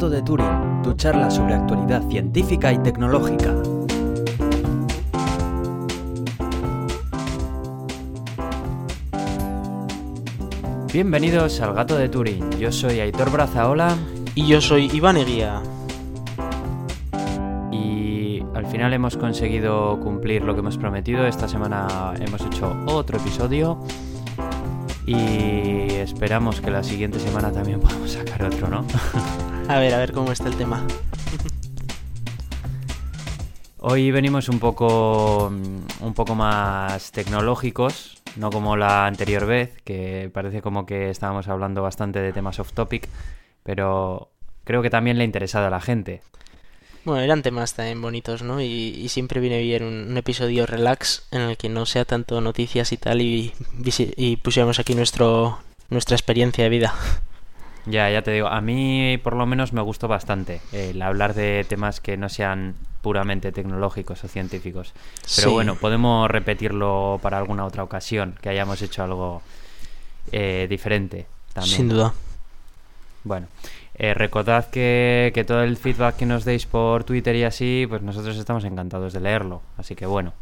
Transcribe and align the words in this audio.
Gato 0.00 0.08
de 0.08 0.22
Turing, 0.22 0.80
tu 0.82 0.94
charla 0.94 1.30
sobre 1.30 1.52
actualidad 1.52 2.02
científica 2.08 2.72
y 2.72 2.78
tecnológica. 2.78 3.54
Bienvenidos 10.90 11.60
al 11.60 11.74
Gato 11.74 11.98
de 11.98 12.08
Turing, 12.08 12.48
yo 12.52 12.72
soy 12.72 13.00
Aitor 13.00 13.30
Brazaola 13.30 13.94
Y 14.34 14.46
yo 14.46 14.62
soy 14.62 14.88
Iván 14.90 15.18
Eguía. 15.18 15.60
y 17.70 18.42
al 18.54 18.64
final 18.64 18.94
hemos 18.94 19.18
conseguido 19.18 20.00
cumplir 20.00 20.44
lo 20.44 20.54
que 20.54 20.60
hemos 20.60 20.78
prometido. 20.78 21.26
Esta 21.26 21.46
semana 21.46 22.14
hemos 22.18 22.40
hecho 22.40 22.74
otro 22.86 23.18
episodio 23.18 23.84
y 25.04 25.92
esperamos 25.92 26.62
que 26.62 26.70
la 26.70 26.82
siguiente 26.82 27.20
semana 27.20 27.52
también 27.52 27.80
podamos 27.80 28.12
sacar 28.12 28.44
otro, 28.44 28.66
¿no? 28.68 28.86
A 29.70 29.78
ver, 29.78 29.94
a 29.94 29.98
ver 29.98 30.10
cómo 30.10 30.32
está 30.32 30.48
el 30.48 30.56
tema. 30.56 30.84
Hoy 33.78 34.10
venimos 34.10 34.48
un 34.48 34.58
poco, 34.58 35.48
mm, 35.48 36.04
un 36.04 36.12
poco 36.12 36.34
más 36.34 37.12
tecnológicos, 37.12 38.20
no 38.34 38.50
como 38.50 38.76
la 38.76 39.06
anterior 39.06 39.46
vez, 39.46 39.80
que 39.84 40.28
parece 40.34 40.60
como 40.60 40.86
que 40.86 41.10
estábamos 41.10 41.46
hablando 41.46 41.82
bastante 41.82 42.20
de 42.20 42.32
temas 42.32 42.58
off 42.58 42.72
topic, 42.72 43.08
pero 43.62 44.32
creo 44.64 44.82
que 44.82 44.90
también 44.90 45.18
le 45.18 45.22
ha 45.22 45.26
interesado 45.26 45.68
a 45.68 45.70
la 45.70 45.80
gente. 45.80 46.20
Bueno, 47.04 47.20
eran 47.22 47.42
temas 47.42 47.74
también 47.74 48.02
bonitos, 48.02 48.42
¿no? 48.42 48.60
Y, 48.60 48.66
y 48.66 49.08
siempre 49.08 49.38
viene 49.38 49.62
bien 49.62 49.84
un, 49.84 50.10
un 50.10 50.16
episodio 50.16 50.66
relax 50.66 51.28
en 51.30 51.42
el 51.42 51.56
que 51.56 51.68
no 51.68 51.86
sea 51.86 52.04
tanto 52.04 52.40
noticias 52.40 52.90
y 52.90 52.96
tal 52.96 53.22
y, 53.22 53.52
y 54.16 54.36
pusiéramos 54.38 54.80
aquí 54.80 54.96
nuestro 54.96 55.60
nuestra 55.90 56.16
experiencia 56.16 56.64
de 56.64 56.70
vida. 56.70 56.92
Ya, 57.86 58.10
ya 58.10 58.22
te 58.22 58.30
digo, 58.30 58.48
a 58.48 58.60
mí 58.60 59.18
por 59.22 59.34
lo 59.34 59.46
menos 59.46 59.72
me 59.72 59.80
gustó 59.80 60.06
bastante 60.08 60.60
el 60.72 61.00
hablar 61.02 61.34
de 61.34 61.64
temas 61.68 62.00
que 62.00 62.16
no 62.16 62.28
sean 62.28 62.74
puramente 63.02 63.52
tecnológicos 63.52 64.22
o 64.24 64.28
científicos. 64.28 64.92
Pero 65.36 65.48
Sí. 65.48 65.54
bueno, 65.54 65.76
podemos 65.76 66.30
repetirlo 66.30 67.18
para 67.22 67.38
alguna 67.38 67.64
otra 67.64 67.82
ocasión, 67.82 68.34
que 68.42 68.50
hayamos 68.50 68.82
hecho 68.82 69.02
algo 69.02 69.42
eh, 70.32 70.66
diferente 70.68 71.26
también. 71.54 71.76
Sin 71.76 71.88
duda. 71.88 72.12
Bueno, 73.24 73.48
eh, 73.94 74.12
recordad 74.14 74.68
que, 74.70 75.32
que 75.34 75.44
todo 75.44 75.62
el 75.62 75.76
feedback 75.78 76.16
que 76.16 76.26
nos 76.26 76.44
deis 76.44 76.66
por 76.66 77.04
Twitter 77.04 77.34
y 77.36 77.44
así, 77.44 77.86
pues 77.88 78.02
nosotros 78.02 78.36
estamos 78.36 78.64
encantados 78.64 79.12
de 79.14 79.20
leerlo. 79.20 79.62
Así 79.78 79.94
que 79.94 80.04
bueno. 80.06 80.32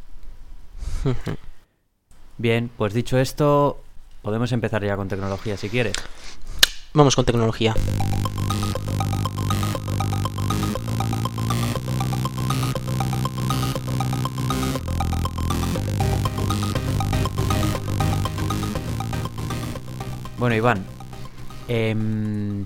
Bien, 2.38 2.70
pues 2.76 2.92
dicho 2.94 3.18
esto, 3.18 3.82
podemos 4.22 4.52
empezar 4.52 4.84
ya 4.84 4.96
con 4.96 5.08
tecnología 5.08 5.56
si 5.56 5.68
quieres. 5.68 5.94
Vamos 6.94 7.14
con 7.16 7.24
tecnología. 7.24 7.74
Bueno, 20.38 20.54
Iván, 20.54 20.84
em, 21.66 22.64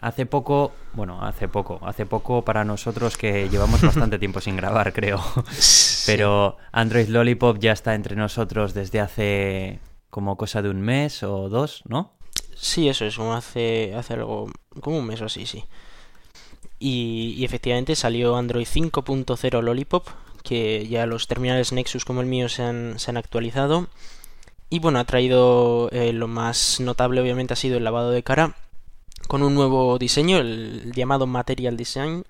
hace 0.00 0.26
poco, 0.26 0.72
bueno, 0.92 1.22
hace 1.24 1.48
poco, 1.48 1.80
hace 1.82 2.04
poco 2.04 2.44
para 2.44 2.64
nosotros 2.64 3.16
que 3.16 3.48
llevamos 3.48 3.80
bastante 3.82 4.18
tiempo 4.18 4.40
sin 4.40 4.56
grabar, 4.56 4.92
creo. 4.92 5.20
Pero 6.06 6.58
Android 6.72 7.08
Lollipop 7.08 7.58
ya 7.58 7.72
está 7.72 7.94
entre 7.94 8.16
nosotros 8.16 8.74
desde 8.74 9.00
hace 9.00 9.80
como 10.10 10.36
cosa 10.36 10.62
de 10.62 10.68
un 10.68 10.82
mes 10.82 11.22
o 11.22 11.48
dos, 11.48 11.82
¿no? 11.86 12.15
Sí, 12.56 12.88
eso 12.88 13.04
es, 13.04 13.16
como 13.16 13.34
hace, 13.34 13.94
hace 13.94 14.14
algo, 14.14 14.50
como 14.80 14.98
un 14.98 15.06
mes 15.06 15.20
o 15.20 15.26
así, 15.26 15.46
sí. 15.46 15.64
Y, 16.78 17.44
efectivamente 17.44 17.96
salió 17.96 18.36
Android 18.36 18.66
5.0 18.66 19.62
Lollipop, 19.62 20.08
que 20.42 20.86
ya 20.88 21.06
los 21.06 21.26
terminales 21.26 21.72
Nexus 21.72 22.04
como 22.04 22.20
el 22.20 22.26
mío 22.26 22.48
se 22.48 22.62
han, 22.62 22.98
se 22.98 23.10
han 23.10 23.16
actualizado. 23.16 23.88
Y 24.70 24.80
bueno, 24.80 24.98
ha 24.98 25.04
traído 25.04 25.90
eh, 25.92 26.12
lo 26.12 26.28
más 26.28 26.80
notable 26.80 27.20
obviamente 27.20 27.54
ha 27.54 27.56
sido 27.56 27.76
el 27.78 27.84
lavado 27.84 28.10
de 28.10 28.22
cara 28.22 28.56
con 29.28 29.42
un 29.42 29.54
nuevo 29.54 29.98
diseño, 29.98 30.38
el 30.38 30.92
llamado 30.92 31.26
Material 31.26 31.76
Design, 31.76 32.24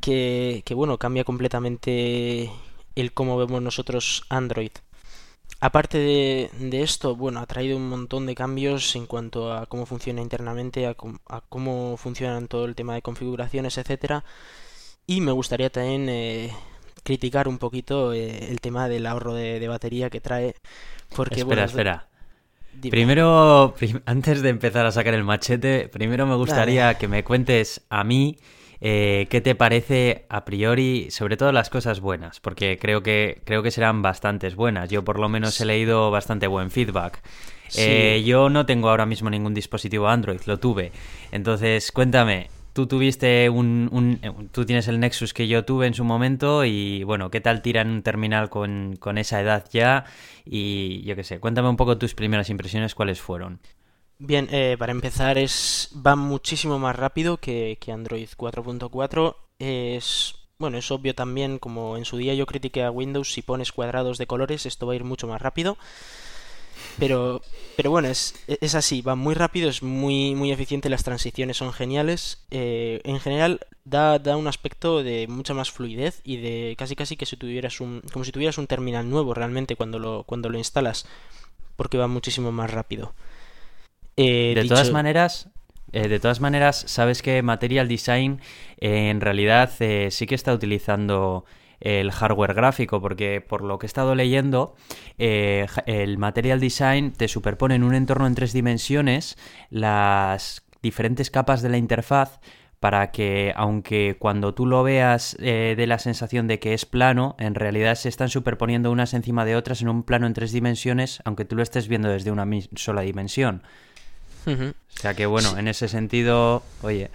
que, 0.00 0.62
que 0.64 0.74
bueno, 0.74 0.98
cambia 0.98 1.24
completamente 1.24 2.50
el 2.94 3.12
cómo 3.12 3.36
vemos 3.38 3.62
nosotros 3.62 4.24
Android. 4.28 4.72
Aparte 5.58 5.98
de, 5.98 6.50
de 6.58 6.82
esto, 6.82 7.16
bueno, 7.16 7.40
ha 7.40 7.46
traído 7.46 7.76
un 7.76 7.88
montón 7.88 8.24
de 8.26 8.34
cambios 8.34 8.96
en 8.96 9.06
cuanto 9.06 9.52
a 9.52 9.66
cómo 9.66 9.84
funciona 9.84 10.22
internamente, 10.22 10.86
a, 10.86 10.94
com- 10.94 11.18
a 11.28 11.42
cómo 11.42 11.96
funcionan 11.98 12.48
todo 12.48 12.64
el 12.64 12.74
tema 12.74 12.94
de 12.94 13.02
configuraciones, 13.02 13.76
etcétera. 13.76 14.24
Y 15.06 15.20
me 15.20 15.32
gustaría 15.32 15.70
también 15.70 16.08
eh, 16.08 16.52
criticar 17.04 17.48
un 17.48 17.58
poquito 17.58 18.12
eh, 18.14 18.48
el 18.50 18.60
tema 18.60 18.88
del 18.88 19.06
ahorro 19.06 19.34
de, 19.34 19.60
de 19.60 19.68
batería 19.68 20.08
que 20.10 20.20
trae. 20.20 20.54
Porque, 21.14 21.40
espera, 21.40 21.46
bueno, 21.46 21.64
espera. 21.64 22.08
dime. 22.72 22.90
Primero, 22.90 23.74
prim- 23.78 24.02
antes 24.06 24.42
de 24.42 24.48
empezar 24.50 24.86
a 24.86 24.92
sacar 24.92 25.14
el 25.14 25.24
machete, 25.24 25.88
primero 25.88 26.26
me 26.26 26.36
gustaría 26.36 26.94
que 26.98 27.08
me 27.08 27.24
cuentes 27.24 27.82
a 27.90 28.04
mí 28.04 28.38
eh, 28.80 29.26
qué 29.30 29.40
te 29.40 29.54
parece 29.54 30.24
a 30.28 30.44
priori, 30.44 31.10
sobre 31.10 31.36
todo 31.36 31.52
las 31.52 31.70
cosas 31.70 32.00
buenas, 32.00 32.40
porque 32.40 32.78
creo 32.80 33.02
que 33.02 33.40
creo 33.44 33.62
que 33.62 33.70
serán 33.70 34.02
bastantes 34.02 34.54
buenas. 34.54 34.88
Yo 34.90 35.04
por 35.04 35.18
lo 35.18 35.28
menos 35.28 35.60
he 35.60 35.64
leído 35.64 36.10
bastante 36.10 36.46
buen 36.46 36.70
feedback. 36.70 37.20
Sí. 37.68 37.80
Eh, 37.82 38.22
yo 38.26 38.48
no 38.48 38.66
tengo 38.66 38.88
ahora 38.90 39.06
mismo 39.06 39.30
ningún 39.30 39.54
dispositivo 39.54 40.08
Android, 40.08 40.40
lo 40.46 40.58
tuve. 40.58 40.90
Entonces, 41.30 41.92
cuéntame, 41.92 42.48
tú 42.72 42.86
tuviste 42.88 43.48
un, 43.48 43.88
un- 43.92 44.18
eh, 44.22 44.32
tú 44.50 44.64
tienes 44.64 44.88
el 44.88 44.98
Nexus 44.98 45.32
que 45.34 45.46
yo 45.46 45.64
tuve 45.64 45.86
en 45.86 45.94
su 45.94 46.02
momento 46.04 46.64
y 46.64 47.04
bueno, 47.04 47.30
¿qué 47.30 47.40
tal 47.40 47.62
tira 47.62 47.82
en 47.82 47.90
un 47.90 48.02
terminal 48.02 48.48
con, 48.50 48.96
con 48.98 49.18
esa 49.18 49.40
edad 49.40 49.64
ya? 49.72 50.04
Y 50.44 51.02
yo 51.02 51.14
qué 51.14 51.22
sé, 51.22 51.38
cuéntame 51.38 51.68
un 51.68 51.76
poco 51.76 51.96
tus 51.98 52.14
primeras 52.14 52.50
impresiones, 52.50 52.94
cuáles 52.96 53.20
fueron. 53.20 53.60
Bien, 54.22 54.48
eh, 54.52 54.76
para 54.78 54.92
empezar 54.92 55.38
es 55.38 55.88
va 56.06 56.14
muchísimo 56.14 56.78
más 56.78 56.94
rápido 56.94 57.38
que, 57.38 57.78
que 57.80 57.90
Android 57.90 58.28
4.4. 58.36 59.36
Es 59.58 60.34
bueno, 60.58 60.76
es 60.76 60.90
obvio 60.90 61.14
también, 61.14 61.58
como 61.58 61.96
en 61.96 62.04
su 62.04 62.18
día 62.18 62.34
yo 62.34 62.44
critiqué 62.44 62.84
a 62.84 62.90
Windows, 62.90 63.32
si 63.32 63.40
pones 63.40 63.72
cuadrados 63.72 64.18
de 64.18 64.26
colores, 64.26 64.66
esto 64.66 64.86
va 64.86 64.92
a 64.92 64.96
ir 64.96 65.04
mucho 65.04 65.26
más 65.26 65.40
rápido. 65.40 65.78
Pero, 66.98 67.40
pero 67.76 67.90
bueno, 67.90 68.08
es, 68.08 68.34
es 68.46 68.74
así, 68.74 69.00
va 69.00 69.14
muy 69.14 69.34
rápido, 69.34 69.70
es 69.70 69.82
muy, 69.82 70.34
muy 70.34 70.52
eficiente, 70.52 70.90
las 70.90 71.04
transiciones 71.04 71.56
son 71.56 71.72
geniales. 71.72 72.44
eh, 72.50 73.00
en 73.04 73.20
general, 73.20 73.60
da, 73.84 74.18
da 74.18 74.36
un 74.36 74.46
aspecto 74.46 75.02
de 75.02 75.26
mucha 75.28 75.54
más 75.54 75.70
fluidez 75.70 76.20
y 76.24 76.36
de 76.36 76.74
casi 76.78 76.96
casi 76.96 77.16
que 77.16 77.26
si 77.26 77.36
tuvieras 77.36 77.80
un, 77.80 78.02
como 78.12 78.24
si 78.24 78.32
tuvieras 78.32 78.58
un 78.58 78.66
terminal 78.66 79.08
nuevo 79.08 79.34
realmente 79.34 79.76
cuando 79.76 79.98
lo, 79.98 80.24
cuando 80.24 80.50
lo 80.50 80.58
instalas, 80.58 81.06
porque 81.76 81.98
va 81.98 82.06
muchísimo 82.06 82.52
más 82.52 82.70
rápido. 82.70 83.14
Eh, 84.22 84.52
De 84.54 84.62
dicho- 84.62 84.74
todas 84.74 84.90
maneras, 84.92 85.48
eh, 85.92 86.08
de 86.08 86.20
todas 86.20 86.40
maneras, 86.40 86.84
sabes 86.86 87.22
que 87.22 87.42
Material 87.42 87.88
Design 87.88 88.40
eh, 88.78 89.10
en 89.10 89.20
realidad 89.20 89.70
eh, 89.80 90.08
sí 90.10 90.26
que 90.26 90.34
está 90.34 90.52
utilizando 90.52 91.44
el 91.80 92.12
hardware 92.12 92.52
gráfico, 92.52 93.00
porque 93.00 93.40
por 93.40 93.62
lo 93.62 93.78
que 93.78 93.86
he 93.86 93.88
estado 93.88 94.14
leyendo, 94.14 94.74
eh, 95.18 95.66
el 95.86 96.18
Material 96.18 96.60
Design 96.60 97.12
te 97.12 97.26
superpone 97.26 97.74
en 97.76 97.82
un 97.84 97.94
entorno 97.94 98.26
en 98.26 98.34
tres 98.34 98.52
dimensiones 98.52 99.38
las 99.70 100.62
diferentes 100.82 101.30
capas 101.30 101.62
de 101.62 101.70
la 101.70 101.78
interfaz 101.78 102.40
para 102.80 103.10
que, 103.10 103.52
aunque 103.56 104.16
cuando 104.18 104.54
tú 104.54 104.64
lo 104.66 104.82
veas 104.82 105.36
eh, 105.40 105.74
dé 105.76 105.86
la 105.86 105.98
sensación 105.98 106.46
de 106.48 106.58
que 106.58 106.72
es 106.74 106.86
plano, 106.86 107.36
en 107.38 107.54
realidad 107.54 107.94
se 107.94 108.08
están 108.08 108.28
superponiendo 108.30 108.90
unas 108.90 109.12
encima 109.12 109.44
de 109.44 109.56
otras 109.56 109.82
en 109.82 109.88
un 109.90 110.02
plano 110.02 110.26
en 110.26 110.32
tres 110.34 110.52
dimensiones, 110.52 111.20
aunque 111.24 111.44
tú 111.44 111.56
lo 111.56 111.62
estés 111.62 111.88
viendo 111.88 112.08
desde 112.08 112.30
una 112.30 112.46
sola 112.76 113.02
dimensión. 113.02 113.62
O 114.96 114.98
sea 115.00 115.14
que 115.14 115.26
bueno, 115.26 115.56
en 115.58 115.68
ese 115.68 115.88
sentido, 115.88 116.62
oye, 116.82 117.10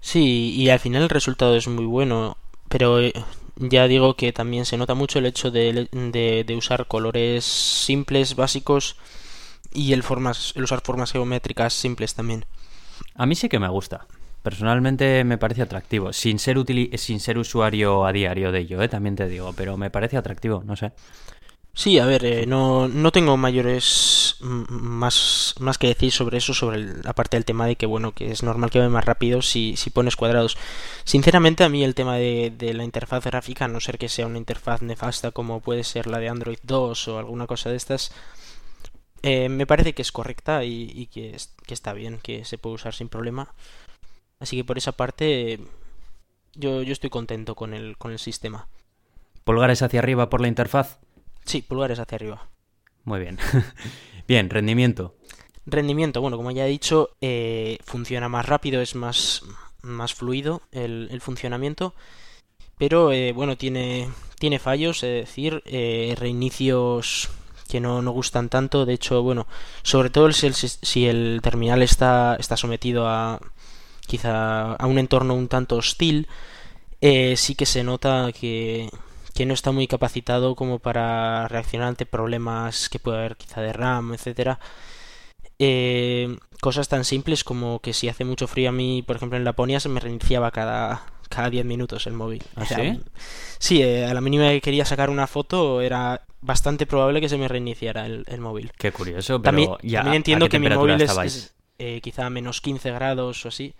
Sí, 0.00 0.52
y 0.54 0.68
al 0.68 0.80
final 0.80 1.02
el 1.04 1.08
resultado 1.08 1.56
es 1.56 1.66
muy 1.68 1.86
bueno, 1.86 2.36
pero 2.68 3.00
eh, 3.00 3.12
ya 3.56 3.86
digo 3.88 4.16
que 4.16 4.32
también 4.32 4.66
se 4.66 4.76
nota 4.76 4.94
mucho 4.94 5.18
el 5.18 5.26
hecho 5.26 5.50
de, 5.50 5.88
de- 5.92 6.44
de 6.46 6.56
usar 6.56 6.86
colores 6.86 7.44
simples, 7.44 8.36
básicos, 8.36 8.96
y 9.72 9.92
el, 9.92 10.02
formas, 10.02 10.52
el 10.56 10.64
usar 10.64 10.82
formas 10.82 11.12
geométricas 11.12 11.72
simples 11.72 12.14
también. 12.14 12.44
a 13.14 13.26
mí 13.26 13.34
sí 13.34 13.48
que 13.48 13.58
me 13.58 13.68
gusta. 13.68 14.06
Personalmente 14.42 15.24
me 15.24 15.38
parece 15.38 15.62
atractivo, 15.62 16.12
sin 16.12 16.38
ser 16.38 16.58
sin 16.98 17.18
ser 17.20 17.38
usuario 17.38 18.04
a 18.04 18.12
diario 18.12 18.52
de 18.52 18.60
ello, 18.60 18.82
¿eh? 18.82 18.88
también 18.88 19.16
te 19.16 19.26
digo, 19.26 19.54
pero 19.54 19.76
me 19.78 19.90
parece 19.90 20.18
atractivo, 20.18 20.62
no 20.66 20.76
sé. 20.76 20.92
Sí, 21.76 21.98
a 21.98 22.06
ver, 22.06 22.24
eh, 22.24 22.46
no, 22.46 22.86
no 22.86 23.10
tengo 23.10 23.36
mayores 23.36 24.36
más, 24.40 25.54
más 25.58 25.76
que 25.76 25.88
decir 25.88 26.12
sobre 26.12 26.38
eso, 26.38 26.54
sobre 26.54 26.76
el- 26.76 27.00
la 27.02 27.14
parte 27.14 27.36
del 27.36 27.44
tema 27.44 27.66
de 27.66 27.74
que, 27.76 27.86
bueno, 27.86 28.12
que 28.12 28.30
es 28.30 28.44
normal 28.44 28.70
que 28.70 28.78
vaya 28.78 28.88
más 28.90 29.04
rápido 29.04 29.42
si, 29.42 29.76
si 29.76 29.90
pones 29.90 30.14
cuadrados. 30.14 30.56
Sinceramente, 31.04 31.64
a 31.64 31.68
mí 31.68 31.82
el 31.82 31.96
tema 31.96 32.16
de, 32.16 32.52
la 32.74 32.84
interfaz 32.84 33.24
gráfica, 33.24 33.64
a 33.64 33.68
no 33.68 33.80
ser 33.80 33.98
que 33.98 34.08
sea 34.08 34.26
una 34.26 34.38
interfaz 34.38 34.82
nefasta 34.82 35.32
como 35.32 35.60
puede 35.60 35.82
ser 35.82 36.06
la 36.06 36.18
de 36.20 36.28
Android 36.28 36.58
2 36.62 37.08
o 37.08 37.18
alguna 37.18 37.46
cosa 37.48 37.70
de 37.70 37.76
estas, 37.76 38.12
eh, 39.22 39.48
me 39.48 39.66
parece 39.66 39.94
que 39.94 40.02
es 40.02 40.12
correcta 40.12 40.64
y, 40.64 41.06
que, 41.12 41.36
que 41.66 41.74
está 41.74 41.92
bien, 41.92 42.18
que 42.22 42.44
se 42.44 42.58
puede 42.58 42.74
usar 42.76 42.94
sin 42.94 43.08
problema. 43.08 43.52
Así 44.40 44.56
que 44.56 44.64
por 44.64 44.78
esa 44.78 44.92
parte 44.92 45.60
yo, 46.54 46.82
yo 46.82 46.92
estoy 46.92 47.10
contento 47.10 47.54
con 47.54 47.74
el, 47.74 47.96
con 47.98 48.12
el 48.12 48.18
sistema. 48.18 48.68
¿Pulgares 49.44 49.82
hacia 49.82 50.00
arriba 50.00 50.30
por 50.30 50.40
la 50.40 50.48
interfaz? 50.48 50.98
Sí, 51.44 51.62
pulgares 51.62 51.98
hacia 51.98 52.16
arriba. 52.16 52.48
Muy 53.04 53.20
bien. 53.20 53.38
bien, 54.28 54.50
rendimiento. 54.50 55.14
Rendimiento, 55.66 56.20
bueno, 56.20 56.36
como 56.36 56.50
ya 56.50 56.66
he 56.66 56.70
dicho, 56.70 57.10
eh, 57.20 57.78
funciona 57.84 58.28
más 58.28 58.46
rápido, 58.46 58.82
es 58.82 58.94
más, 58.94 59.42
más 59.82 60.14
fluido 60.14 60.62
el, 60.72 61.08
el 61.10 61.20
funcionamiento. 61.20 61.94
Pero 62.78 63.12
eh, 63.12 63.32
bueno, 63.32 63.56
tiene, 63.56 64.08
tiene 64.38 64.58
fallos, 64.58 65.02
es 65.04 65.26
decir, 65.26 65.62
eh, 65.64 66.14
reinicios 66.18 67.30
que 67.68 67.80
no, 67.80 68.02
no, 68.02 68.10
gustan 68.12 68.48
tanto. 68.48 68.84
De 68.84 68.94
hecho, 68.94 69.22
bueno, 69.22 69.46
sobre 69.82 70.10
todo 70.10 70.32
si 70.32 70.46
el, 70.46 70.54
si 70.54 71.06
el 71.06 71.40
terminal 71.42 71.82
está, 71.82 72.36
está 72.38 72.56
sometido 72.56 73.08
a 73.08 73.40
quizá 74.06 74.74
a 74.74 74.86
un 74.86 74.98
entorno 74.98 75.34
un 75.34 75.48
tanto 75.48 75.76
hostil, 75.76 76.28
eh, 77.00 77.36
sí 77.36 77.54
que 77.54 77.66
se 77.66 77.84
nota 77.84 78.30
que, 78.32 78.90
que 79.34 79.46
no 79.46 79.54
está 79.54 79.72
muy 79.72 79.86
capacitado 79.86 80.54
como 80.54 80.78
para 80.78 81.48
reaccionar 81.48 81.88
ante 81.88 82.06
problemas 82.06 82.88
que 82.88 82.98
puede 82.98 83.18
haber 83.18 83.36
quizá 83.36 83.60
de 83.60 83.72
RAM, 83.72 84.14
etcétera. 84.14 84.60
Eh, 85.58 86.36
cosas 86.60 86.88
tan 86.88 87.04
simples 87.04 87.44
como 87.44 87.80
que 87.80 87.92
si 87.92 88.08
hace 88.08 88.24
mucho 88.24 88.46
frío 88.46 88.68
a 88.68 88.72
mí, 88.72 89.02
por 89.02 89.16
ejemplo 89.16 89.36
en 89.36 89.44
Laponia, 89.44 89.80
se 89.80 89.88
me 89.88 90.00
reiniciaba 90.00 90.50
cada, 90.50 91.04
cada 91.28 91.50
10 91.50 91.64
minutos 91.64 92.06
el 92.06 92.14
móvil. 92.14 92.42
¿Ah, 92.54 92.64
sí? 92.64 93.00
Sí, 93.58 93.82
eh, 93.82 94.06
a 94.06 94.14
la 94.14 94.20
mínima 94.20 94.48
que 94.50 94.60
quería 94.60 94.84
sacar 94.84 95.10
una 95.10 95.26
foto 95.26 95.80
era 95.80 96.22
bastante 96.40 96.86
probable 96.86 97.20
que 97.20 97.28
se 97.28 97.38
me 97.38 97.48
reiniciara 97.48 98.06
el, 98.06 98.24
el 98.28 98.40
móvil. 98.40 98.70
Qué 98.78 98.92
curioso, 98.92 99.40
pero 99.40 99.42
También, 99.42 99.70
ya, 99.82 100.00
también 100.00 100.12
¿a 100.12 100.16
entiendo 100.16 100.48
que 100.48 100.58
mi 100.58 100.68
móvil 100.68 101.00
es, 101.00 101.54
eh, 101.78 102.00
quizá 102.02 102.26
a 102.26 102.30
menos 102.30 102.60
15 102.60 102.92
grados 102.92 103.44
o 103.44 103.48
así. 103.48 103.74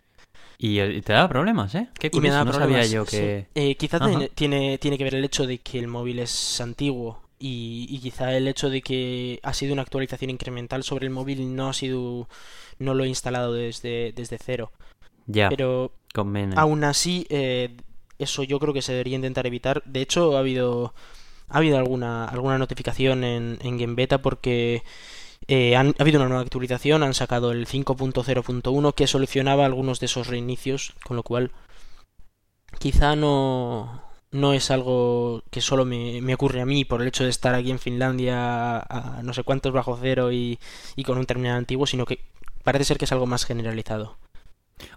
Y, 0.59 0.81
y 0.81 1.03
te 1.03 1.13
da 1.13 1.29
problemas, 1.29 1.75
¿eh? 1.75 1.89
Qué 1.99 2.11
Y 2.11 2.21
me 2.21 2.31
curioso, 2.31 2.39
da 2.39 2.45
no 2.45 2.53
problemas, 2.53 2.85
sabía 2.85 2.87
yo 2.87 3.05
sí. 3.05 3.07
que... 3.07 3.49
Eh, 3.55 3.77
quizá 3.77 3.99
Ajá. 3.99 4.07
tiene, 4.09 4.29
tiene, 4.31 4.79
tiene 4.79 4.99
que 4.99 5.05
ver 5.05 5.15
el 5.17 5.25
hecho 5.25 5.47
de 5.47 5.59
que 5.59 5.79
el 5.79 5.89
móvil 5.89 6.19
es 6.21 6.61
antiguo 6.61 7.21
y, 7.39 7.87
y 7.91 7.99
quizá 8.01 8.35
el 8.37 8.49
hecho 8.49 8.71
de 8.71 8.83
que 8.83 9.41
ha 9.43 9.53
sido 9.53 9.73
una 9.73 9.83
actualización 9.83 10.31
incremental 10.31 10.83
sobre 10.85 11.07
el 11.07 11.13
móvil 11.13 11.55
no 11.57 11.69
ha 11.69 11.73
sido 11.75 12.29
no 12.79 12.95
lo 12.95 13.05
he 13.05 13.09
instalado 13.09 13.53
desde, 13.53 14.13
desde 14.13 14.39
cero 14.39 14.73
Ya, 15.27 15.49
pero 15.49 15.93
conviene. 16.15 16.55
aún 16.57 16.85
así 16.85 17.27
eh, 17.31 17.77
eso 18.19 18.43
yo 18.45 18.59
creo 18.61 18.73
que 18.75 18.83
se 18.83 18.93
debería 18.93 19.17
intentar 19.17 19.47
evitar 19.47 19.83
de 19.85 20.03
hecho 20.03 20.37
ha 20.37 20.41
habido 20.41 20.95
ha 21.49 21.59
habido 21.59 21.79
alguna 21.79 22.27
alguna 22.27 22.59
notificación 22.59 23.25
en, 23.25 23.59
en 23.63 23.79
Game 23.79 23.95
Beta 23.95 24.23
porque 24.23 24.83
eh, 25.49 25.77
ha 25.77 25.81
habido 25.99 26.19
una 26.21 26.29
nueva 26.29 26.43
actualización, 26.43 27.03
han 27.03 27.15
sacado 27.15 27.53
el 27.53 27.67
5.0.1 27.67 28.95
que 28.95 29.07
solucionaba 29.07 29.67
algunos 29.67 30.01
de 30.01 30.07
esos 30.07 30.27
reinicios, 30.29 30.95
con 31.05 31.17
lo 31.17 31.23
cual 31.23 31.51
quizá 32.79 33.17
no, 33.17 34.03
no 34.31 34.53
es 34.53 34.71
algo 34.71 35.43
que 35.51 35.61
solo 35.61 35.85
me, 35.85 36.21
me 36.21 36.35
ocurre 36.35 36.61
a 36.61 36.67
mí 36.67 36.85
por 36.85 37.03
el 37.03 37.09
hecho 37.09 37.25
de 37.25 37.31
estar 37.31 37.55
aquí 37.55 37.71
en 37.71 37.79
Finlandia 37.79 38.79
a, 38.79 39.19
a 39.19 39.23
no 39.23 39.33
sé 39.33 39.43
cuántos 39.43 39.73
bajo 39.73 39.99
cero 40.01 40.33
y, 40.33 40.59
y 40.97 41.05
con 41.05 41.19
un 41.19 41.27
terminal 41.27 41.57
antiguo, 41.57 41.87
sino 41.87 42.07
que 42.07 42.21
parece 42.63 42.85
ser 42.85 42.99
que 42.99 43.05
es 43.05 43.13
algo 43.13 43.27
más 43.27 43.45
generalizado. 43.45 44.17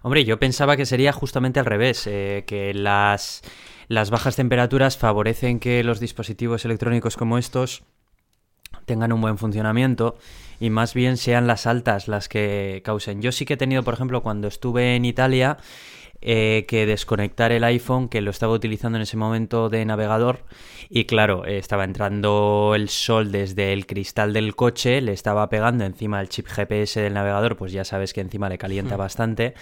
Hombre, 0.02 0.24
yo 0.24 0.38
pensaba 0.38 0.76
que 0.76 0.86
sería 0.86 1.12
justamente 1.12 1.60
al 1.60 1.66
revés, 1.66 2.06
eh, 2.06 2.44
que 2.46 2.74
las, 2.74 3.42
las 3.86 4.10
bajas 4.10 4.36
temperaturas 4.36 4.96
favorecen 4.96 5.60
que 5.60 5.84
los 5.84 6.00
dispositivos 6.00 6.64
electrónicos 6.64 7.16
como 7.16 7.38
estos 7.38 7.84
tengan 8.88 9.12
un 9.12 9.20
buen 9.20 9.38
funcionamiento 9.38 10.16
y 10.58 10.70
más 10.70 10.94
bien 10.94 11.16
sean 11.16 11.46
las 11.46 11.68
altas 11.68 12.08
las 12.08 12.28
que 12.28 12.82
causen. 12.84 13.22
Yo 13.22 13.30
sí 13.30 13.44
que 13.44 13.54
he 13.54 13.56
tenido, 13.56 13.84
por 13.84 13.94
ejemplo, 13.94 14.22
cuando 14.24 14.48
estuve 14.48 14.96
en 14.96 15.04
Italia, 15.04 15.58
eh, 16.20 16.64
que 16.66 16.84
desconectar 16.84 17.52
el 17.52 17.62
iPhone, 17.62 18.08
que 18.08 18.20
lo 18.20 18.32
estaba 18.32 18.52
utilizando 18.52 18.98
en 18.98 19.02
ese 19.02 19.16
momento 19.16 19.68
de 19.68 19.84
navegador, 19.84 20.40
y 20.90 21.04
claro, 21.04 21.46
eh, 21.46 21.58
estaba 21.58 21.84
entrando 21.84 22.72
el 22.74 22.88
sol 22.88 23.30
desde 23.30 23.72
el 23.72 23.86
cristal 23.86 24.32
del 24.32 24.56
coche, 24.56 25.00
le 25.00 25.12
estaba 25.12 25.48
pegando 25.48 25.84
encima 25.84 26.20
el 26.20 26.28
chip 26.28 26.48
GPS 26.48 27.00
del 27.00 27.14
navegador, 27.14 27.56
pues 27.56 27.70
ya 27.70 27.84
sabes 27.84 28.12
que 28.12 28.20
encima 28.20 28.48
le 28.48 28.58
calienta 28.58 28.96
Hmm. 28.96 28.98
bastante, 28.98 29.54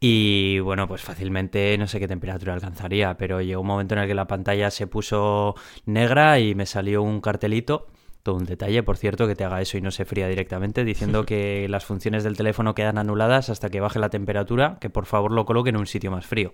y 0.00 0.58
bueno, 0.58 0.88
pues 0.88 1.02
fácilmente 1.02 1.78
no 1.78 1.86
sé 1.86 2.00
qué 2.00 2.08
temperatura 2.08 2.54
alcanzaría, 2.54 3.16
pero 3.16 3.40
llegó 3.40 3.60
un 3.60 3.68
momento 3.68 3.94
en 3.94 4.00
el 4.00 4.08
que 4.08 4.14
la 4.14 4.26
pantalla 4.26 4.72
se 4.72 4.88
puso 4.88 5.54
negra 5.86 6.40
y 6.40 6.56
me 6.56 6.66
salió 6.66 7.04
un 7.04 7.20
cartelito 7.20 7.86
todo 8.22 8.36
un 8.36 8.44
detalle, 8.44 8.82
por 8.82 8.96
cierto, 8.96 9.26
que 9.26 9.34
te 9.34 9.44
haga 9.44 9.60
eso 9.60 9.78
y 9.78 9.80
no 9.80 9.90
se 9.90 10.04
fría 10.04 10.28
directamente, 10.28 10.84
diciendo 10.84 11.24
que 11.26 11.66
las 11.68 11.84
funciones 11.84 12.24
del 12.24 12.36
teléfono 12.36 12.74
quedan 12.74 12.98
anuladas 12.98 13.50
hasta 13.50 13.68
que 13.68 13.80
baje 13.80 13.98
la 13.98 14.10
temperatura, 14.10 14.78
que 14.80 14.90
por 14.90 15.06
favor 15.06 15.32
lo 15.32 15.44
coloque 15.44 15.70
en 15.70 15.76
un 15.76 15.86
sitio 15.86 16.10
más 16.10 16.26
frío. 16.26 16.52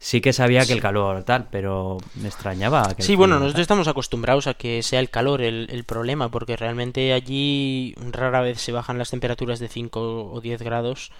Sí 0.00 0.20
que 0.20 0.32
sabía 0.34 0.66
que 0.66 0.74
el 0.74 0.82
calor 0.82 1.22
tal, 1.24 1.48
pero 1.50 1.96
me 2.16 2.28
extrañaba. 2.28 2.94
Que 2.94 3.02
Sí, 3.02 3.14
bueno, 3.14 3.34
nosotros 3.36 3.54
tal. 3.54 3.62
estamos 3.62 3.88
acostumbrados 3.88 4.46
a 4.48 4.54
que 4.54 4.82
sea 4.82 5.00
el 5.00 5.08
calor 5.08 5.40
el, 5.40 5.68
el 5.70 5.84
problema, 5.84 6.30
porque 6.30 6.56
realmente 6.56 7.12
allí 7.14 7.94
rara 8.10 8.42
vez 8.42 8.60
se 8.60 8.72
bajan 8.72 8.98
las 8.98 9.10
temperaturas 9.10 9.60
de 9.60 9.68
5 9.68 10.30
o 10.30 10.40
10 10.42 10.60
grados. 10.60 11.10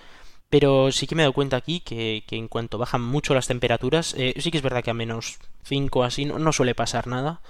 Pero 0.51 0.93
sí 0.93 1.07
que 1.07 1.15
me 1.15 1.23
he 1.23 1.25
dado 1.25 1.33
cuenta 1.33 1.57
aquí 1.57 1.81
que, 1.81 2.25
que 2.27 2.37
en 2.37 2.49
cuanto 2.49 2.77
bajan 2.77 3.01
mucho 3.01 3.33
las 3.33 3.47
temperaturas, 3.47 4.15
eh, 4.19 4.35
sí 4.39 4.51
que 4.51 4.59
es 4.59 4.63
verdad 4.63 4.85
que 4.85 4.91
a 4.91 4.95
menos 4.95 5.39
5 5.63 6.05
así 6.05 6.27
no, 6.27 6.39
no 6.39 6.53
suele 6.53 6.75
pasar 6.75 7.07
nada. 7.07 7.41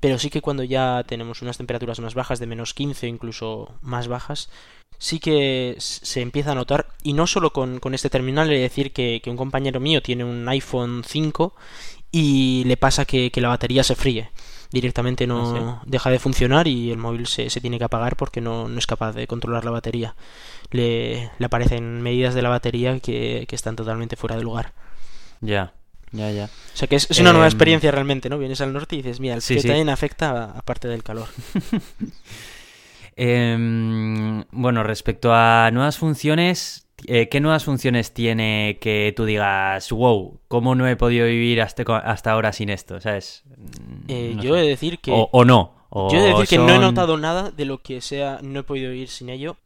Pero 0.00 0.18
sí 0.18 0.30
que 0.30 0.40
cuando 0.40 0.62
ya 0.62 1.04
tenemos 1.06 1.42
unas 1.42 1.58
temperaturas 1.58 2.00
más 2.00 2.14
bajas, 2.14 2.38
de 2.38 2.46
menos 2.46 2.74
15 2.74 3.08
incluso 3.08 3.74
más 3.80 4.08
bajas, 4.08 4.48
sí 4.98 5.18
que 5.18 5.76
se 5.78 6.20
empieza 6.20 6.52
a 6.52 6.54
notar. 6.54 6.88
Y 7.02 7.12
no 7.12 7.26
solo 7.26 7.52
con, 7.52 7.80
con 7.80 7.94
este 7.94 8.10
terminal, 8.10 8.48
de 8.48 8.58
decir 8.58 8.92
que, 8.92 9.20
que 9.22 9.30
un 9.30 9.36
compañero 9.36 9.80
mío 9.80 10.02
tiene 10.02 10.24
un 10.24 10.48
iPhone 10.48 11.02
5 11.06 11.54
y 12.10 12.64
le 12.64 12.76
pasa 12.76 13.04
que, 13.04 13.30
que 13.30 13.40
la 13.40 13.48
batería 13.48 13.82
se 13.82 13.94
fríe. 13.94 14.30
Directamente 14.70 15.26
no 15.26 15.56
¿Ah, 15.56 15.82
deja 15.86 16.10
de 16.10 16.18
funcionar 16.18 16.68
y 16.68 16.90
el 16.90 16.98
móvil 16.98 17.26
se, 17.26 17.48
se 17.48 17.60
tiene 17.60 17.78
que 17.78 17.84
apagar 17.84 18.16
porque 18.16 18.40
no, 18.42 18.68
no 18.68 18.78
es 18.78 18.86
capaz 18.86 19.12
de 19.12 19.26
controlar 19.26 19.64
la 19.64 19.70
batería. 19.70 20.14
Le, 20.70 21.30
le 21.38 21.46
aparecen 21.46 22.02
medidas 22.02 22.34
de 22.34 22.42
la 22.42 22.50
batería 22.50 23.00
que, 23.00 23.46
que 23.48 23.56
están 23.56 23.76
totalmente 23.76 24.16
fuera 24.16 24.36
de 24.36 24.42
lugar. 24.42 24.74
Ya, 25.40 25.72
ya, 26.12 26.30
ya. 26.30 26.44
O 26.46 26.76
sea 26.76 26.88
que 26.88 26.96
es, 26.96 27.10
es 27.10 27.18
una 27.20 27.32
nueva 27.32 27.46
Em, 27.46 27.52
experiencia 27.52 27.90
realmente, 27.90 28.28
¿no? 28.28 28.38
Vienes 28.38 28.60
al 28.60 28.72
norte 28.72 28.96
y 28.96 28.98
dices, 29.02 29.20
mira, 29.20 29.34
el 29.34 29.42
Sí, 29.42 29.54
frío 29.54 29.62
sí. 29.62 29.68
también 29.68 29.88
afecta 29.88 30.44
aparte 30.56 30.88
del 30.88 31.02
calor. 31.02 31.28
Em, 33.16 34.44
bueno, 34.52 34.82
respecto 34.84 35.32
a 35.34 35.70
nuevas 35.72 35.98
funciones, 35.98 36.86
eh, 37.06 37.28
¿qué 37.28 37.40
nuevas 37.40 37.64
funciones 37.64 38.14
tiene 38.14 38.78
que 38.80 39.12
tú 39.16 39.24
digas, 39.24 39.90
wow, 39.90 40.38
¿cómo 40.48 40.74
no 40.76 40.86
he 40.86 40.94
podido 40.96 41.26
vivir 41.26 41.60
hasta, 41.60 41.82
hasta 41.98 42.30
ahora 42.30 42.52
sin 42.52 42.70
esto? 42.70 43.00
¿Sabes? 43.00 43.42
Mm, 43.56 44.04
Eh, 44.08 44.32
no 44.36 44.42
yo 44.42 44.56
he 44.56 44.62
de 44.62 44.68
decir 44.68 45.00
que... 45.00 45.10
O, 45.10 45.28
o 45.32 45.44
no. 45.44 45.74
o 45.90 46.12
Yo 46.12 46.18
he 46.18 46.22
de 46.22 46.28
decir 46.28 46.46
que 46.46 46.58
no 46.58 46.70
he 46.74 46.78
notado 46.78 47.16
nada 47.16 47.50
de 47.50 47.64
lo 47.64 47.82
que 47.82 48.00
sea, 48.00 48.38
no 48.42 48.60
he 48.60 48.62
podido 48.62 48.92
ir 48.92 49.08
sin 49.08 49.30
ello. 49.30 49.56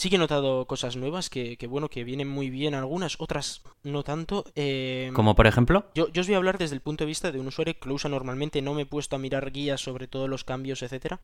Sí 0.00 0.08
que 0.08 0.16
he 0.16 0.18
notado 0.18 0.64
cosas 0.64 0.96
nuevas 0.96 1.28
que, 1.28 1.58
que 1.58 1.66
bueno, 1.66 1.90
que 1.90 2.04
vienen 2.04 2.26
muy 2.26 2.48
bien 2.48 2.72
algunas, 2.74 3.16
otras 3.20 3.60
no 3.82 4.02
tanto. 4.02 4.46
Eh, 4.56 5.10
Como 5.12 5.36
por 5.36 5.46
ejemplo. 5.46 5.84
yo, 5.94 6.08
yo 6.08 6.22
os 6.22 6.26
voy 6.26 6.36
a 6.36 6.38
hablar 6.38 6.56
desde 6.56 6.74
el 6.74 6.80
punto 6.80 7.04
de 7.04 7.08
vista 7.08 7.30
de 7.30 7.38
un 7.38 7.48
usuario 7.48 7.78
que 7.78 7.86
lo 7.86 7.96
usa 7.96 8.08
normalmente, 8.08 8.62
no 8.62 8.72
me 8.72 8.82
he 8.82 8.86
puesto 8.86 9.16
a 9.16 9.18
mirar 9.18 9.52
guías 9.52 9.82
sobre 9.82 10.08
todos 10.08 10.26
los 10.26 10.42
cambios, 10.42 10.82
etcétera. 10.82 11.20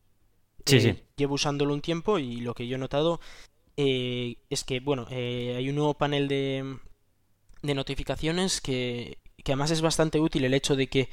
Sí, 0.66 0.76
Eh, 0.76 0.80
sí. 0.83 1.02
Llevo 1.16 1.37
usándolo 1.37 1.73
un 1.73 1.80
tiempo 1.80 2.18
y 2.18 2.42
lo 2.42 2.52
que 2.52 2.66
yo 2.68 2.76
he 2.76 2.78
notado 2.78 3.18
eh, 3.78 4.37
es 4.50 4.62
que, 4.62 4.80
bueno, 4.80 5.06
eh, 5.11 5.54
hay 5.56 5.71
un 5.71 5.76
nuevo 5.76 5.95
panel 5.95 6.28
de, 6.28 6.76
de 7.62 7.75
notificaciones 7.75 8.61
que, 8.61 9.16
que 9.42 9.52
además 9.52 9.71
es 9.71 9.80
bastante 9.80 10.21
útil 10.21 10.45
el 10.45 10.52
hecho 10.52 10.76
de 10.76 10.88
que 10.88 11.09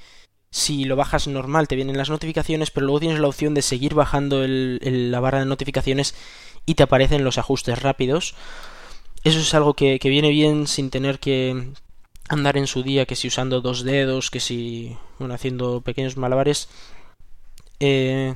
si 0.51 0.83
lo 0.83 0.95
bajas 0.97 1.27
normal 1.27 1.67
te 1.69 1.75
vienen 1.77 1.97
las 1.97 2.09
notificaciones, 2.09 2.71
pero 2.71 2.85
luego 2.85 2.99
tienes 2.99 3.19
la 3.19 3.27
opción 3.29 3.53
de 3.53 3.61
seguir 3.61 3.93
bajando 3.95 4.43
el- 4.43 4.79
el- 4.83 5.11
la 5.11 5.21
barra 5.21 5.39
de 5.39 5.45
notificaciones 5.45 6.13
y 6.65 6.75
te 6.75 6.83
aparecen 6.83 7.23
los 7.23 7.37
ajustes 7.37 7.81
rápidos. 7.81 8.35
Eso 9.23 9.39
es 9.39 9.53
algo 9.53 9.73
que, 9.73 9.99
que 9.99 10.09
viene 10.09 10.29
bien 10.29 10.67
sin 10.67 10.89
tener 10.89 11.19
que 11.19 11.71
andar 12.29 12.57
en 12.57 12.67
su 12.67 12.83
día, 12.83 13.05
que 13.05 13.15
si 13.15 13.27
usando 13.27 13.61
dos 13.61 13.83
dedos, 13.83 14.29
que 14.29 14.39
si 14.39 14.97
bueno, 15.19 15.33
haciendo 15.33 15.81
pequeños 15.81 16.17
malabares. 16.17 16.69
Eh, 17.79 18.35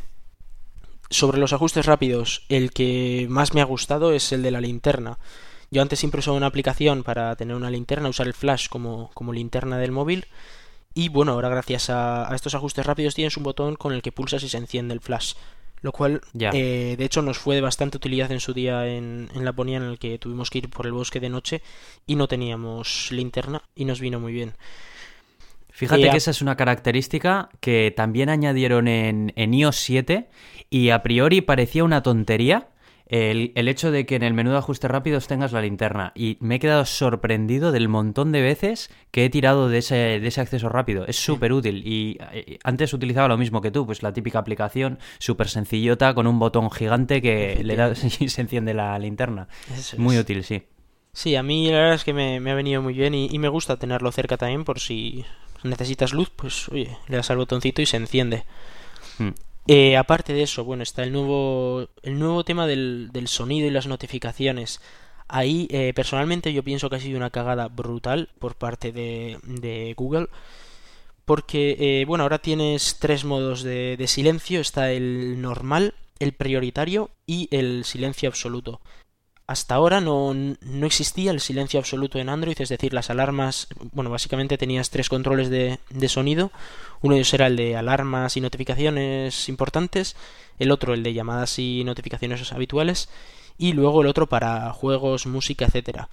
sobre 1.09 1.37
los 1.37 1.53
ajustes 1.53 1.85
rápidos, 1.85 2.43
el 2.49 2.71
que 2.71 3.27
más 3.29 3.53
me 3.53 3.61
ha 3.61 3.65
gustado 3.65 4.11
es 4.11 4.31
el 4.33 4.43
de 4.43 4.51
la 4.51 4.61
linterna. 4.61 5.19
Yo 5.71 5.81
antes 5.81 5.99
siempre 5.99 6.19
usaba 6.19 6.37
una 6.37 6.47
aplicación 6.47 7.03
para 7.03 7.35
tener 7.35 7.55
una 7.55 7.69
linterna, 7.69 8.09
usar 8.09 8.27
el 8.27 8.33
flash 8.33 8.67
como, 8.67 9.11
como 9.13 9.33
linterna 9.33 9.77
del 9.77 9.91
móvil. 9.91 10.25
Y 10.93 11.09
bueno, 11.09 11.33
ahora 11.33 11.49
gracias 11.49 11.89
a, 11.89 12.29
a 12.29 12.35
estos 12.35 12.55
ajustes 12.55 12.85
rápidos 12.85 13.15
tienes 13.15 13.37
un 13.37 13.43
botón 13.43 13.75
con 13.75 13.93
el 13.93 14.01
que 14.01 14.11
pulsas 14.11 14.43
y 14.43 14.49
se 14.49 14.57
enciende 14.57 14.93
el 14.93 15.01
flash. 15.01 15.33
Lo 15.81 15.91
cual, 15.91 16.21
Ya. 16.33 16.51
eh, 16.51 16.95
de 16.97 17.05
hecho, 17.05 17.21
nos 17.21 17.37
fue 17.37 17.55
de 17.55 17.61
bastante 17.61 17.97
utilidad 17.97 18.31
en 18.31 18.39
su 18.39 18.53
día 18.53 18.87
en, 18.87 19.29
en 19.35 19.45
Laponia, 19.45 19.77
en 19.77 19.83
el 19.83 19.99
que 19.99 20.17
tuvimos 20.19 20.49
que 20.49 20.59
ir 20.59 20.69
por 20.69 20.85
el 20.87 20.91
bosque 20.93 21.19
de 21.19 21.29
noche 21.29 21.61
y 22.07 22.15
no 22.15 22.27
teníamos 22.27 23.09
linterna 23.11 23.61
y 23.75 23.85
nos 23.85 23.99
vino 23.99 24.19
muy 24.19 24.33
bien. 24.33 24.53
Fíjate 25.69 26.07
Eh, 26.07 26.11
que 26.11 26.17
esa 26.17 26.31
es 26.31 26.41
una 26.41 26.57
característica 26.57 27.49
que 27.59 27.93
también 27.95 28.29
añadieron 28.29 28.87
en, 28.87 29.31
en 29.35 29.53
iOS 29.53 29.75
7 29.77 30.29
y 30.69 30.89
a 30.89 31.03
priori 31.03 31.41
parecía 31.41 31.83
una 31.83 32.01
tontería, 32.01 32.69
el, 33.09 33.53
el, 33.55 33.67
hecho 33.67 33.91
de 33.91 34.05
que 34.05 34.15
en 34.15 34.23
el 34.23 34.33
menú 34.33 34.51
de 34.51 34.57
ajustes 34.57 34.89
rápidos 34.91 35.27
tengas 35.27 35.51
la 35.51 35.61
linterna. 35.61 36.11
Y 36.15 36.37
me 36.39 36.55
he 36.55 36.59
quedado 36.59 36.85
sorprendido 36.85 37.71
del 37.71 37.87
montón 37.87 38.31
de 38.31 38.41
veces 38.41 38.89
que 39.11 39.25
he 39.25 39.29
tirado 39.29 39.69
de 39.69 39.79
ese, 39.79 39.95
de 39.95 40.27
ese 40.27 40.41
acceso 40.41 40.69
rápido. 40.69 41.05
Es 41.05 41.15
súper 41.15 41.53
útil. 41.53 41.83
Y 41.85 42.17
eh, 42.31 42.59
antes 42.63 42.93
utilizaba 42.93 43.27
lo 43.27 43.37
mismo 43.37 43.61
que 43.61 43.71
tú, 43.71 43.85
pues 43.85 44.03
la 44.03 44.13
típica 44.13 44.39
aplicación 44.39 44.99
súper 45.19 45.47
sencillota 45.49 46.13
con 46.13 46.27
un 46.27 46.39
botón 46.39 46.69
gigante 46.69 47.21
que 47.21 47.61
le 47.63 47.75
da 47.75 47.93
y 48.19 48.29
se 48.29 48.41
enciende 48.41 48.73
la 48.73 48.97
linterna. 48.99 49.47
Muy 49.97 50.17
útil, 50.17 50.43
sí. 50.43 50.63
Sí, 51.13 51.35
a 51.35 51.41
mí 51.41 51.71
la 51.71 51.77
verdad 51.77 51.95
es 51.95 52.03
que 52.03 52.13
me, 52.13 52.35
ha 52.37 52.53
venido 52.53 52.81
muy 52.81 52.93
bien 52.93 53.15
y, 53.15 53.39
me 53.39 53.47
gusta 53.47 53.77
tenerlo 53.77 54.11
cerca 54.11 54.37
también 54.37 54.63
por 54.63 54.79
si 54.79 55.25
necesitas 55.63 56.13
luz, 56.13 56.29
pues 56.29 56.69
oye, 56.69 56.95
le 57.07 57.17
das 57.17 57.31
al 57.31 57.37
botoncito 57.37 57.81
y 57.81 57.87
se 57.87 57.97
enciende. 57.97 58.43
Eh, 59.67 59.97
aparte 59.97 60.33
de 60.33 60.43
eso, 60.43 60.63
bueno, 60.63 60.83
está 60.83 61.03
el 61.03 61.11
nuevo, 61.11 61.89
el 62.01 62.17
nuevo 62.19 62.43
tema 62.45 62.67
del, 62.67 63.09
del 63.11 63.27
sonido 63.27 63.67
y 63.67 63.71
las 63.71 63.87
notificaciones. 63.87 64.79
Ahí, 65.27 65.67
eh, 65.71 65.91
personalmente, 65.93 66.53
yo 66.53 66.63
pienso 66.63 66.89
que 66.89 66.95
ha 66.95 66.99
sido 67.01 67.17
una 67.17 67.31
cagada 67.31 67.67
brutal 67.67 68.29
por 68.39 68.55
parte 68.55 68.91
de, 68.93 69.39
de 69.43 69.93
Google. 69.97 70.27
Porque, 71.25 71.75
eh, 71.79 72.05
bueno, 72.05 72.23
ahora 72.23 72.39
tienes 72.39 72.97
tres 72.99 73.25
modos 73.25 73.61
de, 73.61 73.97
de 73.97 74.07
silencio. 74.07 74.61
Está 74.61 74.91
el 74.91 75.41
normal, 75.41 75.95
el 76.19 76.31
prioritario 76.33 77.09
y 77.25 77.49
el 77.51 77.83
silencio 77.83 78.29
absoluto 78.29 78.79
hasta 79.47 79.75
ahora 79.75 80.01
no, 80.01 80.33
no, 80.33 80.85
existía 80.85 81.31
el 81.31 81.39
silencio 81.39 81.79
absoluto 81.79 82.19
en 82.19 82.27
Android, 82.27 82.59
es 82.59 82.67
decir, 82.67 82.93
las 82.93 83.09
alarmas, 83.09 83.67
bueno, 83.93 84.09
básicamente 84.09 84.57
tenías 84.57 84.89
tres 84.89 85.07
controles 85.07 85.49
de, 85.49 85.79
de, 85.89 86.09
sonido, 86.09 86.51
uno 87.01 87.15
de 87.15 87.21
ellos 87.21 87.33
era 87.33 87.47
el 87.47 87.55
de 87.55 87.77
alarmas 87.77 88.35
y 88.35 88.41
notificaciones 88.41 89.47
importantes, 89.47 90.17
el 90.59 90.69
otro 90.69 90.93
el 90.93 91.01
de 91.01 91.13
llamadas 91.13 91.59
y 91.59 91.85
notificaciones 91.85 92.51
habituales, 92.51 93.09
y 93.57 93.71
luego 93.71 94.01
el 94.01 94.07
otro 94.07 94.27
para 94.27 94.71
juegos, 94.73 95.25
música, 95.25 95.65
etcétera. 95.65 96.09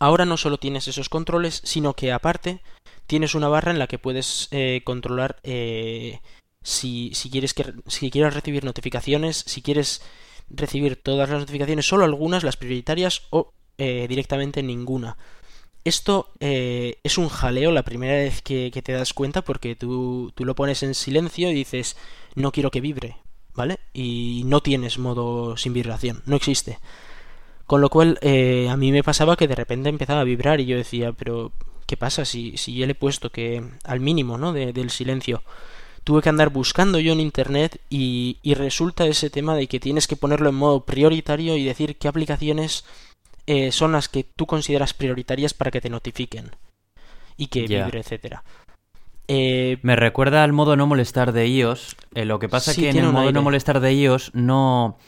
Ahora 0.00 0.24
no 0.24 0.36
solo 0.36 0.58
tienes 0.58 0.88
esos 0.88 1.08
controles, 1.08 1.60
sino 1.64 1.94
que 1.94 2.12
aparte 2.12 2.60
tienes 3.06 3.36
una 3.36 3.48
barra 3.48 3.70
en 3.70 3.78
la 3.78 3.86
que 3.86 4.00
puedes 4.00 4.48
eh, 4.50 4.82
controlar 4.84 5.36
eh, 5.44 6.20
si, 6.62 7.12
si, 7.14 7.30
quieres 7.30 7.54
que, 7.54 7.72
si 7.86 8.10
quieres 8.10 8.34
recibir 8.34 8.64
notificaciones, 8.64 9.44
si 9.46 9.62
quieres 9.62 10.02
recibir 10.48 10.96
todas 10.96 11.28
las 11.28 11.40
notificaciones, 11.40 11.86
solo 11.86 12.04
algunas, 12.04 12.44
las 12.44 12.56
prioritarias 12.56 13.22
o 13.30 13.52
eh, 13.78 14.06
directamente 14.08 14.62
ninguna. 14.62 15.16
Esto 15.84 16.30
eh, 16.40 16.98
es 17.02 17.18
un 17.18 17.28
jaleo 17.28 17.70
la 17.70 17.82
primera 17.82 18.14
vez 18.14 18.40
que, 18.40 18.70
te 18.70 18.92
das 18.92 19.12
cuenta 19.12 19.42
porque 19.42 19.76
tú, 19.76 20.32
tú, 20.34 20.44
lo 20.44 20.54
pones 20.54 20.82
en 20.82 20.94
silencio 20.94 21.50
y 21.50 21.54
dices 21.54 21.96
no 22.34 22.52
quiero 22.52 22.70
que 22.70 22.80
vibre, 22.80 23.18
¿vale? 23.54 23.78
Y 23.92 24.42
no 24.46 24.62
tienes 24.62 24.98
modo 24.98 25.56
sin 25.56 25.74
vibración, 25.74 26.22
no 26.24 26.36
existe. 26.36 26.78
Con 27.66 27.80
lo 27.80 27.90
cual 27.90 28.18
eh, 28.22 28.68
a 28.70 28.76
mí 28.76 28.92
me 28.92 29.02
pasaba 29.02 29.36
que 29.36 29.48
de 29.48 29.54
repente 29.54 29.88
empezaba 29.88 30.20
a 30.20 30.24
vibrar 30.24 30.60
y 30.60 30.66
yo 30.66 30.76
decía, 30.76 31.12
pero 31.12 31.52
¿qué 31.86 31.96
pasa 31.96 32.24
si, 32.24 32.56
si 32.56 32.74
yo 32.74 32.86
le 32.86 32.92
he 32.92 32.94
puesto 32.94 33.30
que 33.30 33.62
al 33.84 34.00
mínimo, 34.00 34.38
¿no? 34.38 34.52
del 34.52 34.90
silencio 34.90 35.42
tuve 36.04 36.22
que 36.22 36.28
andar 36.28 36.50
buscando 36.50 37.00
yo 37.00 37.12
en 37.12 37.20
internet 37.20 37.80
y, 37.90 38.38
resulta 38.54 39.06
ese 39.06 39.30
tema 39.30 39.56
de 39.56 39.66
que 39.66 39.80
tienes 39.80 40.06
que 40.06 40.16
ponerlo 40.16 40.50
en 40.50 40.54
modo 40.54 40.84
prioritario 40.84 41.56
y 41.56 41.64
decir 41.64 41.96
qué 41.96 42.08
aplicaciones 42.08 42.84
eh, 43.46 43.72
son 43.72 43.92
las 43.92 44.08
que 44.08 44.24
tú 44.24 44.46
consideras 44.46 44.94
prioritarias 44.94 45.54
para 45.54 45.70
que 45.70 45.80
te 45.80 45.90
notifiquen 45.90 46.50
y 47.36 47.48
que 47.48 47.62
vibre, 47.62 48.00
etcétera. 48.00 48.44
Eh, 49.26 49.78
Me 49.82 49.96
recuerda 49.96 50.44
al 50.44 50.52
modo 50.52 50.76
no 50.76 50.86
molestar 50.86 51.32
de 51.32 51.48
iOS. 51.48 51.96
Eh, 52.14 52.24
lo 52.24 52.38
que 52.38 52.48
pasa 52.48 52.70
es 52.70 52.76
que 52.76 52.90
en 52.90 52.98
el 52.98 53.10
modo 53.10 53.32
no 53.32 53.42
molestar 53.42 53.80
de 53.80 53.92
iOS 53.94 54.30
no 54.34 54.98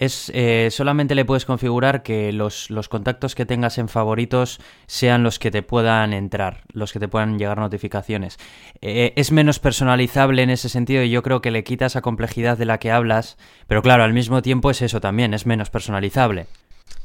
es 0.00 0.32
eh, 0.34 0.68
solamente 0.70 1.14
le 1.14 1.26
puedes 1.26 1.44
configurar 1.44 2.02
que 2.02 2.32
los, 2.32 2.70
los, 2.70 2.88
contactos 2.88 3.34
que 3.34 3.44
tengas 3.44 3.76
en 3.76 3.86
favoritos 3.86 4.58
sean 4.86 5.22
los 5.22 5.38
que 5.38 5.50
te 5.50 5.62
puedan 5.62 6.14
entrar, 6.14 6.64
los 6.72 6.90
que 6.90 6.98
te 6.98 7.06
puedan 7.06 7.38
llegar 7.38 7.58
notificaciones. 7.58 8.38
Eh, 8.80 9.12
es 9.16 9.30
menos 9.30 9.58
personalizable 9.58 10.42
en 10.42 10.48
ese 10.48 10.70
sentido 10.70 11.02
y 11.02 11.10
yo 11.10 11.22
creo 11.22 11.42
que 11.42 11.50
le 11.50 11.64
quita 11.64 11.84
esa 11.84 12.00
complejidad 12.00 12.56
de 12.56 12.64
la 12.64 12.78
que 12.78 12.90
hablas, 12.90 13.36
pero 13.66 13.82
claro, 13.82 14.02
al 14.02 14.14
mismo 14.14 14.40
tiempo 14.40 14.70
es 14.70 14.80
eso 14.80 15.02
también, 15.02 15.34
es 15.34 15.44
menos 15.44 15.68
personalizable. 15.68 16.46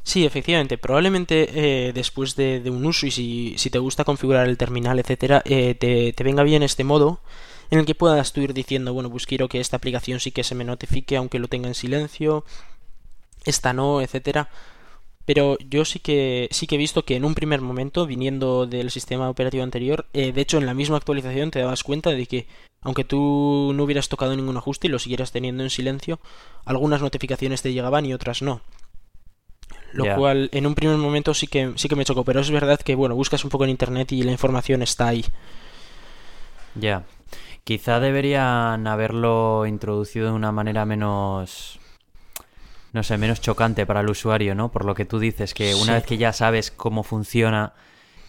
Sí, 0.04 0.25
efectivamente. 0.25 0.78
Probablemente 0.78 1.50
eh, 1.90 1.92
después 1.92 2.38
de, 2.38 2.62
un 2.70 2.86
uso 2.86 3.08
y 3.08 3.12
si, 3.12 3.56
si, 3.58 3.70
te 3.70 3.80
gusta 3.80 4.06
configurar 4.06 4.48
el 4.48 4.58
terminal, 4.58 5.00
etcétera, 5.00 5.42
te, 5.42 5.75
te 5.75 6.24
venga 6.24 6.44
bien 6.44 6.64
este 6.64 6.86
modo 6.86 7.20
en 7.72 7.80
el 7.80 7.86
que 7.86 7.96
puedas 7.96 8.32
tú 8.32 8.40
ir 8.40 8.54
diciendo, 8.54 8.94
bueno, 8.94 9.10
pues 9.10 9.25
quiero 9.25 9.50
que 9.50 9.60
esta 9.60 9.75
aplicación 9.75 10.22
sí 10.22 10.32
que 10.32 10.46
se 10.46 10.56
me 10.56 10.64
notifique 10.64 11.18
aunque 11.18 11.40
lo 11.40 11.50
tenga 11.50 11.68
en 11.68 11.75
silencio 11.75 12.46
esta 13.46 13.74
no, 13.74 14.02
etcétera. 14.02 14.50
Pero 15.25 15.58
yo 15.70 15.86
sí 15.86 16.00
que 16.00 16.48
sí 16.52 16.68
que 16.68 16.75
he 16.75 16.78
visto 16.78 17.04
que 17.04 17.16
en 17.16 17.25
un 17.25 17.34
primer 17.34 17.62
momento, 17.62 18.06
viniendo 18.06 18.68
del 18.68 18.92
sistema 18.92 19.30
operativo 19.30 19.64
anterior, 19.64 20.06
eh, 20.14 20.32
de 20.32 20.42
hecho 20.42 20.60
en 20.60 20.68
la 20.68 20.75
misma 20.75 20.98
actualización 20.98 21.50
te 21.50 21.60
dabas 21.60 21.84
cuenta 21.84 22.12
de 22.12 22.25
que 22.28 22.48
aunque 22.82 23.04
tú 23.04 23.72
no 23.74 23.84
hubieras 23.84 24.10
tocado 24.10 24.36
ningún 24.36 24.58
ajuste 24.58 24.86
y 24.86 24.92
lo 24.92 25.00
siguieras 25.00 25.32
teniendo 25.32 25.64
en 25.64 25.72
silencio, 25.72 26.20
algunas 26.66 27.02
notificaciones 27.02 27.64
te 27.64 27.74
llegaban 27.74 28.06
y 28.06 28.14
otras 28.14 28.44
no. 28.44 28.62
Lo 29.92 30.16
cual 30.16 30.50
en 30.52 30.68
un 30.68 30.75
primer 30.75 30.98
momento 30.98 31.34
sí 31.34 31.48
que 31.48 31.72
sí 31.78 31.88
que 31.88 31.96
me 31.96 32.06
chocó, 32.06 32.24
pero 32.24 32.42
es 32.42 32.52
verdad 32.52 32.80
que 32.80 32.94
bueno, 32.94 33.16
buscas 33.16 33.44
un 33.44 33.50
poco 33.50 33.64
en 33.64 33.72
internet 33.72 34.12
y 34.12 34.22
la 34.22 34.32
información 34.32 34.84
está 34.84 35.08
ahí. 35.08 35.25
Ya. 36.75 37.06
Quizá 37.64 38.00
deberían 38.00 38.86
haberlo 38.86 39.66
introducido 39.66 40.28
de 40.28 40.34
una 40.34 40.52
manera 40.52 40.86
menos 40.86 41.80
no 42.96 43.04
sé, 43.04 43.18
menos 43.18 43.42
chocante 43.42 43.86
para 43.86 44.00
el 44.00 44.10
usuario, 44.10 44.56
¿no? 44.56 44.72
Por 44.72 44.86
lo 44.86 44.96
que 44.96 45.04
tú 45.04 45.20
dices, 45.20 45.54
que 45.54 45.75
una 45.75 45.96
vez 45.96 46.06
que 46.06 46.18
ya 46.18 46.32
sabes 46.32 46.72
cómo 46.72 47.04
funciona, 47.04 47.74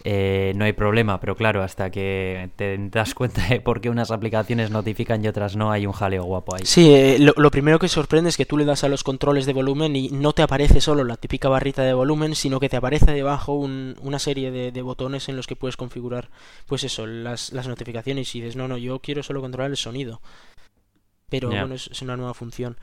eh, 0.02 0.54
no 0.56 0.64
hay 0.64 0.72
problema, 0.72 1.20
pero 1.20 1.36
claro, 1.36 1.62
hasta 1.62 1.88
que 1.88 2.50
te 2.56 2.76
das 2.90 3.14
cuenta 3.14 3.46
de 3.46 3.60
por 3.60 3.80
qué 3.80 3.90
unas 3.90 4.10
aplicaciones 4.10 4.72
notifican 4.72 5.24
y 5.24 5.28
otras 5.28 5.54
no, 5.54 5.70
hay 5.70 5.86
un 5.86 5.92
jaleo 5.92 6.24
guapo 6.24 6.56
ahí. 6.56 6.62
Sí, 6.66 6.92
eh, 6.92 7.16
lo, 7.20 7.50
primero 7.52 7.78
que 7.78 7.86
sorprende 7.86 8.28
es 8.28 8.36
que 8.36 8.44
tú 8.44 8.58
le 8.58 8.64
das 8.64 8.82
a 8.82 8.88
los 8.88 9.04
controles 9.04 9.46
de 9.46 9.52
volumen 9.52 9.94
y 9.94 10.08
no 10.08 10.32
te 10.32 10.42
aparece 10.42 10.80
solo 10.80 11.04
la 11.04 11.16
típica 11.16 11.48
barrita 11.48 11.82
de 11.82 11.94
volumen, 11.94 12.34
sino 12.34 12.58
que 12.58 12.68
te 12.68 12.76
aparece 12.76 13.12
debajo 13.12 13.54
una 13.54 14.18
serie 14.18 14.50
de, 14.50 14.82
botones 14.82 15.28
en 15.28 15.36
los 15.36 15.46
que 15.46 15.54
puedes 15.54 15.76
configurar, 15.76 16.28
pues 16.66 16.82
eso, 16.82 17.06
las, 17.06 17.52
notificaciones 17.52 18.34
y 18.34 18.40
dices, 18.40 18.56
no, 18.56 18.66
no, 18.66 18.78
yo 18.78 18.98
quiero 18.98 19.22
solo 19.22 19.40
controlar 19.40 19.70
el 19.70 19.76
sonido. 19.76 20.20
Pero 21.28 21.50
bueno, 21.50 21.76
es 21.76 22.02
una 22.02 22.16
nueva 22.16 22.34
función. 22.34 22.76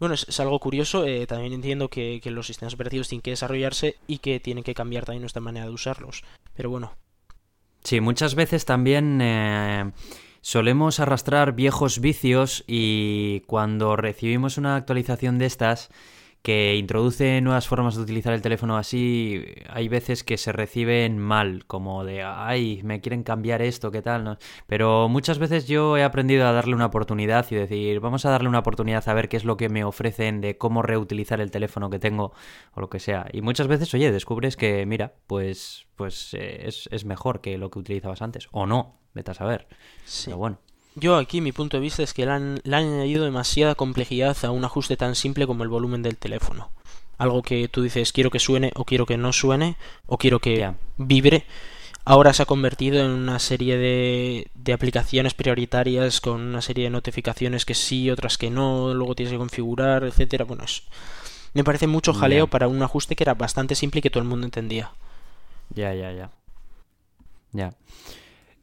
Bueno, 0.00 0.14
es, 0.14 0.40
algo 0.40 0.58
curioso. 0.58 1.04
Eh, 1.04 1.26
también 1.26 1.52
entiendo 1.52 1.88
que, 1.88 2.20
los 2.24 2.46
sistemas 2.46 2.74
operativos 2.74 3.08
tienen 3.08 3.20
que 3.20 3.30
desarrollarse 3.30 3.96
y 4.08 4.18
que 4.18 4.40
tienen 4.40 4.64
que 4.64 4.74
cambiar 4.74 5.04
también 5.04 5.22
nuestra 5.22 5.42
manera 5.42 5.66
de 5.66 5.72
usarlos. 5.72 6.24
Pero 6.56 6.70
bueno. 6.70 6.94
Sí, 7.84 8.00
muchas 8.00 8.34
veces 8.34 8.64
también 8.64 9.20
eh, 9.22 9.92
solemos 10.40 11.00
arrastrar 11.00 11.52
viejos 11.52 12.00
vicios 12.00 12.64
y 12.66 13.40
cuando 13.40 13.94
recibimos 13.96 14.56
una 14.56 14.76
actualización 14.76 15.38
de 15.38 15.46
estas 15.46 15.90
que 16.42 16.76
introduce 16.76 17.40
nuevas 17.40 17.68
formas 17.68 17.96
de 17.96 18.02
utilizar 18.02 18.32
el 18.32 18.40
teléfono 18.40 18.78
así, 18.78 19.44
hay 19.68 19.88
veces 19.88 20.24
que 20.24 20.38
se 20.38 20.52
reciben 20.52 21.18
mal, 21.18 21.66
como 21.66 22.04
de, 22.04 22.22
ay, 22.22 22.80
me 22.82 23.00
quieren 23.00 23.22
cambiar 23.22 23.60
esto, 23.60 23.90
¿qué 23.90 24.00
tal? 24.00 24.38
Pero 24.66 25.08
muchas 25.08 25.38
veces 25.38 25.66
yo 25.66 25.96
he 25.96 26.02
aprendido 26.02 26.46
a 26.46 26.52
darle 26.52 26.74
una 26.74 26.86
oportunidad 26.86 27.46
y 27.50 27.56
decir, 27.56 28.00
vamos 28.00 28.24
a 28.24 28.30
darle 28.30 28.48
una 28.48 28.60
oportunidad 28.60 29.06
a 29.06 29.14
ver 29.14 29.28
qué 29.28 29.36
es 29.36 29.44
lo 29.44 29.56
que 29.56 29.68
me 29.68 29.84
ofrecen 29.84 30.40
de 30.40 30.56
cómo 30.56 30.82
reutilizar 30.82 31.40
el 31.40 31.50
teléfono 31.50 31.90
que 31.90 31.98
tengo 31.98 32.32
o 32.72 32.80
lo 32.80 32.88
que 32.88 33.00
sea. 33.00 33.26
Y 33.32 33.42
muchas 33.42 33.66
veces, 33.68 33.92
oye, 33.92 34.10
descubres 34.10 34.56
que, 34.56 34.86
mira, 34.86 35.14
pues, 35.26 35.86
pues 35.96 36.32
eh, 36.34 36.66
es, 36.66 36.88
es, 36.90 37.04
mejor 37.04 37.40
que 37.40 37.58
lo 37.58 37.70
que 37.70 37.78
utilizabas 37.78 38.22
antes, 38.22 38.48
o 38.52 38.66
no, 38.66 39.00
vete 39.14 39.32
a 39.32 39.34
saber. 39.34 39.68
Sí. 40.04 40.26
Pero 40.26 40.38
bueno. 40.38 40.58
Yo 40.94 41.16
aquí 41.16 41.40
mi 41.40 41.52
punto 41.52 41.76
de 41.76 41.82
vista 41.82 42.02
es 42.02 42.12
que 42.12 42.26
le 42.26 42.32
han, 42.32 42.60
añadido 42.64 43.24
demasiada 43.24 43.74
complejidad 43.74 44.36
a 44.44 44.50
un 44.50 44.64
ajuste 44.64 44.96
tan 44.96 45.14
simple 45.14 45.46
como 45.46 45.62
el 45.62 45.68
volumen 45.68 46.02
del 46.02 46.16
teléfono. 46.16 46.70
Algo 47.18 47.42
que 47.42 47.68
tú 47.68 47.82
dices 47.82 48.12
quiero 48.12 48.30
que 48.30 48.38
suene 48.38 48.72
o 48.74 48.84
quiero 48.84 49.06
que 49.06 49.16
no 49.16 49.32
suene 49.32 49.76
o 50.06 50.18
quiero 50.18 50.40
que 50.40 50.72
vibre. 50.96 51.44
Ahora 52.04 52.32
se 52.32 52.42
ha 52.42 52.46
convertido 52.46 53.04
en 53.04 53.10
una 53.10 53.38
serie 53.38 53.76
de, 53.76 54.50
de 54.54 54.72
aplicaciones 54.72 55.34
prioritarias 55.34 56.20
con 56.20 56.40
una 56.40 56.62
serie 56.62 56.84
de 56.84 56.90
notificaciones 56.90 57.66
que 57.66 57.74
sí, 57.74 58.10
otras 58.10 58.38
que 58.38 58.50
no, 58.50 58.94
luego 58.94 59.14
tienes 59.14 59.32
que 59.32 59.38
configurar, 59.38 60.04
etcétera. 60.04 60.44
Bueno, 60.44 60.64
me 61.52 61.62
parece 61.62 61.86
mucho 61.86 62.14
jaleo 62.14 62.46
para 62.46 62.68
un 62.68 62.82
ajuste 62.82 63.16
que 63.16 63.24
era 63.24 63.34
bastante 63.34 63.74
simple 63.74 63.98
y 63.98 64.02
que 64.02 64.10
todo 64.10 64.22
el 64.22 64.28
mundo 64.28 64.46
entendía. 64.46 64.92
Ya, 65.74 65.94
ya, 65.94 66.12
ya. 66.12 66.30
Ya. 67.52 67.74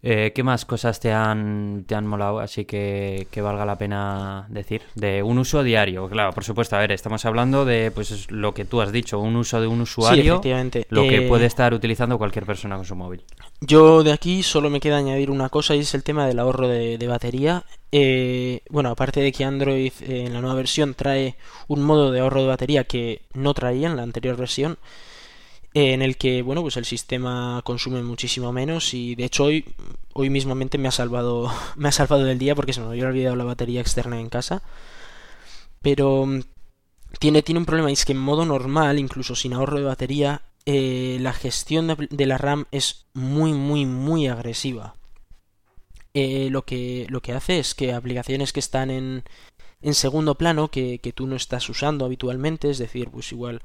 Eh, 0.04 0.32
¿Qué 0.34 0.44
más 0.44 0.64
cosas 0.66 1.00
te 1.00 1.12
han, 1.12 1.84
te 1.88 1.96
han 1.96 2.06
molado 2.06 2.40
así 2.40 2.66
que, 2.66 3.28
que 3.32 3.42
valga 3.42 3.66
la 3.66 3.78
pena 3.78 4.46
decir? 4.50 4.84
De 4.96 5.24
un 5.24 5.38
uso 5.40 5.64
diario, 5.64 6.08
claro, 6.08 6.32
por 6.34 6.44
supuesto. 6.44 6.76
A 6.76 6.80
ver, 6.80 6.92
estamos 6.92 7.26
hablando 7.26 7.66
de 7.66 7.92
pues 7.92 8.30
lo 8.32 8.54
que 8.54 8.64
tú 8.64 8.80
has 8.82 8.92
dicho, 8.92 9.20
un 9.20 9.36
uso 9.36 9.60
de 9.60 9.68
un 9.68 9.82
usuario, 9.82 10.24
sí, 10.24 10.28
efectivamente. 10.30 10.86
lo 10.90 11.08
que 11.08 11.26
Eh, 11.26 11.28
puede 11.28 11.48
estar 11.48 11.74
utilizando 11.74 12.18
cualquier 12.18 12.46
persona 12.46 12.76
con 12.76 12.86
su 12.86 12.96
móvil. 12.96 13.24
Yo 13.60 14.04
de 14.04 14.12
aquí 14.12 14.44
solo 14.44 14.70
me 14.70 14.80
queda 14.80 14.98
añadir 14.98 15.32
una 15.32 15.50
cosa 15.50 15.76
y 15.76 15.80
es 15.80 15.94
el 15.96 16.04
tema 16.04 16.28
del 16.28 16.40
ahorro 16.40 16.68
de, 16.68 16.98
de 17.00 17.08
batería. 17.08 17.64
Eh, 17.92 18.62
bueno, 18.70 18.90
aparte 18.90 19.20
de 19.22 19.32
que 19.32 19.46
Android 19.46 19.92
eh, 20.02 20.26
en 20.28 20.34
la 20.34 20.42
nueva 20.42 20.56
versión 20.56 20.94
trae 20.94 21.36
un 21.68 21.82
modo 21.82 22.12
de 22.12 22.20
ahorro 22.20 22.42
de 22.42 22.48
batería 22.50 22.84
que 22.84 23.24
no 23.34 23.54
traía 23.56 23.88
en 23.88 23.96
la 23.96 24.04
anterior 24.04 24.36
versión, 24.38 24.78
en 25.78 26.02
el 26.02 26.18
que, 26.18 26.42
bueno, 26.42 26.62
pues 26.62 26.76
el 26.78 26.86
sistema 26.86 27.62
consume 27.64 28.02
muchísimo 28.02 28.52
menos 28.52 28.96
y 28.96 29.14
de 29.14 29.26
hecho 29.26 29.44
hoy, 29.44 29.66
hoy 30.14 30.30
mismamente 30.32 30.80
me 30.80 30.88
ha 30.88 30.92
salvado, 30.92 31.52
me 31.76 31.90
ha 31.90 31.92
salvado 31.92 32.24
del 32.24 32.40
día 32.40 32.56
porque 32.56 32.74
se 32.74 32.82
me 32.82 32.88
había 32.88 33.08
olvidado 33.08 33.36
la 33.36 33.44
batería 33.44 33.82
externa 33.82 34.20
en 34.20 34.30
casa. 34.30 34.64
Pero 35.82 36.26
mm, 36.26 36.42
tiene, 37.20 37.44
tiene 37.44 37.60
un 37.60 37.66
problema 37.66 37.90
y 37.92 37.94
es 37.94 38.06
que 38.06 38.14
en 38.14 38.20
modo 38.20 38.46
normal, 38.46 38.98
incluso 38.98 39.36
sin 39.36 39.54
ahorro 39.54 39.78
de 39.78 39.86
batería, 39.86 40.42
eh, 40.66 41.18
la 41.22 41.34
gestión 41.34 41.96
de, 42.10 42.26
la 42.26 42.38
RAM 42.38 42.66
es 42.72 43.06
muy, 43.14 43.54
muy, 43.54 43.86
muy 43.86 44.28
agresiva. 44.28 44.96
Eh, 46.14 46.50
lo, 46.50 46.66
que, 46.66 47.06
lo 47.10 47.22
que 47.22 47.34
hace 47.34 47.60
es 47.60 47.76
que 47.76 47.94
aplicaciones 47.94 48.52
que 48.52 48.60
están 48.60 48.90
en, 48.90 49.24
en 49.82 49.94
segundo 49.94 50.36
plano, 50.36 50.70
que, 50.70 50.98
que 51.00 51.14
tú 51.14 51.28
no 51.28 51.36
estás 51.36 51.70
usando 51.70 52.06
habitualmente, 52.06 52.72
es 52.72 52.80
decir, 52.80 53.10
pues 53.12 53.32
igual, 53.32 53.62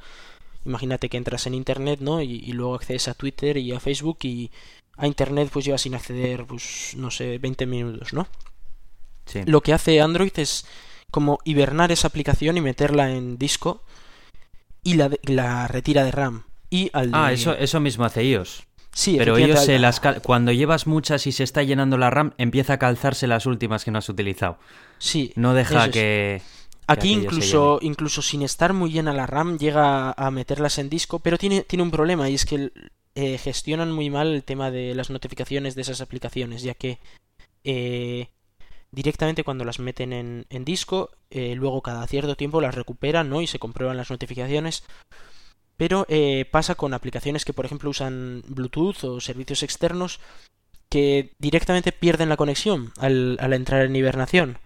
imagínate 0.64 1.08
que 1.08 1.16
entras 1.16 1.46
en 1.46 1.54
Internet, 1.54 2.00
¿no? 2.00 2.20
Y, 2.22 2.36
y 2.44 2.52
luego 2.52 2.74
accedes 2.74 3.08
a 3.08 3.14
Twitter 3.14 3.56
y 3.56 3.72
a 3.72 3.80
Facebook 3.80 4.18
y 4.22 4.50
a 4.96 5.06
Internet 5.06 5.48
pues 5.52 5.64
llevas 5.64 5.80
sin 5.82 5.94
acceder, 5.94 6.44
pues 6.46 6.94
no 6.96 7.10
sé, 7.10 7.38
20 7.38 7.66
minutos, 7.66 8.12
¿no? 8.12 8.26
Sí. 9.26 9.40
Lo 9.46 9.60
que 9.60 9.72
hace 9.72 10.00
Android 10.00 10.32
es 10.36 10.66
como 11.10 11.38
hibernar 11.44 11.92
esa 11.92 12.08
aplicación 12.08 12.56
y 12.56 12.60
meterla 12.60 13.10
en 13.10 13.38
disco 13.38 13.82
y 14.82 14.94
la, 14.94 15.10
la 15.24 15.68
retira 15.68 16.04
de 16.04 16.10
RAM. 16.10 16.44
Y 16.70 16.90
al 16.92 17.10
Ah, 17.12 17.28
de- 17.28 17.34
eso, 17.34 17.52
eso 17.54 17.80
mismo 17.80 18.04
hace 18.04 18.24
iOS. 18.24 18.64
Sí, 18.94 19.14
Pero 19.16 19.38
ellos 19.38 19.64
se 19.64 19.78
las 19.78 20.00
cal- 20.00 20.20
cuando 20.22 20.52
llevas 20.52 20.86
muchas 20.86 21.26
y 21.26 21.32
se 21.32 21.44
está 21.44 21.62
llenando 21.62 21.96
la 21.96 22.10
RAM, 22.10 22.34
empieza 22.36 22.74
a 22.74 22.78
calzarse 22.78 23.26
las 23.26 23.46
últimas 23.46 23.84
que 23.84 23.90
no 23.90 23.98
has 23.98 24.08
utilizado. 24.10 24.58
Sí, 24.98 25.32
No 25.34 25.54
deja 25.54 25.86
es. 25.86 26.42
Aquí 26.92 27.12
incluso, 27.12 27.78
incluso 27.82 28.22
sin 28.22 28.42
estar 28.42 28.72
muy 28.72 28.90
llena 28.90 29.12
la 29.12 29.26
RAM 29.26 29.58
llega 29.58 30.12
a 30.12 30.30
meterlas 30.30 30.78
en 30.78 30.88
disco, 30.88 31.18
pero 31.18 31.38
tiene, 31.38 31.62
tiene 31.62 31.82
un 31.82 31.90
problema 31.90 32.28
y 32.28 32.34
es 32.34 32.44
que 32.44 32.70
eh, 33.14 33.38
gestionan 33.38 33.92
muy 33.92 34.10
mal 34.10 34.28
el 34.28 34.44
tema 34.44 34.70
de 34.70 34.94
las 34.94 35.10
notificaciones 35.10 35.74
de 35.74 35.82
esas 35.82 36.00
aplicaciones, 36.00 36.62
ya 36.62 36.74
que 36.74 36.98
eh, 37.64 38.28
directamente 38.90 39.44
cuando 39.44 39.64
las 39.64 39.78
meten 39.78 40.12
en, 40.12 40.46
en 40.50 40.64
disco, 40.64 41.10
eh, 41.30 41.54
luego 41.54 41.82
cada 41.82 42.06
cierto 42.06 42.36
tiempo 42.36 42.60
las 42.60 42.74
recuperan 42.74 43.28
¿no? 43.28 43.42
y 43.42 43.46
se 43.46 43.58
comprueban 43.58 43.96
las 43.96 44.10
notificaciones. 44.10 44.84
Pero 45.76 46.06
pasa 46.52 46.76
con 46.76 46.94
aplicaciones 46.94 47.44
que 47.44 47.54
por 47.54 47.64
ejemplo 47.64 47.90
usan 47.90 48.44
Bluetooth 48.46 49.02
o 49.02 49.20
servicios 49.20 49.64
externos 49.64 50.20
que 50.88 51.32
directamente 51.38 51.90
pierden 51.90 52.28
la 52.28 52.36
conexión 52.36 52.92
al, 52.98 53.36
al 53.40 53.52
entrar 53.52 53.82
en 53.82 53.96
hibernación. 53.96 54.58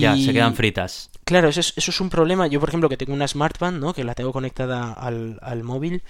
Ya, 0.00 0.16
se 0.16 0.32
quedan 0.32 0.54
fritas. 0.54 1.10
Claro, 1.24 1.48
eso 1.48 1.60
es, 1.60 1.72
eso 1.76 1.90
es 1.90 2.00
un 2.00 2.10
problema. 2.10 2.46
Yo, 2.46 2.58
por 2.60 2.68
ejemplo, 2.68 2.88
que 2.88 2.96
tengo 2.96 3.12
una 3.12 3.28
smartband, 3.28 3.78
¿no? 3.78 3.92
Que 3.94 4.04
la 4.04 4.14
tengo 4.14 4.32
conectada 4.32 4.92
al, 4.92 5.38
al 5.42 5.62
móvil. 5.62 6.02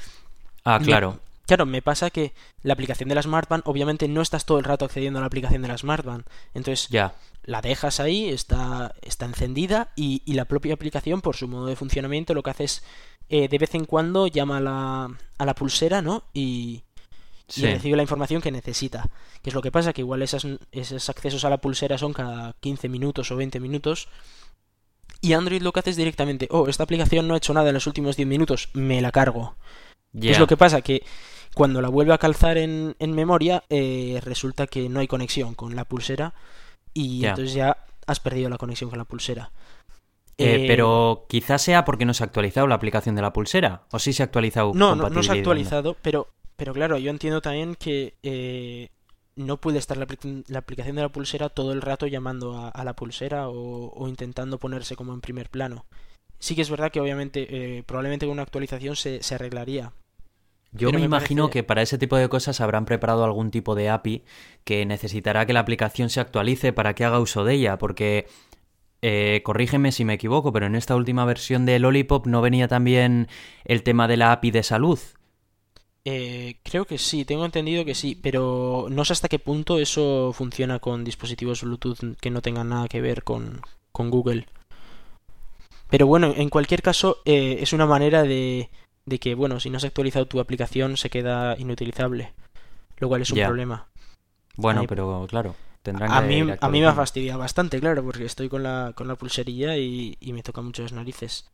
Ah, 0.65 0.79
Me- 0.79 0.87
claro. 0.87 1.19
Claro, 1.47 1.67
me 1.67 1.83
pasa 1.83 2.09
que 2.11 2.33
la 2.63 2.73
aplicación 2.73 3.09
de 3.09 3.15
la 3.17 3.23
smartband, 3.23 3.65
obviamente 3.67 4.07
no 4.09 4.23
estás 4.23 4.47
todo 4.47 4.59
el 4.59 4.65
rato 4.65 4.85
accediendo 4.85 5.19
a 5.19 5.21
la 5.21 5.27
aplicación 5.27 5.61
de 5.61 5.69
la 5.69 5.77
smartband. 5.77 6.25
Entonces, 6.55 6.89
Ya. 6.89 7.15
la 7.45 7.61
dejas 7.61 7.99
ahí, 8.01 8.29
está, 8.29 8.95
está 9.03 9.27
encendida 9.27 9.89
y, 9.97 10.23
y 10.25 10.35
la 10.35 10.45
propia 10.47 10.73
aplicación, 10.75 11.21
por 11.21 11.37
su 11.37 11.49
modo 11.49 11.67
de 11.67 11.77
funcionamiento, 11.77 12.33
lo 12.33 12.43
que 12.45 12.51
hace 12.51 12.65
es 12.65 12.83
eh, 13.29 13.49
de 13.49 13.59
vez 13.59 13.75
en 13.75 13.85
cuando 13.87 14.29
llama 14.29 14.59
a 14.59 14.61
la, 14.61 15.09
a 15.39 15.45
la 15.45 15.55
pulsera, 15.55 16.01
¿no? 16.01 16.23
Y, 16.33 16.83
y 17.57 17.63
recibe 17.67 17.97
la 17.97 18.03
información 18.03 18.41
que 18.43 18.51
necesita. 18.51 19.09
¿Qué 19.43 19.51
es 19.51 19.55
lo 19.55 19.63
que 19.63 19.71
pasa? 19.73 19.93
Que 19.93 20.01
igual 20.03 20.23
esas, 20.23 20.47
esos 20.71 21.09
accesos 21.11 21.45
a 21.45 21.51
la 21.51 21.59
pulsera 21.59 21.99
son 21.99 22.13
cada 22.13 22.55
15 22.61 22.89
minutos 22.89 23.31
o 23.31 23.37
20 23.37 23.61
minutos. 23.61 24.09
Y 25.21 25.35
Android 25.35 25.63
lo 25.63 25.73
que 25.73 25.81
hace 25.81 25.91
es 25.91 25.97
directamente, 25.97 26.49
oh, 26.51 26.69
esta 26.69 26.83
aplicación 26.85 27.29
no 27.29 27.35
ha 27.35 27.37
hecho 27.37 27.55
nada 27.55 27.69
en 27.69 27.75
los 27.75 27.87
últimos 27.87 28.17
10 28.17 28.29
minutos, 28.29 28.71
me 28.73 29.01
la 29.01 29.13
cargo. 29.13 29.55
¿Qué 30.13 30.27
Ya. 30.27 30.33
es 30.33 30.39
lo 30.39 30.47
que 30.47 30.57
pasa? 30.57 30.81
Que 30.83 31.05
cuando 31.55 31.81
la 31.81 31.89
vuelve 31.89 32.13
a 32.13 32.19
calzar 32.19 32.59
en, 32.59 32.97
en 32.99 33.15
memoria, 33.15 33.63
eh, 33.71 34.21
resulta 34.25 34.67
que 34.67 34.89
no 34.89 35.01
hay 35.01 35.07
conexión 35.07 35.55
con 35.55 35.77
la 35.77 35.85
pulsera 35.85 36.35
y 36.95 37.25
entonces 37.25 37.55
ya 37.55 37.77
has 38.07 38.19
perdido 38.21 38.49
la 38.51 38.59
conexión 38.59 38.91
con 38.91 38.99
la 38.99 39.05
pulsera. 39.05 39.51
Eh, 40.39 40.65
Eh, 40.65 40.65
pero 40.67 41.27
quizás 41.29 41.63
sea 41.63 41.85
porque 41.85 42.05
no 42.05 42.15
se 42.15 42.25
ha 42.25 42.27
actualizado 42.27 42.67
la 42.67 42.75
aplicación 42.75 43.15
de 43.15 43.23
la 43.23 43.33
pulsera. 43.33 43.83
O 43.93 43.99
sí 43.99 44.13
se 44.13 44.23
ha 44.23 44.27
actualizado. 44.27 44.73
No, 44.75 44.97
no, 44.97 45.09
no 45.09 45.23
se 45.23 45.31
ha 45.31 45.35
actualizado, 45.35 45.97
pero, 46.03 46.27
pero 46.63 46.73
claro, 46.75 46.97
yo 46.99 47.11
entiendo 47.11 47.41
también 47.41 47.75
que 47.75 48.15
eh, 48.23 48.89
no 49.35 49.57
puede 49.61 49.79
estar 49.79 49.97
la, 49.97 50.07
apli- 50.07 50.45
la 50.47 50.61
aplicación 50.61 50.95
de 50.95 51.03
la 51.03 51.09
pulsera 51.09 51.49
todo 51.49 51.73
el 51.73 51.83
rato 51.83 52.07
llamando 52.07 52.57
a, 52.57 52.69
a 52.69 52.85
la 52.85 52.95
pulsera 52.95 53.49
o, 53.49 53.89
o 53.93 54.09
intentando 54.09 54.59
ponerse 54.59 54.95
como 54.95 55.13
en 55.13 55.21
primer 55.21 55.51
plano. 55.51 55.87
Sí 56.39 56.55
que 56.55 56.63
es 56.63 56.71
verdad 56.71 56.93
que 56.93 57.01
obviamente, 57.01 57.79
eh, 57.79 57.83
probablemente 57.85 58.27
con 58.27 58.35
una 58.35 58.43
actualización 58.43 58.95
se, 58.97 59.23
se 59.23 59.35
arreglaría. 59.35 59.93
Yo 60.73 60.87
Pero 60.87 60.99
me 60.99 61.01
me 61.01 61.07
imagino 61.07 61.45
parece- 61.45 61.53
que 61.53 61.63
para 61.65 61.83
ese 61.83 61.99
tipo 61.99 62.17
de 62.17 62.29
cosas 62.29 62.61
habrán 62.61 62.87
preparado 62.87 63.25
algún 63.25 63.51
tipo 63.51 63.75
de 63.75 63.91
API 63.91 64.25
que 64.65 64.87
necesitará 64.87 65.45
que 65.47 65.53
la 65.53 65.61
aplicación 65.61 66.09
se 66.11 66.21
actualice 66.21 66.73
para 66.73 66.95
que 66.95 67.05
haga 67.05 67.21
uso 67.21 67.45
de 67.45 67.55
ella, 67.55 67.77
porque 67.79 68.27
eh, 69.03 69.43
corrígeme 69.45 69.93
si 69.93 70.05
me 70.05 70.15
equivoco, 70.15 70.53
pero 70.53 70.67
en 70.67 70.77
esta 70.77 70.97
última 70.97 71.25
versión 71.27 71.67
de 71.67 71.79
Lollipop 71.79 72.27
no 72.27 72.43
venía 72.43 72.69
también 72.69 73.29
el 73.65 73.83
tema 73.83 74.09
de 74.09 74.17
la 74.19 74.33
API 74.33 74.51
de 74.53 74.63
salud. 74.63 74.99
Eh, 76.05 76.59
creo 76.65 76.85
que 76.85 76.99
sí, 76.99 77.25
tengo 77.25 77.45
entendido 77.45 77.85
que 77.85 77.95
sí, 77.95 78.19
pero 78.21 78.87
no 78.91 79.05
sé 79.05 79.13
hasta 79.13 79.29
qué 79.29 79.39
punto 79.39 79.79
eso 79.79 80.33
funciona 80.33 80.79
con 80.81 81.05
dispositivos 81.05 81.63
Bluetooth 81.63 82.17
que 82.21 82.31
no 82.31 82.43
tengan 82.43 82.69
nada 82.71 82.89
que 82.89 83.01
ver 83.01 83.23
con, 83.25 83.63
con 83.93 84.11
Google. 84.11 84.47
Pero 85.91 86.07
bueno, 86.07 86.33
en 86.37 86.49
cualquier 86.49 86.83
caso, 86.83 87.19
eh, 87.25 87.59
es 87.61 87.73
una 87.73 87.87
manera 87.87 88.23
de, 88.23 88.71
de 89.05 89.19
que, 89.19 89.35
bueno, 89.35 89.61
si 89.61 89.69
no 89.71 89.77
has 89.77 89.85
actualizado 89.85 90.27
tu 90.27 90.41
aplicación 90.41 90.97
se 90.97 91.11
queda 91.11 91.57
inutilizable, 91.59 92.33
lo 92.99 93.09
cual 93.09 93.23
es 93.23 93.33
un 93.33 93.41
problema. 93.41 93.89
Bueno, 94.57 94.81
Ahí- 94.81 94.87
pero 94.87 95.27
claro, 95.29 95.55
tendrán 95.83 96.11
A 96.17 96.21
que 96.21 96.27
mí, 96.29 96.41
a 96.61 96.69
mí 96.69 96.81
me 96.81 96.87
ha 96.87 96.95
fastidiado 96.95 97.39
bastante, 97.41 97.81
claro, 97.81 98.05
porque 98.05 98.25
estoy 98.25 98.49
con 98.49 98.63
la, 98.63 98.93
con 98.95 99.09
la 99.09 99.17
pulserilla 99.17 99.77
y, 99.77 100.17
y 100.21 100.33
me 100.33 100.43
toca 100.43 100.63
mucho 100.63 100.83
las 100.83 100.93
narices. 100.93 101.51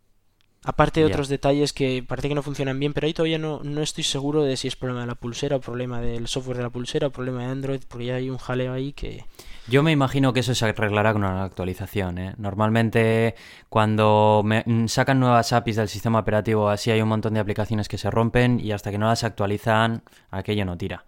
Aparte 0.64 1.01
de 1.01 1.07
otros 1.07 1.29
detalles 1.29 1.73
que 1.73 2.05
parece 2.07 2.29
que 2.29 2.35
no 2.35 2.42
funcionan 2.42 2.79
bien, 2.79 2.92
pero 2.92 3.07
ahí 3.07 3.14
todavía 3.14 3.38
no, 3.38 3.61
no 3.62 3.81
estoy 3.81 4.05
seguro 4.05 4.42
de 4.42 4.57
si 4.57 4.68
es 4.68 4.77
problema 4.77 5.03
de 5.03 5.07
la 5.07 5.14
pulsera 5.14 5.57
o 5.57 5.61
problema 5.61 6.01
del 6.01 6.27
software 6.27 6.57
de 6.59 6.62
la 6.64 6.71
pulsera 6.71 7.07
o 7.07 7.11
problema 7.11 7.44
de 7.44 7.51
Android, 7.53 7.81
porque 7.88 8.07
ya 8.07 8.16
hay 8.16 8.29
un 8.29 8.38
jaleo 8.38 8.73
ahí 8.73 8.92
que... 8.92 9.25
Yo 9.68 9.83
me 9.83 9.92
imagino 9.92 10.33
que 10.33 10.40
eso 10.40 10.55
se 10.55 10.64
arreglará 10.64 11.12
con 11.12 11.23
una 11.25 11.44
actualización. 11.44 12.18
¿eh? 12.18 12.35
Normalmente 12.38 13.35
cuando 13.68 14.42
me- 14.44 14.64
mm, 14.66 14.88
sacan 14.88 15.21
nuevas 15.21 15.53
APIs 15.53 15.77
del 15.77 15.88
sistema 15.88 16.18
operativo 16.18 16.68
así 16.71 16.90
hay 16.90 17.01
un 17.03 17.09
montón 17.09 17.35
de 17.35 17.40
aplicaciones 17.40 17.87
que 17.88 17.99
se 17.99 18.11
rompen 18.11 18.61
y 18.61 18.73
hasta 18.73 18.90
que 18.90 18.99
no 18.99 19.07
las 19.07 19.25
actualizan 19.25 20.03
aquello 20.31 20.64
no 20.64 20.77
tira. 20.77 21.05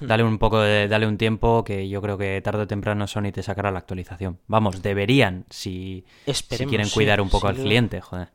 Hmm. 0.00 0.06
Dale 0.06 0.22
un 0.24 0.38
poco 0.38 0.60
de, 0.60 0.86
dale 0.88 1.06
un 1.06 1.18
tiempo 1.18 1.64
que 1.64 1.88
yo 1.88 2.00
creo 2.00 2.16
que 2.16 2.40
tarde 2.40 2.62
o 2.62 2.66
temprano 2.66 3.06
Sony 3.06 3.32
te 3.32 3.42
sacará 3.42 3.70
la 3.70 3.80
actualización. 3.80 4.38
Vamos, 4.46 4.80
deberían 4.80 5.44
si, 5.50 6.04
si 6.26 6.66
quieren 6.66 6.86
sí, 6.86 6.94
cuidar 6.94 7.20
un 7.20 7.28
poco 7.28 7.48
al 7.48 7.56
cliente, 7.56 8.00
joder. 8.00 8.28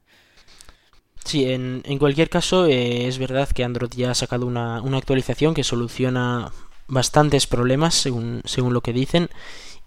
Sí, 1.25 1.49
en, 1.49 1.81
en 1.85 1.99
cualquier 1.99 2.29
caso, 2.29 2.65
eh, 2.65 3.07
es 3.07 3.17
verdad 3.17 3.49
que 3.49 3.63
Android 3.63 3.91
ya 3.95 4.11
ha 4.11 4.15
sacado 4.15 4.45
una, 4.45 4.81
una 4.81 4.97
actualización 4.97 5.53
que 5.53 5.63
soluciona 5.63 6.51
bastantes 6.87 7.47
problemas, 7.47 7.95
según, 7.95 8.41
según 8.45 8.73
lo 8.73 8.81
que 8.81 8.93
dicen, 8.93 9.29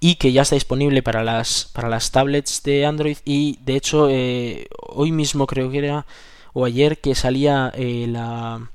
y 0.01 0.17
que 0.17 0.33
ya 0.33 0.43
está 0.43 0.57
disponible 0.57 1.03
para 1.03 1.25
las, 1.25 1.71
para 1.75 1.89
las 1.89 2.11
tablets 2.11 2.63
de 2.63 2.87
Android. 2.87 3.19
Y 3.25 3.59
de 3.63 3.77
hecho, 3.77 4.09
eh, 4.11 4.69
hoy 4.81 5.13
mismo 5.13 5.47
creo 5.47 5.71
que 5.71 5.79
era, 5.79 6.07
o 6.55 6.65
ayer, 6.65 6.99
que 7.01 7.15
salía 7.15 7.71
eh, 7.77 8.07
la, 8.09 8.71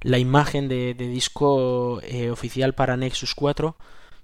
la 0.00 0.18
imagen 0.18 0.68
de, 0.68 0.94
disco 0.94 2.00
oficial 2.30 2.74
para 2.74 2.96
Nexus 2.96 3.34
4 3.34 3.76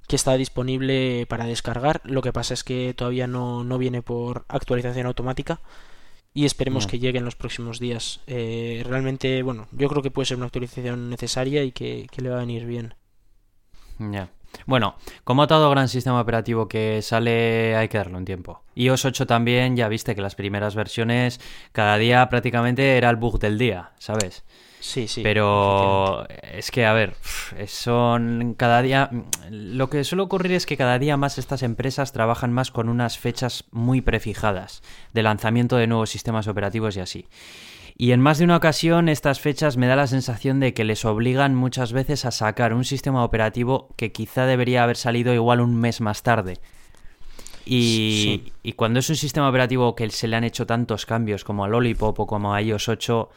que 0.08 0.16
está 0.16 0.36
disponible 0.36 1.26
para 1.28 1.46
descargar. 1.46 2.00
Lo 2.04 2.22
que 2.22 2.32
pasa 2.32 2.54
es 2.54 2.64
que 2.64 2.94
todavía 2.94 3.26
no, 3.26 3.64
no 3.64 3.76
viene 3.78 4.02
por 4.02 4.44
actualización 4.48 5.06
automática 5.06 5.60
y 6.36 6.44
esperemos 6.44 6.86
que 6.86 6.98
llegue 6.98 7.18
en 7.18 7.24
los 7.24 7.34
próximos 7.34 7.80
días. 7.80 8.20
Eh, 8.26 8.84
realmente, 8.86 9.42
bueno, 9.42 9.68
yo 9.72 9.88
creo 9.88 10.02
que 10.02 10.10
puede 10.10 10.26
ser 10.26 10.36
una 10.36 10.44
actualización 10.44 11.08
necesaria 11.08 11.64
y 11.64 11.72
que, 11.72 12.06
que 12.12 12.20
le 12.20 12.28
va 12.28 12.36
a 12.36 12.40
venir 12.40 12.66
bien. 12.66 12.94
Ya. 13.98 14.28
Bueno, 14.64 14.96
como 15.24 15.46
todo 15.46 15.70
gran 15.70 15.88
sistema 15.88 16.20
operativo 16.20 16.68
que 16.68 17.02
sale 17.02 17.76
hay 17.76 17.88
que 17.88 17.98
darle 17.98 18.16
un 18.16 18.24
tiempo. 18.24 18.62
iOS 18.74 19.04
8 19.04 19.26
también, 19.26 19.76
ya 19.76 19.88
viste 19.88 20.14
que 20.14 20.22
las 20.22 20.34
primeras 20.34 20.74
versiones 20.74 21.40
cada 21.72 21.98
día 21.98 22.28
prácticamente 22.28 22.96
era 22.96 23.10
el 23.10 23.16
bug 23.16 23.38
del 23.38 23.58
día, 23.58 23.90
¿sabes? 23.98 24.44
Sí, 24.80 25.08
sí. 25.08 25.22
Pero 25.22 26.26
es 26.28 26.70
que, 26.70 26.86
a 26.86 26.92
ver, 26.92 27.16
son 27.66 28.54
cada 28.56 28.82
día... 28.82 29.10
Lo 29.50 29.90
que 29.90 30.04
suele 30.04 30.22
ocurrir 30.22 30.52
es 30.52 30.66
que 30.66 30.76
cada 30.76 30.98
día 30.98 31.16
más 31.16 31.38
estas 31.38 31.62
empresas 31.62 32.12
trabajan 32.12 32.52
más 32.52 32.70
con 32.70 32.88
unas 32.88 33.18
fechas 33.18 33.64
muy 33.72 34.00
prefijadas 34.00 34.82
de 35.12 35.22
lanzamiento 35.24 35.76
de 35.76 35.88
nuevos 35.88 36.10
sistemas 36.10 36.46
operativos 36.46 36.96
y 36.96 37.00
así. 37.00 37.26
Y 37.98 38.12
en 38.12 38.20
más 38.20 38.38
de 38.38 38.44
una 38.44 38.56
ocasión 38.56 39.08
estas 39.08 39.40
fechas 39.40 39.78
me 39.78 39.86
da 39.86 39.96
la 39.96 40.06
sensación 40.06 40.60
de 40.60 40.74
que 40.74 40.84
les 40.84 41.04
obligan 41.06 41.54
muchas 41.54 41.92
veces 41.92 42.26
a 42.26 42.30
sacar 42.30 42.74
un 42.74 42.84
sistema 42.84 43.24
operativo 43.24 43.88
que 43.96 44.12
quizá 44.12 44.44
debería 44.44 44.82
haber 44.82 44.98
salido 44.98 45.32
igual 45.32 45.60
un 45.60 45.76
mes 45.76 46.02
más 46.02 46.22
tarde. 46.22 46.58
Y, 47.64 48.52
y 48.62 48.72
cuando 48.74 49.00
es 49.00 49.08
un 49.08 49.16
sistema 49.16 49.48
operativo 49.48 49.96
que 49.96 50.08
se 50.10 50.28
le 50.28 50.36
han 50.36 50.44
hecho 50.44 50.66
tantos 50.66 51.06
cambios 51.06 51.42
como 51.42 51.64
a 51.64 51.68
Lollipop 51.68 52.20
o 52.20 52.26
como 52.26 52.54
a 52.54 52.60
iOS 52.60 52.88
8, 52.90 53.30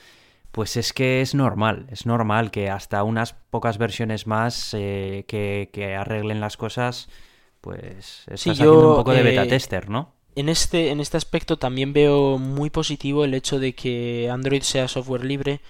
pues 0.52 0.78
es 0.78 0.94
que 0.94 1.22
es 1.22 1.34
normal, 1.34 1.88
es 1.90 2.06
normal 2.06 2.52
que 2.52 2.70
hasta 2.70 3.04
unas 3.04 3.34
pocas 3.34 3.78
versiones 3.78 4.28
más 4.28 4.74
eh, 4.78 5.24
que, 5.28 5.96
arreglen 5.96 6.42
las 6.42 6.58
cosas, 6.58 7.08
pues 7.62 8.24
estás 8.28 8.54
haciendo 8.54 8.90
un 8.90 8.96
poco 8.98 9.14
de 9.14 9.24
beta 9.24 9.44
eh, 9.44 9.48
tester, 9.48 9.90
¿no? 9.90 10.19
En 10.36 10.50
este, 10.50 10.90
en 10.90 11.00
este 11.00 11.18
aspecto 11.18 11.58
también 11.58 11.94
veo 11.94 12.38
muy 12.38 12.70
positivo 12.70 13.26
el 13.26 13.34
hecho 13.34 13.60
de 13.60 13.74
que 13.74 14.30
Android 14.32 14.62
sea 14.62 14.88
software 14.88 15.26
libre, 15.26 15.62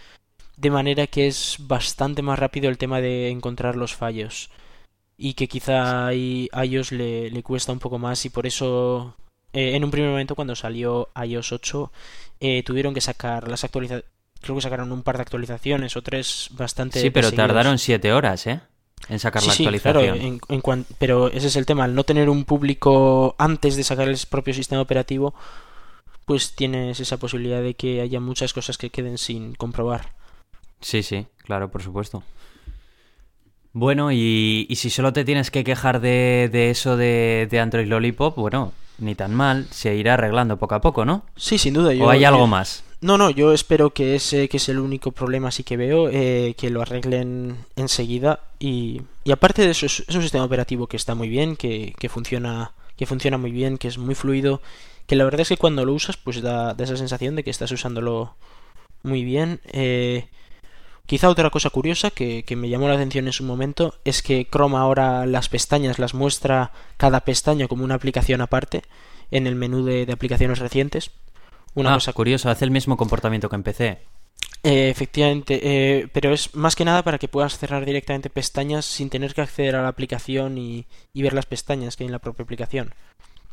de 0.57 0.69
manera 0.69 1.07
que 1.07 1.27
es 1.27 1.57
bastante 1.59 2.21
más 2.21 2.37
rápido 2.37 2.69
el 2.69 2.77
tema 2.77 3.01
de 3.01 3.29
encontrar 3.29 3.75
los 3.75 3.95
fallos. 3.95 4.49
Y 5.17 5.33
que 5.33 5.47
quizá 5.47 6.07
a 6.07 6.13
iOS 6.13 6.91
le, 6.91 7.29
le 7.29 7.43
cuesta 7.43 7.71
un 7.71 7.79
poco 7.79 7.99
más 7.99 8.25
y 8.25 8.29
por 8.29 8.45
eso 8.45 9.15
eh, 9.51 9.75
en 9.75 9.83
un 9.83 9.91
primer 9.91 10.11
momento 10.11 10.35
cuando 10.35 10.55
salió 10.55 11.09
iOS 11.15 11.53
8 11.53 11.91
eh, 12.39 12.63
tuvieron 12.63 12.93
que 12.93 13.01
sacar 13.01 13.47
las 13.47 13.63
actualizaciones 13.63 14.05
creo 14.41 14.55
que 14.55 14.61
sacaron 14.61 14.91
un 14.91 15.03
par 15.03 15.17
de 15.17 15.23
actualizaciones 15.23 15.97
o 15.97 16.01
tres 16.01 16.49
bastante 16.51 17.01
sí 17.01 17.09
pero 17.09 17.31
tardaron 17.31 17.77
siete 17.77 18.13
horas 18.13 18.47
eh 18.47 18.61
en 19.07 19.19
sacar 19.19 19.43
la 19.43 19.53
actualización. 19.53 20.41
pero 20.97 21.27
ese 21.29 21.47
es 21.47 21.55
el 21.55 21.65
tema, 21.65 21.85
al 21.85 21.95
no 21.95 22.03
tener 22.03 22.29
un 22.29 22.45
público 22.45 23.35
antes 23.37 23.75
de 23.75 23.83
sacar 23.83 24.07
el 24.07 24.17
propio 24.29 24.53
sistema 24.53 24.81
operativo, 24.81 25.33
pues 26.25 26.55
tienes 26.55 26.99
esa 26.99 27.17
posibilidad 27.17 27.61
de 27.61 27.73
que 27.73 28.01
haya 28.01 28.19
muchas 28.19 28.53
cosas 28.53 28.77
que 28.77 28.89
queden 28.89 29.17
sin 29.17 29.55
comprobar. 29.55 30.13
Sí, 30.81 31.03
sí, 31.03 31.25
claro, 31.43 31.71
por 31.71 31.81
supuesto. 31.81 32.23
Bueno, 33.73 34.11
y, 34.11 34.67
si 34.75 34.89
solo 34.89 35.13
te 35.13 35.25
tienes 35.25 35.51
que 35.51 35.63
quejar 35.63 36.01
de, 36.01 36.69
eso 36.69 36.97
de, 36.97 37.47
de, 37.49 37.59
Android 37.59 37.87
Lollipop, 37.87 38.35
bueno, 38.35 38.73
ni 38.97 39.15
tan 39.15 39.33
mal, 39.33 39.67
se 39.71 39.95
irá 39.95 40.15
arreglando 40.15 40.57
poco 40.57 40.75
a 40.75 40.81
poco, 40.81 41.05
¿no? 41.05 41.23
Sí, 41.35 41.57
sin 41.57 41.73
duda. 41.73 41.93
¿O 42.03 42.09
hay 42.09 42.23
algo 42.23 42.47
más? 42.47 42.83
No, 43.01 43.17
no, 43.17 43.29
yo 43.29 43.53
espero 43.53 43.91
que 43.91 44.15
ese 44.15 44.49
que 44.49 44.57
es 44.57 44.67
el 44.67 44.77
único 44.79 45.11
problema 45.13 45.47
así 45.47 45.63
que 45.63 45.77
veo, 45.77 46.09
eh, 46.09 46.53
que 46.57 46.69
lo 46.69 46.81
arreglen 46.81 47.65
enseguida. 47.77 48.41
Y, 48.59 49.01
y 49.23 49.31
aparte 49.31 49.61
de 49.61 49.71
eso, 49.71 49.85
es, 49.85 50.03
un 50.09 50.21
sistema 50.21 50.43
operativo 50.43 50.87
que 50.87 50.97
está 50.97 51.15
muy 51.15 51.29
bien, 51.29 51.55
que, 51.55 51.93
que, 51.97 52.09
funciona, 52.09 52.73
que 52.97 53.05
funciona 53.05 53.37
muy 53.37 53.51
bien, 53.51 53.77
que 53.77 53.87
es 53.87 53.97
muy 53.97 54.15
fluido, 54.15 54.61
que 55.07 55.15
la 55.15 55.23
verdad 55.23 55.41
es 55.41 55.49
que 55.49 55.57
cuando 55.57 55.85
lo 55.85 55.93
usas, 55.93 56.17
pues 56.17 56.41
da, 56.41 56.75
esa 56.77 56.97
sensación 56.97 57.35
de 57.35 57.43
que 57.43 57.51
estás 57.51 57.71
usándolo 57.71 58.35
muy 59.03 59.23
bien. 59.23 59.61
Eh, 59.71 60.27
quizá 61.05 61.29
otra 61.29 61.49
cosa 61.51 61.69
curiosa 61.69 62.11
que, 62.11 62.43
que, 62.43 62.57
me 62.57 62.67
llamó 62.69 62.89
la 62.89 62.95
atención 62.95 63.27
en 63.27 63.33
su 63.33 63.45
momento 63.45 63.95
es 64.03 64.21
que 64.21 64.45
Chrome 64.51 64.75
ahora 64.77 65.25
las 65.25 65.47
pestañas 65.47 65.99
las 65.99 66.13
muestra 66.13 66.73
cada 66.97 67.21
pestaña 67.21 67.69
como 67.69 67.85
una 67.85 67.95
aplicación 67.95 68.41
aparte 68.41 68.83
en 69.31 69.47
el 69.47 69.55
menú 69.55 69.85
de, 69.85 70.05
de 70.05 70.13
aplicaciones 70.13 70.59
recientes. 70.59 71.11
Una 71.75 71.91
ah, 71.91 71.93
cosa 71.95 72.13
curiosa, 72.13 72.51
hace 72.51 72.65
el 72.65 72.71
mismo 72.71 72.97
comportamiento 72.97 73.49
que 73.49 73.55
empecé. 73.55 73.99
Eh, 74.63 74.89
efectivamente, 74.89 75.59
eh, 75.63 76.09
pero 76.11 76.33
es 76.33 76.53
más 76.53 76.75
que 76.75 76.83
nada 76.83 77.03
para 77.03 77.17
que 77.17 77.29
puedas 77.29 77.57
cerrar 77.57 77.85
directamente 77.85 78.29
pestañas 78.29 78.85
sin 78.85 79.09
tener 79.09 79.33
que 79.33 79.41
acceder 79.41 79.75
a 79.75 79.81
la 79.81 79.87
aplicación 79.87 80.57
y, 80.57 80.85
ver 81.13 81.33
las 81.33 81.45
pestañas 81.45 81.95
que 81.95 82.03
hay 82.03 82.07
en 82.07 82.11
la 82.11 82.19
propia 82.19 82.43
aplicación. 82.43 82.93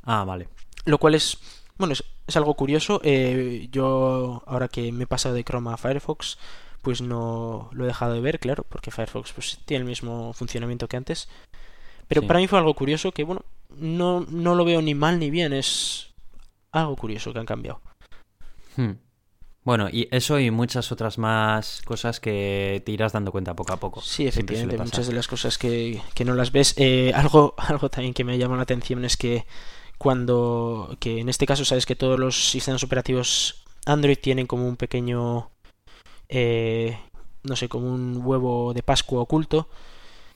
Ah, 0.02 0.24
vale. 0.24 0.48
Lo 0.84 0.98
cual 0.98 1.14
es, 1.14 1.38
bueno, 1.78 1.92
es, 1.94 2.36
algo 2.36 2.54
curioso. 2.54 3.00
Eh, 3.04 3.68
yo, 3.70 4.42
ahora 4.46 4.68
que 4.68 4.90
me 4.90 5.04
he 5.04 5.06
pasado 5.06 5.34
de 5.34 5.44
Chrome 5.44 5.72
a 5.72 5.76
Firefox, 5.76 6.38
pues 6.82 7.00
no 7.00 7.68
lo 7.72 7.84
he 7.84 7.88
dejado 7.88 8.14
de 8.14 8.20
ver, 8.20 8.40
claro, 8.40 8.64
porque 8.68 8.90
Firefox 8.90 9.32
pues, 9.32 9.60
tiene 9.64 9.82
el 9.82 9.88
mismo 9.88 10.32
funcionamiento 10.32 10.88
que 10.88 10.96
antes. 10.96 11.28
Pero 12.08 12.22
para 12.26 12.40
mí 12.40 12.46
fue 12.48 12.58
algo 12.58 12.74
curioso 12.74 13.12
que, 13.12 13.24
bueno, 13.24 13.44
no, 13.76 14.26
no 14.28 14.54
lo 14.54 14.64
veo 14.64 14.82
ni 14.82 14.94
mal 14.94 15.18
ni 15.18 15.30
bien, 15.30 15.52
es 15.52 16.14
algo 16.72 16.96
curioso 16.96 17.32
que 17.32 17.38
han 17.38 17.46
cambiado. 17.46 17.80
Hmm. 18.76 18.92
Bueno, 19.66 19.88
y 19.90 20.06
eso 20.12 20.38
y 20.38 20.52
muchas 20.52 20.92
otras 20.92 21.18
más 21.18 21.82
cosas 21.84 22.20
que 22.20 22.80
te 22.86 22.92
irás 22.92 23.12
dando 23.12 23.32
cuenta 23.32 23.56
poco 23.56 23.72
a 23.72 23.80
poco. 23.80 24.00
Sí, 24.00 24.24
efectivamente, 24.24 24.78
muchas 24.78 25.08
de 25.08 25.12
las 25.12 25.26
cosas 25.26 25.58
que, 25.58 26.00
no 26.24 26.34
las 26.34 26.52
ves. 26.52 26.74
Eh, 26.76 27.10
algo, 27.12 27.54
algo 27.58 27.90
también 27.90 28.14
que 28.14 28.22
me 28.22 28.38
llama 28.38 28.54
la 28.54 28.62
atención 28.62 29.04
es 29.04 29.16
que 29.16 29.44
cuando, 29.98 30.96
que 31.00 31.18
en 31.18 31.28
este 31.28 31.46
caso 31.46 31.64
sabes 31.64 31.84
que 31.84 31.96
todos 31.96 32.16
los 32.16 32.50
sistemas 32.50 32.84
operativos 32.84 33.64
Android 33.86 34.18
tienen 34.18 34.46
como 34.46 34.68
un 34.68 34.76
pequeño, 34.76 35.50
eh, 36.28 36.96
no 37.42 37.56
sé, 37.56 37.68
como 37.68 37.92
un 37.92 38.20
huevo 38.22 38.72
de 38.72 38.84
Pascua 38.84 39.22
oculto. 39.22 39.68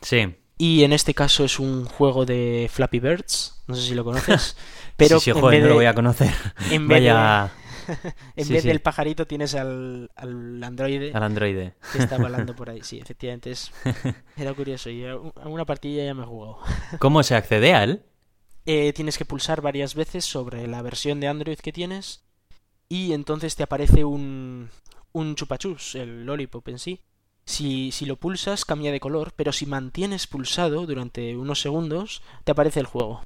Sí. 0.01 0.35
Y 0.59 0.83
en 0.83 0.93
este 0.93 1.15
caso 1.15 1.45
es 1.45 1.61
un 1.61 1.85
juego 1.85 2.27
de 2.27 2.69
Flappy 2.69 2.99
Birds, 2.99 3.63
no 3.69 3.77
sé 3.77 3.83
si 3.83 3.95
lo 3.95 4.05
conoces. 4.05 4.57
Pero 4.97 5.21
sí, 5.21 5.33
sí, 5.33 5.41
joder, 5.41 5.63
no 5.63 5.69
lo 5.69 5.75
voy 5.77 5.87
a 5.87 5.95
conocer. 5.95 6.33
En 6.73 6.89
Vaya... 6.89 7.53
en 8.37 8.49
vez 8.49 8.65
del 8.65 8.81
pajarito 8.81 9.27
tienes 9.27 9.55
al, 9.55 10.11
al 10.17 10.63
androide. 10.63 11.13
Al 11.15 11.23
androide. 11.23 11.75
Que 11.93 11.99
está 11.99 12.19
volando 12.19 12.55
por 12.55 12.71
ahí. 12.71 12.81
Sí, 12.83 12.99
efectivamente 12.99 13.51
es... 13.51 13.73
Era 14.37 14.55
curioso. 14.55 14.91
Y 14.91 15.05
una 15.05 15.65
partida 15.65 16.05
ya 16.05 16.15
me 16.15 16.23
he 16.23 16.27
jugado. 16.27 16.59
¿Cómo 16.99 17.23
se 17.23 17.35
accede 17.35 17.75
a 17.75 17.85
él? 17.85 18.03
Eh, 18.67 18.93
tienes 18.93 19.19
que 19.19 19.25
pulsar 19.25 19.63
varias 19.63 19.95
veces 19.95 20.25
sobre 20.25 20.67
la 20.67 20.83
versión 20.83 21.21
de 21.21 21.29
Android 21.29 21.59
que 21.59 21.73
tienes 21.73 22.25
y 22.89 23.13
entonces 23.13 23.57
te 23.57 23.63
aparece 23.63 24.05
un, 24.05 24.69
un 25.13 25.35
chupachus, 25.35 25.95
el 25.95 26.27
lollipop 26.27 26.69
en 26.69 26.79
sí. 26.79 27.01
Si, 27.45 27.91
si 27.91 28.05
lo 28.05 28.17
pulsas 28.17 28.65
cambia 28.65 28.93
de 28.93 29.01
color, 29.01 29.33
pero 29.35 29.53
si 29.53 29.67
mantienes 29.67 30.27
pulsado 30.27 30.87
durante 30.87 31.37
unos 31.37 31.61
segundos 31.61 32.23
te 32.45 32.53
aparece 32.53 32.81
el 32.81 32.87
juego. 32.87 33.23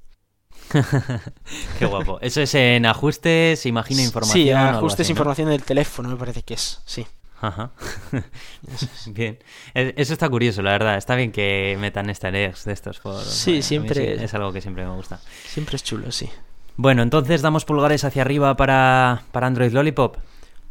Qué 1.79 1.87
guapo. 1.87 2.19
Eso 2.21 2.41
es 2.41 2.55
en 2.55 2.87
ajustes, 2.87 3.67
imagina 3.67 4.03
información. 4.03 4.45
Sí, 4.45 4.51
ajustes, 4.51 5.11
información 5.11 5.49
del 5.49 5.63
teléfono, 5.63 6.09
me 6.09 6.17
parece 6.17 6.43
que 6.43 6.55
es, 6.55 6.81
sí. 6.85 7.07
Ajá. 7.41 7.73
bien. 9.07 9.39
Eso 9.75 10.13
está 10.15 10.29
curioso, 10.29 10.63
la 10.63 10.73
verdad. 10.73 10.97
Está 10.97 11.15
bien 11.15 11.31
que 11.31 11.77
metan 11.79 12.09
esta 12.09 12.31
de 12.31 12.53
estos 12.67 13.01
foros. 13.01 13.25
Sí, 13.25 13.61
siempre. 13.63 14.25
es 14.25 14.33
algo 14.35 14.53
que 14.53 14.61
siempre 14.61 14.85
me 14.85 14.95
gusta. 14.95 15.21
Siempre 15.47 15.77
es 15.77 15.85
chulo, 15.85 16.11
sí. 16.11 16.31
Bueno, 16.77 17.03
entonces 17.03 17.43
damos 17.43 17.65
pulgares 17.65 18.05
hacia 18.05 18.23
arriba 18.23 18.57
para, 18.57 19.25
para 19.31 19.47
Android 19.47 19.73
Lollipop. 19.73 20.17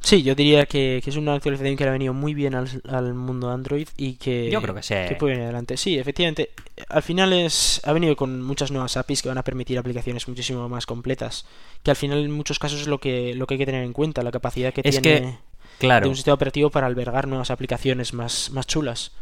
Sí, 0.04 0.22
yo 0.22 0.36
diría 0.36 0.66
que, 0.66 0.98
es 0.98 1.16
una 1.16 1.34
actualización 1.34 1.78
que 1.78 1.86
le 1.86 1.90
ha 1.90 1.94
venido 1.94 2.14
muy 2.14 2.34
bien 2.34 2.56
al, 2.56 3.14
mundo 3.14 3.50
Android 3.50 3.88
y 3.96 4.16
que, 4.16 4.50
yo 4.52 4.62
creo 4.62 4.76
que, 4.76 4.84
sí. 4.84 4.96
que 5.08 5.16
puede 5.16 5.34
venir 5.34 5.46
adelante. 5.46 5.78
Sí, 5.78 5.98
efectivamente, 5.98 6.50
al 6.90 7.02
final 7.02 7.32
es, 7.32 7.80
ha 7.86 7.94
venido 7.94 8.18
con 8.18 8.42
muchas 8.42 8.70
nuevas 8.70 8.98
APIs 8.98 9.22
que 9.22 9.30
van 9.30 9.38
a 9.38 9.44
permitir 9.44 9.80
aplicaciones 9.80 10.28
muchísimo 10.28 10.68
más 10.68 10.86
completas, 10.86 11.46
que 11.84 11.92
al 11.92 11.96
final 11.96 12.20
en 12.20 12.32
muchos 12.32 12.60
casos 12.60 12.82
es 12.82 12.88
lo 12.88 13.00
que, 13.00 13.34
lo 13.34 13.48
que 13.48 13.54
hay 13.54 13.60
que 13.60 13.66
tener 13.66 13.86
en 13.86 13.94
cuenta, 13.94 14.24
la 14.24 14.32
capacidad 14.32 14.74
que 14.74 14.84
tiene 14.84 15.02
que, 15.02 15.38
claro. 15.80 16.04
de 16.04 16.10
un 16.10 16.16
sistema 16.18 16.36
operativo 16.36 16.70
para 16.70 16.88
albergar 16.88 17.26
nuevas 17.30 17.50
aplicaciones 17.50 18.14
más, 18.14 18.52
más 18.52 18.68
chulas. 18.68 19.14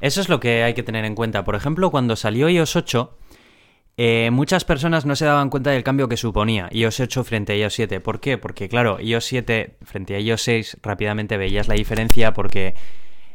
Eso 0.00 0.22
es 0.22 0.30
lo 0.30 0.40
que 0.40 0.62
hay 0.62 0.72
que 0.72 0.82
tener 0.82 1.04
en 1.04 1.14
cuenta. 1.14 1.44
Por 1.44 1.56
ejemplo, 1.56 1.90
cuando 1.90 2.16
salió 2.16 2.48
iOS 2.48 2.76
8, 2.76 3.18
eh, 3.96 4.30
muchas 4.32 4.64
personas 4.64 5.04
no 5.04 5.16
se 5.16 5.26
daban 5.26 5.50
cuenta 5.50 5.70
del 5.70 5.84
cambio 5.84 6.08
que 6.08 6.16
suponía 6.16 6.68
iOS 6.72 7.00
8 7.00 7.24
frente 7.24 7.52
a 7.52 7.56
iOS 7.56 7.74
7. 7.74 8.00
¿Por 8.00 8.20
qué? 8.20 8.38
Porque, 8.38 8.68
claro, 8.68 8.98
iOS 9.00 9.24
7 9.26 9.76
frente 9.82 10.14
a 10.14 10.20
iOS 10.20 10.42
6 10.42 10.76
rápidamente 10.82 11.36
veías 11.36 11.68
la 11.68 11.74
diferencia 11.74 12.32
porque 12.32 12.74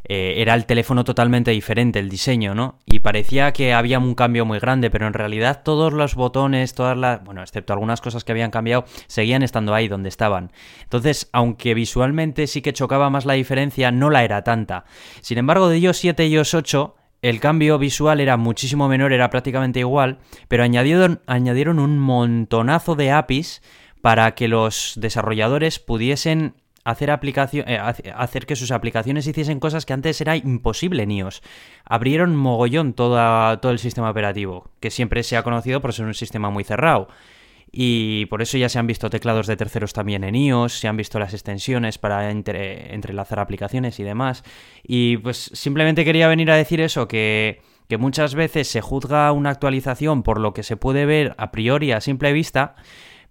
eh, 0.10 0.36
era 0.41 0.54
el 0.54 0.65
teléfono 0.65 1.04
totalmente 1.04 1.52
diferente, 1.52 2.00
el 2.00 2.10
diseño, 2.10 2.56
¿no? 2.56 2.80
Y 2.86 3.00
parecía 3.00 3.52
que 3.52 3.74
había 3.74 4.00
un 4.00 4.15
cambio 4.15 4.46
muy 4.46 4.58
grande, 4.58 4.89
pero 4.89 5.06
en 5.06 5.13
realidad 5.13 5.63
todos 5.63 5.91
los 5.93 6.15
botones, 6.15 6.74
todas 6.74 6.98
las. 6.98 7.24
Bueno, 7.24 7.41
excepto 7.41 7.74
algunas 7.74 8.00
cosas 8.00 8.24
que 8.24 8.32
habían 8.32 8.50
cambiado, 8.50 8.86
seguían 9.08 9.43
estando 9.43 9.74
ahí 9.74 9.88
donde 9.88 10.10
estaban. 10.10 10.52
Entonces, 10.82 11.30
aunque 11.34 11.74
visualmente 11.74 12.48
sí 12.48 12.62
que 12.62 12.74
chocaba 12.74 13.10
más 13.10 13.26
la 13.26 13.34
diferencia, 13.34 13.91
no 13.91 14.10
la 14.10 14.24
era 14.24 14.43
tanta. 14.43 14.86
Sin 15.22 15.38
embargo, 15.38 15.67
de 15.67 15.80
iOS 15.80 15.98
7 15.98 16.26
y 16.26 16.34
iOS 16.34 16.54
8 16.54 16.96
el 17.30 17.40
cambio 17.40 17.78
visual 17.78 18.20
era 18.20 18.38
muchísimo 18.38 18.88
menor, 18.88 19.13
era 19.13 19.30
prácticamente 19.30 19.80
igual, 19.80 20.20
pero 20.48 20.63
añadieron, 20.63 21.80
un 21.80 22.00
montonazo 22.00 22.96
de 22.96 23.12
APIs 23.12 23.62
para 24.02 24.36
que 24.36 24.48
los 24.48 24.94
desarrolladores 24.98 25.80
pudiesen 25.80 26.54
hacer, 26.84 27.10
eh, 27.54 27.80
hacer 28.16 28.46
que 28.46 28.56
sus 28.56 28.72
aplicaciones 28.72 29.28
hiciesen 29.28 29.60
cosas 29.60 29.86
que 29.86 29.94
antes 29.94 30.22
era 30.22 30.36
imposible 30.36 31.04
en 31.04 31.12
iOS. 31.12 31.42
Abrieron 31.84 32.36
mogollón 32.36 32.94
todo, 32.94 33.60
todo 33.60 33.72
el 33.72 33.80
sistema 33.80 34.10
operativo, 34.10 34.70
que 34.80 34.92
siempre 34.92 35.24
se 35.24 35.38
ha 35.38 35.44
conocido 35.44 35.82
por 35.82 35.94
ser 35.94 36.06
un 36.06 36.13
sistema 36.13 36.50
muy 36.50 36.63
cerrado. 36.63 37.10
Y 37.80 38.26
por 38.26 38.42
eso 38.42 38.58
ya 38.58 38.70
se 38.70 38.80
han 38.80 38.88
visto 38.88 39.08
teclados 39.12 39.46
de 39.46 39.56
terceros 39.56 39.94
también 39.94 40.24
en 40.24 40.34
iOS, 40.34 40.80
se 40.80 40.88
han 40.88 40.98
visto 40.98 41.20
las 41.20 41.36
extensiones 41.36 42.00
para 42.00 42.32
entrelazar 42.32 43.40
aplicaciones 43.40 44.00
y 44.00 44.04
demás. 44.04 44.44
Y 44.82 45.18
pues 45.18 45.52
simplemente 45.54 46.04
quería 46.04 46.28
venir 46.28 46.50
a 46.50 46.56
decir 46.56 46.82
eso, 46.82 47.08
que, 47.08 47.62
que 47.88 48.00
muchas 48.00 48.34
veces 48.34 48.68
se 48.68 48.82
juzga 48.82 49.32
una 49.32 49.52
actualización 49.52 50.24
por 50.24 50.40
lo 50.40 50.56
que 50.56 50.63
se 50.63 50.76
puede 50.76 51.06
ver 51.06 51.36
a 51.38 51.52
priori 51.52 51.92
a 51.92 52.02
simple 52.02 52.34
vista, 52.34 52.74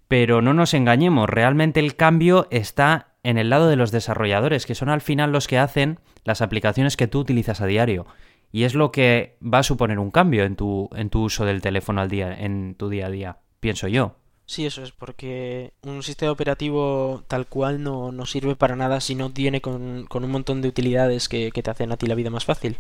pero 0.06 0.40
no 0.42 0.54
nos 0.54 0.74
engañemos, 0.74 1.28
realmente 1.28 1.80
el 1.80 1.96
cambio 1.96 2.46
está 2.52 3.16
en 3.24 3.38
el 3.38 3.50
lado 3.50 3.68
de 3.68 3.74
los 3.74 3.90
desarrolladores, 3.90 4.64
que 4.64 4.76
son 4.76 4.90
al 4.90 5.00
final 5.00 5.32
los 5.32 5.48
que 5.48 5.58
hacen 5.58 5.98
las 6.22 6.40
aplicaciones 6.40 6.96
que 6.96 7.08
tú 7.08 7.18
utilizas 7.18 7.60
a 7.60 7.66
diario. 7.66 8.06
Y 8.52 8.62
es 8.62 8.76
lo 8.76 8.92
que 8.92 9.38
va 9.42 9.58
a 9.58 9.64
suponer 9.64 9.98
un 9.98 10.12
cambio 10.12 10.44
en 10.44 10.54
tu, 10.54 10.88
en 10.94 11.10
tu 11.10 11.24
uso 11.24 11.44
del 11.44 11.62
teléfono 11.62 12.00
al 12.00 12.08
día, 12.08 12.32
en 12.32 12.76
tu 12.76 12.88
día 12.88 13.06
a 13.06 13.10
día, 13.10 13.38
pienso 13.58 13.88
yo. 13.88 14.14
Sí, 14.46 14.64
eso 14.64 14.84
es, 14.84 14.92
porque 14.92 15.72
un 15.82 16.04
sistema 16.04 16.30
operativo 16.30 17.24
tal 17.26 17.46
cual 17.46 17.82
no, 17.82 18.12
no 18.12 18.26
sirve 18.26 18.54
para 18.54 18.76
nada 18.76 19.00
si 19.00 19.16
no 19.16 19.30
tiene 19.30 19.60
con, 19.60 20.06
con 20.06 20.22
un 20.22 20.30
montón 20.30 20.62
de 20.62 20.68
utilidades 20.68 21.28
que, 21.28 21.50
que, 21.50 21.64
te 21.64 21.70
hacen 21.70 21.90
a 21.90 21.96
ti 21.96 22.06
la 22.06 22.14
vida 22.14 22.30
más 22.30 22.44
fácil. 22.44 22.78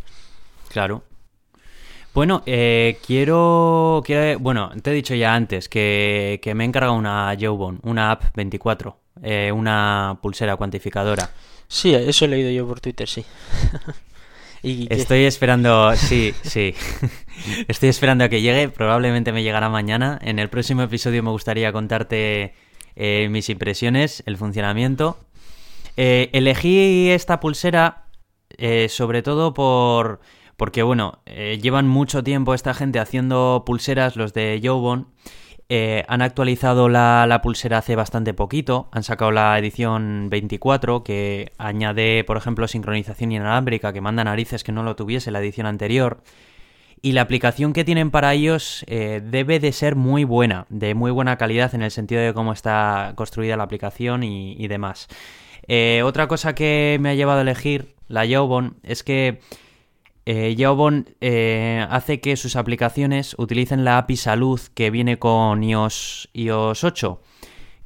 Claro. 0.68 1.02
Bueno, 2.14 2.44
eh, 2.46 2.98
quiero, 3.04 4.00
quiero, 4.06 4.38
Bueno, 4.38 4.70
te 4.80 4.90
he 4.90 4.94
dicho 4.94 5.14
ya 5.16 5.34
antes 5.34 5.68
que, 5.68 6.38
que 6.40 6.54
me 6.54 6.64
he 6.64 6.66
encargado 6.66 6.94
una 6.94 7.36
Jawbone, 7.38 7.80
una 7.82 8.12
app 8.12 8.34
24, 8.36 8.96
eh, 9.22 9.50
una 9.52 10.18
pulsera 10.22 10.56
cuantificadora. 10.56 11.30
Sí, 11.68 11.92
eso 11.94 12.24
he 12.24 12.28
leído 12.28 12.50
yo 12.50 12.66
por 12.66 12.80
Twitter, 12.80 13.08
sí. 13.08 13.24
¿Y 14.66 14.88
Estoy 14.90 15.26
esperando, 15.26 15.94
sí, 15.94 16.34
sí. 16.42 16.74
Estoy 17.68 17.88
esperando 17.88 18.24
a 18.24 18.28
que 18.28 18.40
llegue, 18.40 18.68
probablemente 18.68 19.30
me 19.30 19.44
llegará 19.44 19.68
mañana. 19.68 20.18
En 20.22 20.40
el 20.40 20.50
próximo 20.50 20.82
episodio 20.82 21.22
me 21.22 21.30
gustaría 21.30 21.72
contarte 21.72 22.52
eh, 22.96 23.28
mis 23.30 23.48
impresiones, 23.48 24.24
el 24.26 24.36
funcionamiento. 24.36 25.20
Eh, 25.96 26.30
elegí 26.32 27.10
esta 27.10 27.38
pulsera 27.38 28.06
eh, 28.58 28.88
sobre 28.88 29.22
todo 29.22 29.54
por 29.54 30.18
porque 30.56 30.82
bueno, 30.82 31.20
llevan 31.26 31.86
mucho 31.86 32.24
tiempo 32.24 32.52
esta 32.52 32.74
gente 32.74 32.98
haciendo 32.98 33.62
pulseras, 33.64 34.16
los 34.16 34.32
de 34.32 34.58
Jawbone, 34.60 35.04
eh, 35.68 36.04
han 36.06 36.22
actualizado 36.22 36.88
la, 36.88 37.40
pulsera 37.42 37.78
hace 37.78 37.96
bastante 37.96 38.34
poquito, 38.34 38.88
han 38.92 39.02
sacado 39.02 39.32
la 39.32 39.58
edición 39.58 40.28
24 40.30 41.02
que 41.02 41.52
añade, 41.58 42.22
por 42.24 42.36
ejemplo, 42.36 42.68
sincronización 42.68 43.32
inalámbrica 43.32 43.92
que 43.92 44.00
manda 44.00 44.22
narices 44.22 44.62
que 44.62 44.70
no 44.70 44.84
lo 44.84 44.94
tuviese 44.94 45.32
la 45.32 45.40
edición 45.40 45.66
anterior. 45.66 46.22
Y 47.02 47.12
la 47.12 47.22
aplicación 47.22 47.72
que 47.72 47.84
tienen 47.84 48.10
para 48.10 48.32
ellos 48.32 48.84
eh, 48.86 49.20
debe 49.24 49.60
de 49.60 49.72
ser 49.72 49.96
muy 49.96 50.24
buena, 50.24 50.66
de 50.70 50.94
muy 50.94 51.10
buena 51.10 51.36
calidad 51.36 51.74
en 51.74 51.82
el 51.82 51.90
sentido 51.90 52.22
de 52.22 52.32
cómo 52.32 52.52
está 52.52 53.12
construida 53.16 53.56
la 53.56 53.64
aplicación 53.64 54.22
y, 54.22 54.66
demás. 54.68 55.08
Eh, 55.68 56.02
otra 56.04 56.26
cosa 56.28 56.54
que 56.54 56.96
me 57.00 57.10
ha 57.10 57.14
llevado 57.14 57.40
a 57.40 57.42
elegir 57.42 57.94
la 58.08 58.26
Jawbone 58.26 58.72
es 58.82 59.02
que 59.02 59.40
eh, 60.26 60.56
eh, 61.20 61.86
hace 61.88 62.20
que 62.20 62.36
sus 62.36 62.56
aplicaciones 62.56 63.36
utilicen 63.38 63.84
la 63.84 63.98
API 63.98 64.16
Salud 64.16 64.60
que 64.74 64.90
viene 64.90 65.20
con 65.20 65.62
iOS, 65.62 66.28
iOS 66.32 66.82
8, 66.82 67.20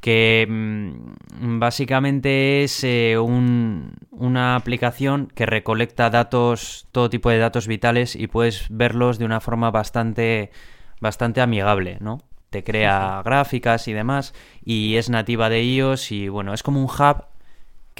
que 0.00 0.46
mm, 0.48 1.58
básicamente 1.58 2.64
es 2.64 2.82
eh, 2.82 3.18
una 3.18 4.56
aplicación 4.56 5.30
que 5.34 5.44
recolecta 5.44 6.08
datos, 6.08 6.86
todo 6.92 7.10
tipo 7.10 7.28
de 7.28 7.36
datos 7.36 7.66
vitales 7.66 8.16
y 8.16 8.26
puedes 8.26 8.66
verlos 8.70 9.18
de 9.18 9.26
una 9.26 9.40
forma 9.40 9.70
bastante, 9.70 10.50
bastante 10.98 11.42
amigable, 11.42 11.98
¿no? 12.00 12.22
Te 12.48 12.64
crea 12.64 13.20
gráficas 13.22 13.86
y 13.86 13.92
demás 13.92 14.32
y 14.64 14.96
es 14.96 15.10
nativa 15.10 15.50
de 15.50 15.62
iOS 15.62 16.10
y 16.10 16.28
bueno, 16.28 16.54
es 16.54 16.62
como 16.62 16.80
un 16.80 16.86
hub 16.86 17.29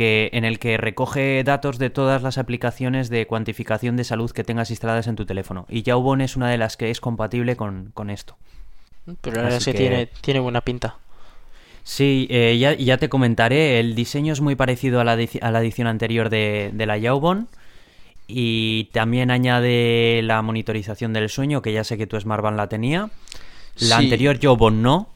que, 0.01 0.31
en 0.33 0.47
el 0.47 0.59
que 0.59 0.79
recoge 0.79 1.45
datos 1.45 1.77
de 1.77 1.91
todas 1.91 2.23
las 2.23 2.39
aplicaciones 2.39 3.11
de 3.11 3.27
cuantificación 3.27 3.99
de 3.99 4.05
salud 4.05 4.31
que 4.31 4.45
tengas 4.45 4.71
instaladas 4.71 5.07
en 5.09 5.15
tu 5.15 5.27
teléfono. 5.27 5.67
Y 5.69 5.83
Jawbone 5.83 6.25
es 6.25 6.37
una 6.37 6.49
de 6.49 6.57
las 6.57 6.79
que 6.79 6.91
es 6.91 7.03
compatible 7.03 7.55
con, 7.55 7.93
esto. 8.09 8.35
Pero 9.21 9.43
ahora 9.43 9.61
sí 9.61 9.75
tiene, 9.75 10.07
tiene 10.23 10.41
buena 10.41 10.63
pinta. 10.63 10.97
Sí, 11.85 12.27
eh, 12.31 12.57
ya, 12.59 12.73
ya, 12.73 12.97
te 12.97 13.11
comentaré. 13.11 13.79
El 13.79 13.95
diseño 13.95 14.33
es 14.33 14.41
muy 14.41 14.55
parecido 14.55 15.01
a 15.01 15.05
la, 15.05 15.19
a 15.43 15.51
la 15.51 15.61
edición 15.61 15.87
anterior 15.87 16.31
de, 16.31 16.71
de 16.73 16.87
la 16.87 16.99
Jawbone. 16.99 17.45
Y 18.27 18.85
también 18.95 19.31
añade 19.31 20.23
la 20.23 20.41
monitorización 20.41 21.13
del 21.13 21.29
sueño, 21.29 21.61
que 21.61 21.75
ya 21.75 21.85
sé 21.85 21.99
que 21.99 22.07
tu 22.07 22.19
Smartband 22.19 22.57
la 22.57 22.71
tenía. 22.71 23.11
La 23.81 23.99
anterior 23.99 24.39
Jawbone 24.41 24.79
no, 24.79 25.11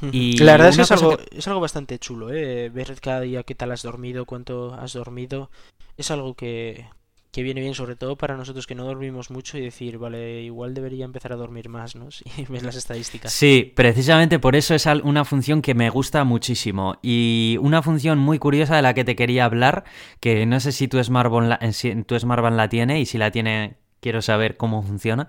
la 0.00 0.52
verdad 0.52 0.68
es 0.68 0.76
que 0.76 0.82
es 0.82 0.92
algo, 0.92 1.18
es 1.30 1.46
algo 1.48 1.60
bastante 1.60 1.98
chulo, 1.98 2.32
¿eh? 2.32 2.68
ver 2.70 2.98
cada 3.00 3.20
día 3.20 3.42
qué 3.42 3.54
tal 3.54 3.72
has 3.72 3.82
dormido, 3.82 4.24
cuánto 4.24 4.74
has 4.74 4.92
dormido. 4.92 5.50
Es 5.96 6.10
algo 6.10 6.34
que, 6.34 6.86
que 7.30 7.42
viene 7.42 7.60
bien, 7.60 7.74
sobre 7.74 7.94
todo 7.94 8.16
para 8.16 8.36
nosotros 8.36 8.66
que 8.66 8.74
no 8.74 8.84
dormimos 8.84 9.30
mucho 9.30 9.58
y 9.58 9.60
decir, 9.60 9.98
vale, 9.98 10.42
igual 10.42 10.74
debería 10.74 11.04
empezar 11.04 11.32
a 11.32 11.36
dormir 11.36 11.68
más, 11.68 11.94
¿no? 11.94 12.10
Si 12.10 12.24
ves 12.48 12.62
las 12.62 12.76
estadísticas. 12.76 13.32
Sí, 13.32 13.72
precisamente 13.74 14.38
por 14.38 14.56
eso 14.56 14.74
es 14.74 14.86
una 14.86 15.24
función 15.24 15.62
que 15.62 15.74
me 15.74 15.90
gusta 15.90 16.24
muchísimo. 16.24 16.96
Y 17.02 17.56
una 17.60 17.82
función 17.82 18.18
muy 18.18 18.38
curiosa 18.38 18.76
de 18.76 18.82
la 18.82 18.94
que 18.94 19.04
te 19.04 19.16
quería 19.16 19.44
hablar, 19.44 19.84
que 20.20 20.46
no 20.46 20.58
sé 20.60 20.72
si 20.72 20.88
tu 20.88 21.02
Smartband 21.02 21.48
la, 21.48 21.72
si 21.72 22.02
tu 22.04 22.18
Smartband 22.18 22.56
la 22.56 22.68
tiene 22.68 23.00
y 23.00 23.06
si 23.06 23.18
la 23.18 23.30
tiene 23.30 23.76
quiero 24.00 24.22
saber 24.22 24.56
cómo 24.56 24.82
funciona. 24.82 25.28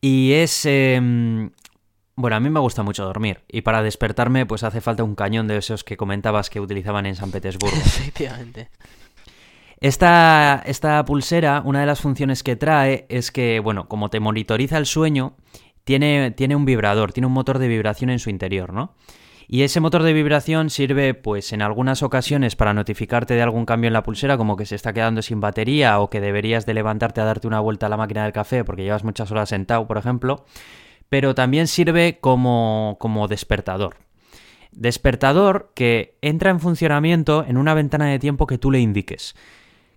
Y 0.00 0.32
es 0.32 0.66
em, 0.66 1.52
bueno, 2.16 2.36
a 2.36 2.40
mí 2.40 2.48
me 2.48 2.60
gusta 2.60 2.82
mucho 2.82 3.04
dormir 3.04 3.40
y 3.48 3.62
para 3.62 3.82
despertarme 3.82 4.46
pues 4.46 4.62
hace 4.62 4.80
falta 4.80 5.02
un 5.02 5.14
cañón 5.14 5.48
de 5.48 5.56
esos 5.56 5.82
que 5.82 5.96
comentabas 5.96 6.48
que 6.48 6.60
utilizaban 6.60 7.06
en 7.06 7.16
San 7.16 7.30
Petersburgo. 7.30 7.76
Efectivamente. 7.84 8.68
Esta, 9.80 10.62
esta 10.64 11.04
pulsera, 11.04 11.60
una 11.64 11.80
de 11.80 11.86
las 11.86 12.00
funciones 12.00 12.42
que 12.42 12.56
trae 12.56 13.06
es 13.08 13.30
que, 13.30 13.60
bueno, 13.60 13.88
como 13.88 14.08
te 14.08 14.20
monitoriza 14.20 14.78
el 14.78 14.86
sueño, 14.86 15.36
tiene, 15.82 16.30
tiene 16.30 16.56
un 16.56 16.64
vibrador, 16.64 17.12
tiene 17.12 17.26
un 17.26 17.32
motor 17.32 17.58
de 17.58 17.68
vibración 17.68 18.08
en 18.08 18.18
su 18.18 18.30
interior, 18.30 18.72
¿no? 18.72 18.94
Y 19.46 19.60
ese 19.60 19.80
motor 19.80 20.02
de 20.02 20.14
vibración 20.14 20.70
sirve, 20.70 21.12
pues, 21.12 21.52
en 21.52 21.60
algunas 21.60 22.02
ocasiones 22.02 22.56
para 22.56 22.72
notificarte 22.72 23.34
de 23.34 23.42
algún 23.42 23.66
cambio 23.66 23.88
en 23.88 23.92
la 23.92 24.02
pulsera, 24.02 24.38
como 24.38 24.56
que 24.56 24.64
se 24.64 24.74
está 24.74 24.94
quedando 24.94 25.20
sin 25.20 25.40
batería 25.40 26.00
o 26.00 26.08
que 26.08 26.22
deberías 26.22 26.64
de 26.64 26.72
levantarte 26.72 27.20
a 27.20 27.24
darte 27.24 27.46
una 27.46 27.60
vuelta 27.60 27.84
a 27.84 27.88
la 27.90 27.98
máquina 27.98 28.22
del 28.22 28.32
café 28.32 28.64
porque 28.64 28.84
llevas 28.84 29.04
muchas 29.04 29.30
horas 29.30 29.50
sentado, 29.50 29.86
por 29.86 29.98
ejemplo 29.98 30.46
pero 31.08 31.34
también 31.34 31.66
sirve 31.66 32.18
como, 32.20 32.96
como 33.00 33.28
despertador. 33.28 33.96
Despertador 34.72 35.72
que 35.74 36.18
entra 36.20 36.50
en 36.50 36.60
funcionamiento 36.60 37.44
en 37.46 37.56
una 37.56 37.74
ventana 37.74 38.06
de 38.06 38.18
tiempo 38.18 38.46
que 38.46 38.58
tú 38.58 38.70
le 38.70 38.80
indiques. 38.80 39.34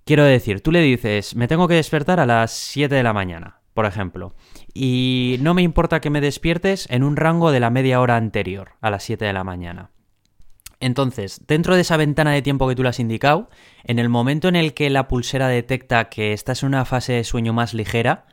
Quiero 0.05 0.23
decir, 0.23 0.61
tú 0.61 0.71
le 0.71 0.81
dices, 0.81 1.35
me 1.35 1.47
tengo 1.47 1.67
que 1.67 1.73
despertar 1.73 2.19
a 2.19 2.25
las 2.25 2.51
7 2.51 2.93
de 2.93 3.03
la 3.03 3.13
mañana, 3.13 3.59
por 3.73 3.85
ejemplo, 3.85 4.35
y 4.73 5.37
no 5.41 5.53
me 5.53 5.63
importa 5.63 5.99
que 5.99 6.09
me 6.09 6.21
despiertes 6.21 6.87
en 6.89 7.03
un 7.03 7.17
rango 7.17 7.51
de 7.51 7.59
la 7.59 7.69
media 7.69 7.99
hora 7.99 8.15
anterior, 8.15 8.69
a 8.79 8.89
las 8.89 9.03
7 9.03 9.25
de 9.25 9.33
la 9.33 9.43
mañana. 9.43 9.91
Entonces, 10.79 11.41
dentro 11.47 11.75
de 11.75 11.81
esa 11.81 11.97
ventana 11.97 12.31
de 12.31 12.41
tiempo 12.41 12.67
que 12.67 12.75
tú 12.75 12.83
le 12.83 12.89
has 12.89 12.99
indicado, 12.99 13.49
en 13.83 13.99
el 13.99 14.09
momento 14.09 14.47
en 14.47 14.55
el 14.55 14.73
que 14.73 14.89
la 14.89 15.07
pulsera 15.07 15.47
detecta 15.47 16.09
que 16.09 16.33
estás 16.33 16.61
en 16.61 16.67
una 16.67 16.85
fase 16.85 17.13
de 17.13 17.23
sueño 17.23 17.51
más 17.51 17.73
ligera, 17.73 18.27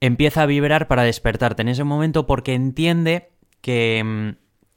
empieza 0.00 0.42
a 0.42 0.46
vibrar 0.46 0.88
para 0.88 1.02
despertarte 1.02 1.62
en 1.62 1.68
ese 1.68 1.84
momento 1.84 2.26
porque 2.26 2.54
entiende 2.54 3.30
que, 3.60 4.02
mm, 4.04 4.30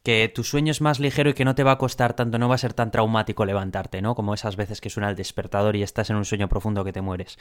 que 0.03 0.31
tu 0.33 0.43
sueño 0.43 0.71
es 0.71 0.81
más 0.81 0.99
ligero 0.99 1.29
y 1.29 1.33
que 1.33 1.45
no 1.45 1.55
te 1.55 1.63
va 1.63 1.73
a 1.73 1.77
costar 1.77 2.15
tanto, 2.15 2.39
no 2.39 2.49
va 2.49 2.55
a 2.55 2.59
ser 2.59 2.73
tan 2.73 2.91
traumático 2.91 3.45
levantarte, 3.45 4.01
¿no? 4.01 4.15
Como 4.15 4.33
esas 4.33 4.55
veces 4.55 4.81
que 4.81 4.89
suena 4.89 5.09
el 5.09 5.15
despertador 5.15 5.75
y 5.75 5.83
estás 5.83 6.09
en 6.09 6.15
un 6.15 6.25
sueño 6.25 6.49
profundo 6.49 6.83
que 6.83 6.93
te 6.93 7.01
mueres. 7.01 7.37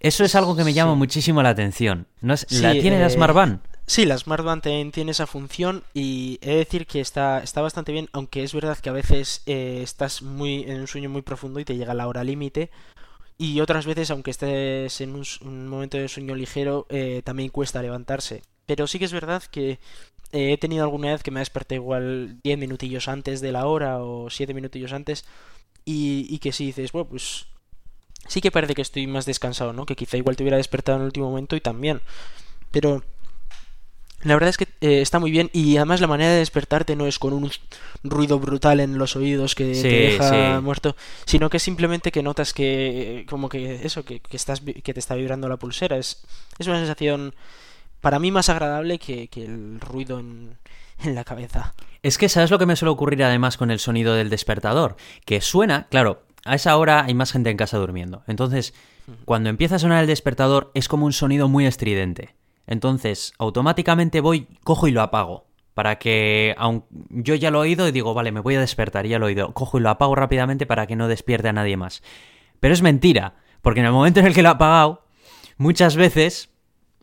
Eso 0.00 0.24
es 0.24 0.34
algo 0.34 0.56
que 0.56 0.64
me 0.64 0.74
llama 0.74 0.94
muchísimo 0.94 1.42
la 1.42 1.50
atención. 1.50 2.06
¿No 2.20 2.34
¿La 2.50 2.72
tiene 2.72 3.00
la 3.00 3.06
eh, 3.06 3.10
Smartband? 3.10 3.60
Sí, 3.86 4.04
la 4.04 4.18
Smartband 4.18 4.62
tiene 4.92 5.10
esa 5.10 5.26
función 5.26 5.84
y 5.94 6.38
he 6.42 6.50
de 6.50 6.56
decir 6.56 6.86
que 6.86 7.00
está, 7.00 7.40
está 7.42 7.62
bastante 7.62 7.92
bien, 7.92 8.08
aunque 8.12 8.42
es 8.42 8.52
verdad 8.52 8.78
que 8.78 8.90
a 8.90 8.92
veces 8.92 9.42
eh, 9.46 9.80
estás 9.82 10.22
muy 10.22 10.64
en 10.64 10.80
un 10.80 10.86
sueño 10.86 11.08
muy 11.08 11.22
profundo 11.22 11.60
y 11.60 11.64
te 11.64 11.76
llega 11.76 11.94
la 11.94 12.08
hora 12.08 12.24
límite 12.24 12.70
y 13.38 13.60
otras 13.60 13.84
veces, 13.86 14.10
aunque 14.10 14.30
estés 14.30 15.00
en 15.00 15.14
un, 15.14 15.68
momento 15.68 15.98
de 15.98 16.08
sueño 16.08 16.34
ligero, 16.34 16.86
eh, 16.88 17.22
también 17.24 17.50
cuesta 17.50 17.82
levantarse. 17.82 18.42
Pero 18.64 18.86
sí 18.86 18.98
que 18.98 19.04
es 19.04 19.12
verdad 19.12 19.42
que 19.42 19.78
eh, 20.32 20.52
he 20.52 20.58
tenido 20.58 20.84
alguna 20.84 21.12
vez 21.12 21.22
que 21.22 21.30
me 21.30 21.40
desperté 21.40 21.76
igual 21.76 22.38
10 22.42 22.58
minutillos 22.58 23.08
antes 23.08 23.40
de 23.40 23.52
la 23.52 23.66
hora 23.66 24.02
o 24.02 24.30
7 24.30 24.54
minutillos 24.54 24.92
antes 24.92 25.24
y, 25.84 26.38
que 26.38 26.52
si 26.52 26.66
dices, 26.66 26.92
bueno, 26.92 27.08
pues 27.08 27.46
sí 28.26 28.40
que 28.40 28.50
parece 28.50 28.74
que 28.74 28.82
estoy 28.82 29.06
más 29.06 29.26
descansado, 29.26 29.72
¿no? 29.72 29.86
Que 29.86 29.96
quizá 29.96 30.16
igual 30.16 30.36
te 30.36 30.42
hubiera 30.42 30.56
despertado 30.56 30.96
en 30.96 31.02
el 31.02 31.06
último 31.06 31.30
momento 31.30 31.56
y 31.56 31.60
también. 31.60 32.00
Pero 32.72 33.04
La 34.22 34.34
verdad 34.34 34.48
es 34.50 34.56
que 34.56 34.66
eh, 34.80 35.02
está 35.02 35.18
muy 35.18 35.30
bien 35.30 35.50
y 35.52 35.76
además 35.76 36.00
la 36.00 36.06
manera 36.06 36.30
de 36.32 36.38
despertarte 36.38 36.96
no 36.96 37.06
es 37.06 37.18
con 37.18 37.32
un 37.32 37.50
ruido 38.02 38.38
brutal 38.40 38.80
en 38.80 38.98
los 38.98 39.14
oídos 39.14 39.54
que 39.54 39.74
Sí, 39.74 39.82
te 39.82 39.88
deja 39.88 40.56
sí. 40.56 40.62
muerto, 40.62 40.96
sino 41.26 41.48
que 41.50 41.58
simplemente 41.58 42.10
que 42.10 42.22
notas 42.22 42.52
que 42.52 43.24
como 43.28 43.48
que 43.48 43.86
eso, 43.86 44.04
que, 44.04 44.20
que 44.20 44.36
estás 44.36 44.60
que 44.60 44.94
te 44.94 44.98
está 45.00 45.14
vibrando 45.14 45.48
la 45.48 45.58
pulsera. 45.58 45.96
Es, 45.96 46.24
es 46.58 46.66
una 46.66 46.78
sensación 46.78 47.34
para 48.00 48.18
mí 48.18 48.30
más 48.30 48.48
agradable 48.48 48.98
que, 48.98 49.28
que 49.28 49.44
el 49.44 49.80
ruido 49.80 50.18
en, 50.18 50.56
en 51.04 51.14
la 51.14 51.24
cabeza. 51.24 51.74
Es 52.02 52.18
que, 52.18 52.28
¿sabes 52.28 52.50
lo 52.50 52.58
que 52.58 52.66
me 52.66 52.76
suele 52.76 52.92
ocurrir 52.92 53.22
además 53.22 53.56
con 53.56 53.70
el 53.70 53.78
sonido 53.80 54.14
del 54.14 54.30
despertador? 54.30 54.96
Que 55.24 55.40
suena, 55.40 55.86
claro, 55.90 56.22
a 56.44 56.54
esa 56.54 56.76
hora 56.76 57.04
hay 57.04 57.14
más 57.14 57.32
gente 57.32 57.50
en 57.50 57.56
casa 57.56 57.78
durmiendo. 57.78 58.22
Entonces, 58.26 58.74
cuando 59.24 59.50
empieza 59.50 59.76
a 59.76 59.78
sonar 59.78 60.00
el 60.02 60.06
despertador 60.06 60.70
es 60.74 60.88
como 60.88 61.06
un 61.06 61.12
sonido 61.12 61.48
muy 61.48 61.66
estridente. 61.66 62.34
Entonces, 62.66 63.32
automáticamente 63.38 64.20
voy, 64.20 64.46
cojo 64.64 64.88
y 64.88 64.92
lo 64.92 65.02
apago. 65.02 65.46
Para 65.74 65.98
que, 65.98 66.54
aun 66.56 66.84
yo 67.10 67.34
ya 67.34 67.50
lo 67.50 67.58
he 67.58 67.68
oído 67.68 67.86
y 67.86 67.92
digo, 67.92 68.14
vale, 68.14 68.32
me 68.32 68.40
voy 68.40 68.54
a 68.54 68.60
despertar, 68.60 69.04
y 69.04 69.10
ya 69.10 69.18
lo 69.18 69.26
he 69.26 69.32
oído. 69.32 69.52
Cojo 69.52 69.78
y 69.78 69.82
lo 69.82 69.90
apago 69.90 70.14
rápidamente 70.14 70.64
para 70.64 70.86
que 70.86 70.96
no 70.96 71.06
despierte 71.06 71.48
a 71.48 71.52
nadie 71.52 71.76
más. 71.76 72.02
Pero 72.60 72.72
es 72.72 72.80
mentira, 72.80 73.34
porque 73.60 73.80
en 73.80 73.86
el 73.86 73.92
momento 73.92 74.20
en 74.20 74.26
el 74.26 74.34
que 74.34 74.42
lo 74.42 74.48
he 74.48 74.52
apagado, 74.52 75.04
muchas 75.58 75.96
veces, 75.96 76.48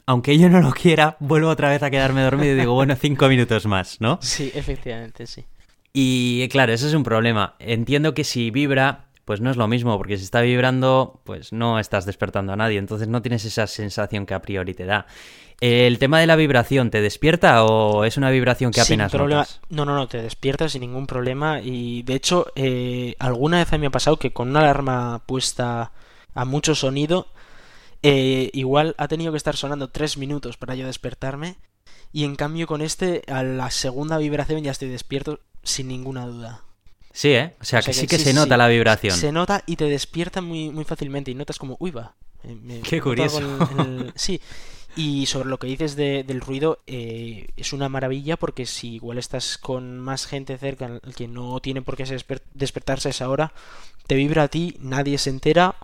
aunque 0.07 0.39
yo 0.39 0.49
no 0.49 0.59
lo 0.59 0.71
quiera, 0.71 1.17
vuelvo 1.19 1.49
otra 1.49 1.69
vez 1.69 1.83
a 1.83 1.91
quedarme 1.91 2.23
dormido 2.23 2.53
y 2.53 2.59
digo, 2.59 2.73
bueno, 2.73 2.95
cinco 2.95 3.27
minutos 3.29 3.67
más, 3.67 4.01
¿no? 4.01 4.17
Sí, 4.21 4.51
efectivamente, 4.55 5.27
sí. 5.27 5.45
Y 5.93 6.47
claro, 6.49 6.73
ese 6.73 6.87
es 6.87 6.95
un 6.95 7.03
problema. 7.03 7.55
Entiendo 7.59 8.15
que 8.15 8.23
si 8.23 8.49
vibra, 8.49 9.05
pues 9.25 9.41
no 9.41 9.49
es 9.51 9.57
lo 9.57 9.67
mismo, 9.67 9.97
porque 9.97 10.17
si 10.17 10.23
está 10.23 10.41
vibrando, 10.41 11.21
pues 11.23 11.53
no 11.53 11.79
estás 11.79 12.05
despertando 12.05 12.53
a 12.53 12.55
nadie, 12.55 12.77
entonces 12.77 13.07
no 13.07 13.21
tienes 13.21 13.45
esa 13.45 13.67
sensación 13.67 14.25
que 14.25 14.33
a 14.33 14.41
priori 14.41 14.73
te 14.73 14.85
da. 14.85 15.07
El 15.61 15.97
tema 15.97 16.19
de 16.19 16.27
la 16.27 16.35
vibración, 16.35 16.89
¿te 16.89 17.01
despierta 17.01 17.63
o 17.63 18.03
es 18.03 18.17
una 18.17 18.29
vibración 18.31 18.71
que 18.71 18.81
Sin 18.81 18.95
apenas 18.99 19.11
problema. 19.11 19.41
notas? 19.41 19.61
No, 19.69 19.85
no, 19.85 19.95
no, 19.95 20.07
te 20.07 20.21
despiertas 20.21 20.73
sin 20.73 20.81
ningún 20.81 21.07
problema. 21.07 21.61
Y 21.61 22.03
de 22.03 22.15
hecho, 22.15 22.47
eh, 22.55 23.15
alguna 23.17 23.59
vez 23.59 23.71
a 23.71 23.77
mí 23.77 23.81
me 23.81 23.87
ha 23.87 23.91
pasado 23.91 24.17
que 24.17 24.33
con 24.33 24.49
una 24.49 24.59
alarma 24.59 25.21
puesta 25.25 25.93
a 26.33 26.43
mucho 26.45 26.75
sonido, 26.75 27.27
eh, 28.01 28.49
igual 28.51 28.93
ha 28.97 29.07
tenido 29.07 29.31
que 29.31 29.37
estar 29.37 29.55
sonando 29.55 29.89
tres 29.89 30.17
minutos 30.17 30.57
para 30.57 30.75
yo 30.75 30.85
despertarme. 30.85 31.55
Y 32.11 32.25
en 32.25 32.35
cambio, 32.35 32.67
con 32.67 32.81
este, 32.81 33.23
a 33.27 33.43
la 33.43 33.71
segunda 33.71 34.17
vibración 34.17 34.63
ya 34.63 34.71
estoy 34.71 34.89
despierto 34.89 35.39
sin 35.63 35.87
ninguna 35.87 36.27
duda. 36.27 36.63
Sí, 37.13 37.29
¿eh? 37.29 37.53
O 37.61 37.63
sea, 37.63 37.79
O 37.79 37.83
que 37.83 37.93
sí 37.93 38.07
que 38.07 38.17
sí, 38.17 38.23
se 38.25 38.29
sí, 38.31 38.35
nota 38.35 38.55
sí. 38.55 38.57
la 38.57 38.67
vibración. 38.67 39.15
Se 39.15 39.31
nota 39.31 39.63
y 39.67 39.75
te 39.77 39.85
despierta 39.85 40.41
muy, 40.41 40.69
muy 40.71 40.83
fácilmente. 40.83 41.29
Y 41.31 41.35
notas 41.35 41.59
como, 41.59 41.77
uy, 41.79 41.91
va. 41.91 42.13
eh, 42.43 42.57
me- 42.61 42.81
Qué 42.81 42.99
curioso. 42.99 43.39
en 43.71 43.79
el- 43.79 44.13
Sí. 44.15 44.41
Y 44.95 45.25
sobre 45.27 45.49
lo 45.49 45.57
que 45.57 45.67
dices 45.67 45.95
de- 45.95 46.23
del 46.23 46.41
ruido, 46.41 46.79
eh, 46.87 47.47
es 47.55 47.71
una 47.73 47.87
maravilla 47.89 48.35
porque 48.37 48.65
si 48.65 48.95
igual 48.95 49.17
estás 49.17 49.57
con 49.57 49.99
más 49.99 50.25
gente 50.27 50.57
cerca 50.57 50.99
que 51.15 51.27
no 51.27 51.59
tiene 51.61 51.81
por 51.81 51.95
qué 51.97 52.03
desper- 52.05 52.41
despertarse 52.53 53.09
a 53.09 53.11
esa 53.11 53.29
hora, 53.29 53.53
te 54.07 54.15
vibra 54.15 54.43
a 54.43 54.47
ti, 54.49 54.75
nadie 54.81 55.17
se 55.17 55.29
entera, 55.31 55.75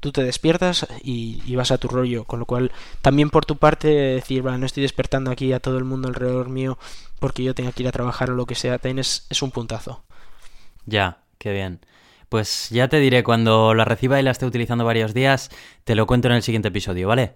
tú 0.00 0.12
te 0.12 0.22
despiertas 0.22 0.86
y, 1.02 1.40
y 1.46 1.56
vas 1.56 1.70
a 1.72 1.78
tu 1.78 1.88
rollo. 1.88 2.24
Con 2.24 2.38
lo 2.40 2.46
cual, 2.46 2.70
también 3.02 3.30
por 3.30 3.44
tu 3.46 3.56
parte, 3.56 3.88
decir, 3.88 4.46
"Va, 4.46 4.56
no 4.58 4.66
estoy 4.66 4.82
despertando 4.82 5.30
aquí 5.30 5.52
a 5.52 5.60
todo 5.60 5.78
el 5.78 5.84
mundo 5.84 6.06
alrededor 6.08 6.48
mío 6.48 6.78
porque 7.20 7.42
yo 7.42 7.54
tenga 7.54 7.72
que 7.72 7.82
ir 7.84 7.88
a 7.88 7.92
trabajar 7.92 8.30
o 8.30 8.34
lo 8.34 8.46
que 8.46 8.54
sea, 8.56 8.78
también 8.78 8.98
es, 9.00 9.26
es 9.30 9.40
un 9.42 9.50
puntazo. 9.50 10.02
Ya, 10.86 11.18
qué 11.38 11.52
bien. 11.52 11.80
Pues 12.28 12.68
ya 12.70 12.88
te 12.88 12.98
diré, 12.98 13.22
cuando 13.22 13.74
la 13.74 13.84
reciba 13.84 14.18
y 14.18 14.22
la 14.22 14.30
esté 14.32 14.46
utilizando 14.46 14.84
varios 14.84 15.14
días, 15.14 15.50
te 15.84 15.94
lo 15.94 16.06
cuento 16.06 16.28
en 16.28 16.34
el 16.34 16.42
siguiente 16.42 16.68
episodio, 16.68 17.08
¿vale? 17.08 17.22
A 17.22 17.32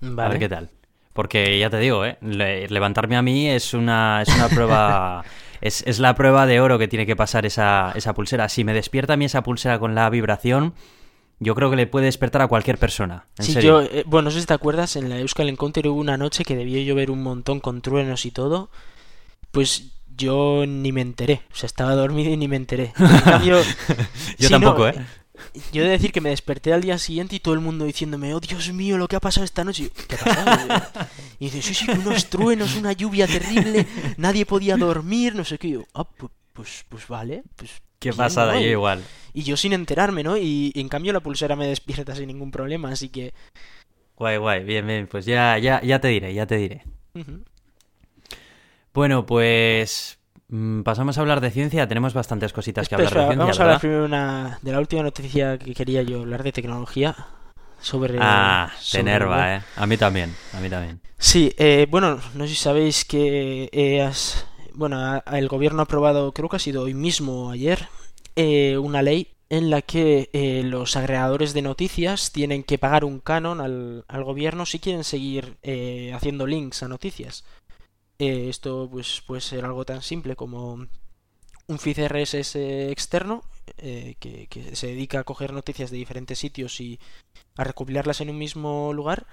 Vale. 0.00 0.30
ver 0.30 0.38
qué 0.38 0.48
tal. 0.48 0.70
Porque 1.12 1.58
ya 1.58 1.70
te 1.70 1.78
digo, 1.78 2.04
¿eh? 2.04 2.16
Le- 2.20 2.68
levantarme 2.68 3.16
a 3.16 3.22
mí 3.22 3.48
es 3.48 3.74
una, 3.74 4.22
es 4.22 4.28
una 4.34 4.48
prueba. 4.48 5.24
es, 5.60 5.82
es 5.86 5.98
la 5.98 6.14
prueba 6.14 6.46
de 6.46 6.60
oro 6.60 6.78
que 6.78 6.88
tiene 6.88 7.06
que 7.06 7.16
pasar 7.16 7.46
esa, 7.46 7.92
esa 7.94 8.14
pulsera. 8.14 8.48
Si 8.48 8.64
me 8.64 8.72
despierta 8.72 9.14
a 9.14 9.16
mí 9.16 9.24
esa 9.26 9.42
pulsera 9.42 9.78
con 9.78 9.94
la 9.94 10.08
vibración, 10.08 10.74
yo 11.40 11.54
creo 11.54 11.70
que 11.70 11.76
le 11.76 11.86
puede 11.86 12.06
despertar 12.06 12.42
a 12.42 12.48
cualquier 12.48 12.78
persona. 12.78 13.26
En 13.38 13.44
Sí, 13.44 13.52
serio. 13.54 13.82
yo, 13.82 13.82
eh, 13.82 14.04
bueno, 14.06 14.26
no 14.26 14.30
sé 14.30 14.40
si 14.40 14.46
te 14.46 14.54
acuerdas, 14.54 14.96
en 14.96 15.08
la 15.08 15.18
Euskal 15.18 15.48
Encounter 15.48 15.86
hubo 15.88 16.00
una 16.00 16.16
noche 16.16 16.44
que 16.44 16.56
debió 16.56 16.80
llover 16.82 17.10
un 17.10 17.22
montón 17.22 17.60
con 17.60 17.82
truenos 17.82 18.24
y 18.26 18.30
todo. 18.30 18.70
Pues 19.50 19.92
yo 20.20 20.64
ni 20.66 20.92
me 20.92 21.00
enteré. 21.00 21.42
O 21.52 21.54
sea, 21.56 21.66
estaba 21.66 21.94
dormido 21.94 22.30
y 22.32 22.36
ni 22.36 22.48
me 22.48 22.56
enteré. 22.56 22.92
En 22.98 23.20
cambio, 23.20 23.60
Yo 24.38 24.50
no, 24.50 24.60
tampoco, 24.60 24.88
¿eh? 24.88 24.94
Yo 25.72 25.82
he 25.82 25.86
de 25.86 25.92
decir 25.92 26.12
que 26.12 26.20
me 26.20 26.28
desperté 26.28 26.72
al 26.72 26.82
día 26.82 26.98
siguiente 26.98 27.34
y 27.36 27.40
todo 27.40 27.54
el 27.54 27.60
mundo 27.60 27.86
diciéndome, 27.86 28.34
oh 28.34 28.40
Dios 28.40 28.72
mío, 28.74 28.98
lo 28.98 29.08
que 29.08 29.16
ha 29.16 29.20
pasado 29.20 29.44
esta 29.44 29.64
noche. 29.64 29.84
Y 29.84 29.86
yo, 29.86 29.92
¿Qué 30.06 30.16
ha 30.16 30.18
pasado? 30.18 30.82
Y 31.38 31.44
dice, 31.46 31.62
sí, 31.62 31.74
sí, 31.74 31.86
unos 31.90 32.26
truenos, 32.28 32.76
una 32.76 32.92
lluvia 32.92 33.26
terrible, 33.26 33.86
nadie 34.18 34.44
podía 34.44 34.76
dormir, 34.76 35.34
no 35.34 35.44
sé 35.44 35.56
qué. 35.58 35.68
Y 35.68 35.72
yo, 35.72 35.84
ah, 35.94 36.04
pu- 36.04 36.30
pues, 36.52 36.84
pues 36.88 37.08
vale, 37.08 37.42
pues 37.56 37.70
Qué 37.98 38.10
¿no? 38.12 38.60
yo 38.60 38.60
Y- 38.60 38.70
igual. 38.72 39.02
Y 39.32 39.42
yo 39.44 39.56
sin 39.56 39.72
enterarme, 39.72 40.22
¿no? 40.22 40.36
Y, 40.36 40.72
y 40.74 40.80
en 40.80 40.88
cambio 40.88 41.12
la 41.12 41.20
pulsera 41.20 41.56
me 41.56 41.66
despierta 41.66 42.14
sin 42.14 42.26
ningún 42.26 42.50
problema, 42.50 42.90
así 42.90 43.08
que... 43.08 43.32
Guay, 44.16 44.36
guay, 44.36 44.64
bien, 44.64 44.86
bien. 44.86 45.06
Pues 45.06 45.24
ya, 45.24 45.56
ya, 45.58 45.80
ya 45.82 46.00
te 46.00 46.08
diré, 46.08 46.34
ya 46.34 46.46
te 46.46 46.56
diré. 46.58 46.82
ujú. 47.14 47.42
Bueno, 48.92 49.26
pues. 49.26 50.18
mm, 50.48 50.82
Pasamos 50.82 51.18
a 51.18 51.20
hablar 51.20 51.40
de 51.40 51.50
ciencia. 51.50 51.86
Tenemos 51.88 52.14
bastantes 52.14 52.52
cositas 52.52 52.88
que 52.88 52.94
Espera, 52.96 53.08
hablar 53.08 53.28
de 53.28 53.28
ciencia, 53.28 53.44
vamos 53.44 53.60
a 53.60 53.62
hablar 53.62 53.80
primero 53.80 54.04
una, 54.04 54.58
de 54.62 54.72
la 54.72 54.78
última 54.80 55.02
noticia 55.02 55.58
que 55.58 55.74
quería 55.74 56.02
yo 56.02 56.20
hablar 56.20 56.42
de 56.42 56.52
tecnología. 56.52 57.16
Sobre. 57.80 58.18
Ah, 58.20 58.70
te 58.76 58.82
sobre 58.84 59.00
enerva, 59.02 59.36
web. 59.38 59.58
¿eh? 59.60 59.62
A 59.76 59.86
mí 59.86 59.96
también, 59.96 60.34
a 60.52 60.60
mí 60.60 60.68
también. 60.68 61.00
Sí, 61.18 61.52
eh, 61.56 61.86
bueno, 61.90 62.18
no 62.34 62.44
sé 62.44 62.50
si 62.50 62.56
sabéis 62.56 63.04
que 63.04 63.70
eh, 63.72 64.02
has- 64.02 64.46
bueno, 64.74 64.98
a- 64.98 65.18
el 65.38 65.48
gobierno 65.48 65.80
ha 65.80 65.84
aprobado, 65.84 66.32
creo 66.32 66.48
que 66.50 66.56
ha 66.56 66.58
sido 66.58 66.82
hoy 66.82 66.92
mismo 66.94 67.46
o 67.46 67.50
ayer, 67.50 67.88
eh, 68.36 68.76
una 68.76 69.00
ley 69.02 69.28
en 69.48 69.70
la 69.70 69.80
que 69.82 70.28
eh, 70.32 70.62
los 70.64 70.94
agregadores 70.96 71.54
de 71.54 71.62
noticias 71.62 72.32
tienen 72.32 72.62
que 72.64 72.78
pagar 72.78 73.04
un 73.04 73.18
canon 73.18 73.60
al, 73.62 74.04
al 74.08 74.24
gobierno 74.24 74.64
si 74.66 74.78
quieren 74.78 75.02
seguir 75.02 75.56
eh, 75.62 76.12
haciendo 76.14 76.46
links 76.46 76.82
a 76.82 76.88
noticias. 76.88 77.44
Eh, 78.20 78.50
esto 78.50 78.86
pues 78.92 79.22
puede 79.26 79.40
ser 79.40 79.64
algo 79.64 79.86
tan 79.86 80.02
simple 80.02 80.36
como 80.36 80.86
un 81.66 81.78
feed 81.78 82.06
RSS 82.06 82.56
externo 82.90 83.42
eh, 83.78 84.14
que, 84.20 84.76
se 84.76 84.88
dedica 84.88 85.20
a 85.20 85.24
coger 85.24 85.54
noticias 85.54 85.90
de 85.90 85.96
diferentes 85.96 86.38
sitios 86.38 86.80
y 86.82 87.00
a 87.56 87.64
recopilarlas 87.64 88.20
en 88.20 88.28
un 88.28 88.36
mismo 88.36 88.92
lugar. 88.92 89.26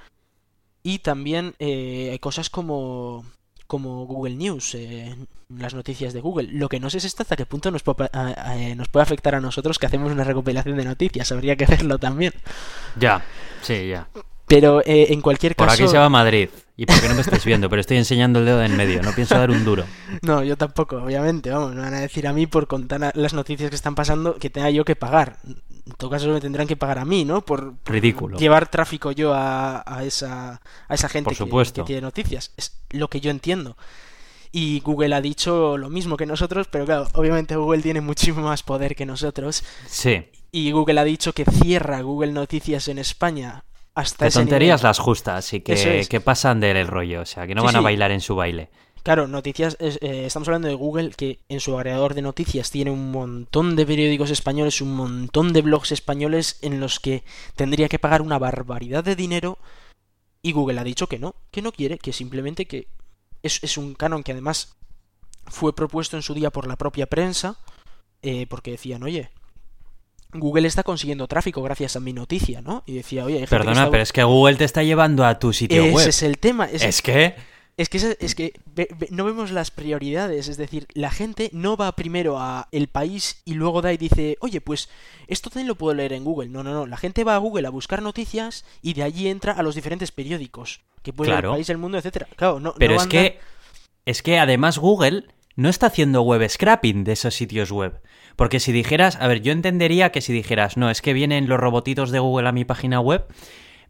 Y 0.83 0.99
también 0.99 1.53
eh, 1.59 2.09
hay 2.11 2.19
cosas 2.19 2.49
como, 2.49 3.25
como 3.67 4.05
Google 4.05 4.35
News, 4.35 4.73
eh, 4.75 5.17
las 5.49 5.73
noticias 5.73 6.13
de 6.13 6.21
Google. 6.21 6.47
Lo 6.53 6.69
que 6.69 6.79
no 6.79 6.89
sé 6.89 6.99
es 6.99 7.19
hasta 7.19 7.35
qué 7.35 7.45
punto 7.45 7.71
nos 7.71 7.83
puede, 7.83 8.09
eh, 8.13 8.73
nos 8.75 8.87
puede 8.87 9.03
afectar 9.03 9.35
a 9.35 9.41
nosotros 9.41 9.79
que 9.79 9.85
hacemos 9.85 10.13
una 10.13 10.23
recopilación 10.23 10.77
de 10.77 10.85
noticias. 10.85 11.29
Habría 11.33 11.57
que 11.57 11.65
verlo 11.65 11.99
también. 11.99 12.33
Ya, 12.97 13.25
sí, 13.61 13.89
ya. 13.89 14.07
Pero 14.47 14.81
eh, 14.85 15.07
en 15.11 15.21
cualquier 15.21 15.55
Por 15.55 15.67
caso... 15.67 15.83
aquí 15.83 15.91
se 15.91 15.97
va 15.97 16.07
Madrid. 16.09 16.49
Y 16.77 16.85
porque 16.85 17.09
no 17.09 17.15
me 17.15 17.21
estáis 17.21 17.43
viendo, 17.43 17.69
pero 17.69 17.79
estoy 17.81 17.97
enseñando 17.97 18.39
el 18.39 18.45
dedo 18.45 18.63
en 18.63 18.77
medio. 18.77 19.01
No 19.01 19.11
pienso 19.11 19.35
dar 19.35 19.49
un 19.49 19.65
duro. 19.65 19.83
No, 20.21 20.43
yo 20.43 20.55
tampoco, 20.57 20.97
obviamente, 20.97 21.49
vamos, 21.49 21.73
me 21.73 21.81
van 21.81 21.93
a 21.95 21.99
decir 21.99 22.27
a 22.27 22.33
mí 22.33 22.45
por 22.47 22.67
contar 22.67 23.11
las 23.15 23.33
noticias 23.33 23.69
que 23.69 23.75
están 23.75 23.95
pasando 23.95 24.35
que 24.35 24.49
tenga 24.49 24.69
yo 24.69 24.85
que 24.85 24.95
pagar. 24.95 25.39
En 25.45 25.93
todo 25.97 26.09
caso 26.11 26.29
me 26.29 26.39
tendrán 26.39 26.67
que 26.67 26.77
pagar 26.77 26.99
a 26.99 27.05
mí, 27.05 27.25
¿no? 27.25 27.41
Por 27.43 27.77
por 27.77 27.93
Ridículo. 27.93 28.37
llevar 28.37 28.69
tráfico 28.69 29.11
yo 29.11 29.33
a, 29.33 29.83
a 29.85 30.03
esa, 30.03 30.61
a 30.87 30.93
esa 30.93 31.09
gente 31.09 31.25
Por 31.35 31.63
que- 31.65 31.73
que 31.73 31.83
tiene 31.83 32.01
noticias. 32.01 32.51
Es 32.57 32.77
lo 32.91 33.09
que 33.09 33.19
yo 33.21 33.31
entiendo. 33.31 33.75
Y 34.51 34.79
Google 34.81 35.13
ha 35.15 35.21
dicho 35.21 35.77
lo 35.77 35.89
mismo 35.89 36.15
que 36.15 36.25
nosotros, 36.25 36.67
pero 36.71 36.85
claro, 36.85 37.07
obviamente 37.15 37.55
Google 37.55 37.81
tiene 37.81 38.01
muchísimo 38.01 38.43
más 38.43 38.63
poder 38.63 38.95
que 38.95 39.05
nosotros. 39.05 39.63
Sí. 39.87 40.25
Y 40.51 40.71
Google 40.71 40.99
ha 40.99 41.03
dicho 41.03 41.33
que 41.33 41.43
cierra 41.43 41.99
Google 42.01 42.31
Noticias 42.31 42.87
en 42.87 42.97
España 42.99 43.63
hasta 43.97 44.25
Que 44.25 44.29
ese 44.29 44.39
tonterías 44.39 44.81
nivel. 44.81 44.89
las 44.89 44.99
justas 44.99 45.53
y 45.53 45.61
que, 45.61 45.99
es. 45.99 46.07
que 46.07 46.21
pasan 46.21 46.59
del 46.59 46.87
rollo. 46.87 47.21
O 47.21 47.25
sea, 47.25 47.47
que 47.47 47.55
no 47.55 47.61
Sí, 47.61 47.65
van 47.67 47.75
a 47.77 47.81
bailar 47.81 48.11
en 48.11 48.21
su 48.21 48.35
baile. 48.35 48.69
Claro, 49.01 49.27
noticias, 49.27 49.77
eh, 49.79 50.23
estamos 50.25 50.47
hablando 50.49 50.67
de 50.67 50.73
Google 50.75 51.11
que 51.11 51.39
en 51.49 51.59
su 51.61 51.75
agregador 51.77 52.13
de 52.13 52.21
noticias 52.21 52.69
tiene 52.69 52.91
un 52.91 53.09
montón 53.11 53.75
de 53.75 53.85
periódicos 53.85 54.29
españoles, 54.31 54.81
un 54.81 54.95
montón 54.95 55.53
de 55.53 55.61
blogs 55.61 55.91
españoles 55.93 56.59
en 56.61 56.79
los 56.79 56.99
que 56.99 57.23
tendría 57.55 57.87
que 57.89 57.99
pagar 57.99 58.21
una 58.21 58.37
barbaridad 58.37 59.03
de 59.03 59.15
dinero 59.15 59.57
y 60.41 60.51
Google 60.51 60.79
ha 60.79 60.83
dicho 60.83 61.07
que 61.07 61.19
no, 61.19 61.35
que 61.51 61.61
no 61.61 61.71
quiere, 61.71 61.97
que 61.97 62.13
simplemente 62.13 62.65
que 62.67 62.89
es, 63.43 63.63
es 63.63 63.77
un 63.77 63.95
canon 63.95 64.23
que 64.23 64.33
además 64.33 64.75
fue 65.45 65.73
propuesto 65.73 66.17
en 66.17 66.21
su 66.21 66.33
día 66.33 66.51
por 66.51 66.67
la 66.67 66.75
propia 66.75 67.07
prensa 67.07 67.57
eh, 68.21 68.45
porque 68.47 68.71
decían, 68.71 69.03
oye, 69.03 69.31
Google 70.33 70.67
está 70.67 70.83
consiguiendo 70.83 71.27
tráfico 71.27 71.61
gracias 71.61 71.95
a 71.95 71.99
mi 71.99 72.13
noticia, 72.13 72.61
¿no? 72.61 72.83
Y 72.85 72.93
decía, 72.95 73.23
oye, 73.25 73.35
hay 73.35 73.39
gente 73.41 73.49
que 73.49 73.57
Perdona, 73.57 73.81
está- 73.81 73.91
pero 73.91 74.03
es 74.03 74.11
que 74.13 74.23
Google 74.23 74.55
te 74.57 74.65
está 74.65 74.83
llevando 74.83 75.25
a 75.25 75.39
tu 75.39 75.53
sitio 75.53 75.83
Ese 75.83 75.93
web. 75.95 76.07
es 76.09 76.23
el 76.23 76.37
tema, 76.37 76.65
es- 76.65 76.83
Es 76.83 77.01
que. 77.01 77.35
Es 77.77 77.89
que, 77.89 77.97
es, 77.97 78.17
es 78.19 78.33
que 78.33 78.53
ve- 78.73 78.87
ve- 78.97 79.07
no 79.11 79.23
vemos 79.23 79.51
las 79.51 79.69
prioridades, 79.69 80.47
es 80.47 80.57
decir, 80.57 80.87
la 80.95 81.11
gente 81.11 81.51
no 81.53 81.77
va 81.77 81.91
primero 81.91 82.39
a 82.39 82.67
el 82.71 82.87
país 82.87 83.43
y 83.45 83.53
luego 83.53 83.83
da 83.83 83.93
y 83.93 83.97
dice, 83.97 84.35
oye, 84.41 84.61
pues 84.61 84.89
esto 85.27 85.51
también 85.51 85.67
lo 85.67 85.75
puedo 85.75 85.93
leer 85.93 86.13
en 86.13 86.23
Google. 86.23 86.49
No, 86.49 86.63
no, 86.63 86.73
no, 86.73 86.87
la 86.87 86.97
gente 86.97 87.23
va 87.23 87.35
a 87.35 87.37
Google 87.37 87.67
a 87.67 87.69
buscar 87.69 88.01
noticias 88.01 88.65
y 88.81 88.95
de 88.95 89.03
allí 89.03 89.27
entra 89.27 89.53
a 89.53 89.61
los 89.61 89.75
diferentes 89.75 90.11
periódicos, 90.11 90.81
que 91.03 91.13
puede 91.13 91.29
Claro. 91.29 91.49
el 91.51 91.55
país, 91.57 91.69
el 91.69 91.77
mundo, 91.77 91.99
etcétera. 91.99 92.27
Claro, 92.35 92.59
no, 92.59 92.73
Pero 92.79 92.95
no 92.95 93.01
es 93.01 93.05
que, 93.05 93.37
es 94.07 94.23
que 94.23 94.39
además 94.39 94.79
Google 94.79 95.25
no 95.55 95.69
está 95.69 95.85
haciendo 95.85 96.23
web 96.23 96.49
scrapping 96.49 97.03
de 97.03 97.11
esos 97.11 97.35
sitios 97.35 97.71
web. 97.71 98.01
Porque 98.37 98.61
si 98.61 98.71
dijeras, 98.71 99.17
a 99.19 99.27
ver, 99.27 99.41
yo 99.41 99.51
entendería 99.51 100.11
que 100.11 100.21
si 100.21 100.31
dijeras, 100.31 100.77
no, 100.77 100.89
es 100.89 101.01
que 101.01 101.11
vienen 101.11 101.49
los 101.49 101.59
robotitos 101.59 102.11
de 102.11 102.19
Google 102.19 102.47
a 102.47 102.51
mi 102.53 102.65
página 102.65 103.01
web, 103.01 103.25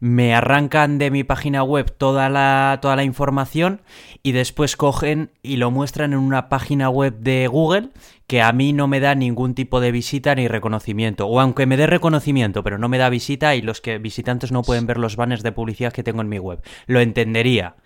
me 0.00 0.34
arrancan 0.34 0.96
de 0.98 1.10
mi 1.10 1.22
página 1.22 1.62
web 1.62 1.92
toda 1.96 2.30
la, 2.30 2.78
toda 2.80 2.96
la 2.96 3.04
información 3.04 3.82
y 4.22 4.32
después 4.32 4.76
cogen 4.76 5.30
y 5.42 5.56
lo 5.56 5.70
muestran 5.70 6.14
en 6.14 6.20
una 6.20 6.48
página 6.48 6.88
web 6.88 7.18
de 7.18 7.46
Google 7.46 7.90
que 8.26 8.40
a 8.40 8.52
mí 8.52 8.72
no 8.72 8.88
me 8.88 9.00
da 9.00 9.14
ningún 9.14 9.54
tipo 9.54 9.80
de 9.80 9.92
visita 9.92 10.34
ni 10.34 10.48
reconocimiento. 10.48 11.26
O 11.26 11.40
aunque 11.40 11.66
me 11.66 11.76
dé 11.76 11.86
reconocimiento, 11.86 12.62
pero 12.62 12.78
no 12.78 12.88
me 12.88 12.98
da 12.98 13.10
visita 13.10 13.54
y 13.54 13.60
los 13.60 13.82
que 13.82 13.98
visitantes 13.98 14.50
no 14.50 14.62
pueden 14.62 14.86
ver 14.86 14.96
los 14.96 15.16
banners 15.16 15.42
de 15.42 15.52
publicidad 15.52 15.92
que 15.92 16.02
tengo 16.02 16.22
en 16.22 16.28
mi 16.30 16.38
web. 16.38 16.62
Lo 16.86 17.00
entendería. 17.00 17.76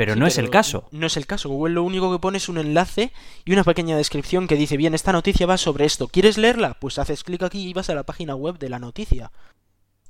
Pero 0.00 0.14
Sí, 0.14 0.18
no 0.20 0.26
es 0.26 0.38
el 0.38 0.48
caso. 0.48 0.88
No 0.92 1.06
es 1.08 1.18
el 1.18 1.26
caso. 1.26 1.50
Google 1.50 1.74
lo 1.74 1.82
único 1.82 2.10
que 2.10 2.18
pone 2.18 2.38
es 2.38 2.48
un 2.48 2.56
enlace 2.56 3.12
y 3.44 3.52
una 3.52 3.64
pequeña 3.64 3.98
descripción 3.98 4.46
que 4.46 4.56
dice, 4.56 4.78
bien, 4.78 4.94
esta 4.94 5.12
noticia 5.12 5.44
va 5.46 5.58
sobre 5.58 5.84
esto. 5.84 6.08
¿Quieres 6.08 6.38
leerla? 6.38 6.78
Pues 6.80 6.98
haces 6.98 7.22
clic 7.22 7.42
aquí 7.42 7.68
y 7.68 7.74
vas 7.74 7.90
a 7.90 7.94
la 7.94 8.04
página 8.04 8.34
web 8.34 8.58
de 8.58 8.70
la 8.70 8.78
noticia. 8.78 9.30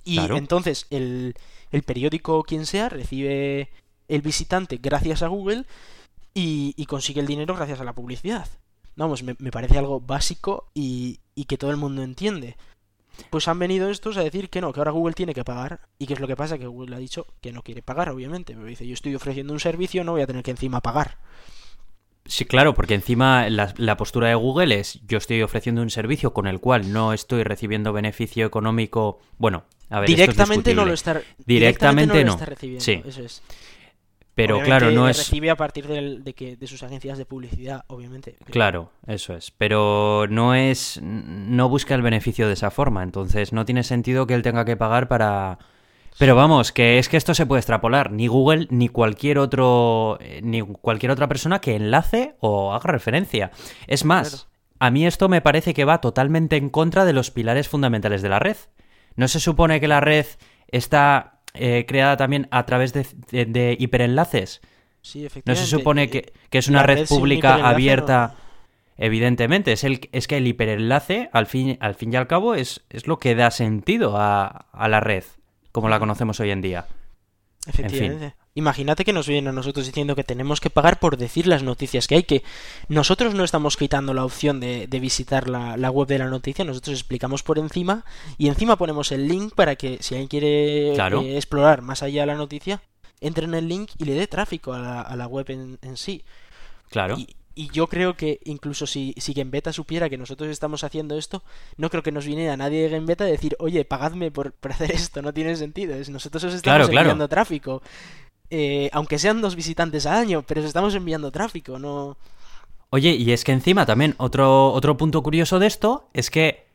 Y 0.04 0.14
Claro. 0.18 0.36
entonces 0.36 0.86
el, 0.90 1.34
el 1.72 1.82
periódico, 1.82 2.44
quien 2.44 2.66
sea, 2.66 2.88
recibe 2.88 3.68
el 4.06 4.22
visitante 4.22 4.78
gracias 4.80 5.24
a 5.24 5.26
Google 5.26 5.64
y, 6.34 6.72
y 6.76 6.86
consigue 6.86 7.20
el 7.20 7.26
dinero 7.26 7.56
gracias 7.56 7.80
a 7.80 7.84
la 7.84 7.92
publicidad. 7.92 8.46
Vamos, 8.94 9.24
me, 9.24 9.34
me 9.40 9.50
parece 9.50 9.76
algo 9.76 9.98
básico 10.00 10.68
y, 10.72 11.18
y 11.34 11.46
que 11.46 11.58
todo 11.58 11.72
el 11.72 11.78
mundo 11.78 12.04
entiende. 12.04 12.56
Pues 13.28 13.46
han 13.48 13.58
venido 13.58 13.90
estos 13.90 14.16
a 14.16 14.22
decir 14.22 14.48
que 14.48 14.60
no, 14.60 14.72
que 14.72 14.80
ahora 14.80 14.90
Google 14.92 15.14
tiene 15.14 15.34
que 15.34 15.44
pagar. 15.44 15.80
¿Y 15.98 16.06
qué 16.06 16.14
es 16.14 16.20
lo 16.20 16.26
que 16.26 16.36
pasa? 16.36 16.58
Que 16.58 16.66
Google 16.66 16.96
ha 16.96 16.98
dicho 16.98 17.26
que 17.40 17.52
no 17.52 17.62
quiere 17.62 17.82
pagar, 17.82 18.08
obviamente. 18.08 18.54
Pero 18.54 18.66
dice, 18.66 18.86
yo 18.86 18.94
estoy 18.94 19.14
ofreciendo 19.14 19.52
un 19.52 19.60
servicio, 19.60 20.02
no 20.04 20.12
voy 20.12 20.22
a 20.22 20.26
tener 20.26 20.42
que 20.42 20.50
encima 20.50 20.80
pagar. 20.80 21.18
Sí, 22.26 22.44
claro, 22.44 22.74
porque 22.74 22.94
encima 22.94 23.48
la, 23.48 23.74
la 23.76 23.96
postura 23.96 24.28
de 24.28 24.34
Google 24.34 24.78
es 24.78 25.00
yo 25.06 25.18
estoy 25.18 25.42
ofreciendo 25.42 25.82
un 25.82 25.90
servicio 25.90 26.32
con 26.32 26.46
el 26.46 26.60
cual 26.60 26.92
no 26.92 27.12
estoy 27.12 27.42
recibiendo 27.42 27.92
beneficio 27.92 28.46
económico. 28.46 29.18
Bueno, 29.38 29.64
a 29.88 30.00
ver, 30.00 30.10
esto 30.10 30.22
es 30.22 30.28
directamente 30.28 30.74
no 30.74 30.84
lo 30.84 30.92
está 30.92 31.20
Directamente 31.44 32.18
no. 32.20 32.26
lo 32.26 32.32
está 32.34 32.44
recibiendo, 32.46 32.84
Sí. 32.84 33.02
eso 33.04 33.22
es. 33.22 33.42
Pero 34.34 34.56
Obviamente 34.56 34.78
claro, 34.86 34.94
no 34.94 35.08
es... 35.08 35.18
recibe 35.18 35.50
a 35.50 35.56
partir 35.56 35.86
del- 35.88 36.22
de, 36.24 36.34
que, 36.34 36.56
de 36.56 36.66
sus 36.66 36.82
agencias 36.82 37.18
de 37.18 37.26
publicidad, 37.26 37.84
obviamente. 37.88 38.36
pero- 38.38 38.50
Claro, 38.52 38.92
eso 39.06 39.34
es. 39.34 39.50
Pero 39.50 40.26
no 40.30 40.54
es. 40.54 41.00
No 41.02 41.68
busca 41.68 41.94
el 41.94 42.02
beneficio 42.02 42.46
de 42.46 42.54
esa 42.54 42.70
forma. 42.70 43.02
Entonces 43.02 43.52
no 43.52 43.64
tiene 43.64 43.82
sentido 43.82 44.26
que 44.26 44.34
él 44.34 44.42
tenga 44.42 44.64
que 44.64 44.76
pagar 44.76 45.08
para. 45.08 45.58
Pero 46.18 46.36
vamos, 46.36 46.72
que 46.72 46.98
es 46.98 47.08
que 47.08 47.16
esto 47.16 47.34
se 47.34 47.46
puede 47.46 47.60
extrapolar. 47.60 48.12
Ni 48.12 48.26
Google 48.28 48.66
ni 48.70 48.88
cualquier 48.88 49.38
otro. 49.38 50.18
eh, 50.20 50.40
ni 50.42 50.60
cualquier 50.62 51.12
otra 51.12 51.28
persona 51.28 51.60
que 51.60 51.76
enlace 51.76 52.36
o 52.40 52.72
haga 52.72 52.92
referencia. 52.92 53.50
Es 53.86 54.04
más, 54.04 54.28
Claro. 54.30 54.44
a 54.78 54.90
mí 54.90 55.06
esto 55.06 55.28
me 55.28 55.40
parece 55.40 55.74
que 55.74 55.84
va 55.84 56.00
totalmente 56.00 56.56
en 56.56 56.68
contra 56.70 57.04
de 57.04 57.12
los 57.12 57.30
pilares 57.30 57.68
fundamentales 57.68 58.22
de 58.22 58.28
la 58.28 58.38
red. 58.38 58.56
¿No 59.16 59.28
se 59.28 59.40
supone 59.40 59.80
que 59.80 59.88
la 59.88 60.00
red 60.00 60.26
está 60.68 61.39
eh, 61.54 61.84
creada 61.86 62.16
también 62.16 62.48
a 62.50 62.64
través 62.66 62.92
de, 62.92 63.06
de- 63.30 63.44
de 63.46 63.76
hiperenlaces? 63.78 64.60
Sí, 65.02 65.20
¿No 65.20 65.26
efectivamente. 65.28 65.64
se 65.66 65.70
supone 65.76 66.10
que, 66.10 66.32
que 66.50 66.58
es 66.58 66.68
una 66.68 66.82
red 66.82 67.06
pública 67.08 67.54
abierta? 67.68 68.34
no- 68.34 68.50
Evidentemente, 69.02 69.72
es, 69.72 69.82
el, 69.84 70.10
es 70.12 70.28
que 70.28 70.36
el 70.36 70.46
hiperenlace, 70.46 71.30
al 71.32 71.46
fin, 71.46 71.78
al 71.80 71.94
fin 71.94 72.12
y 72.12 72.16
al 72.16 72.26
cabo, 72.26 72.54
es, 72.54 72.82
es 72.90 73.06
lo 73.06 73.18
que 73.18 73.34
da 73.34 73.50
sentido 73.50 74.18
a, 74.18 74.46
a 74.72 74.88
la 74.88 75.00
red, 75.00 75.24
como 75.72 75.88
la 75.88 75.98
conocemos 75.98 76.38
hoy 76.40 76.50
en 76.50 76.60
día. 76.60 76.86
Efectivamente. 77.66 78.34
Imagínate 78.54 79.04
que 79.04 79.12
nos 79.12 79.28
vienen 79.28 79.48
a 79.48 79.52
nosotros 79.52 79.86
diciendo 79.86 80.16
que 80.16 80.24
tenemos 80.24 80.60
que 80.60 80.70
pagar 80.70 80.98
por 80.98 81.16
decir 81.16 81.46
las 81.46 81.62
noticias 81.62 82.08
que 82.08 82.16
hay, 82.16 82.22
que 82.24 82.42
nosotros 82.88 83.32
no 83.34 83.44
estamos 83.44 83.76
quitando 83.76 84.12
la 84.12 84.24
opción 84.24 84.58
de, 84.58 84.88
de 84.88 84.98
visitar 85.00 85.48
la, 85.48 85.76
la 85.76 85.90
web 85.90 86.08
de 86.08 86.18
la 86.18 86.26
noticia, 86.28 86.64
nosotros 86.64 86.98
explicamos 86.98 87.44
por 87.44 87.58
encima 87.60 88.04
y 88.38 88.48
encima 88.48 88.76
ponemos 88.76 89.12
el 89.12 89.28
link 89.28 89.54
para 89.54 89.76
que 89.76 89.98
si 90.00 90.14
alguien 90.16 90.26
quiere 90.28 90.92
Claro. 90.94 91.22
eh, 91.22 91.36
explorar 91.36 91.82
más 91.82 92.02
allá 92.02 92.26
la 92.26 92.34
noticia, 92.34 92.82
entre 93.20 93.44
en 93.44 93.54
el 93.54 93.68
link 93.68 93.90
y 93.98 94.04
le 94.04 94.14
dé 94.14 94.26
tráfico 94.26 94.72
a 94.72 94.80
la, 94.80 95.00
a 95.02 95.14
la 95.14 95.26
web 95.28 95.46
en, 95.50 95.78
en 95.82 95.96
sí. 95.96 96.24
Claro. 96.90 97.16
Y, 97.18 97.28
y 97.54 97.68
yo 97.70 97.86
creo 97.86 98.16
que 98.16 98.40
incluso 98.44 98.86
si, 98.86 99.14
si 99.18 99.32
Gembeta 99.34 99.72
supiera 99.72 100.08
que 100.08 100.16
nosotros 100.18 100.50
estamos 100.50 100.82
haciendo 100.82 101.16
esto, 101.18 101.42
no 101.76 101.88
creo 101.90 102.02
que 102.02 102.10
nos 102.12 102.26
viniera 102.26 102.56
nadie 102.56 102.82
de 102.82 102.88
Gembeta 102.88 103.24
a 103.24 103.28
decir, 103.28 103.54
oye, 103.60 103.84
pagadme 103.84 104.30
por, 104.32 104.52
por 104.52 104.72
hacer 104.72 104.90
esto, 104.90 105.22
no 105.22 105.32
tiene 105.34 105.54
sentido. 105.56 105.94
Es, 105.94 106.08
nosotros 106.08 106.42
os 106.44 106.54
estamos 106.54 106.62
Claro, 106.78 106.88
claro. 106.90 107.10
enviando 107.10 107.28
tráfico. 107.28 107.82
Eh, 108.50 108.90
aunque 108.92 109.18
sean 109.18 109.40
dos 109.40 109.54
visitantes 109.54 110.06
al 110.06 110.18
año, 110.18 110.42
pero 110.42 110.60
os 110.60 110.66
estamos 110.66 110.94
enviando 110.94 111.30
tráfico, 111.30 111.78
no... 111.78 112.16
Oye, 112.90 113.10
y 113.10 113.30
es 113.30 113.44
que 113.44 113.52
encima 113.52 113.86
también 113.86 114.16
otro, 114.18 114.72
otro 114.72 114.96
punto 114.96 115.22
curioso 115.22 115.60
de 115.60 115.68
esto 115.68 116.08
es 116.12 116.28
que 116.28 116.66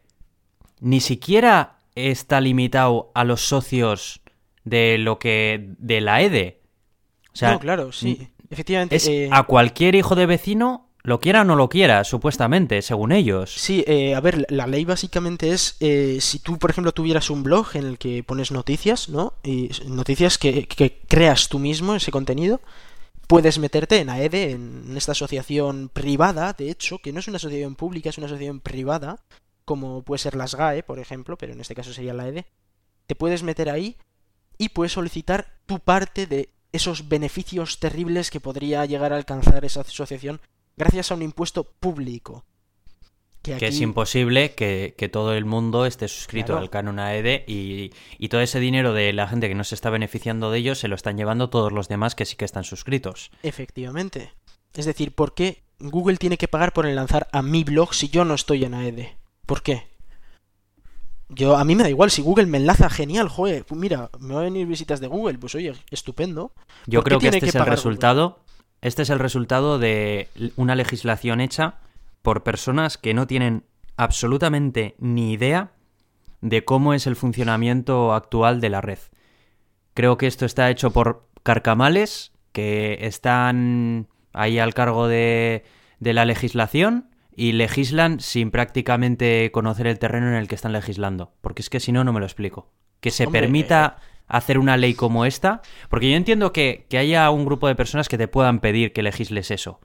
ni 0.79 1.01
siquiera 1.01 1.79
está 1.95 2.39
limitado 2.39 3.11
a 3.13 3.25
los 3.25 3.41
socios 3.41 4.21
de 4.63 4.97
lo 4.97 5.19
que. 5.19 5.73
de 5.77 6.01
la 6.01 6.21
EDE. 6.21 6.61
O 7.33 7.35
sea, 7.35 7.51
no, 7.51 7.59
claro, 7.59 7.91
sí. 7.91 8.29
Efectivamente. 8.49 8.95
es 8.95 9.07
eh, 9.07 9.29
a 9.31 9.43
cualquier 9.43 9.95
hijo 9.95 10.15
de 10.15 10.25
vecino, 10.25 10.87
lo 11.05 11.19
quiera 11.19 11.41
o 11.41 11.43
no 11.43 11.55
lo 11.55 11.69
quiera, 11.69 12.03
supuestamente, 12.03 12.81
según 12.81 13.11
ellos. 13.11 13.53
Sí, 13.53 13.83
eh, 13.87 14.15
a 14.15 14.19
ver, 14.21 14.47
la 14.49 14.65
ley 14.65 14.85
básicamente 14.85 15.51
es, 15.51 15.77
eh, 15.79 16.17
si 16.19 16.39
tú, 16.39 16.57
por 16.57 16.71
ejemplo, 16.71 16.93
tuvieras 16.93 17.29
un 17.29 17.43
blog 17.43 17.75
en 17.75 17.85
el 17.85 17.97
que 17.99 18.23
pones 18.23 18.51
noticias, 18.51 19.07
¿no? 19.07 19.33
Y 19.43 19.69
noticias 19.87 20.39
que, 20.39 20.67
creas 21.07 21.47
tú 21.47 21.59
mismo, 21.59 21.95
ese 21.95 22.11
contenido, 22.11 22.59
puedes 23.27 23.59
meterte 23.59 23.99
en 23.99 24.09
AEDE, 24.09 24.51
en 24.51 24.97
esta 24.97 25.11
asociación 25.11 25.89
privada, 25.93 26.53
de 26.53 26.71
hecho, 26.71 26.97
que 26.97 27.13
no 27.13 27.19
es 27.19 27.27
una 27.27 27.37
asociación 27.37 27.75
pública, 27.75 28.09
es 28.09 28.17
una 28.17 28.25
asociación 28.25 28.59
privada, 28.59 29.19
como 29.63 30.01
puede 30.01 30.19
ser 30.19 30.35
las 30.35 30.55
GAE, 30.55 30.81
por 30.81 30.97
ejemplo, 30.97 31.37
pero 31.37 31.53
en 31.53 31.61
este 31.61 31.75
caso 31.75 31.93
sería 31.93 32.15
la 32.15 32.23
AEDE. 32.23 32.47
Te 33.05 33.15
puedes 33.15 33.43
meter 33.43 33.69
ahí 33.69 33.97
y 34.57 34.69
puedes 34.69 34.93
solicitar 34.93 35.59
tu 35.67 35.79
parte 35.79 36.25
de 36.25 36.49
esos 36.71 37.07
beneficios 37.07 37.79
terribles 37.79 38.31
que 38.31 38.39
podría 38.39 38.85
llegar 38.85 39.13
a 39.13 39.17
alcanzar 39.17 39.65
esa 39.65 39.81
asociación 39.81 40.41
gracias 40.77 41.11
a 41.11 41.15
un 41.15 41.21
impuesto 41.21 41.63
público. 41.63 42.45
Que 43.41 43.67
es 43.67 43.79
imposible 43.79 44.55
que, 44.55 44.95
que 44.97 45.07
todo 45.07 45.33
el 45.35 45.45
mundo 45.45 45.85
esté 45.85 46.07
suscrito 46.07 46.47
Claro. 46.47 46.61
al 46.61 46.71
canon 46.71 46.97
AED 46.97 47.43
y, 47.47 47.91
y 48.17 48.29
todo 48.29 48.41
ese 48.41 48.59
dinero 48.59 48.91
de 48.91 49.13
la 49.13 49.27
gente 49.27 49.47
que 49.47 49.53
no 49.53 49.63
se 49.63 49.75
está 49.75 49.91
beneficiando 49.91 50.49
de 50.49 50.57
ellos 50.57 50.79
se 50.79 50.87
lo 50.87 50.95
están 50.95 51.15
llevando 51.15 51.51
todos 51.51 51.71
los 51.71 51.87
demás 51.87 52.15
que 52.15 52.25
sí 52.25 52.35
que 52.37 52.45
están 52.45 52.63
suscritos. 52.63 53.29
Efectivamente. 53.43 54.33
Es 54.73 54.85
decir, 54.87 55.13
¿por 55.13 55.35
qué 55.35 55.61
Google 55.77 56.17
tiene 56.17 56.39
que 56.39 56.47
pagar 56.47 56.73
por 56.73 56.87
enlazar 56.87 57.27
a 57.31 57.43
mi 57.43 57.63
blog 57.63 57.93
si 57.93 58.09
yo 58.09 58.25
no 58.25 58.33
estoy 58.33 58.65
en 58.65 58.73
AED? 58.73 59.05
¿Por 59.45 59.61
qué? 59.61 59.89
Yo, 61.29 61.55
a 61.57 61.63
mí 61.65 61.75
me 61.75 61.83
da 61.83 61.89
igual, 61.89 62.09
si 62.11 62.21
Google 62.23 62.45
me 62.45 62.57
enlaza, 62.57 62.89
genial, 62.89 63.29
joder, 63.29 63.63
pues 63.65 63.79
mira, 63.79 64.09
me 64.19 64.33
van 64.33 64.41
a 64.41 64.45
venir 64.45 64.67
visitas 64.67 64.99
de 64.99 65.07
Google, 65.07 65.37
pues 65.39 65.55
oye, 65.55 65.73
estupendo. 65.89 66.51
Yo 66.85 66.99
¿Por 67.01 67.03
qué 67.05 67.09
creo 67.09 67.19
que 67.19 67.27
este 67.27 67.39
que 67.41 67.45
es 67.49 67.55
el 67.55 67.65
resultado. 67.65 68.39
Este 68.81 69.01
es 69.01 69.09
el 69.09 69.19
resultado 69.19 69.79
de 69.79 70.29
una 70.55 70.75
legislación 70.75 71.41
hecha 71.41 71.75
por 72.21 72.43
personas 72.43 72.97
que 72.97 73.13
no 73.13 73.27
tienen 73.27 73.63
absolutamente 73.97 74.95
ni 74.99 75.33
idea 75.33 75.71
de 76.41 76.63
cómo 76.63 76.93
es 76.93 77.07
el 77.07 77.15
funcionamiento 77.15 78.13
actual 78.13 78.61
de 78.61 78.69
la 78.69 78.81
red. 78.81 78.99
Creo 79.93 80.17
que 80.17 80.27
esto 80.27 80.45
está 80.45 80.69
hecho 80.69 80.91
por 80.91 81.27
carcamales 81.43 82.33
que 82.51 82.99
están 83.01 84.07
ahí 84.33 84.59
al 84.59 84.73
cargo 84.73 85.07
de, 85.07 85.63
de 85.99 86.13
la 86.13 86.25
legislación 86.25 87.09
y 87.35 87.53
legislan 87.53 88.19
sin 88.19 88.51
prácticamente 88.51 89.51
conocer 89.51 89.87
el 89.87 89.99
terreno 89.99 90.27
en 90.27 90.35
el 90.35 90.47
que 90.47 90.55
están 90.55 90.73
legislando. 90.73 91.33
Porque 91.41 91.61
es 91.61 91.69
que 91.69 91.79
si 91.79 91.91
no, 91.91 92.03
no 92.03 92.13
me 92.13 92.19
lo 92.19 92.25
explico. 92.25 92.71
Que 93.01 93.11
se 93.11 93.25
Hombre, 93.25 93.41
permita 93.41 93.97
hacer 94.27 94.57
una 94.59 94.77
ley 94.77 94.93
como 94.93 95.25
esta. 95.25 95.61
Porque 95.89 96.09
yo 96.09 96.17
entiendo 96.17 96.53
que, 96.53 96.85
que 96.89 96.97
haya 96.97 97.29
un 97.29 97.45
grupo 97.45 97.67
de 97.67 97.75
personas 97.75 98.09
que 98.09 98.17
te 98.17 98.27
puedan 98.27 98.59
pedir 98.59 98.93
que 98.93 99.03
legisles 99.03 99.51
eso. 99.51 99.79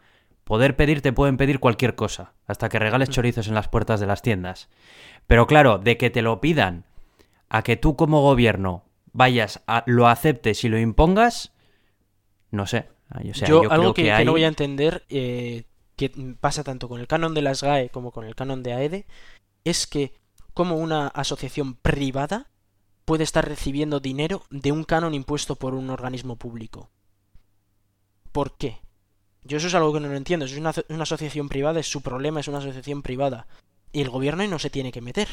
Poder 0.45 0.77
pedir 0.77 1.01
te 1.01 1.13
pueden 1.13 1.37
pedir 1.37 1.61
cualquier 1.61 1.95
cosa, 1.95 2.33
hasta 2.47 2.69
que 2.69 2.79
regales 2.79 3.11
chorizos 3.11 3.47
en 3.47 3.55
las 3.55 3.69
puertas 3.69 4.01
de 4.01 4.07
las 4.07 4.23
tiendas. 4.23 4.69
Pero 5.27 5.47
claro, 5.47 5.79
de 5.79 5.97
que 5.97 6.11
te 6.11 6.23
lo 6.23 6.41
pidan 6.41 6.85
a 7.49 7.63
que 7.63 7.77
tú 7.77 7.95
como 7.95 8.23
gobierno 8.23 8.85
vayas 9.13 9.63
a 9.67 9.85
lo 9.87 10.09
aceptes 10.09 10.65
y 10.65 10.69
lo 10.69 10.79
impongas, 10.79 11.53
no 12.51 12.67
sé. 12.67 12.89
O 13.11 13.35
sea, 13.35 13.49
yo, 13.49 13.63
yo 13.65 13.71
algo 13.71 13.83
creo 13.83 13.95
que, 13.95 14.03
que, 14.03 14.09
que 14.09 14.13
hay... 14.13 14.25
no 14.25 14.33
voy 14.33 14.45
a 14.45 14.49
entender, 14.49 15.05
eh, 15.09 15.65
que 15.97 16.11
pasa 16.41 16.65
tanto 16.65 16.89
con 16.89 17.01
el 17.01 17.07
canon 17.07 17.35
de 17.35 17.43
las 17.43 17.63
GAE 17.63 17.91
como 17.91 18.11
con 18.11 18.25
el 18.25 18.35
canon 18.35 18.63
de 18.63 18.73
AEDE, 18.73 19.07
es 19.65 19.87
que 19.87 20.15
como 20.55 20.77
una 20.77 21.09
asociación 21.09 21.75
privada 21.75 22.50
puede 23.11 23.25
estar 23.25 23.45
recibiendo 23.45 23.99
dinero 23.99 24.45
de 24.51 24.71
un 24.71 24.85
canon 24.85 25.15
impuesto 25.15 25.57
por 25.57 25.75
un 25.75 25.91
organismo 25.91 26.37
público. 26.37 26.91
¿Por 28.31 28.57
qué? 28.57 28.79
Yo 29.43 29.57
eso 29.57 29.67
es 29.67 29.75
algo 29.75 29.93
que 29.93 29.99
no 29.99 30.07
lo 30.07 30.15
entiendo. 30.15 30.47
Es 30.47 30.57
una, 30.57 30.73
una 30.91 31.03
asociación 31.03 31.49
privada, 31.49 31.81
es 31.81 31.89
su 31.89 32.03
problema, 32.03 32.39
es 32.39 32.47
una 32.47 32.59
asociación 32.59 33.03
privada. 33.03 33.49
Y 33.91 34.01
el 34.01 34.11
gobierno 34.11 34.47
no 34.47 34.61
se 34.61 34.71
tiene 34.71 34.93
que 34.93 35.01
meter. 35.01 35.27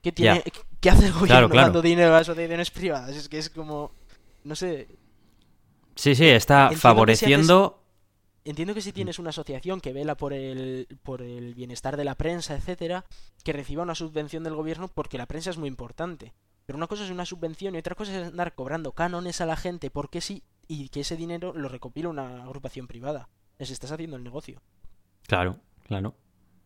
¿Qué, 0.00 0.10
tiene, 0.10 0.42
¿qué 0.80 0.88
hace 0.88 1.08
el 1.08 1.12
gobierno 1.12 1.54
dando 1.54 1.82
dinero 1.82 2.14
a 2.14 2.20
asociaciones 2.20 2.70
privadas? 2.70 3.14
Es 3.14 3.28
que 3.28 3.36
es 3.36 3.50
como... 3.50 3.92
No 4.44 4.56
sé... 4.56 4.88
Sí, 5.96 6.14
sí, 6.14 6.28
está 6.28 6.70
favoreciendo... 6.74 7.81
Entiendo 8.44 8.74
que 8.74 8.80
si 8.80 8.92
tienes 8.92 9.18
una 9.18 9.30
asociación 9.30 9.80
que 9.80 9.92
vela 9.92 10.16
por 10.16 10.32
el, 10.32 10.88
por 11.02 11.22
el 11.22 11.54
bienestar 11.54 11.96
de 11.96 12.04
la 12.04 12.16
prensa, 12.16 12.56
etcétera, 12.56 13.04
que 13.44 13.52
reciba 13.52 13.84
una 13.84 13.94
subvención 13.94 14.42
del 14.42 14.56
gobierno 14.56 14.88
porque 14.88 15.18
la 15.18 15.26
prensa 15.26 15.50
es 15.50 15.58
muy 15.58 15.68
importante. 15.68 16.32
Pero 16.66 16.76
una 16.76 16.88
cosa 16.88 17.04
es 17.04 17.10
una 17.10 17.26
subvención 17.26 17.74
y 17.74 17.78
otra 17.78 17.94
cosa 17.94 18.18
es 18.18 18.28
andar 18.28 18.54
cobrando 18.54 18.92
cánones 18.92 19.40
a 19.40 19.46
la 19.46 19.56
gente 19.56 19.90
porque 19.90 20.20
sí 20.20 20.42
y 20.66 20.88
que 20.88 21.00
ese 21.00 21.16
dinero 21.16 21.52
lo 21.54 21.68
recopila 21.68 22.08
una 22.08 22.44
agrupación 22.44 22.86
privada. 22.86 23.28
Les 23.58 23.70
estás 23.70 23.92
haciendo 23.92 24.16
el 24.16 24.24
negocio. 24.24 24.60
Claro, 25.26 25.58
claro. 25.86 26.14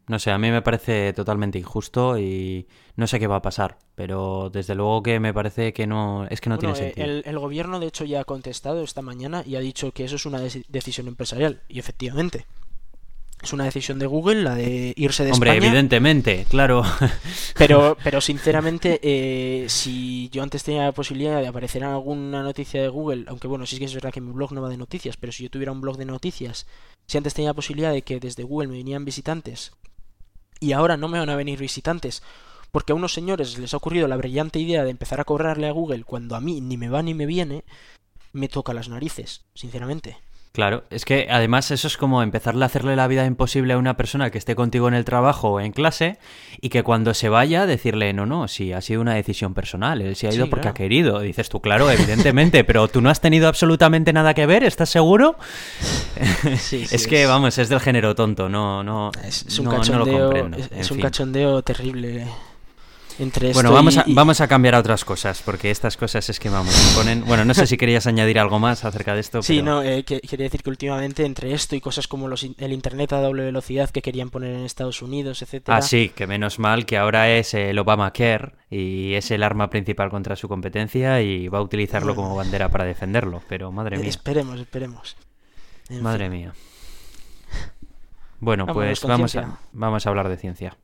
No 0.09 0.19
sé, 0.19 0.31
a 0.31 0.39
mí 0.39 0.51
me 0.51 0.63
parece 0.63 1.13
totalmente 1.13 1.59
injusto 1.59 2.19
y 2.19 2.69
no 2.95 3.07
sé 3.07 3.19
qué 3.19 3.27
va 3.27 3.37
a 3.37 3.43
pasar, 3.43 3.79
pero 3.95 4.51
desde 4.51 4.75
luego 4.77 5.03
que 5.03 5.19
me 5.19 5.35
parece 5.35 5.73
que 5.73 5.87
no 5.87 6.27
es 6.31 6.41
que 6.41 6.49
no 6.49 6.59
tiene 6.59 6.75
eh, 6.75 6.77
sentido. 6.77 7.07
El, 7.07 7.23
el, 7.27 7.39
gobierno 7.39 7.81
de 7.81 7.87
hecho 7.87 8.05
ya 8.05 8.21
ha 8.21 8.25
contestado 8.25 8.85
esta 8.85 9.03
mañana 9.03 9.43
y 9.45 9.57
ha 9.57 9.61
dicho 9.61 9.91
que 9.91 10.05
eso 10.05 10.15
es 10.17 10.25
una 10.25 10.41
decisión 10.41 11.09
empresarial 11.09 11.63
y 11.69 11.81
efectivamente 11.81 12.47
es 13.43 13.53
una 13.53 13.65
decisión 13.65 13.99
de 13.99 14.07
Google 14.07 14.43
la 14.43 14.55
de 14.55 14.95
irse 14.97 15.25
de 15.25 15.33
Hombre, 15.33 15.57
evidentemente, 15.57 16.47
claro. 16.49 16.83
Pero, 17.57 17.97
pero 18.05 18.21
sinceramente, 18.21 19.01
eh, 19.03 19.67
si 19.69 20.29
yo 20.31 20.43
antes 20.43 20.63
tenía 20.63 20.85
la 20.85 20.93
posibilidad 20.93 21.41
de 21.41 21.47
aparecer 21.47 21.83
en 21.83 21.89
alguna 21.89 22.43
noticia 22.43 22.83
de 22.83 22.89
Google, 22.89 23.25
aunque 23.29 23.47
bueno, 23.47 23.67
sí 23.67 23.79
que 23.79 23.85
es 23.85 23.95
verdad 23.95 24.13
que 24.13 24.21
mi 24.21 24.33
blog 24.33 24.53
no 24.53 24.63
va 24.63 24.69
de 24.69 24.77
noticias, 24.77 25.17
pero 25.17 25.33
si 25.33 25.45
yo 25.45 25.51
tuviera 25.51 25.73
un 25.73 25.81
blog 25.81 25.97
de 25.97 26.05
noticias, 26.05 26.67
si 27.07 27.19
antes 27.19 27.35
tenía 27.35 27.51
la 27.51 27.55
posibilidad 27.55 27.93
de 27.93 28.03
que 28.03 28.21
desde 28.21 28.43
Google 28.43 28.69
me 28.69 28.77
vinieran 28.77 29.05
visitantes 29.05 29.73
y 30.61 30.73
ahora 30.73 30.97
no 30.97 31.09
me 31.09 31.19
van 31.19 31.31
a 31.31 31.37
venir 31.37 31.59
visitantes 31.59 32.23
porque 32.73 32.93
a 32.93 32.95
unos 32.97 33.15
señores 33.15 33.59
les 33.59 33.73
ha 33.73 33.77
ocurrido 33.79 34.07
la 34.07 34.17
brillante 34.17 34.59
idea 34.59 34.85
de 34.85 34.91
empezar 34.91 35.21
a 35.21 35.25
cobrarle 35.25 35.67
a 35.67 35.73
Google 35.73 36.05
cuando 36.05 36.37
a 36.37 36.41
mí 36.41 36.61
ni 36.61 36.77
me 36.77 36.89
va 36.89 37.03
ni 37.03 37.15
me 37.15 37.25
viene, 37.25 37.65
me 38.33 38.49
toca 38.49 38.75
las 38.75 38.89
narices, 38.89 39.47
sinceramente. 39.55 40.19
Claro, 40.57 40.85
es 40.89 41.05
que 41.05 41.29
además 41.31 41.71
eso 41.71 41.87
es 41.87 41.99
como 41.99 42.23
empezarle 42.23 42.65
a 42.65 42.67
hacerle 42.69 42.97
la 42.97 43.07
vida 43.09 43.27
imposible 43.27 43.75
a 43.75 43.77
una 43.77 43.99
persona 43.99 44.31
que 44.31 44.39
esté 44.39 44.55
contigo 44.57 44.89
en 44.89 44.95
el 44.95 45.05
trabajo 45.05 45.51
o 45.51 45.61
en 45.61 45.71
clase 45.71 46.17
y 46.63 46.71
que 46.71 46.83
cuando 46.83 47.13
se 47.13 47.29
vaya 47.29 47.67
decirle, 47.67 48.15
no, 48.15 48.25
no, 48.25 48.49
sí, 48.49 48.73
ha 48.73 48.81
sido 48.81 49.03
una 49.03 49.13
decisión 49.13 49.53
personal, 49.53 50.01
él 50.01 50.17
se 50.17 50.29
ha 50.29 50.33
ido 50.33 50.49
porque 50.49 50.69
ha 50.69 50.73
querido. 50.73 51.21
Dices 51.21 51.51
tú, 51.51 51.61
claro, 51.61 51.91
evidentemente, 51.93 52.65
pero 52.65 52.89
tú 52.89 53.03
no 53.03 53.11
has 53.11 53.21
tenido 53.21 53.49
absolutamente 53.49 54.15
nada 54.15 54.33
que 54.33 54.47
ver, 54.47 54.65
¿estás 54.65 54.89
seguro? 54.89 55.37
es 56.71 57.07
que, 57.07 57.27
vamos, 57.27 57.59
es 57.59 57.69
del 57.69 57.81
género 57.81 58.15
tonto, 58.15 58.49
no, 58.49 58.83
no, 58.83 59.11
es, 59.27 59.59
un 59.59 59.67
cachondeo, 59.67 60.33
Es, 60.75 60.91
un 60.91 61.01
cachondeo 61.01 61.61
terrible 61.61 62.27
bueno, 63.55 63.73
vamos 63.73 63.97
a, 63.97 64.05
vamos 64.09 64.41
a 64.41 64.49
cambiar 64.49 64.75
a 64.75 64.81
otras 64.81 65.05
cosas, 65.05 65.43
porque 65.43 65.71
estas 65.71 65.97
cosas 65.97 66.29
es 66.29 66.39
que 66.39 66.51
vamos, 66.51 66.75
ponen... 66.95 67.25
Bueno, 67.25 67.45
no 67.45 67.55
sé 67.55 67.67
si 67.67 67.77
querías 67.77 68.07
añadir 68.07 68.39
algo 68.39 68.59
más 68.59 68.85
acerca 68.85 69.15
de 69.15 69.21
esto. 69.21 69.43
Sí, 69.43 69.63
no, 69.63 69.83
eh, 69.83 70.05
quería 70.05 70.45
decir 70.45 70.63
que 70.63 70.71
últimamente 70.71 71.25
entre 71.25 71.55
esto 71.55 71.77
y 71.77 71.81
cosas 71.81 72.09
como 72.09 72.29
los, 72.29 72.45
el 72.45 72.73
Internet 72.73 73.13
a 73.15 73.21
doble 73.21 73.45
velocidad 73.45 73.91
que 73.91 74.03
querían 74.03 74.31
poner 74.31 74.55
en 74.55 74.65
Estados 74.65 75.01
Unidos, 75.01 75.43
etcétera. 75.43 75.79
Ah, 75.79 75.83
sí, 75.83 76.11
que 76.15 76.27
menos 76.27 76.59
mal 76.59 76.85
que 76.85 76.99
ahora 76.99 77.31
es 77.31 77.55
el 77.55 77.79
Obamacare 77.79 78.53
y 78.71 79.15
es 79.15 79.31
el 79.31 79.43
arma 79.43 79.71
principal 79.71 80.11
contra 80.11 80.37
su 80.37 80.49
competencia 80.49 81.23
y 81.23 81.49
va 81.49 81.59
a 81.59 81.63
utilizarlo 81.63 82.15
como 82.15 82.37
bandera 82.37 82.69
para 82.69 82.85
defenderlo, 82.85 83.43
pero 83.49 83.73
madre 83.73 83.99
mía. 83.99 84.09
Esperemos, 84.09 84.61
esperemos. 84.61 85.17
madre 86.01 86.29
mía. 86.29 86.53
Bueno, 88.41 88.67
pues 88.67 89.03
vamos 89.03 89.35
a, 89.37 89.59
vamos 89.73 90.07
a 90.07 90.11
hablar 90.11 90.29
de 90.29 90.37
ciencia. 90.37 90.77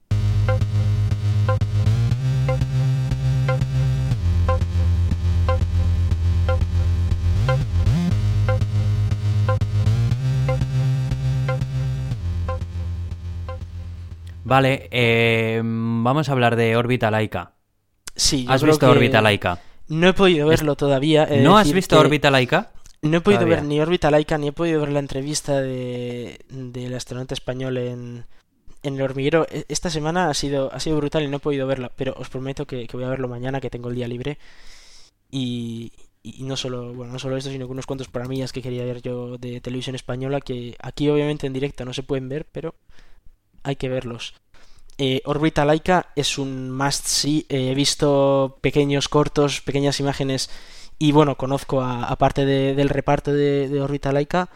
Vale, 14.52 14.86
eh, 14.90 15.62
vamos 15.64 16.28
a 16.28 16.32
hablar 16.32 16.56
de 16.56 16.76
órbita 16.76 17.10
laica. 17.10 17.54
Sí, 18.14 18.44
¿Has 18.46 18.62
visto 18.62 18.86
órbita 18.86 19.22
laica? 19.22 19.58
No 19.88 20.08
he 20.08 20.12
podido 20.12 20.46
verlo 20.46 20.76
todavía. 20.76 21.26
¿No 21.40 21.56
has 21.56 21.72
visto 21.72 21.98
órbita 21.98 22.30
laica? 22.30 22.70
No 23.00 23.16
he 23.16 23.20
podido 23.22 23.46
ver 23.46 23.64
ni 23.64 23.80
órbita 23.80 24.10
laica 24.10 24.36
ni 24.36 24.48
he 24.48 24.52
podido 24.52 24.80
ver 24.80 24.90
la 24.90 24.98
entrevista 24.98 25.62
de 25.62 26.44
del 26.50 26.94
astronauta 26.94 27.32
español 27.32 27.78
en, 27.78 28.26
en 28.82 28.96
el 28.96 29.00
hormiguero. 29.00 29.46
E, 29.48 29.64
esta 29.70 29.88
semana 29.88 30.28
ha 30.28 30.34
sido, 30.34 30.70
ha 30.70 30.80
sido 30.80 30.98
brutal 30.98 31.22
y 31.22 31.28
no 31.28 31.38
he 31.38 31.40
podido 31.40 31.66
verla, 31.66 31.90
pero 31.96 32.12
os 32.18 32.28
prometo 32.28 32.66
que, 32.66 32.86
voy 32.92 33.04
a 33.04 33.08
verlo 33.08 33.28
mañana, 33.28 33.58
que 33.58 33.70
tengo 33.70 33.88
el 33.88 33.94
día 33.94 34.06
libre. 34.06 34.36
Y, 35.30 35.92
y 36.22 36.42
no 36.42 36.58
solo, 36.58 36.92
bueno, 36.92 37.14
no 37.14 37.18
solo 37.18 37.38
esto, 37.38 37.48
sino 37.48 37.64
que 37.64 37.72
unos 37.72 37.86
cuantos 37.86 38.08
programillas 38.08 38.52
que 38.52 38.60
quería 38.60 38.84
ver 38.84 39.00
yo 39.00 39.38
de 39.38 39.62
televisión 39.62 39.96
española, 39.96 40.42
que 40.42 40.76
aquí 40.78 41.08
obviamente 41.08 41.46
en 41.46 41.54
directo 41.54 41.86
no 41.86 41.94
se 41.94 42.02
pueden 42.02 42.28
ver, 42.28 42.44
pero 42.52 42.74
hay 43.62 43.76
que 43.76 43.88
verlos. 43.88 44.34
Eh, 44.98 45.22
Orbita 45.24 45.64
Laika 45.64 46.12
es 46.16 46.38
un 46.38 46.70
must 46.70 47.06
see. 47.06 47.46
he 47.48 47.74
visto 47.74 48.58
pequeños 48.60 49.08
cortos, 49.08 49.60
pequeñas 49.60 50.00
imágenes 50.00 50.50
y 50.98 51.12
bueno, 51.12 51.36
conozco 51.36 51.82
a, 51.82 52.14
parte 52.16 52.44
del 52.44 52.88
reparto 52.88 53.32
de, 53.32 53.68
de 53.68 53.80
Orbita 53.80 54.12
Laika. 54.12 54.48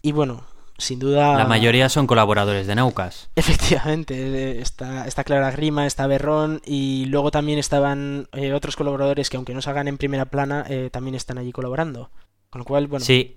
Y 0.00 0.12
bueno, 0.12 0.44
sin 0.78 0.98
duda. 0.98 1.36
La 1.36 1.44
mayoría 1.44 1.88
son 1.88 2.06
colaboradores 2.06 2.66
de 2.66 2.74
Naucas. 2.74 3.28
Efectivamente, 3.36 4.14
eh, 4.14 4.60
está, 4.60 5.06
está 5.06 5.24
Clara 5.24 5.50
Grima, 5.50 5.86
está 5.86 6.06
Berrón 6.06 6.62
y 6.64 7.04
luego 7.06 7.30
también 7.30 7.58
estaban 7.58 8.28
eh, 8.32 8.54
otros 8.54 8.76
colaboradores 8.76 9.28
que, 9.28 9.36
aunque 9.36 9.52
no 9.52 9.60
salgan 9.60 9.88
en 9.88 9.98
primera 9.98 10.24
plana, 10.24 10.64
también 10.90 11.14
están 11.14 11.36
allí 11.36 11.52
colaborando. 11.52 12.10
Con 12.48 12.60
lo 12.60 12.64
cual, 12.64 12.86
bueno. 12.86 13.04
Sí. 13.04 13.36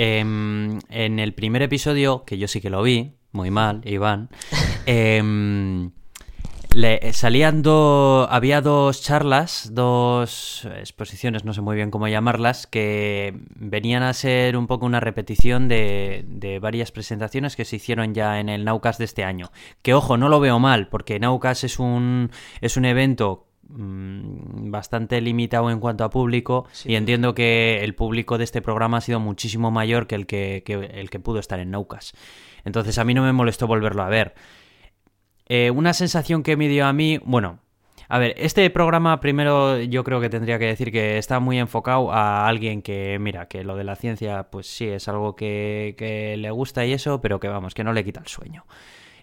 Em, 0.00 0.78
en 0.88 1.18
el 1.18 1.34
primer 1.34 1.60
episodio, 1.62 2.24
que 2.24 2.38
yo 2.38 2.46
sí 2.46 2.60
que 2.60 2.70
lo 2.70 2.82
vi, 2.82 3.17
muy 3.32 3.50
mal, 3.50 3.82
Iván. 3.84 4.30
Em, 4.86 5.90
le, 6.72 7.12
salían 7.12 7.62
dos. 7.62 8.28
Había 8.30 8.60
dos 8.60 9.02
charlas, 9.02 9.70
dos 9.72 10.66
exposiciones, 10.76 11.44
no 11.44 11.52
sé 11.52 11.60
muy 11.60 11.76
bien 11.76 11.90
cómo 11.90 12.08
llamarlas, 12.08 12.66
que 12.66 13.38
venían 13.54 14.02
a 14.02 14.12
ser 14.12 14.56
un 14.56 14.66
poco 14.66 14.86
una 14.86 15.00
repetición 15.00 15.68
de, 15.68 16.24
de 16.26 16.58
varias 16.58 16.92
presentaciones 16.92 17.56
que 17.56 17.64
se 17.64 17.76
hicieron 17.76 18.14
ya 18.14 18.40
en 18.40 18.48
el 18.48 18.64
Naucas 18.64 18.98
de 18.98 19.04
este 19.04 19.24
año. 19.24 19.50
Que 19.82 19.94
ojo, 19.94 20.16
no 20.16 20.28
lo 20.28 20.40
veo 20.40 20.58
mal, 20.58 20.88
porque 20.88 21.18
Naucas 21.18 21.64
es 21.64 21.78
un, 21.78 22.30
es 22.60 22.76
un 22.76 22.84
evento 22.84 23.46
mm, 23.68 24.70
bastante 24.70 25.20
limitado 25.20 25.70
en 25.70 25.80
cuanto 25.80 26.04
a 26.04 26.10
público 26.10 26.66
y 26.84 26.94
entiendo 26.94 27.34
que 27.34 27.82
el 27.82 27.94
público 27.94 28.38
de 28.38 28.44
este 28.44 28.62
programa 28.62 28.98
ha 28.98 29.02
sido 29.02 29.20
muchísimo 29.20 29.70
mayor 29.70 30.06
que 30.06 30.14
el 30.14 30.26
que, 30.26 30.62
que 30.64 30.74
el 30.74 31.10
que 31.10 31.18
pudo 31.18 31.40
estar 31.40 31.60
en 31.60 31.70
Naucas. 31.70 32.14
Entonces 32.64 32.98
a 32.98 33.04
mí 33.04 33.14
no 33.14 33.22
me 33.22 33.32
molestó 33.32 33.66
volverlo 33.66 34.02
a 34.02 34.08
ver. 34.08 34.34
Eh, 35.46 35.70
una 35.70 35.92
sensación 35.92 36.42
que 36.42 36.56
me 36.56 36.68
dio 36.68 36.86
a 36.86 36.92
mí, 36.92 37.18
bueno, 37.24 37.60
a 38.08 38.18
ver, 38.18 38.34
este 38.38 38.68
programa 38.70 39.20
primero 39.20 39.78
yo 39.80 40.04
creo 40.04 40.20
que 40.20 40.30
tendría 40.30 40.58
que 40.58 40.66
decir 40.66 40.90
que 40.90 41.18
está 41.18 41.40
muy 41.40 41.58
enfocado 41.58 42.12
a 42.12 42.46
alguien 42.46 42.80
que, 42.82 43.18
mira, 43.20 43.48
que 43.48 43.64
lo 43.64 43.76
de 43.76 43.84
la 43.84 43.96
ciencia, 43.96 44.44
pues 44.50 44.66
sí, 44.66 44.86
es 44.88 45.08
algo 45.08 45.36
que, 45.36 45.94
que 45.98 46.36
le 46.38 46.50
gusta 46.50 46.86
y 46.86 46.92
eso, 46.92 47.20
pero 47.20 47.40
que 47.40 47.48
vamos, 47.48 47.74
que 47.74 47.84
no 47.84 47.92
le 47.92 48.04
quita 48.04 48.20
el 48.20 48.26
sueño. 48.26 48.64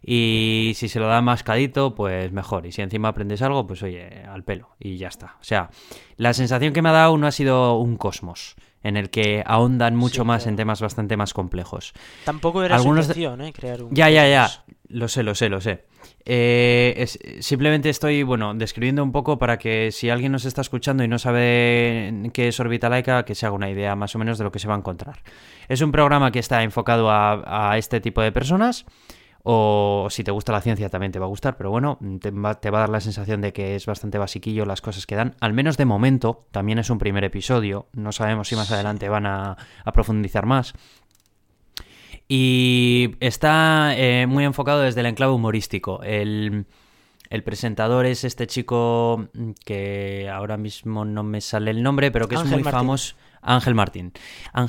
Y 0.07 0.73
si 0.75 0.87
se 0.87 0.99
lo 0.99 1.07
da 1.07 1.21
mascadito, 1.21 1.95
pues 1.95 2.31
mejor. 2.31 2.67
Y 2.67 2.71
si 2.71 2.83
encima 2.83 3.07
aprendes 3.07 3.41
algo, 3.41 3.65
pues 3.65 3.81
oye, 3.81 4.23
al 4.27 4.43
pelo. 4.43 4.75
Y 4.79 4.97
ya 4.97 5.07
está. 5.07 5.37
O 5.41 5.43
sea, 5.43 5.71
la 6.17 6.33
sensación 6.35 6.73
que 6.73 6.83
me 6.83 6.89
ha 6.89 6.91
dado 6.91 7.17
no 7.17 7.25
ha 7.25 7.31
sido 7.31 7.79
un 7.79 7.97
cosmos 7.97 8.55
en 8.85 8.97
el 8.97 9.09
que 9.09 9.41
ahondan 9.47 9.95
mucho 9.95 10.25
más 10.25 10.45
en 10.45 10.55
temas 10.55 10.79
bastante 10.79 11.17
más 11.17 11.33
complejos. 11.33 11.93
Tampoco 12.23 12.61
era 12.61 12.75
Algunos 12.75 13.07
su 13.07 13.13
¿eh? 13.19 13.51
Crear 13.51 13.81
un... 13.81 13.95
Ya, 13.95 14.11
ya, 14.11 14.27
ya. 14.29 14.47
Lo 14.89 15.07
sé, 15.07 15.23
lo 15.23 15.33
sé, 15.33 15.49
lo 15.49 15.59
sé. 15.59 15.85
Eh, 16.23 17.07
simplemente 17.39 17.89
estoy, 17.89 18.21
bueno, 18.21 18.53
describiendo 18.53 19.03
un 19.03 19.11
poco 19.11 19.39
para 19.39 19.57
que 19.57 19.91
si 19.91 20.11
alguien 20.11 20.31
nos 20.31 20.45
está 20.45 20.61
escuchando 20.61 21.03
y 21.03 21.07
no 21.07 21.17
sabe 21.17 22.29
qué 22.31 22.49
es 22.49 22.59
órbita 22.59 22.87
laica, 22.87 23.25
que 23.25 23.33
se 23.33 23.47
haga 23.47 23.55
una 23.55 23.71
idea 23.71 23.95
más 23.95 24.13
o 24.13 24.19
menos 24.19 24.37
de 24.37 24.43
lo 24.43 24.51
que 24.51 24.59
se 24.59 24.67
va 24.67 24.75
a 24.75 24.77
encontrar. 24.77 25.23
Es 25.67 25.81
un 25.81 25.91
programa 25.91 26.31
que 26.31 26.37
está 26.37 26.61
enfocado 26.61 27.09
a 27.09 27.75
este 27.79 28.01
tipo 28.01 28.21
de 28.21 28.31
personas 28.31 28.85
o 29.47 30.07
si 30.09 30.23
te 30.23 30.31
gusta 30.31 30.51
la 30.51 30.59
ciencia 30.59 30.89
también 30.89 31.11
te 31.11 31.19
va 31.19 31.25
a 31.27 31.29
gustar, 31.29 31.55
pero 31.55 31.69
bueno, 31.69 31.99
te 32.19 32.31
va, 32.31 32.49
a 32.49 32.69
dar 32.71 32.89
la 32.89 32.99
sensación 32.99 33.41
de 33.41 33.53
que 33.53 33.75
es 33.75 33.85
bastante 33.85 34.17
basiquillo 34.17 34.65
las 34.65 34.81
cosas 34.81 35.05
que 35.05 35.15
dan. 35.15 35.35
Al 35.39 35.53
menos 35.53 35.77
de 35.77 35.85
momento, 35.85 36.47
también 36.49 36.79
es 36.79 36.89
un 36.89 36.97
primer 36.97 37.23
episodio. 37.23 37.87
No 37.93 38.11
sabemos 38.11 38.47
si 38.47 38.55
más 38.55 38.71
adelante 38.71 39.07
van 39.07 39.27
a, 39.27 39.55
profundizar 39.93 40.47
más. 40.47 40.73
Y 42.27 43.17
está 43.19 43.93
eh, 43.95 44.25
muy 44.25 44.45
enfocado 44.45 44.81
desde 44.81 45.01
el 45.01 45.05
enclave 45.05 45.33
humorístico. 45.33 46.01
El, 46.01 46.65
El 47.29 47.43
presentador 47.43 48.05
es 48.05 48.23
este 48.23 48.47
chico 48.47 49.27
que 49.63 50.29
ahora 50.31 50.57
mismo 50.57 51.05
no 51.05 51.23
me 51.23 51.41
sale 51.41 51.71
el 51.71 51.81
nombre, 51.83 52.11
pero 52.11 52.27
que 52.27 52.35
es 52.35 52.45
muy 52.45 52.63
famoso. 52.63 53.15
Ángel 53.45 53.75
Martín, 53.75 54.11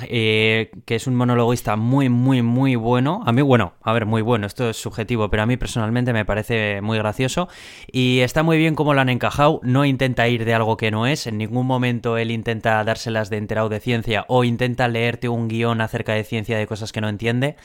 eh, 0.09 0.71
que 0.85 0.95
es 0.95 1.07
un 1.07 1.15
monologuista 1.15 1.77
muy, 1.77 2.09
muy, 2.09 2.43
muy 2.43 2.77
bueno. 2.77 3.23
A 3.25 3.33
mí, 3.33 3.43
bueno, 3.43 3.75
a 3.83 3.93
ver, 3.93 4.07
muy 4.07 4.23
bueno, 4.23 4.47
esto 4.47 4.71
es 4.71 4.77
subjetivo, 4.77 5.31
pero 5.31 5.43
a 5.43 5.47
mí 5.47 5.57
personalmente 5.57 6.13
me 6.13 6.25
parece 6.25 6.81
muy 6.83 6.99
gracioso 6.99 7.49
y 7.91 8.21
está 8.21 8.43
muy 8.43 8.59
bien 8.59 8.75
cómo 8.75 8.95
lo 8.95 9.01
han 9.01 9.09
encajado. 9.09 9.61
No 9.63 9.85
intenta 9.85 10.29
ir 10.29 10.45
de 10.45 10.55
algo 10.55 10.77
que 10.77 10.91
no 10.91 11.07
es, 11.07 11.27
en 11.27 11.39
ningún 11.39 11.67
momento 11.67 12.19
él 12.19 12.31
intenta 12.31 12.85
dárselas 12.85 13.31
de 13.31 13.39
enterado 13.39 13.69
de 13.69 13.81
ciencia 13.81 14.25
o 14.29 14.45
intenta 14.45 14.89
leerte 14.89 15.29
un 15.29 15.49
guion 15.49 15.81
acerca 15.81 16.13
de 16.13 16.25
ciencia 16.25 16.59
de 16.59 16.67
cosas 16.67 16.93
que 16.93 17.01
no 17.01 17.09
entiende. 17.09 17.57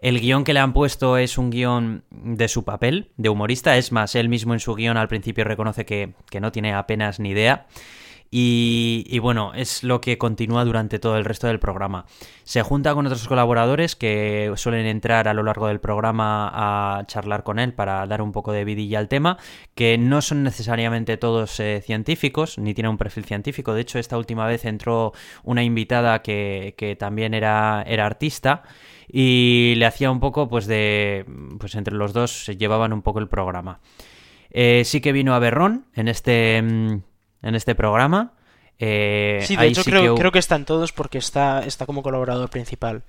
El 0.00 0.18
guion 0.18 0.44
que 0.44 0.54
le 0.54 0.60
han 0.60 0.72
puesto 0.72 1.18
es 1.18 1.36
un 1.36 1.50
guion 1.50 2.04
de 2.10 2.48
su 2.48 2.64
papel, 2.64 3.10
de 3.18 3.28
humorista. 3.28 3.76
Es 3.76 3.92
más, 3.92 4.14
él 4.14 4.30
mismo 4.30 4.54
en 4.54 4.60
su 4.60 4.74
guion 4.74 4.96
al 4.96 5.08
principio 5.08 5.44
reconoce 5.44 5.84
que, 5.84 6.14
no 6.40 6.52
tiene 6.52 6.72
apenas 6.72 7.20
ni 7.20 7.30
idea. 7.30 7.66
Y, 8.32 9.18
bueno, 9.18 9.52
es 9.56 9.82
lo 9.82 10.00
que 10.00 10.16
continúa 10.16 10.64
durante 10.64 11.00
todo 11.00 11.16
el 11.16 11.24
resto 11.24 11.48
del 11.48 11.58
programa. 11.58 12.06
Se 12.44 12.62
junta 12.62 12.94
con 12.94 13.06
otros 13.06 13.26
colaboradores 13.26 13.96
que 13.96 14.52
suelen 14.54 14.86
entrar 14.86 15.26
a 15.26 15.34
lo 15.34 15.42
largo 15.42 15.66
del 15.66 15.80
programa 15.80 16.48
a 16.52 17.06
charlar 17.06 17.42
con 17.42 17.58
él 17.58 17.72
para 17.72 18.06
dar 18.06 18.22
un 18.22 18.30
poco 18.30 18.52
de 18.52 18.64
vidilla 18.64 19.00
al 19.00 19.08
tema, 19.08 19.36
que 19.74 19.98
no 19.98 20.22
son 20.22 20.44
necesariamente 20.44 21.16
todos 21.16 21.58
eh, 21.58 21.82
científicos, 21.84 22.56
ni 22.56 22.72
tienen 22.72 22.90
un 22.90 22.98
perfil 22.98 23.24
científico. 23.24 23.74
De 23.74 23.80
hecho, 23.80 23.98
esta 23.98 24.16
última 24.16 24.46
vez 24.46 24.64
entró 24.64 25.12
una 25.42 25.64
invitada 25.64 26.22
que, 26.22 26.74
que 26.78 26.94
también 26.94 27.34
era, 27.34 27.82
era 27.84 28.06
artista 28.06 28.62
y 29.12 29.74
le 29.76 29.86
hacía 29.86 30.08
un 30.08 30.20
poco 30.20 30.48
pues 30.48 30.66
de 30.66 31.26
pues 31.58 31.74
entre 31.74 31.94
los 31.96 32.12
dos 32.12 32.44
se 32.44 32.56
llevaban 32.56 32.92
un 32.92 33.02
poco 33.02 33.18
el 33.18 33.28
programa 33.28 33.80
eh, 34.50 34.82
sí 34.84 35.00
que 35.00 35.10
vino 35.10 35.34
a 35.34 35.40
Berrón 35.40 35.86
en 35.94 36.06
este 36.06 36.62
mm, 36.62 37.02
en 37.42 37.54
este 37.54 37.74
programa 37.74 38.32
eh, 38.78 39.40
sí 39.42 39.56
de 39.56 39.66
hecho 39.66 39.84
creo, 39.84 40.14
que... 40.14 40.20
creo 40.20 40.32
que 40.32 40.38
están 40.38 40.64
todos 40.64 40.92
porque 40.92 41.18
está 41.18 41.64
está 41.64 41.86
como 41.86 42.02
colaborador 42.02 42.48
principal 42.50 43.02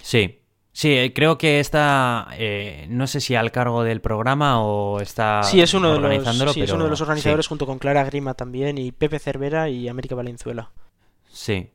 sí 0.00 0.38
Sí, 0.74 0.88
eh, 0.88 1.12
creo 1.14 1.36
que 1.36 1.60
está, 1.60 2.28
no 2.88 3.06
sé 3.06 3.20
si 3.20 3.34
al 3.34 3.52
cargo 3.52 3.84
del 3.84 4.00
programa 4.00 4.62
o 4.64 5.00
está 5.00 5.42
sí, 5.42 5.60
es 5.60 5.74
uno 5.74 5.92
de 5.92 6.00
los, 6.00 6.54
sí, 6.54 6.62
es 6.62 6.72
uno 6.72 6.84
de 6.84 6.90
los 6.90 7.00
organizadores 7.02 7.46
junto 7.46 7.66
con 7.66 7.78
Clara 7.78 8.02
Grima 8.04 8.32
también 8.32 8.78
y 8.78 8.90
Pepe 8.90 9.18
Cervera 9.18 9.68
y 9.68 9.88
América 9.88 10.14
Valenzuela. 10.14 10.70
Sí. 11.30 11.72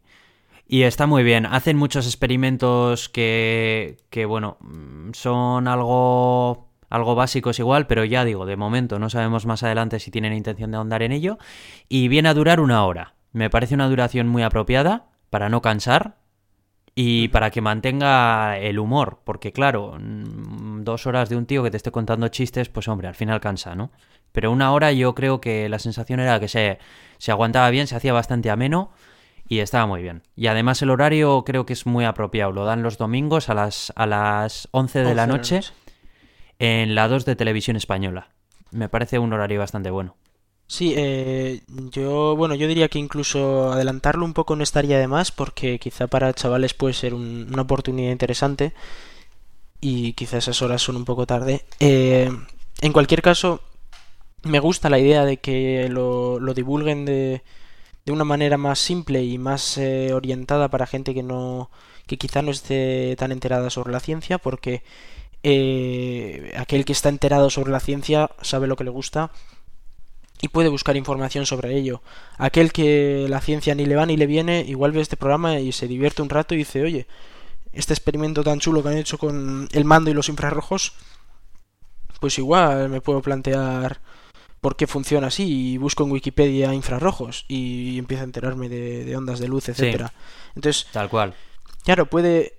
Y 0.68 0.84
está 0.84 1.08
muy 1.08 1.24
bien. 1.24 1.46
Hacen 1.46 1.78
muchos 1.78 2.06
experimentos 2.06 3.10
que, 3.10 3.98
que 4.10 4.26
bueno, 4.26 4.58
son 5.14 5.68
algo, 5.68 6.67
algo 6.90 7.16
básicos 7.16 7.60
igual, 7.60 7.88
pero 7.88 8.06
ya 8.06 8.24
digo, 8.24 8.46
de 8.46 8.56
momento 8.56 9.00
no 9.00 9.10
sabemos 9.10 9.46
más 9.46 9.64
adelante 9.64 10.00
si 10.00 10.12
tienen 10.12 10.34
intención 10.34 10.72
de 10.72 10.78
ahondar 10.78 11.04
en 11.04 11.12
ello. 11.12 11.38
Y 11.90 12.08
viene 12.08 12.30
a 12.30 12.34
durar 12.34 12.60
una 12.60 12.86
hora. 12.86 13.16
Me 13.34 13.50
parece 13.50 13.76
una 13.76 13.90
duración 13.90 14.28
muy 14.28 14.44
apropiada 14.44 15.08
para 15.30 15.50
no 15.50 15.62
cansar 15.62 16.18
y 16.96 17.28
para 17.28 17.52
que 17.52 17.62
mantenga 17.62 18.58
el 18.58 18.80
humor. 18.80 19.20
Porque 19.24 19.52
claro, 19.52 19.98
mm, 20.00 20.84
dos 20.84 21.06
horas 21.06 21.30
de 21.30 21.36
un 21.36 21.46
tío 21.46 21.64
que 21.64 21.72
te 21.72 21.78
esté 21.78 21.92
contando 21.92 22.28
chistes, 22.30 22.70
pues 22.70 22.88
hombre, 22.88 23.08
al 23.08 23.16
final 23.16 23.42
cansa, 23.42 23.76
¿no? 23.76 23.92
Pero 24.32 24.52
una 24.52 24.72
hora 24.72 24.92
yo 24.92 25.14
creo 25.14 25.42
que 25.42 25.68
la 25.70 25.80
sensación 25.80 26.20
era 26.20 26.40
que 26.40 26.48
se, 26.48 26.80
se 27.18 27.32
aguantaba 27.32 27.70
bien, 27.70 27.88
se 27.88 27.96
hacía 27.96 28.14
bastante 28.14 28.50
ameno 28.50 28.92
y 29.48 29.60
estaba 29.60 29.86
muy 29.86 30.02
bien. 30.02 30.24
Y 30.36 30.48
además 30.48 30.82
el 30.82 30.90
horario 30.90 31.44
creo 31.46 31.66
que 31.66 31.74
es 31.74 31.86
muy 31.86 32.06
apropiado. 32.06 32.52
Lo 32.52 32.66
dan 32.66 32.84
los 32.84 32.98
domingos 32.98 33.50
a 33.50 33.54
las, 33.54 33.92
a 33.96 34.06
las 34.06 34.68
11 34.72 35.04
de 35.04 35.16
la 35.16 35.28
noche 35.28 35.62
en 36.60 36.96
la 36.96 37.08
2 37.08 37.26
de 37.26 37.36
Televisión 37.36 37.76
Española. 37.78 38.30
Me 38.72 38.90
parece 38.90 39.20
un 39.20 39.34
horario 39.34 39.60
bastante 39.60 39.90
bueno. 39.90 40.16
Sí, 40.68 40.94
eh, 40.98 41.62
yo 41.68 42.36
bueno, 42.36 42.54
yo 42.54 42.68
diría 42.68 42.90
que 42.90 43.00
incluso 43.00 43.72
adelantarlo 43.72 44.26
un 44.26 44.34
poco 44.34 44.56
no 44.58 44.64
estaría 44.64 45.00
de 45.00 45.08
más 45.08 45.32
porque 45.32 45.80
quizá 45.80 46.08
para 46.08 46.34
chavales 46.34 46.74
puede 46.74 46.94
ser 46.94 47.14
una 47.14 47.62
oportunidad 47.62 48.12
interesante 48.12 48.74
y 49.80 50.14
quizá 50.14 50.38
esas 50.38 50.62
horas 50.62 50.82
son 50.82 50.98
un 50.98 51.06
poco 51.06 51.26
tarde. 51.26 51.64
Eh, 51.80 52.30
en 52.82 52.94
cualquier 52.94 53.22
caso, 53.22 53.62
me 54.44 54.60
gusta 54.60 54.90
la 54.90 55.00
idea 55.00 55.24
de 55.24 55.38
que 55.38 55.88
lo, 55.90 56.40
lo 56.40 56.54
divulguen 56.54 57.06
de, 57.06 57.44
de 58.06 58.12
una 58.12 58.24
manera 58.24 58.58
más 58.58 58.80
simple 58.80 59.24
y 59.24 59.38
más 59.38 59.78
eh, 59.78 60.14
orientada 60.14 60.70
para 60.70 60.88
gente 60.88 61.14
que 61.14 61.24
no 61.24 61.70
que 62.08 62.18
quizá 62.18 62.42
no 62.42 62.52
esté 62.52 63.16
tan 63.18 63.34
enterada 63.34 63.70
sobre 63.70 63.92
la 63.92 64.00
ciencia 64.00 64.38
porque 64.38 64.82
eh, 65.50 66.52
aquel 66.58 66.84
que 66.84 66.92
está 66.92 67.08
enterado 67.08 67.50
sobre 67.50 67.72
la 67.72 67.80
ciencia 67.80 68.32
sabe 68.42 68.68
lo 68.68 68.76
que 68.76 68.84
le 68.84 68.90
gusta 68.90 69.32
y 70.42 70.50
puede 70.50 70.68
buscar 70.68 70.98
información 70.98 71.46
sobre 71.46 71.78
ello. 71.78 72.02
Aquel 72.38 72.74
que 72.74 73.28
la 73.30 73.40
ciencia 73.40 73.74
ni 73.74 73.86
le 73.86 73.96
va 73.96 74.06
ni 74.06 74.18
le 74.18 74.28
viene, 74.28 74.66
igual 74.68 74.92
ve 74.92 75.00
este 75.00 75.16
programa 75.16 75.58
y 75.62 75.72
se 75.72 75.88
divierte 75.88 76.22
un 76.22 76.30
rato 76.30 76.54
y 76.54 76.58
dice, 76.58 76.84
oye, 76.84 77.08
este 77.72 77.94
experimento 77.94 78.44
tan 78.44 78.60
chulo 78.60 78.84
que 78.84 78.90
han 78.90 78.98
hecho 78.98 79.18
con 79.18 79.70
el 79.72 79.86
mando 79.86 80.12
y 80.12 80.14
los 80.14 80.28
infrarrojos, 80.28 80.92
pues 82.20 82.38
igual 82.40 82.90
me 82.90 83.00
puedo 83.00 83.22
plantear 83.22 84.02
por 84.60 84.76
qué 84.76 84.86
funciona 84.86 85.28
así 85.28 85.76
y 85.76 85.78
busco 85.78 86.04
en 86.04 86.12
Wikipedia 86.12 86.74
infrarrojos 86.74 87.46
y 87.48 87.98
empiezo 87.98 88.24
a 88.24 88.26
enterarme 88.26 88.68
de, 88.68 89.16
ondas 89.16 89.40
de 89.40 89.48
luz, 89.48 89.70
etcétera. 89.70 90.12
Entonces, 90.56 90.88
tal 90.92 91.08
cual. 91.08 91.36
Claro, 91.86 92.08
puede 92.08 92.57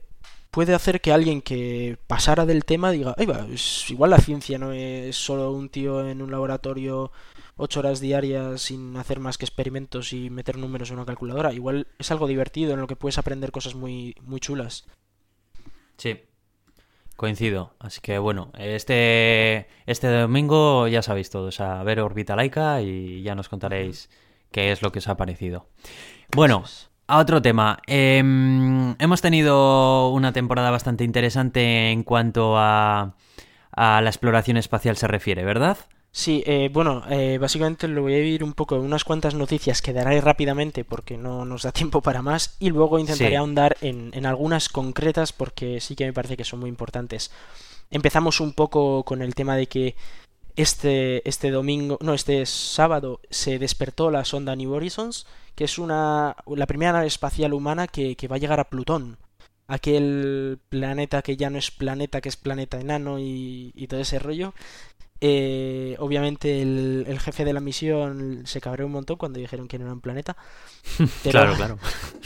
puede 0.50 0.74
hacer 0.74 1.00
que 1.00 1.12
alguien 1.12 1.42
que 1.42 1.98
pasara 2.06 2.46
del 2.46 2.64
tema 2.64 2.90
diga, 2.90 3.14
va, 3.18 3.46
igual 3.88 4.10
la 4.10 4.18
ciencia 4.18 4.58
no 4.58 4.72
es 4.72 5.16
solo 5.16 5.52
un 5.52 5.68
tío 5.68 6.06
en 6.08 6.22
un 6.22 6.30
laboratorio 6.30 7.12
ocho 7.56 7.80
horas 7.80 8.00
diarias 8.00 8.62
sin 8.62 8.96
hacer 8.96 9.20
más 9.20 9.36
que 9.36 9.44
experimentos 9.44 10.12
y 10.12 10.30
meter 10.30 10.56
números 10.56 10.90
en 10.90 10.96
una 10.96 11.06
calculadora. 11.06 11.52
Igual 11.52 11.88
es 11.98 12.10
algo 12.10 12.26
divertido 12.26 12.72
en 12.72 12.80
lo 12.80 12.86
que 12.86 12.96
puedes 12.96 13.18
aprender 13.18 13.50
cosas 13.50 13.74
muy, 13.74 14.14
muy 14.22 14.40
chulas. 14.40 14.86
Sí, 15.96 16.20
Coincido. 17.18 17.74
Así 17.80 18.00
que 18.00 18.18
bueno, 18.18 18.52
este, 18.56 19.66
este 19.86 20.06
domingo 20.06 20.86
ya 20.86 21.02
sabéis 21.02 21.30
todos, 21.30 21.58
a 21.58 21.82
ver 21.82 21.98
Orbita 21.98 22.36
Laica 22.36 22.80
y 22.80 23.22
ya 23.22 23.34
nos 23.34 23.48
contaréis 23.48 24.08
qué 24.52 24.70
es 24.70 24.82
lo 24.82 24.92
que 24.92 25.00
os 25.00 25.08
ha 25.08 25.16
parecido. 25.16 25.66
Bueno, 26.30 26.62
a 27.08 27.18
otro 27.18 27.42
tema. 27.42 27.80
Em, 27.86 28.94
hemos 28.98 29.20
tenido 29.20 30.10
una 30.10 30.32
temporada 30.32 30.70
bastante 30.70 31.04
interesante 31.04 31.90
en 31.90 32.04
cuanto 32.04 32.56
a, 32.56 33.14
a 33.72 34.00
la 34.00 34.10
exploración 34.10 34.56
espacial 34.56 34.96
se 34.96 35.08
refiere, 35.08 35.44
¿verdad? 35.44 35.78
Sí, 36.10 36.42
eh, 36.46 36.70
bueno, 36.72 37.02
eh, 37.10 37.38
básicamente 37.38 37.86
lo 37.86 38.02
voy 38.02 38.14
a 38.14 38.18
ir 38.18 38.42
un 38.42 38.52
poco 38.52 38.76
en 38.76 38.82
unas 38.82 39.04
cuantas 39.04 39.34
noticias 39.34 39.82
que 39.82 39.92
daré 39.92 40.20
rápidamente 40.20 40.84
porque 40.84 41.16
no 41.16 41.44
nos 41.44 41.62
da 41.62 41.72
tiempo 41.72 42.02
para 42.02 42.22
más 42.22 42.56
y 42.58 42.70
luego 42.70 42.98
intentaré 42.98 43.36
ahondar 43.36 43.76
en, 43.80 44.10
en, 44.14 44.26
algunas 44.26 44.68
concretas 44.68 45.32
porque 45.32 45.80
sí 45.80 45.96
que 45.96 46.06
me 46.06 46.12
parece 46.12 46.36
que 46.36 46.44
son 46.44 46.60
muy 46.60 46.68
importantes. 46.68 47.30
Empezamos 47.90 48.40
un 48.40 48.52
poco 48.52 49.04
con 49.04 49.22
el 49.22 49.34
tema 49.34 49.56
de 49.56 49.66
que 49.66 49.96
este, 50.58 51.26
este 51.28 51.52
domingo, 51.52 51.98
no, 52.02 52.14
este 52.14 52.44
sábado 52.44 53.20
se 53.30 53.60
despertó 53.60 54.10
la 54.10 54.24
sonda 54.24 54.56
New 54.56 54.72
Horizons, 54.72 55.24
que 55.54 55.64
es 55.64 55.78
una, 55.78 56.34
la 56.46 56.66
primera 56.66 56.92
nave 56.92 57.06
espacial 57.06 57.54
humana 57.54 57.86
que, 57.86 58.16
que 58.16 58.26
va 58.26 58.36
a 58.36 58.38
llegar 58.40 58.58
a 58.58 58.68
Plutón 58.68 59.18
aquel 59.68 60.58
planeta 60.70 61.22
que 61.22 61.36
ya 61.36 61.50
no 61.50 61.58
es 61.58 61.70
planeta, 61.70 62.20
que 62.20 62.28
es 62.28 62.36
planeta 62.36 62.80
enano 62.80 63.18
y, 63.18 63.70
y, 63.76 63.86
todo 63.86 64.00
ese 64.00 64.18
rollo. 64.18 64.52
Eh, 65.20 65.96
obviamente 65.98 66.62
el, 66.62 67.18
jefe 67.20 67.44
de 67.44 67.52
la 67.52 67.60
misión 67.60 68.42
se 68.46 68.60
cabreó 68.60 68.86
un 68.86 68.92
montón 68.92 69.16
cuando 69.16 69.40
dijeron 69.40 69.68
que 69.68 69.78
no 69.78 69.84
era 69.84 69.92
un 69.92 70.00
planeta. 70.00 70.36
claro, 71.22 71.54
claro. 71.54 71.78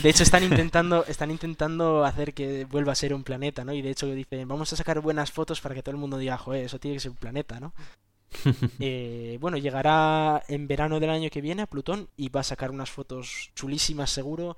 De 0.02 0.08
hecho 0.08 0.22
están 0.22 0.44
intentando, 0.44 1.04
están 1.06 1.30
intentando 1.30 2.04
hacer 2.04 2.32
que 2.32 2.64
vuelva 2.64 2.92
a 2.92 2.96
ser 2.96 3.12
un 3.12 3.24
planeta, 3.24 3.64
¿no? 3.64 3.74
Y 3.74 3.82
de 3.82 3.90
hecho 3.90 4.06
dicen, 4.06 4.48
vamos 4.48 4.72
a 4.72 4.76
sacar 4.76 5.00
buenas 5.00 5.32
fotos 5.32 5.60
para 5.60 5.74
que 5.74 5.82
todo 5.82 5.94
el 5.94 6.00
mundo 6.00 6.16
diga, 6.16 6.38
joder, 6.38 6.64
eso 6.64 6.78
tiene 6.78 6.96
que 6.96 7.00
ser 7.00 7.10
un 7.10 7.16
planeta, 7.18 7.60
¿no? 7.60 7.74
Eh, 8.80 9.38
bueno, 9.40 9.56
llegará 9.56 10.42
en 10.48 10.66
verano 10.66 10.98
del 10.98 11.10
año 11.10 11.30
que 11.30 11.40
viene 11.40 11.62
a 11.62 11.66
Plutón 11.66 12.08
y 12.16 12.28
va 12.28 12.40
a 12.40 12.44
sacar 12.44 12.70
unas 12.70 12.90
fotos 12.90 13.50
chulísimas 13.54 14.10
seguro, 14.10 14.56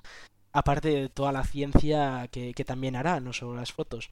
aparte 0.52 0.88
de 0.88 1.08
toda 1.08 1.32
la 1.32 1.44
ciencia 1.44 2.28
que, 2.30 2.54
que 2.54 2.64
también 2.64 2.96
hará, 2.96 3.20
no 3.20 3.32
solo 3.32 3.56
las 3.56 3.72
fotos. 3.72 4.10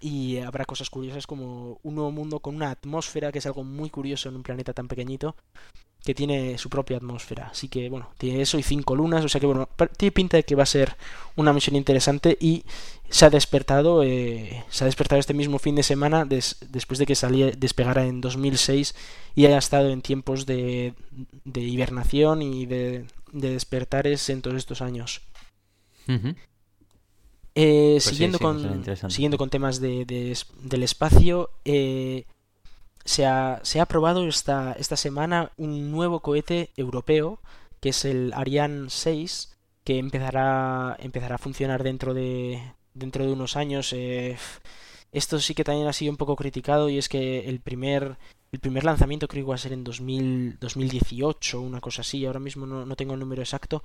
Y 0.00 0.38
habrá 0.38 0.64
cosas 0.64 0.90
curiosas 0.90 1.26
como 1.26 1.78
un 1.82 1.94
nuevo 1.94 2.10
mundo 2.10 2.40
con 2.40 2.56
una 2.56 2.70
atmósfera, 2.70 3.32
que 3.32 3.38
es 3.38 3.46
algo 3.46 3.64
muy 3.64 3.90
curioso 3.90 4.28
en 4.28 4.36
un 4.36 4.42
planeta 4.42 4.72
tan 4.72 4.88
pequeñito, 4.88 5.36
que 6.04 6.14
tiene 6.14 6.58
su 6.58 6.68
propia 6.68 6.98
atmósfera. 6.98 7.48
Así 7.48 7.68
que 7.68 7.88
bueno, 7.88 8.10
tiene 8.18 8.42
eso 8.42 8.58
y 8.58 8.62
cinco 8.62 8.94
lunas, 8.94 9.24
o 9.24 9.28
sea 9.28 9.40
que 9.40 9.46
bueno, 9.46 9.68
tiene 9.96 10.12
pinta 10.12 10.36
de 10.36 10.44
que 10.44 10.54
va 10.54 10.64
a 10.64 10.66
ser 10.66 10.96
una 11.36 11.52
misión 11.52 11.76
interesante 11.76 12.36
y 12.40 12.64
se 13.08 13.24
ha 13.24 13.30
despertado, 13.30 14.02
eh, 14.02 14.64
se 14.68 14.84
ha 14.84 14.86
despertado 14.86 15.20
este 15.20 15.34
mismo 15.34 15.58
fin 15.58 15.74
de 15.76 15.82
semana 15.82 16.24
después 16.24 16.98
de 16.98 17.06
que 17.06 17.14
salía, 17.14 17.50
despegara 17.52 18.06
en 18.06 18.20
2006 18.20 18.94
y 19.34 19.46
haya 19.46 19.58
estado 19.58 19.90
en 19.90 20.02
tiempos 20.02 20.46
de, 20.46 20.94
de 21.44 21.60
hibernación 21.60 22.42
y 22.42 22.66
de, 22.66 23.06
de 23.32 23.50
despertares 23.50 24.28
en 24.28 24.42
todos 24.42 24.56
estos 24.56 24.82
años. 24.82 25.22
Eh, 27.56 27.94
pues 27.94 28.04
siguiendo, 28.04 28.38
con, 28.38 28.84
siguiendo 29.08 29.38
con 29.38 29.48
temas 29.48 29.80
de, 29.80 30.04
del 30.62 30.82
espacio, 30.82 31.50
eh, 31.64 32.26
se 33.04 33.26
ha, 33.26 33.60
se 33.62 33.80
ha 33.80 33.84
aprobado 33.84 34.26
esta, 34.26 34.72
esta 34.78 34.96
semana 34.96 35.52
un 35.56 35.90
nuevo 35.90 36.20
cohete 36.20 36.70
europeo, 36.76 37.40
que 37.80 37.90
es 37.90 38.04
el 38.04 38.32
Ariane 38.34 38.88
6, 38.88 39.56
que 39.84 39.98
empezará, 39.98 40.96
empezará 41.00 41.34
a 41.34 41.38
funcionar 41.38 41.82
dentro 41.82 42.14
de, 42.14 42.62
dentro 42.94 43.26
de 43.26 43.32
unos 43.32 43.56
años. 43.56 43.92
Eh, 43.92 44.36
esto 45.12 45.38
sí 45.38 45.54
que 45.54 45.64
también 45.64 45.86
ha 45.86 45.92
sido 45.92 46.10
un 46.10 46.16
poco 46.16 46.36
criticado 46.36 46.88
y 46.88 46.98
es 46.98 47.08
que 47.08 47.48
el 47.48 47.60
primer, 47.60 48.16
el 48.52 48.58
primer 48.58 48.84
lanzamiento 48.84 49.28
creo 49.28 49.44
que 49.44 49.50
va 49.50 49.54
a 49.56 49.58
ser 49.58 49.72
en 49.72 49.84
2000, 49.84 50.58
2018, 50.58 51.60
una 51.60 51.80
cosa 51.80 52.00
así. 52.00 52.24
Ahora 52.24 52.40
mismo 52.40 52.66
no, 52.66 52.86
no 52.86 52.96
tengo 52.96 53.14
el 53.14 53.20
número 53.20 53.42
exacto. 53.42 53.84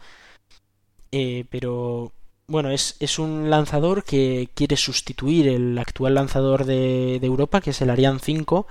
Eh, 1.11 1.45
pero 1.49 2.13
bueno, 2.47 2.71
es, 2.71 2.95
es, 2.99 3.19
un 3.19 3.49
lanzador 3.49 4.03
que 4.03 4.49
quiere 4.53 4.77
sustituir 4.77 5.47
el 5.47 5.77
actual 5.77 6.15
lanzador 6.15 6.65
de, 6.65 7.19
de 7.19 7.27
Europa, 7.27 7.61
que 7.61 7.71
es 7.71 7.81
el 7.81 7.89
Ariane 7.89 8.19
5. 8.19 8.67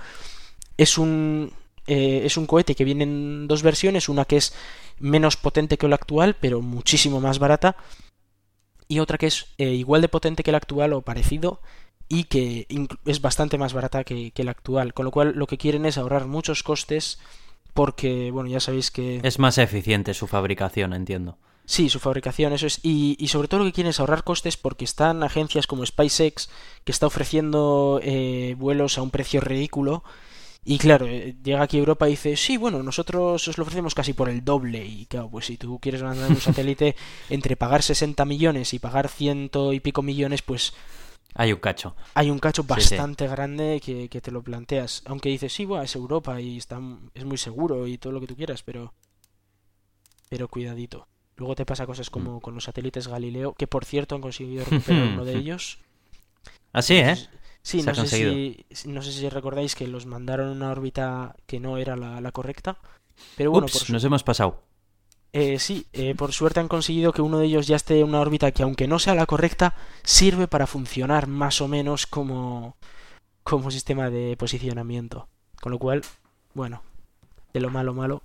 Es 0.78 0.96
un, 0.96 1.52
eh, 1.86 2.22
es 2.24 2.38
un 2.38 2.46
cohete 2.46 2.74
que 2.74 2.84
viene 2.84 3.04
en 3.04 3.48
dos 3.48 3.62
versiones, 3.62 4.08
una 4.08 4.24
que 4.24 4.38
es 4.38 4.54
menos 4.98 5.36
potente 5.36 5.76
que 5.76 5.86
el 5.86 5.92
actual, 5.92 6.36
pero 6.40 6.62
muchísimo 6.62 7.20
más 7.20 7.38
barata, 7.38 7.76
y 8.88 9.00
otra 9.00 9.18
que 9.18 9.26
es 9.26 9.48
eh, 9.58 9.74
igual 9.74 10.00
de 10.00 10.08
potente 10.08 10.42
que 10.42 10.50
el 10.50 10.56
actual 10.56 10.94
o 10.94 11.02
parecido, 11.02 11.60
y 12.08 12.24
que 12.24 12.66
es 13.04 13.20
bastante 13.20 13.58
más 13.58 13.74
barata 13.74 14.02
que, 14.04 14.30
que 14.30 14.40
el 14.42 14.48
actual. 14.48 14.94
Con 14.94 15.04
lo 15.04 15.10
cual 15.10 15.34
lo 15.36 15.46
que 15.46 15.58
quieren 15.58 15.84
es 15.84 15.98
ahorrar 15.98 16.26
muchos 16.26 16.62
costes 16.62 17.18
porque, 17.74 18.30
bueno, 18.30 18.48
ya 18.48 18.60
sabéis 18.60 18.90
que... 18.90 19.20
Es 19.22 19.38
más 19.38 19.58
eficiente 19.58 20.14
su 20.14 20.26
fabricación, 20.26 20.94
entiendo. 20.94 21.36
Sí, 21.64 21.90
su 21.90 22.00
fabricación, 22.00 22.54
eso 22.54 22.66
es. 22.66 22.80
Y, 22.82 23.14
y, 23.20 23.28
sobre 23.28 23.46
todo 23.46 23.60
lo 23.60 23.66
que 23.66 23.72
quieren 23.74 23.90
es 23.90 24.00
ahorrar 24.00 24.24
costes 24.24 24.56
porque 24.56 24.86
están 24.86 25.22
agencias 25.22 25.66
como 25.66 25.84
SpaceX 25.84 26.48
que 26.84 26.92
está 26.92 27.06
ofreciendo 27.06 28.00
eh, 28.02 28.56
vuelos 28.58 28.96
a 28.96 29.02
un 29.02 29.10
precio 29.10 29.42
ridículo. 29.42 30.02
Y 30.70 30.76
claro, 30.76 31.06
eh, 31.06 31.34
llega 31.42 31.62
aquí 31.62 31.78
a 31.78 31.80
Europa 31.80 32.06
y 32.06 32.10
dice, 32.10 32.36
sí, 32.36 32.58
bueno, 32.58 32.82
nosotros 32.82 33.48
os 33.48 33.56
lo 33.56 33.62
ofrecemos 33.62 33.94
casi 33.94 34.12
por 34.12 34.28
el 34.28 34.44
doble. 34.44 34.84
Y 34.84 35.06
claro, 35.06 35.30
pues 35.30 35.46
si 35.46 35.56
tú 35.56 35.78
quieres 35.78 36.02
mandar 36.02 36.28
un 36.28 36.42
satélite 36.42 36.94
entre 37.30 37.56
pagar 37.56 37.82
60 37.82 38.22
millones 38.26 38.74
y 38.74 38.78
pagar 38.78 39.08
ciento 39.08 39.72
y 39.72 39.80
pico 39.80 40.02
millones, 40.02 40.42
pues 40.42 40.74
hay 41.32 41.54
un 41.54 41.60
cacho. 41.60 41.96
Hay 42.12 42.30
un 42.30 42.38
cacho 42.38 42.64
bastante 42.64 43.24
sí, 43.24 43.30
sí. 43.30 43.34
grande 43.34 43.80
que, 43.82 44.10
que, 44.10 44.20
te 44.20 44.30
lo 44.30 44.42
planteas. 44.42 45.02
Aunque 45.06 45.30
dices, 45.30 45.54
sí, 45.54 45.64
bueno, 45.64 45.84
es 45.84 45.94
Europa 45.94 46.38
y 46.38 46.58
está, 46.58 46.78
es 47.14 47.24
muy 47.24 47.38
seguro 47.38 47.86
y 47.86 47.96
todo 47.96 48.12
lo 48.12 48.20
que 48.20 48.26
tú 48.26 48.36
quieras, 48.36 48.62
pero. 48.62 48.92
Pero 50.28 50.48
cuidadito. 50.48 51.08
Luego 51.36 51.54
te 51.54 51.64
pasa 51.64 51.86
cosas 51.86 52.10
como 52.10 52.36
mm. 52.36 52.40
con 52.42 52.54
los 52.54 52.64
satélites 52.64 53.08
Galileo, 53.08 53.54
que 53.54 53.66
por 53.66 53.86
cierto 53.86 54.16
han 54.16 54.20
conseguido 54.20 54.64
recuperar 54.70 55.14
uno 55.14 55.24
de 55.24 55.34
ellos. 55.34 55.78
Así, 56.74 56.96
¿eh? 56.96 57.16
Sí, 57.62 57.82
no 57.82 57.94
sé, 57.94 58.06
si, 58.06 58.88
no 58.88 59.02
sé 59.02 59.12
si 59.12 59.28
recordáis 59.28 59.74
que 59.74 59.86
los 59.88 60.06
mandaron 60.06 60.48
a 60.48 60.52
una 60.52 60.70
órbita 60.70 61.36
que 61.46 61.60
no 61.60 61.76
era 61.76 61.96
la, 61.96 62.20
la 62.20 62.32
correcta. 62.32 62.78
Pero 63.36 63.50
bueno, 63.50 63.66
Ups, 63.66 63.80
por 63.80 63.90
nos 63.90 64.04
hemos 64.04 64.22
pasado. 64.22 64.62
Eh, 65.32 65.58
sí, 65.58 65.86
eh, 65.92 66.14
por 66.14 66.32
suerte 66.32 66.60
han 66.60 66.68
conseguido 66.68 67.12
que 67.12 67.20
uno 67.20 67.38
de 67.38 67.46
ellos 67.46 67.66
ya 67.66 67.76
esté 67.76 68.00
en 68.00 68.08
una 68.08 68.20
órbita 68.20 68.50
que 68.50 68.62
aunque 68.62 68.88
no 68.88 68.98
sea 68.98 69.14
la 69.14 69.26
correcta, 69.26 69.74
sirve 70.02 70.48
para 70.48 70.66
funcionar 70.66 71.26
más 71.26 71.60
o 71.60 71.68
menos 71.68 72.06
como, 72.06 72.76
como 73.42 73.70
sistema 73.70 74.08
de 74.10 74.36
posicionamiento. 74.36 75.28
Con 75.60 75.72
lo 75.72 75.78
cual, 75.78 76.02
bueno, 76.54 76.82
de 77.52 77.60
lo 77.60 77.70
malo 77.70 77.92
malo. 77.92 78.22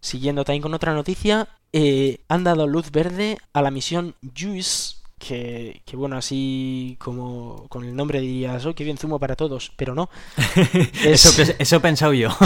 Siguiendo 0.00 0.44
también 0.44 0.62
con 0.62 0.74
otra 0.74 0.94
noticia, 0.94 1.48
eh, 1.72 2.20
han 2.28 2.44
dado 2.44 2.66
luz 2.66 2.90
verde 2.90 3.38
a 3.52 3.62
la 3.62 3.70
misión 3.70 4.14
JUICE, 4.22 4.96
que, 5.26 5.82
que, 5.84 5.96
bueno, 5.96 6.16
así 6.16 6.96
como 7.00 7.66
con 7.68 7.84
el 7.84 7.94
nombre 7.94 8.20
dirías, 8.20 8.64
oh, 8.66 8.74
qué 8.74 8.84
bien 8.84 8.98
zumo 8.98 9.18
para 9.18 9.36
todos, 9.36 9.72
pero 9.76 9.94
no. 9.94 10.10
es... 11.04 11.24
eso, 11.24 11.54
eso 11.58 11.76
he 11.76 11.80
pensado 11.80 12.12
yo. 12.12 12.28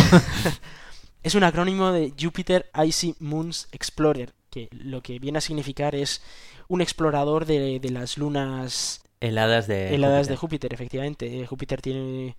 Es 1.23 1.35
un 1.35 1.43
acrónimo 1.43 1.93
de 1.93 2.15
Jupiter 2.19 2.71
Icy 2.87 3.17
Moons 3.19 3.69
Explorer, 3.73 4.35
que 4.51 4.69
lo 4.71 5.03
que 5.03 5.19
viene 5.19 5.39
a 5.39 5.43
significar 5.43 5.95
es 5.95 6.23
un 6.69 6.81
explorador 6.81 7.45
de, 7.45 7.81
de 7.81 7.91
las 7.91 8.19
lunas 8.19 9.03
heladas 9.21 9.67
de 9.67 9.95
heladas 9.95 10.29
Júpiter. 10.29 10.29
de 10.29 10.37
Júpiter, 10.37 10.75
efectivamente. 10.75 11.47
Júpiter 11.47 11.83
tiene 11.83 12.37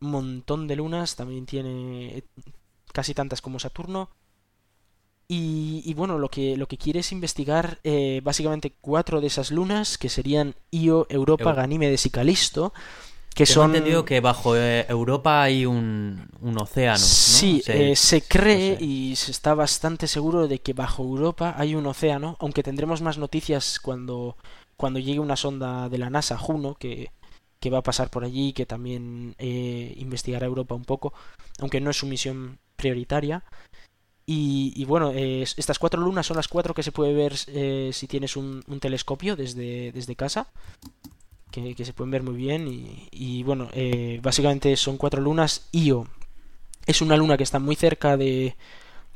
un 0.00 0.10
montón 0.10 0.66
de 0.66 0.76
lunas, 0.76 1.14
también 1.14 1.46
tiene 1.46 2.24
casi 2.92 3.14
tantas 3.14 3.42
como 3.42 3.58
Saturno. 3.58 4.10
Y, 5.34 5.82
y 5.86 5.94
bueno, 5.94 6.18
lo 6.18 6.28
que, 6.28 6.58
lo 6.58 6.68
que 6.68 6.76
quiere 6.76 7.00
es 7.00 7.10
investigar 7.10 7.78
eh, 7.84 8.20
básicamente 8.22 8.74
cuatro 8.82 9.22
de 9.22 9.28
esas 9.28 9.50
lunas, 9.50 9.96
que 9.96 10.10
serían 10.10 10.54
Io, 10.70 11.06
Europa, 11.08 11.44
Euro. 11.44 11.56
Ganímedes 11.56 12.04
y 12.04 12.10
Calisto 12.10 12.74
que 13.34 13.46
Tengo 13.46 13.62
son 13.62 13.70
entendido 13.74 14.04
que 14.04 14.20
bajo 14.20 14.54
eh, 14.58 14.84
Europa 14.90 15.42
hay 15.42 15.64
un, 15.64 16.28
un 16.42 16.60
océano. 16.60 16.98
¿no? 16.98 17.04
Sí, 17.06 17.62
se, 17.64 17.92
eh, 17.92 17.96
se 17.96 18.20
cree 18.20 18.72
no 18.72 18.78
sé. 18.78 18.84
y 18.84 19.16
se 19.16 19.30
está 19.30 19.54
bastante 19.54 20.06
seguro 20.06 20.48
de 20.48 20.58
que 20.58 20.74
bajo 20.74 21.02
Europa 21.02 21.54
hay 21.56 21.74
un 21.74 21.86
océano, 21.86 22.36
aunque 22.38 22.62
tendremos 22.62 23.00
más 23.00 23.16
noticias 23.16 23.80
cuando, 23.80 24.36
cuando 24.76 24.98
llegue 24.98 25.18
una 25.18 25.36
sonda 25.36 25.88
de 25.88 25.96
la 25.96 26.10
NASA, 26.10 26.36
Juno, 26.36 26.74
que, 26.74 27.10
que 27.58 27.70
va 27.70 27.78
a 27.78 27.82
pasar 27.82 28.10
por 28.10 28.22
allí, 28.22 28.52
que 28.52 28.66
también 28.66 29.34
eh, 29.38 29.94
investigará 29.96 30.44
Europa 30.44 30.74
un 30.74 30.84
poco, 30.84 31.14
aunque 31.58 31.80
no 31.80 31.88
es 31.88 31.96
su 31.96 32.06
misión 32.06 32.58
prioritaria. 32.76 33.44
Y, 34.24 34.84
bueno, 34.84 35.10
estas 35.10 35.78
cuatro 35.78 36.00
lunas 36.00 36.26
son 36.26 36.36
las 36.36 36.48
cuatro 36.48 36.74
que 36.74 36.82
se 36.82 36.92
puede 36.92 37.12
ver 37.12 37.34
eh, 37.48 37.90
si 37.92 38.06
tienes 38.06 38.36
un, 38.36 38.62
telescopio 38.80 39.36
desde, 39.36 39.92
desde 39.92 40.16
casa 40.16 40.46
que, 41.50 41.74
se 41.84 41.92
pueden 41.92 42.12
ver 42.12 42.22
muy 42.22 42.34
bien 42.34 42.66
y, 43.10 43.42
bueno, 43.42 43.68
eh, 43.72 44.20
básicamente 44.22 44.76
son 44.76 44.96
cuatro 44.96 45.20
lunas. 45.20 45.68
Io 45.72 46.06
es 46.86 47.02
una 47.02 47.16
luna 47.16 47.36
que 47.36 47.42
está 47.42 47.58
muy 47.58 47.76
cerca 47.76 48.16
de, 48.16 48.56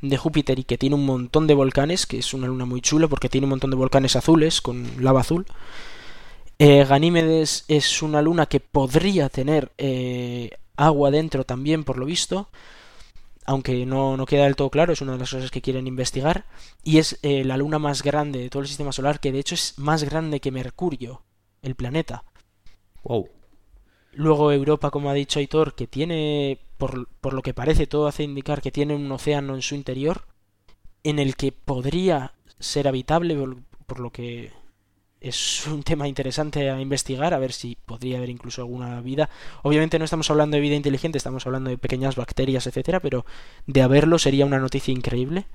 de 0.01 0.17
Júpiter 0.17 0.59
y 0.59 0.63
que 0.63 0.77
tiene 0.77 0.95
un 0.95 1.05
montón 1.05 1.47
de 1.47 1.53
volcanes, 1.53 2.05
que 2.05 2.19
es 2.19 2.33
una 2.33 2.47
luna 2.47 2.65
muy 2.65 2.81
chula 2.81 3.07
porque 3.07 3.29
tiene 3.29 3.45
un 3.45 3.51
montón 3.51 3.71
de 3.71 3.77
volcanes 3.77 4.15
azules 4.15 4.61
con 4.61 5.03
lava 5.03 5.21
azul. 5.21 5.45
Eh, 6.59 6.85
Ganímedes 6.85 7.65
es 7.67 8.01
una 8.01 8.21
luna 8.21 8.45
que 8.47 8.59
podría 8.59 9.29
tener 9.29 9.71
agua 10.75 11.11
dentro 11.11 11.43
también, 11.43 11.83
por 11.83 11.97
lo 11.97 12.05
visto, 12.05 12.49
aunque 13.47 13.85
no, 13.85 14.17
no, 14.17 14.25
queda 14.25 14.43
del 14.43 14.57
todo 14.57 14.69
claro, 14.69 14.91
es 14.91 15.01
una 15.01 15.13
de 15.13 15.19
las 15.19 15.31
cosas 15.31 15.49
que 15.49 15.61
quieren 15.61 15.87
investigar. 15.87 16.45
Y 16.83 16.99
es 16.99 17.17
eh, 17.23 17.45
la 17.45 17.57
luna 17.57 17.79
más 17.79 18.03
grande 18.03 18.39
de 18.39 18.49
todo 18.49 18.61
el 18.61 18.67
sistema 18.67 18.91
solar, 18.91 19.21
que 19.21 19.31
de 19.31 19.39
hecho 19.39 19.55
es 19.55 19.79
más 19.79 20.03
grande 20.03 20.41
que 20.41 20.51
Mercurio 20.51 21.23
el 21.61 21.75
planeta. 21.75 22.25
Wow. 23.03 23.29
Luego 24.11 24.51
Europa, 24.51 24.91
como 24.91 25.09
ha 25.09 25.13
dicho 25.13 25.39
Aitor, 25.39 25.75
que 25.75 25.87
tiene, 25.87 26.59
por, 26.77 27.07
por, 27.21 27.33
lo 27.33 27.41
que 27.41 27.53
parece, 27.53 27.87
todo 27.87 28.07
hace 28.07 28.23
indicar 28.23 28.61
que 28.61 28.71
tiene 28.71 28.95
un 28.95 29.09
océano 29.11 29.55
en 29.55 29.61
su 29.61 29.75
interior, 29.75 30.25
en 31.03 31.17
el 31.17 31.37
que 31.37 31.53
podría 31.53 32.33
ser 32.59 32.87
habitable, 32.89 33.35
por, 33.35 33.57
por 33.85 33.99
lo 34.01 34.11
que 34.11 34.51
es 35.19 35.65
un 35.67 35.83
tema 35.83 36.07
interesante 36.07 36.69
a 36.69 36.79
investigar, 36.79 37.33
a 37.33 37.39
ver 37.39 37.51
si 37.51 37.77
podría 37.85 38.17
haber 38.17 38.29
incluso 38.29 38.61
alguna 38.61 39.01
vida. 39.01 39.29
Obviamente 39.63 39.97
no 39.99 40.05
estamos 40.05 40.29
hablando 40.29 40.55
de 40.55 40.61
vida 40.61 40.75
inteligente, 40.75 41.17
estamos 41.17 41.45
hablando 41.45 41.69
de 41.69 41.77
pequeñas 41.77 42.15
bacterias, 42.15 42.67
etcétera, 42.67 42.99
pero 42.99 43.25
de 43.65 43.81
haberlo 43.81 44.19
sería 44.19 44.45
una 44.45 44.59
noticia 44.59 44.93
increíble. 44.93 45.45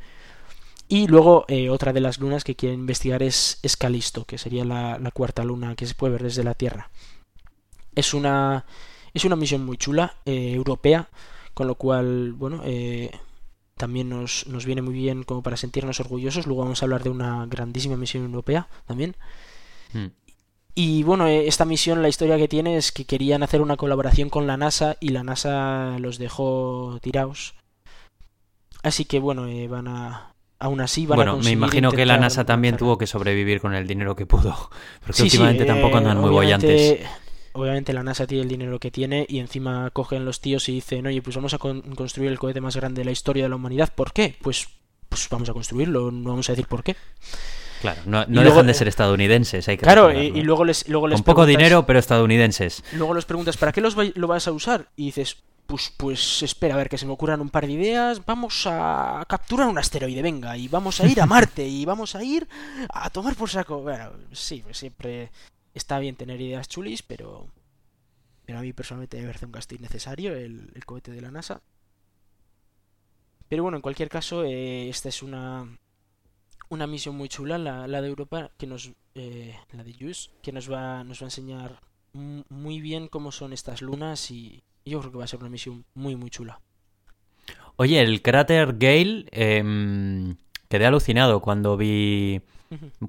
Y 0.88 1.06
luego 1.06 1.44
eh, 1.48 1.70
otra 1.70 1.92
de 1.92 2.00
las 2.00 2.18
lunas 2.18 2.44
que 2.44 2.56
quieren 2.56 2.80
investigar 2.80 3.22
es, 3.22 3.58
es 3.62 3.76
Calisto, 3.76 4.24
que 4.24 4.36
sería 4.36 4.64
la, 4.64 5.10
cuarta 5.14 5.44
luna 5.44 5.74
que 5.74 5.86
se 5.86 5.94
puede 5.94 6.12
ver 6.12 6.24
desde 6.24 6.44
la 6.44 6.54
Tierra. 6.54 6.90
Es 7.94 8.14
una, 8.14 8.66
es 9.14 9.24
una 9.24 9.36
misión 9.36 9.64
muy 9.64 9.76
chula, 9.76 10.16
eh, 10.26 10.52
europea, 10.52 11.08
con 11.54 11.66
lo 11.66 11.76
cual, 11.76 12.32
bueno, 12.32 12.62
eh, 12.64 13.10
también 13.76 14.08
nos, 14.08 14.46
nos, 14.48 14.66
viene 14.66 14.82
muy 14.82 14.94
bien 14.94 15.22
como 15.22 15.42
para 15.42 15.56
sentirnos 15.56 16.00
orgullosos. 16.00 16.46
Luego 16.46 16.62
vamos 16.62 16.82
a 16.82 16.86
hablar 16.86 17.02
de 17.02 17.10
una 17.10 17.46
grandísima 17.46 17.96
misión 17.96 18.24
europea 18.24 18.68
también. 18.86 19.16
Hmm. 19.92 20.08
Y 20.74 21.02
bueno, 21.02 21.26
eh, 21.26 21.46
esta 21.48 21.64
misión, 21.64 22.00
la 22.00 22.08
historia 22.08 22.38
que 22.38 22.48
tiene 22.48 22.76
es 22.76 22.92
que 22.92 23.04
querían 23.04 23.42
hacer 23.42 23.60
una 23.60 23.76
colaboración 23.76 24.30
con 24.30 24.46
la 24.46 24.56
NASA 24.56 24.96
y 25.00 25.10
la 25.10 25.22
NASA 25.22 25.98
los 25.98 26.18
dejó 26.18 26.98
tirados. 27.02 27.54
Así 28.82 29.04
que 29.04 29.20
bueno, 29.20 29.46
eh, 29.46 29.68
van 29.68 29.86
a, 29.86 30.34
aún 30.58 30.80
así 30.80 31.06
van 31.06 31.16
bueno, 31.16 31.32
a 31.32 31.36
me 31.36 31.50
imagino 31.50 31.92
que 31.92 32.06
la 32.06 32.16
NASA 32.16 32.44
también 32.44 32.76
tuvo 32.76 32.96
que 32.96 33.06
sobrevivir 33.06 33.60
con 33.60 33.74
el 33.74 33.86
dinero 33.86 34.16
que 34.16 34.26
pudo, 34.26 34.70
porque 35.00 35.18
sí, 35.18 35.22
últimamente 35.24 35.64
sí, 35.64 35.68
tampoco 35.68 35.98
andan 35.98 36.16
eh, 36.16 36.20
muy 36.20 36.30
bollantes. 36.30 37.00
Obviamente 37.54 37.92
la 37.92 38.02
NASA 38.02 38.26
tiene 38.26 38.44
el 38.44 38.48
dinero 38.48 38.80
que 38.80 38.90
tiene 38.90 39.26
y 39.28 39.38
encima 39.38 39.90
cogen 39.90 40.24
los 40.24 40.40
tíos 40.40 40.70
y 40.70 40.72
dicen, 40.72 41.06
oye, 41.06 41.20
pues 41.20 41.36
vamos 41.36 41.52
a 41.52 41.58
con 41.58 41.82
construir 41.94 42.30
el 42.30 42.38
cohete 42.38 42.62
más 42.62 42.76
grande 42.76 43.02
de 43.02 43.04
la 43.04 43.10
historia 43.10 43.42
de 43.42 43.50
la 43.50 43.56
humanidad. 43.56 43.92
¿Por 43.94 44.14
qué? 44.14 44.36
Pues, 44.40 44.68
pues 45.10 45.28
vamos 45.28 45.50
a 45.50 45.52
construirlo, 45.52 46.10
no 46.10 46.30
vamos 46.30 46.48
a 46.48 46.52
decir 46.52 46.66
por 46.66 46.82
qué. 46.82 46.96
Claro, 47.82 48.00
no, 48.06 48.24
no 48.28 48.44
dejan 48.44 48.68
de 48.68 48.74
ser 48.74 48.86
estadounidenses, 48.86 49.66
hay 49.66 49.76
que 49.76 49.82
Claro, 49.82 50.12
y, 50.12 50.26
y, 50.26 50.42
luego 50.42 50.64
les, 50.64 50.88
luego 50.88 51.08
les 51.08 51.18
Con 51.18 51.24
poco 51.24 51.46
dinero, 51.46 51.84
pero 51.84 51.98
estadounidenses. 51.98 52.84
Luego 52.92 53.12
les 53.12 53.24
preguntas, 53.24 53.56
¿para 53.56 53.72
qué 53.72 53.80
los 53.80 53.96
lo 53.96 54.28
vas 54.28 54.46
a 54.46 54.52
usar? 54.52 54.86
Y 54.94 55.06
dices, 55.06 55.38
pues, 55.66 55.92
pues 55.96 56.44
espera 56.44 56.74
a 56.74 56.76
ver 56.76 56.88
que 56.88 56.96
se 56.96 57.06
me 57.06 57.12
ocurran 57.12 57.40
un 57.40 57.50
par 57.50 57.66
de 57.66 57.72
ideas. 57.72 58.24
Vamos 58.24 58.68
a 58.68 59.24
capturar 59.28 59.66
un 59.66 59.78
asteroide, 59.78 60.22
venga, 60.22 60.56
y 60.56 60.68
vamos 60.68 61.00
a 61.00 61.08
ir 61.08 61.20
a 61.20 61.26
Marte, 61.26 61.66
y 61.66 61.84
vamos 61.84 62.14
a 62.14 62.22
ir 62.22 62.48
a 62.88 63.10
tomar 63.10 63.34
por 63.34 63.50
saco. 63.50 63.82
Bueno, 63.82 64.12
sí, 64.30 64.62
siempre 64.70 65.32
está 65.74 65.98
bien 65.98 66.14
tener 66.14 66.40
ideas 66.40 66.68
chulis, 66.68 67.02
pero. 67.02 67.48
pero 68.46 68.60
a 68.60 68.62
mí 68.62 68.72
personalmente 68.72 69.20
me 69.20 69.26
parece 69.26 69.46
un 69.46 69.52
gasto 69.52 69.74
innecesario 69.74 70.36
el, 70.36 70.70
el 70.72 70.84
cohete 70.84 71.10
de 71.10 71.20
la 71.20 71.32
NASA. 71.32 71.60
Pero 73.48 73.64
bueno, 73.64 73.76
en 73.76 73.82
cualquier 73.82 74.08
caso, 74.08 74.44
eh, 74.44 74.88
esta 74.88 75.08
es 75.08 75.20
una, 75.20 75.66
una 76.72 76.86
misión 76.86 77.16
muy 77.16 77.28
chula, 77.28 77.58
la, 77.58 77.86
la 77.86 78.00
de 78.00 78.08
Europa, 78.08 78.50
que 78.56 78.66
nos, 78.66 78.90
eh, 79.14 79.54
la 79.72 79.84
de 79.84 79.92
JUICE, 79.92 80.30
que 80.42 80.52
nos 80.52 80.72
va, 80.72 81.04
nos 81.04 81.20
va 81.20 81.24
a 81.24 81.28
enseñar 81.28 81.80
muy 82.14 82.80
bien 82.80 83.08
cómo 83.08 83.30
son 83.30 83.52
estas 83.52 83.82
lunas 83.82 84.30
y 84.30 84.62
yo 84.84 85.00
creo 85.00 85.12
que 85.12 85.18
va 85.18 85.24
a 85.24 85.26
ser 85.26 85.40
una 85.40 85.50
misión 85.50 85.84
muy, 85.94 86.16
muy 86.16 86.30
chula. 86.30 86.60
Oye, 87.76 88.00
el 88.00 88.22
cráter 88.22 88.78
Gale, 88.78 89.26
eh, 89.32 90.34
quedé 90.68 90.86
alucinado 90.86 91.40
cuando 91.40 91.76
vi, 91.76 92.40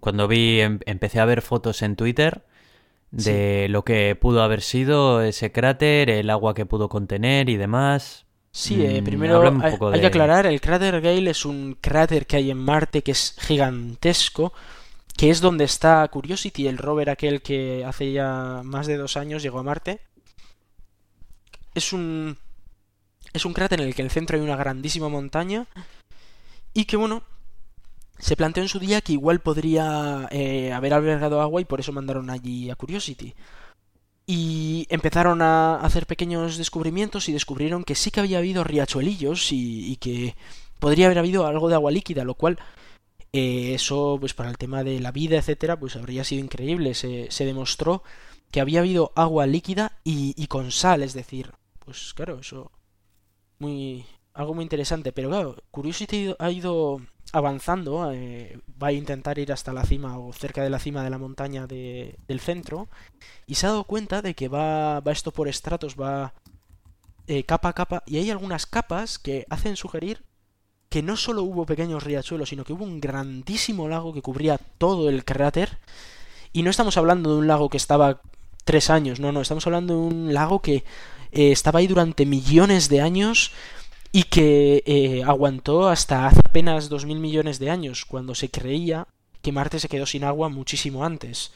cuando 0.02 0.28
vi, 0.28 0.60
em, 0.60 0.80
empecé 0.86 1.22
a 1.22 1.26
ver 1.26 1.42
fotos 1.42 1.82
en 1.84 1.96
Twitter 1.96 2.44
de 3.12 3.68
lo 3.70 3.86
que 3.86 4.18
pudo 4.20 4.42
haber 4.42 4.62
sido 4.62 5.22
ese 5.22 5.54
cráter, 5.54 6.10
el 6.10 6.30
agua 6.30 6.54
que 6.54 6.66
pudo 6.66 6.90
contener 6.90 7.48
y 7.48 7.56
demás. 7.56 8.26
Sí, 8.56 8.86
eh, 8.86 9.02
mm, 9.02 9.04
primero 9.04 9.42
hay, 9.92 10.00
que 10.00 10.06
aclarar, 10.06 10.46
el 10.46 10.62
cráter 10.62 11.02
Gale 11.02 11.32
es 11.32 11.44
un 11.44 11.76
cráter 11.82 12.28
que 12.28 12.36
hay 12.36 12.52
en 12.52 12.60
Marte 12.60 13.02
que 13.02 13.12
es 13.12 13.36
gigantesco, 13.40 14.54
que 15.18 15.32
es 15.32 15.42
donde 15.42 15.64
está 15.64 16.08
Curiosity, 16.08 16.68
el 16.68 16.78
rover 16.78 17.10
aquel 17.10 17.42
que 17.42 17.84
hace 17.84 18.12
ya 18.12 18.62
más 18.64 18.86
de 18.86 18.98
dos 18.98 19.18
años 19.18 19.42
llegó 19.42 19.60
a 19.60 19.64
Marte. 19.64 20.02
Es 21.74 21.94
un... 21.94 22.38
Es 23.34 23.46
un 23.46 23.54
cráter 23.54 23.82
en 23.82 23.88
el 23.88 23.96
que 23.96 24.04
en 24.04 24.08
el 24.08 24.12
centro 24.12 24.38
hay 24.38 24.44
una 24.44 24.56
grandísima 24.56 25.10
montaña 25.10 25.66
y 26.72 26.86
que 26.86 26.98
bueno, 26.98 27.24
se 28.20 28.36
planteó 28.36 28.62
en 28.62 28.70
su 28.70 28.78
día 28.78 29.02
que 29.02 29.14
igual 29.14 29.40
podría 29.40 30.28
eh, 30.30 30.72
haber 30.72 30.94
albergado 30.94 31.42
agua 31.42 31.60
y 31.60 31.66
por 31.66 31.80
eso 31.80 31.92
mandaron 31.92 32.30
allí 32.30 32.70
a 32.70 32.76
Curiosity. 32.76 33.34
Y 34.26 34.88
empezaron 34.90 35.42
a 35.42 35.76
hacer 35.78 36.06
pequeños 36.06 36.58
descubrimientos 36.58 37.28
y 37.28 37.34
descubrieron 37.34 37.84
que 37.84 37.96
sí 37.96 38.10
que 38.10 38.22
había 38.22 38.38
habido 38.38 38.64
riachuelillos 38.64 39.52
y, 39.52 39.98
que 39.98 40.36
podría 40.80 41.08
haber 41.08 41.20
habido 41.20 41.46
algo 41.46 41.68
de 41.70 41.76
agua 41.76 41.92
líquida, 41.92 42.24
lo 42.24 42.36
cual 42.36 42.58
eh, 43.34 43.74
eso, 43.74 44.18
pues 44.20 44.34
para 44.34 44.50
el 44.50 44.58
tema 44.58 44.84
de 44.84 45.00
la 45.00 45.12
vida, 45.12 45.38
etcétera, 45.38 45.78
pues 45.78 45.96
habría 45.96 46.24
sido 46.24 46.44
increíble. 46.44 46.94
Se, 46.94 47.30
se 47.32 47.46
demostró 47.46 48.04
que 48.52 48.62
había 48.62 48.80
habido 48.80 49.12
agua 49.16 49.46
líquida 49.46 50.00
y, 50.04 50.34
y, 50.42 50.48
con 50.48 50.72
sal, 50.72 51.04
es 51.04 51.14
decir, 51.14 51.52
pues 51.80 52.14
claro, 52.14 52.40
eso 52.40 52.72
muy 53.60 54.06
algo 54.34 54.54
muy 54.54 54.64
interesante. 54.64 55.12
Pero 55.12 55.30
claro, 55.30 55.56
Curiosity 55.72 56.36
ha 56.40 56.52
ido 56.52 57.02
avanzando, 57.34 58.12
eh, 58.14 58.60
va 58.82 58.88
a 58.88 58.92
intentar 58.94 59.40
ir 59.40 59.52
hasta 59.52 59.74
la 59.74 59.84
cima 59.84 60.20
o 60.20 60.32
cerca 60.32 60.64
de 60.64 60.70
la 60.70 60.80
cima 60.80 61.04
de 61.04 61.10
la 61.10 61.18
montaña 61.18 61.66
de, 61.66 62.16
del 62.28 62.40
centro 62.40 62.88
y 63.48 63.56
se 63.56 63.66
ha 63.66 63.70
dado 63.70 63.84
cuenta 63.86 64.22
de 64.22 64.36
que 64.36 64.48
va, 64.48 65.00
va 65.00 65.12
esto 65.12 65.32
por 65.32 65.48
estratos, 65.48 65.96
va 66.00 66.34
eh, 67.28 67.44
capa 67.44 67.70
a 67.70 67.74
capa 67.74 68.04
y 68.06 68.18
hay 68.18 68.30
algunas 68.30 68.68
capas 68.68 69.18
que 69.18 69.48
hacen 69.50 69.76
sugerir 69.76 70.24
que 70.90 71.02
no 71.02 71.18
solo 71.18 71.42
hubo 71.42 71.66
pequeños 71.66 72.04
riachuelos, 72.04 72.50
sino 72.50 72.64
que 72.64 72.74
hubo 72.74 72.84
un 72.86 73.02
grandísimo 73.02 73.90
lago 73.90 74.14
que 74.14 74.22
cubría 74.22 74.60
todo 74.78 75.10
el 75.10 75.26
cráter. 75.26 75.80
Y 76.52 76.62
no 76.62 76.70
estamos 76.70 76.98
hablando 76.98 77.34
de 77.34 77.40
un 77.40 77.48
lago 77.48 77.68
que 77.68 77.78
estaba 77.78 78.22
tres 78.64 78.92
años, 78.92 79.20
no, 79.20 79.32
no, 79.32 79.42
estamos 79.42 79.66
hablando 79.66 79.96
de 79.96 80.00
un 80.02 80.34
lago 80.36 80.62
que 80.62 80.84
eh, 81.32 81.52
estaba 81.52 81.80
ahí 81.80 81.88
durante 81.88 82.28
millones 82.28 82.90
de 82.90 83.02
años 83.02 83.52
y 84.16 84.24
que 84.24 84.84
eh, 84.86 85.24
aguantó 85.26 85.90
hasta 85.90 86.28
hace 86.28 86.40
apenas 86.46 86.92
2.000 86.92 87.18
millones 87.18 87.58
de 87.58 87.72
años, 87.72 88.06
cuando 88.06 88.36
se 88.36 88.50
creía 88.50 89.08
que 89.42 89.52
Marte 89.52 89.80
se 89.80 89.90
quedó 89.90 90.06
sin 90.06 90.24
agua 90.24 90.50
muchísimo 90.50 91.04
antes. 91.04 91.52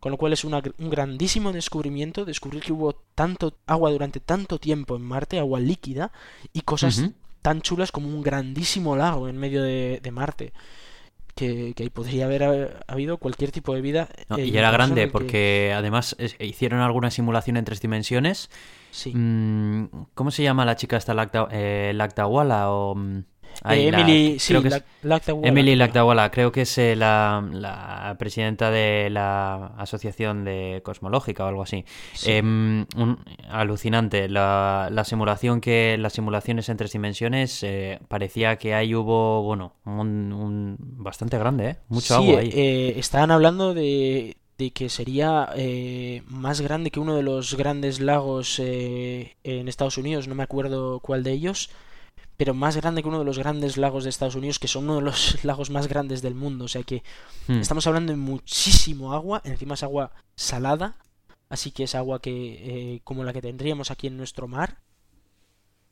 Con 0.00 0.10
lo 0.10 0.16
cual 0.16 0.32
es 0.32 0.42
un 0.44 0.58
grandísimo 0.78 1.52
descubrimiento, 1.52 2.24
descubrir 2.24 2.62
que 2.62 2.72
hubo 2.72 2.94
tanto 3.14 3.52
agua 3.66 3.92
durante 3.92 4.18
tanto 4.18 4.58
tiempo 4.58 4.96
en 4.96 5.02
Marte, 5.02 5.38
agua 5.38 5.60
líquida, 5.60 6.10
y 6.54 6.62
cosas 6.62 7.02
tan 7.42 7.60
chulas 7.60 7.92
como 7.92 8.08
un 8.08 8.22
grandísimo 8.22 8.96
lago 8.96 9.28
en 9.28 9.36
medio 9.36 9.62
de, 9.62 10.10
Marte. 10.10 10.54
Que, 11.40 11.72
que, 11.74 11.88
podría 11.90 12.26
haber 12.26 12.82
habido 12.86 13.16
cualquier 13.16 13.50
tipo 13.50 13.74
de 13.74 13.80
vida. 13.80 14.08
Eh, 14.36 14.44
y 14.44 14.56
era 14.56 14.70
grande, 14.70 15.08
porque 15.08 15.72
además 15.74 16.14
hicieron 16.38 16.80
alguna 16.80 17.10
simulación 17.10 17.56
en 17.56 17.64
tres 17.64 17.80
dimensiones 17.80 18.50
Sí. 18.90 19.12
Mm, 19.14 19.86
¿Cómo 20.14 20.30
se 20.30 20.42
llama 20.42 20.64
la 20.64 20.76
chica 20.76 20.96
esta 20.96 21.14
Lacta, 21.14 21.48
eh, 21.50 21.92
Lactawala 21.94 22.70
o 22.72 22.94
mm, 23.64 23.70
eh, 23.70 23.88
Emily, 23.88 24.38
sí, 24.38 24.52
creo 24.52 24.62
que 24.62 24.68
es, 24.68 24.84
Lactawala. 25.02 25.48
Emily 25.48 25.76
Lactawala, 25.76 26.30
creo 26.30 26.52
que 26.52 26.62
es 26.62 26.78
eh, 26.78 26.96
la, 26.96 27.46
la, 27.52 28.16
presidenta 28.18 28.70
de 28.70 29.10
la 29.10 29.66
Asociación 29.78 30.44
de 30.44 30.80
Cosmológica 30.84 31.44
o 31.44 31.48
algo 31.48 31.62
así. 31.62 31.84
Em, 32.24 32.86
un, 32.96 33.18
alucinante. 33.48 34.28
La, 34.28 34.88
la, 34.90 35.04
simulación 35.04 35.60
que 35.60 35.96
las 35.98 36.12
simulaciones 36.12 36.68
en 36.68 36.76
tres 36.76 36.92
dimensiones 36.92 37.64
parecía 38.08 38.56
que 38.56 38.74
ahí 38.74 38.94
hubo, 38.94 39.42
bueno, 39.42 39.74
un, 39.84 40.32
un 40.32 40.76
bastante 40.78 41.38
grande, 41.38 41.70
¿eh? 41.70 41.76
Mucho 41.88 42.16
agua 42.16 42.40
ahí. 42.40 42.50
Eh, 42.52 42.94
estaban 42.96 43.30
hablando 43.30 43.74
de 43.74 44.36
de 44.58 44.72
que 44.72 44.90
sería 44.90 45.48
eh, 45.56 46.22
más 46.28 46.60
grande 46.60 46.90
que 46.90 47.00
uno 47.00 47.16
de 47.16 47.22
los 47.22 47.56
grandes 47.56 47.98
lagos 47.98 48.58
eh, 48.58 49.36
en 49.42 49.68
Estados 49.68 49.96
Unidos, 49.96 50.28
no 50.28 50.34
me 50.34 50.42
acuerdo 50.42 51.00
cuál 51.00 51.22
de 51.22 51.32
ellos, 51.32 51.70
pero 52.40 52.54
más 52.54 52.74
grande 52.74 53.02
que 53.02 53.08
uno 53.08 53.18
de 53.18 53.26
los 53.26 53.38
grandes 53.38 53.76
lagos 53.76 54.04
de 54.04 54.08
Estados 54.08 54.34
Unidos, 54.34 54.58
que 54.58 54.66
son 54.66 54.84
uno 54.84 54.94
de 54.94 55.02
los 55.02 55.44
lagos 55.44 55.68
más 55.68 55.88
grandes 55.88 56.22
del 56.22 56.34
mundo. 56.34 56.64
O 56.64 56.68
sea 56.68 56.82
que 56.82 57.02
hmm. 57.48 57.60
estamos 57.60 57.86
hablando 57.86 58.14
de 58.14 58.16
muchísimo 58.16 59.12
agua, 59.12 59.42
encima 59.44 59.74
es 59.74 59.82
agua 59.82 60.12
salada, 60.36 60.96
así 61.50 61.70
que 61.70 61.82
es 61.82 61.94
agua 61.94 62.22
que 62.22 62.94
eh, 62.94 63.00
como 63.04 63.24
la 63.24 63.34
que 63.34 63.42
tendríamos 63.42 63.90
aquí 63.90 64.06
en 64.06 64.16
nuestro 64.16 64.48
mar 64.48 64.78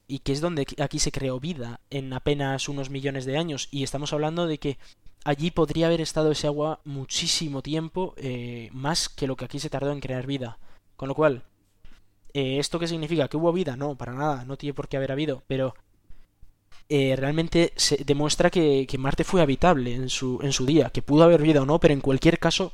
y 0.06 0.20
que 0.20 0.32
es 0.32 0.40
donde 0.40 0.66
aquí 0.78 0.98
se 0.98 1.12
creó 1.12 1.38
vida 1.38 1.80
en 1.90 2.14
apenas 2.14 2.70
unos 2.70 2.88
millones 2.88 3.26
de 3.26 3.36
años 3.36 3.68
y 3.70 3.82
estamos 3.82 4.14
hablando 4.14 4.46
de 4.46 4.56
que 4.56 4.78
allí 5.24 5.50
podría 5.50 5.88
haber 5.88 6.00
estado 6.00 6.32
ese 6.32 6.46
agua 6.46 6.80
muchísimo 6.86 7.60
tiempo, 7.60 8.14
eh, 8.16 8.70
más 8.72 9.10
que 9.10 9.26
lo 9.26 9.36
que 9.36 9.44
aquí 9.44 9.58
se 9.58 9.68
tardó 9.68 9.92
en 9.92 10.00
crear 10.00 10.26
vida. 10.26 10.58
Con 10.96 11.08
lo 11.08 11.14
cual, 11.14 11.42
eh, 12.32 12.58
¿esto 12.58 12.78
qué 12.78 12.88
significa? 12.88 13.28
¿Que 13.28 13.36
hubo 13.36 13.52
vida? 13.52 13.76
No, 13.76 13.96
para 13.96 14.14
nada, 14.14 14.46
no 14.46 14.56
tiene 14.56 14.72
por 14.72 14.88
qué 14.88 14.96
haber 14.96 15.12
habido, 15.12 15.42
pero 15.46 15.74
eh, 16.88 17.14
realmente 17.16 17.72
se 17.76 18.04
demuestra 18.04 18.50
que, 18.50 18.86
Marte 18.98 19.24
fue 19.24 19.42
habitable 19.42 19.94
en 19.94 20.08
su, 20.08 20.38
en 20.42 20.52
su 20.52 20.66
día, 20.66 20.90
que 20.90 21.02
pudo 21.02 21.24
haber 21.24 21.42
vida 21.42 21.62
o 21.62 21.66
no, 21.66 21.78
pero 21.78 21.94
en 21.94 22.00
cualquier 22.00 22.38
caso 22.38 22.72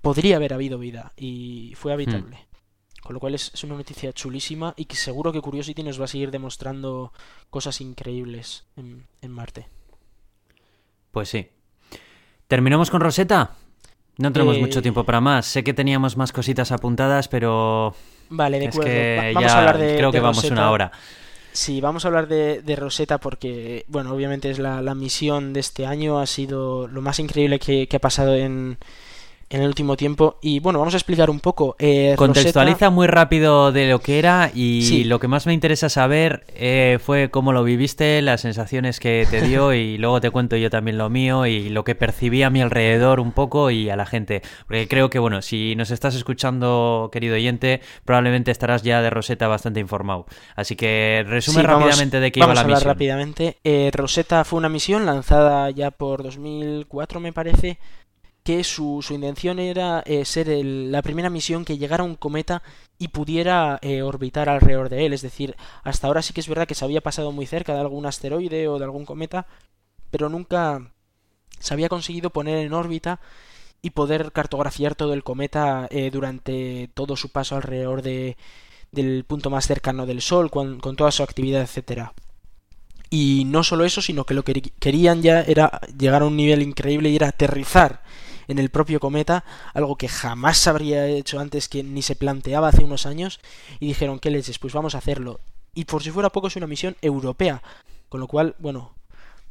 podría 0.00 0.36
haber 0.36 0.52
habido 0.52 0.78
vida 0.78 1.12
y 1.16 1.72
fue 1.76 1.92
habitable. 1.92 2.36
Hmm. 2.36 3.02
Con 3.02 3.14
lo 3.14 3.20
cual 3.20 3.36
es, 3.36 3.52
es, 3.54 3.62
una 3.62 3.76
noticia 3.76 4.12
chulísima 4.12 4.74
y 4.76 4.86
que 4.86 4.96
seguro 4.96 5.32
que 5.32 5.40
Curiosity 5.40 5.84
nos 5.84 6.00
va 6.00 6.06
a 6.06 6.08
seguir 6.08 6.32
demostrando 6.32 7.12
cosas 7.50 7.80
increíbles 7.80 8.64
en, 8.76 9.06
en 9.22 9.30
Marte. 9.30 9.68
Pues 11.12 11.28
sí, 11.28 11.48
¿Terminamos 12.48 12.90
con 12.90 13.00
Rosetta? 13.00 13.50
No 14.18 14.32
tenemos 14.32 14.58
mucho 14.58 14.78
eh, 14.78 14.82
tiempo 14.82 15.04
para 15.04 15.20
más. 15.20 15.46
Sé 15.46 15.64
que 15.64 15.74
teníamos 15.74 16.16
más 16.16 16.32
cositas 16.32 16.70
apuntadas, 16.70 17.28
pero. 17.28 17.94
Vale, 18.30 18.60
de 18.60 18.68
acuerdo. 18.68 19.34
vamos 19.34 19.52
a 19.52 19.58
hablar 19.58 19.78
de. 19.78 19.96
Creo 19.96 20.12
que 20.12 20.20
vamos 20.20 20.44
una 20.44 20.70
hora. 20.70 20.92
Sí, 21.56 21.80
vamos 21.80 22.04
a 22.04 22.08
hablar 22.08 22.28
de, 22.28 22.60
de 22.60 22.76
Rosetta 22.76 23.18
porque, 23.18 23.86
bueno, 23.88 24.12
obviamente 24.12 24.50
es 24.50 24.58
la, 24.58 24.82
la, 24.82 24.94
misión 24.94 25.54
de 25.54 25.60
este 25.60 25.86
año. 25.86 26.18
Ha 26.18 26.26
sido 26.26 26.86
lo 26.86 27.00
más 27.00 27.18
increíble 27.18 27.58
que 27.58 27.88
ha 27.90 27.98
pasado 27.98 28.34
en, 28.34 28.76
en 29.48 29.62
el 29.62 29.68
último 29.68 29.96
tiempo. 29.96 30.38
Y 30.42 30.60
bueno, 30.60 30.78
vamos 30.78 30.94
a 30.94 30.96
explicar 30.96 31.30
un 31.30 31.40
poco. 31.40 31.76
Eh, 31.78 32.14
Contextualiza 32.16 32.90
muy 32.90 33.06
rápido 33.06 33.72
de 33.72 33.88
lo 33.88 34.00
que 34.00 34.18
era 34.18 34.50
y 34.54 35.04
lo 35.04 35.20
que 35.20 35.28
más 35.28 35.46
me 35.46 35.54
interesa 35.54 35.88
saber 35.88 36.44
eh, 36.54 36.98
fue 37.02 37.30
cómo 37.30 37.52
lo 37.52 37.62
viviste, 37.62 38.20
las 38.22 38.40
sensaciones 38.40 38.98
que 38.98 39.26
te 39.30 39.42
dio 39.42 39.72
y 39.74 39.98
luego 39.98 40.20
te 40.20 40.30
cuento 40.30 40.56
yo 40.56 40.70
también 40.70 40.98
lo 40.98 41.10
mío 41.10 41.46
y 41.46 41.68
lo 41.68 41.84
que 41.84 41.94
percibí 41.94 42.42
a 42.42 42.50
mi 42.50 42.60
alrededor 42.60 43.20
un 43.20 43.32
poco 43.32 43.70
y 43.70 43.88
a 43.90 43.96
la 43.96 44.06
gente. 44.06 44.42
Porque 44.66 44.88
creo 44.88 45.10
que, 45.10 45.18
bueno, 45.18 45.42
si 45.42 45.76
nos 45.76 45.90
estás 45.90 46.14
escuchando, 46.14 47.10
querido 47.12 47.34
oyente, 47.36 47.80
probablemente 48.04 48.50
estarás 48.50 48.82
ya 48.82 49.00
de 49.02 49.10
Rosetta 49.10 49.46
bastante 49.48 49.80
informado. 49.80 50.26
Así 50.56 50.74
que 50.74 51.24
resume 51.26 51.62
rápidamente 51.62 52.20
de 52.20 52.32
qué 52.32 52.40
iba 52.40 52.54
la 52.54 52.64
misión. 52.64 52.82
rápidamente. 52.82 53.58
Eh, 53.62 53.90
Rosetta 53.92 54.44
fue 54.44 54.58
una 54.58 54.68
misión 54.68 55.06
lanzada 55.06 55.70
ya 55.70 55.90
por 55.90 56.22
2004, 56.22 57.20
me 57.20 57.32
parece 57.32 57.78
que 58.46 58.62
su, 58.62 59.02
su 59.02 59.12
intención 59.12 59.58
era 59.58 60.04
eh, 60.06 60.24
ser 60.24 60.46
la 60.64 61.02
primera 61.02 61.30
misión 61.30 61.64
que 61.64 61.78
llegara 61.78 62.04
a 62.04 62.06
un 62.06 62.14
cometa 62.14 62.62
y 62.96 63.08
pudiera 63.08 63.80
eh, 63.82 64.02
orbitar 64.02 64.48
alrededor 64.48 64.88
de 64.88 65.04
él. 65.04 65.12
Es 65.12 65.22
decir, 65.22 65.56
hasta 65.82 66.06
ahora 66.06 66.22
sí 66.22 66.32
que 66.32 66.42
es 66.42 66.48
verdad 66.48 66.68
que 66.68 66.76
se 66.76 66.84
había 66.84 67.00
pasado 67.00 67.32
muy 67.32 67.46
cerca 67.46 67.74
de 67.74 67.80
algún 67.80 68.06
asteroide 68.06 68.68
o 68.68 68.78
de 68.78 68.84
algún 68.84 69.04
cometa, 69.04 69.48
pero 70.12 70.28
nunca 70.28 70.92
se 71.58 71.74
había 71.74 71.88
conseguido 71.88 72.30
poner 72.30 72.58
en 72.58 72.72
órbita 72.72 73.18
y 73.82 73.90
poder 73.90 74.30
cartografiar 74.30 74.94
todo 74.94 75.12
el 75.12 75.24
cometa 75.24 75.88
eh, 75.90 76.12
durante 76.12 76.88
todo 76.94 77.16
su 77.16 77.32
paso 77.32 77.56
alrededor 77.56 78.02
de, 78.02 78.36
del 78.92 79.24
punto 79.24 79.50
más 79.50 79.66
cercano 79.66 80.06
del 80.06 80.22
Sol, 80.22 80.52
con, 80.52 80.78
con 80.78 80.94
toda 80.94 81.10
su 81.10 81.24
actividad, 81.24 81.62
etcétera. 81.62 82.14
Y 83.10 83.42
no 83.46 83.64
solo 83.64 83.84
eso, 83.84 84.00
sino 84.00 84.22
que 84.24 84.34
lo 84.34 84.44
que 84.44 84.54
querían 84.78 85.20
ya 85.20 85.40
era 85.40 85.80
llegar 85.98 86.22
a 86.22 86.26
un 86.26 86.36
nivel 86.36 86.62
increíble 86.62 87.08
y 87.10 87.16
era 87.16 87.26
aterrizar 87.28 88.02
en 88.48 88.58
el 88.58 88.70
propio 88.70 89.00
cometa, 89.00 89.44
algo 89.74 89.96
que 89.96 90.08
jamás 90.08 90.58
se 90.58 90.70
habría 90.70 91.06
hecho 91.06 91.38
antes, 91.40 91.68
que 91.68 91.82
ni 91.82 92.02
se 92.02 92.16
planteaba 92.16 92.68
hace 92.68 92.84
unos 92.84 93.06
años, 93.06 93.40
y 93.80 93.88
dijeron, 93.88 94.18
¿qué 94.18 94.30
leches? 94.30 94.58
Pues 94.58 94.72
vamos 94.72 94.94
a 94.94 94.98
hacerlo. 94.98 95.40
Y 95.74 95.84
por 95.84 96.02
si 96.02 96.10
fuera 96.10 96.30
poco 96.30 96.46
es 96.48 96.56
una 96.56 96.66
misión 96.66 96.96
europea, 97.02 97.62
con 98.08 98.20
lo 98.20 98.28
cual, 98.28 98.54
bueno, 98.58 98.94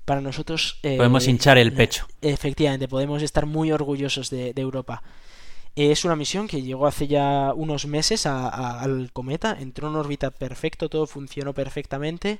para 0.05 0.21
nosotros... 0.21 0.79
Eh, 0.83 0.97
podemos 0.97 1.27
hinchar 1.27 1.57
el 1.57 1.73
pecho. 1.73 2.07
Efectivamente, 2.21 2.87
podemos 2.87 3.21
estar 3.21 3.45
muy 3.45 3.71
orgullosos 3.71 4.29
de, 4.29 4.53
Europa. 4.55 5.03
Es 5.75 6.05
una 6.05 6.15
misión 6.15 6.47
que 6.47 6.61
llegó 6.61 6.87
hace 6.87 7.07
ya 7.07 7.51
unos 7.53 7.85
meses 7.85 8.25
al 8.25 9.11
cometa, 9.11 9.57
entró 9.59 9.89
en 9.89 9.95
órbita 9.95 10.31
perfecto, 10.31 10.87
todo 10.89 11.05
funcionó 11.05 11.53
perfectamente. 11.53 12.39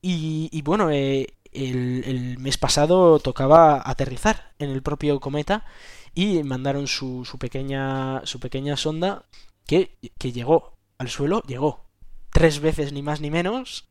Y, 0.00 0.62
bueno, 0.62 0.90
eh, 0.90 1.26
el, 1.66 2.36
mes 2.38 2.58
pasado 2.58 3.18
tocaba 3.18 3.82
aterrizar 3.84 4.52
en 4.58 4.70
el 4.70 4.82
propio 4.82 5.20
cometa 5.20 5.64
y 6.14 6.42
mandaron 6.42 6.86
su, 6.86 7.24
su 7.24 7.38
pequeña, 7.38 8.22
su 8.24 8.40
pequeña 8.40 8.76
sonda 8.76 9.24
que, 9.66 9.98
que 10.18 10.32
llegó 10.32 10.78
al 10.98 11.08
suelo, 11.08 11.42
llegó 11.46 11.84
tres 12.30 12.60
veces 12.60 12.92
ni 12.92 13.02
más 13.02 13.20
ni 13.20 13.30
menos. 13.30 13.88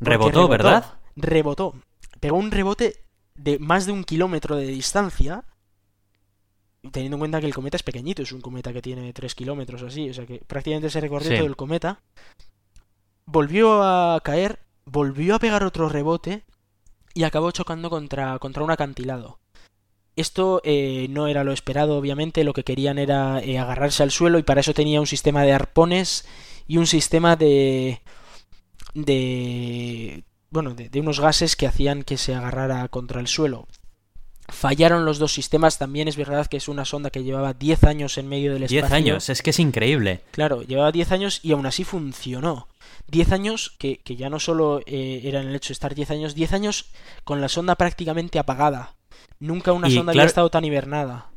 Rebotó, 0.00 0.48
¿verdad? 0.48 0.98
Rebotó. 1.16 1.74
Pegó 2.20 2.36
un 2.36 2.50
rebote 2.50 3.04
de 3.34 3.58
más 3.58 3.86
de 3.86 3.92
un 3.92 4.04
kilómetro 4.04 4.56
de 4.56 4.66
distancia. 4.66 5.44
Teniendo 6.92 7.16
en 7.16 7.20
cuenta 7.20 7.40
que 7.40 7.46
el 7.46 7.54
cometa 7.54 7.76
es 7.76 7.82
pequeñito, 7.82 8.22
es 8.22 8.32
un 8.32 8.40
cometa 8.40 8.72
que 8.72 8.80
tiene 8.80 9.12
tres 9.12 9.34
kilómetros 9.34 9.82
o 9.82 9.88
así, 9.88 10.08
o 10.08 10.14
sea 10.14 10.24
que 10.24 10.38
prácticamente 10.46 10.88
se 10.88 11.00
recorrió 11.00 11.36
todo 11.36 11.46
el 11.46 11.56
cometa. 11.56 12.00
Volvió 13.26 13.82
a 13.82 14.18
caer, 14.22 14.60
volvió 14.86 15.34
a 15.34 15.38
pegar 15.38 15.62
otro 15.62 15.90
rebote 15.90 16.44
y 17.14 17.24
acabó 17.24 17.50
chocando 17.50 17.90
contra, 17.90 18.38
contra 18.38 18.62
un 18.62 18.70
acantilado. 18.70 19.38
Esto 20.16 20.60
eh, 20.64 21.06
no 21.10 21.28
era 21.28 21.44
lo 21.44 21.52
esperado, 21.52 21.96
obviamente, 21.96 22.44
lo 22.44 22.52
que 22.52 22.64
querían 22.64 22.98
era 22.98 23.40
eh, 23.40 23.58
agarrarse 23.58 24.02
al 24.02 24.10
suelo 24.10 24.38
y 24.38 24.42
para 24.42 24.60
eso 24.60 24.74
tenía 24.74 25.00
un 25.00 25.06
sistema 25.06 25.44
de 25.44 25.52
arpones 25.52 26.26
y 26.66 26.76
un 26.76 26.86
sistema 26.86 27.36
de... 27.36 28.00
de... 28.94 30.24
bueno, 30.50 30.74
de, 30.74 31.00
unos 31.00 31.20
gases 31.20 31.56
que 31.56 31.66
hacían 31.66 32.02
que 32.02 32.16
se 32.16 32.34
agarrara 32.34 32.86
contra 32.88 33.20
el 33.20 33.28
suelo. 33.28 33.66
Fallaron 34.48 35.04
los 35.04 35.18
dos 35.18 35.32
sistemas, 35.32 35.78
también 35.78 36.08
es 36.08 36.16
verdad 36.16 36.48
que 36.48 36.56
es 36.56 36.66
una 36.66 36.84
sonda 36.84 37.10
que 37.10 37.22
llevaba 37.22 37.54
10 37.54 37.84
años 37.84 38.18
en 38.18 38.28
medio 38.28 38.52
del 38.52 38.64
espacio. 38.64 38.82
10 38.82 38.92
años, 38.92 39.28
es 39.30 39.42
que 39.42 39.50
es 39.50 39.60
increíble. 39.60 40.22
Claro, 40.32 40.62
llevaba 40.62 40.90
10 40.90 41.12
años 41.12 41.40
y 41.44 41.52
aún 41.52 41.66
así 41.66 41.84
funcionó. 41.84 42.66
10 43.10 43.32
años 43.32 43.76
que, 43.78 43.98
que 43.98 44.16
ya 44.16 44.30
no 44.30 44.38
solo 44.38 44.80
eh, 44.86 45.22
era 45.24 45.40
el 45.40 45.54
hecho 45.54 45.68
de 45.68 45.74
estar 45.74 45.94
10 45.94 46.10
años, 46.10 46.34
10 46.34 46.52
años 46.52 46.90
con 47.24 47.40
la 47.40 47.48
sonda 47.48 47.74
prácticamente 47.74 48.38
apagada. 48.38 48.94
Nunca 49.38 49.72
una 49.72 49.90
sonda 49.90 50.12
había 50.12 50.24
estado 50.24 50.50
tan 50.50 50.64
hibernada. 50.64 51.30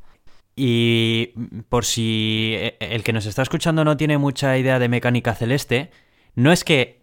Y 0.55 1.27
por 1.69 1.85
si 1.85 2.53
eh, 2.55 2.77
el 2.79 3.03
que 3.03 3.13
nos 3.13 3.25
está 3.25 3.41
escuchando 3.41 3.83
no 3.83 3.97
tiene 3.97 4.17
mucha 4.17 4.57
idea 4.57 4.77
de 4.77 4.89
mecánica 4.89 5.33
celeste, 5.33 5.89
no 6.35 6.51
es 6.51 6.63
que 6.63 6.99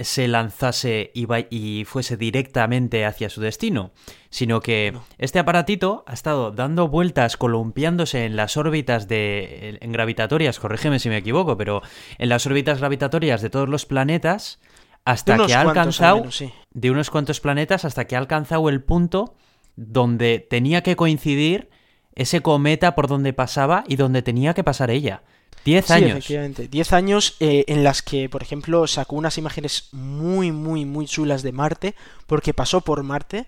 se 0.00 0.26
lanzase 0.26 1.12
y, 1.14 1.84
fuese 1.84 2.16
directamente 2.16 3.04
hacia 3.04 3.30
su 3.30 3.40
destino, 3.40 3.92
sino 4.28 4.60
que 4.60 4.96
este 5.18 5.38
aparatito 5.38 6.04
ha 6.06 6.14
estado 6.14 6.50
dando 6.50 6.88
vueltas, 6.88 7.36
columpiándose 7.36 8.24
en 8.24 8.34
las 8.34 8.56
órbitas 8.56 9.06
de, 9.06 9.78
en 9.80 9.92
gravitatorias, 9.92 10.58
corrígeme 10.58 10.98
si 10.98 11.08
me 11.08 11.18
equivoco, 11.18 11.56
pero 11.56 11.82
en 12.18 12.28
las 12.28 12.44
órbitas 12.46 12.80
gravitatorias 12.80 13.40
de 13.40 13.50
todos 13.50 13.68
los 13.68 13.86
planetas, 13.86 14.58
hasta 15.04 15.46
que 15.46 15.54
ha 15.54 15.60
alcanzado, 15.60 16.24
de 16.72 16.90
unos 16.90 17.10
cuantos 17.10 17.40
planetas, 17.40 17.84
hasta 17.84 18.06
que 18.06 18.16
ha 18.16 18.18
alcanzado 18.18 18.68
el 18.68 18.82
punto 18.82 19.36
donde 19.76 20.38
tenía 20.38 20.82
que 20.82 20.96
coincidir 20.96 21.70
ese 22.14 22.40
cometa 22.40 22.94
por 22.94 23.06
donde 23.06 23.32
pasaba 23.32 23.84
y 23.86 23.96
donde 23.96 24.22
tenía 24.22 24.54
que 24.54 24.64
pasar 24.64 24.90
ella. 24.90 25.22
Diez 25.64 25.90
años. 25.90 26.10
Efectivamente. 26.10 26.68
Diez 26.68 26.92
años 26.92 27.36
eh, 27.40 27.64
en 27.68 27.84
las 27.84 28.02
que, 28.02 28.28
por 28.28 28.42
ejemplo, 28.42 28.86
sacó 28.86 29.16
unas 29.16 29.38
imágenes 29.38 29.88
muy, 29.92 30.50
muy, 30.50 30.84
muy 30.84 31.06
chulas 31.06 31.42
de 31.42 31.52
Marte, 31.52 31.94
porque 32.26 32.54
pasó 32.54 32.80
por 32.80 33.02
Marte. 33.02 33.46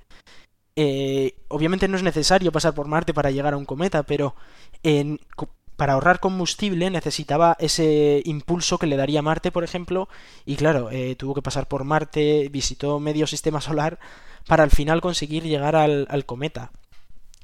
Eh, 0.76 1.34
obviamente 1.48 1.88
no 1.88 1.96
es 1.96 2.02
necesario 2.02 2.52
pasar 2.52 2.74
por 2.74 2.86
Marte 2.86 3.14
para 3.14 3.30
llegar 3.30 3.54
a 3.54 3.56
un 3.56 3.64
cometa, 3.64 4.02
pero 4.02 4.34
en, 4.82 5.20
para 5.76 5.94
ahorrar 5.94 6.20
combustible 6.20 6.90
necesitaba 6.90 7.56
ese 7.58 8.22
impulso 8.24 8.78
que 8.78 8.86
le 8.86 8.96
daría 8.96 9.22
Marte, 9.22 9.50
por 9.50 9.64
ejemplo, 9.64 10.08
y 10.44 10.56
claro, 10.56 10.90
eh, 10.90 11.16
tuvo 11.16 11.34
que 11.34 11.42
pasar 11.42 11.68
por 11.68 11.84
Marte, 11.84 12.48
visitó 12.50 13.00
medio 13.00 13.26
sistema 13.26 13.60
solar 13.60 13.98
para 14.46 14.62
al 14.62 14.70
final 14.70 15.00
conseguir 15.00 15.44
llegar 15.44 15.74
al, 15.74 16.06
al 16.10 16.26
cometa. 16.26 16.70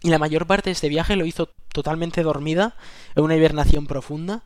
Y 0.03 0.11
la 0.11 0.19
mayor 0.19 0.47
parte 0.47 0.71
de 0.71 0.73
este 0.73 0.89
viaje 0.89 1.17
lo 1.17 1.27
hizo 1.27 1.51
totalmente 1.73 2.23
dormida, 2.23 2.77
en 3.15 3.25
una 3.25 3.37
hibernación 3.37 3.87
profunda. 3.87 4.45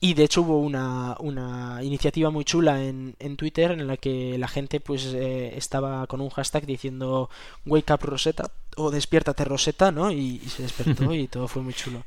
Y 0.00 0.14
de 0.14 0.24
hecho 0.24 0.42
hubo 0.42 0.60
una, 0.60 1.16
una 1.18 1.82
iniciativa 1.82 2.30
muy 2.30 2.44
chula 2.44 2.84
en, 2.84 3.16
en, 3.18 3.36
Twitter 3.36 3.72
en 3.72 3.88
la 3.88 3.96
que 3.96 4.38
la 4.38 4.46
gente 4.46 4.78
pues 4.78 5.06
eh, 5.06 5.56
estaba 5.56 6.06
con 6.06 6.20
un 6.20 6.30
hashtag 6.30 6.66
diciendo 6.66 7.28
Wake 7.66 7.92
up 7.92 8.00
Rosetta 8.02 8.48
o 8.76 8.92
despiértate 8.92 9.44
Rosetta, 9.44 9.90
¿no? 9.90 10.12
Y, 10.12 10.38
se 10.38 10.62
despertó 10.62 11.12
y 11.14 11.26
todo 11.26 11.48
fue 11.48 11.62
muy 11.62 11.74
chulo. 11.74 12.04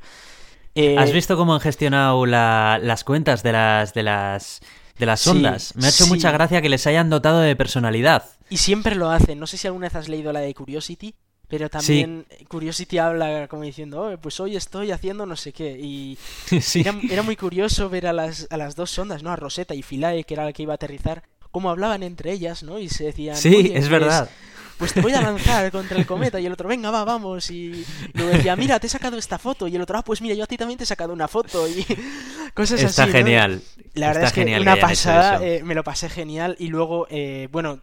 Eh, 0.74 0.96
¿Has 0.98 1.12
visto 1.12 1.36
cómo 1.36 1.52
han 1.52 1.60
gestionado 1.60 2.24
las 2.24 3.04
cuentas 3.04 3.42
de 3.42 3.52
las 3.52 3.92
de 3.92 4.02
las 4.02 4.62
de 4.98 5.04
las 5.04 5.26
ondas? 5.26 5.76
Me 5.76 5.84
ha 5.84 5.90
hecho 5.90 6.06
mucha 6.06 6.30
gracia 6.30 6.62
que 6.62 6.70
les 6.70 6.86
hayan 6.86 7.10
dotado 7.10 7.40
de 7.40 7.54
personalidad. 7.56 8.24
Y 8.48 8.56
siempre 8.56 8.94
lo 8.94 9.10
hacen. 9.10 9.38
No 9.38 9.46
sé 9.46 9.58
si 9.58 9.66
alguna 9.66 9.88
vez 9.88 9.96
has 9.96 10.08
leído 10.08 10.32
la 10.32 10.40
de 10.40 10.54
Curiosity, 10.54 11.14
pero 11.52 11.68
también 11.68 12.24
Curiosity 12.48 12.96
habla 12.96 13.46
como 13.46 13.62
diciendo, 13.64 14.00
oh, 14.00 14.16
pues 14.16 14.40
hoy 14.40 14.56
estoy 14.56 14.90
haciendo 14.90 15.26
no 15.26 15.36
sé 15.36 15.52
qué. 15.52 15.78
Y 15.78 16.16
era, 17.10 17.22
muy 17.22 17.36
curioso 17.36 17.90
ver 17.90 18.06
a 18.06 18.14
las, 18.14 18.46
a 18.48 18.56
las 18.56 18.74
dos 18.74 18.90
sondas, 18.90 19.22
¿no? 19.22 19.30
A 19.30 19.36
Rosetta 19.36 19.74
y 19.74 19.82
Philae, 19.82 20.24
que 20.24 20.32
era 20.32 20.46
la 20.46 20.54
que 20.54 20.62
iba 20.62 20.72
a 20.72 20.76
aterrizar, 20.76 21.24
cómo 21.50 21.68
hablaban 21.68 22.02
entre 22.04 22.32
ellas, 22.32 22.62
¿no? 22.62 22.78
Y 22.78 22.88
se 22.88 23.04
decían... 23.04 23.36
Sí, 23.36 23.66
es 23.66 23.80
pues, 23.80 23.88
verdad. 23.90 24.30
Pues 24.78 24.94
te 24.94 25.02
voy 25.02 25.12
a 25.12 25.20
lanzar 25.20 25.70
contra 25.70 25.98
el 25.98 26.06
cometa 26.06 26.40
y 26.40 26.46
el 26.46 26.52
otro, 26.54 26.70
venga, 26.70 26.90
va, 26.90 27.04
vamos. 27.04 27.50
Y 27.50 27.84
luego 28.14 28.32
decía, 28.32 28.56
mira, 28.56 28.80
te 28.80 28.86
he 28.86 28.90
sacado 28.90 29.18
esta 29.18 29.38
foto. 29.38 29.68
Y 29.68 29.76
el 29.76 29.82
otro, 29.82 29.98
ah, 29.98 30.02
pues 30.02 30.22
mira, 30.22 30.34
yo 30.34 30.44
a 30.44 30.46
ti 30.46 30.56
también 30.56 30.78
te 30.78 30.84
he 30.84 30.86
sacado 30.86 31.12
una 31.12 31.28
foto. 31.28 31.68
Y 31.68 31.84
cosas 32.54 32.82
así. 32.82 32.86
Está 32.86 33.08
genial. 33.08 33.60
La 33.92 34.06
verdad 34.06 34.24
es 34.24 34.32
que 34.32 34.58
una 34.58 34.76
pasada, 34.76 35.44
eh, 35.44 35.62
me 35.62 35.74
lo 35.74 35.84
pasé 35.84 36.08
genial. 36.08 36.56
Y 36.58 36.68
luego, 36.68 37.06
eh, 37.10 37.48
bueno, 37.52 37.80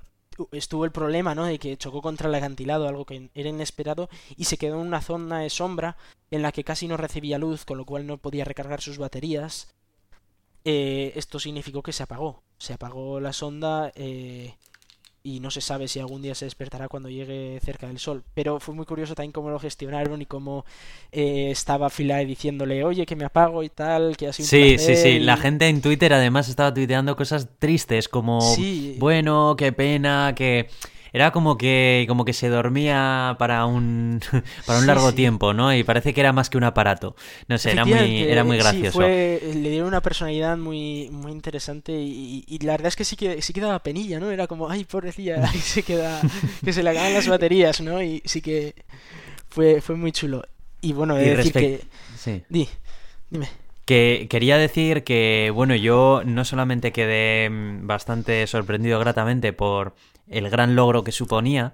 estuvo 0.52 0.86
el 0.86 0.92
problema, 0.92 1.36
¿no? 1.36 1.46
De 1.46 1.60
que 1.60 1.78
chocó 1.78 2.02
contra 2.02 2.30
el 2.30 2.36
acantilado, 2.36 2.88
algo 2.88 3.06
que 3.06 3.30
era 3.34 3.50
inesperado, 3.50 4.10
y 4.38 4.46
se 4.46 4.58
quedó 4.58 4.76
en 4.80 4.88
una 4.88 5.02
zona 5.02 5.40
de 5.40 5.50
sombra 5.50 5.98
en 6.32 6.42
la 6.42 6.52
que 6.52 6.64
casi 6.64 6.88
no 6.88 6.98
recibía 6.98 7.38
luz, 7.38 7.66
con 7.66 7.78
lo 7.78 7.86
cual 7.86 8.08
no 8.08 8.18
podía 8.18 8.46
recargar 8.46 8.82
sus 8.82 8.98
baterías. 8.98 9.74
Eh, 10.66 11.14
esto 11.16 11.40
significó 11.40 11.84
que 11.84 11.94
se 11.94 12.04
apagó. 12.04 12.44
Se 12.58 12.74
apagó 12.74 13.20
la 13.20 13.34
sonda 13.34 13.92
eh, 13.96 14.56
y 15.36 15.40
no 15.40 15.52
se 15.52 15.62
sabe 15.62 15.88
si 15.88 16.00
algún 16.00 16.22
día 16.22 16.34
se 16.34 16.46
despertará 16.46 16.88
cuando 16.88 17.10
llegue 17.10 17.60
cerca 17.64 17.88
del 17.88 18.00
sol. 18.00 18.24
Pero 18.34 18.60
fue 18.60 18.74
muy 18.74 18.86
curioso 18.86 19.16
también 19.16 19.32
cómo 19.32 19.50
lo 19.50 19.60
gestionaron 19.60 20.22
y 20.22 20.26
cómo 20.26 20.66
eh, 21.12 21.52
estaba 21.52 21.90
Philae 21.90 22.26
diciéndole, 22.26 22.84
oye, 22.84 23.06
que 23.06 23.16
me 23.16 23.26
apago 23.26 23.64
y 23.64 23.70
tal, 23.70 24.18
que 24.18 24.28
así 24.28 24.44
Sí, 24.44 24.78
sí, 24.78 24.96
sí. 24.96 25.20
La 25.20 25.38
gente 25.38 25.68
en 25.68 25.82
Twitter 25.82 26.14
además 26.14 26.50
estaba 26.50 26.74
tuiteando 26.74 27.16
cosas 27.16 27.48
tristes 27.60 28.10
como, 28.10 28.40
bueno, 28.98 29.56
qué 29.58 29.72
pena, 29.72 30.34
que 30.36 30.70
era 31.14 31.32
como 31.32 31.58
que 31.58 32.06
como 32.08 32.26
que 32.26 32.34
se 32.34 32.50
dormía 32.50 33.36
para 33.40 33.66
un 33.66 34.22
para 34.66 34.80
un 34.80 34.88
largo 34.88 35.14
tiempo, 35.14 35.54
¿no? 35.54 35.74
Y 35.74 35.84
parece 35.84 36.14
que 36.14 36.22
era 36.22 36.34
más 36.34 36.50
que 36.50 36.58
un 36.58 36.64
aparato. 36.64 37.16
No 37.48 37.58
sé, 37.58 37.72
era 37.72 37.86
muy 37.86 38.24
era 38.24 38.44
muy 38.44 38.58
gracioso. 38.58 39.02
le 39.02 39.40
dieron 39.40 39.88
una 39.88 40.02
personalidad 40.02 40.58
muy 40.58 41.10
muy 41.12 41.32
interesante 41.32 41.94
y, 41.94 42.60
la 42.62 42.74
verdad 42.74 42.88
es 42.88 42.96
que 42.96 43.06
sí 43.06 43.16
que 43.16 43.42
sí 43.42 43.54
quedaba 43.54 43.80
penilla, 43.80 44.20
¿no? 44.20 44.30
Era 44.32 44.48
como, 44.48 44.70
ay, 44.70 44.86
pobrecilla, 44.86 45.44
ahí 45.50 45.60
se 45.60 45.84
queda 45.84 46.22
que 46.64 46.74
se 46.74 46.84
le 46.84 46.90
acaban 46.90 47.14
las 47.14 47.28
baterías, 47.28 47.82
¿no? 47.82 48.02
Y 48.02 48.22
sí 48.26 48.42
que 48.42 48.76
fue 49.50 49.82
fue 49.82 49.96
muy 49.96 50.12
chulo. 50.12 50.44
Y 50.82 50.94
bueno, 50.94 51.18
he 51.18 51.24
de 51.24 51.36
decir 51.36 51.54
que 51.54 51.82
sí. 52.18 52.44
Di, 52.50 52.68
dime. 53.30 53.50
Que 53.90 54.28
quería 54.30 54.60
decir 54.60 55.04
que, 55.04 55.52
bueno, 55.52 55.74
yo 55.74 56.22
no 56.24 56.46
solamente 56.46 56.92
quedé 56.92 57.50
mm, 57.50 57.88
bastante 57.88 58.46
sorprendido 58.46 59.00
gratamente 59.00 59.52
por 59.52 59.96
el 60.28 60.48
gran 60.52 60.76
logro 60.76 61.04
que 61.04 61.12
suponía, 61.12 61.74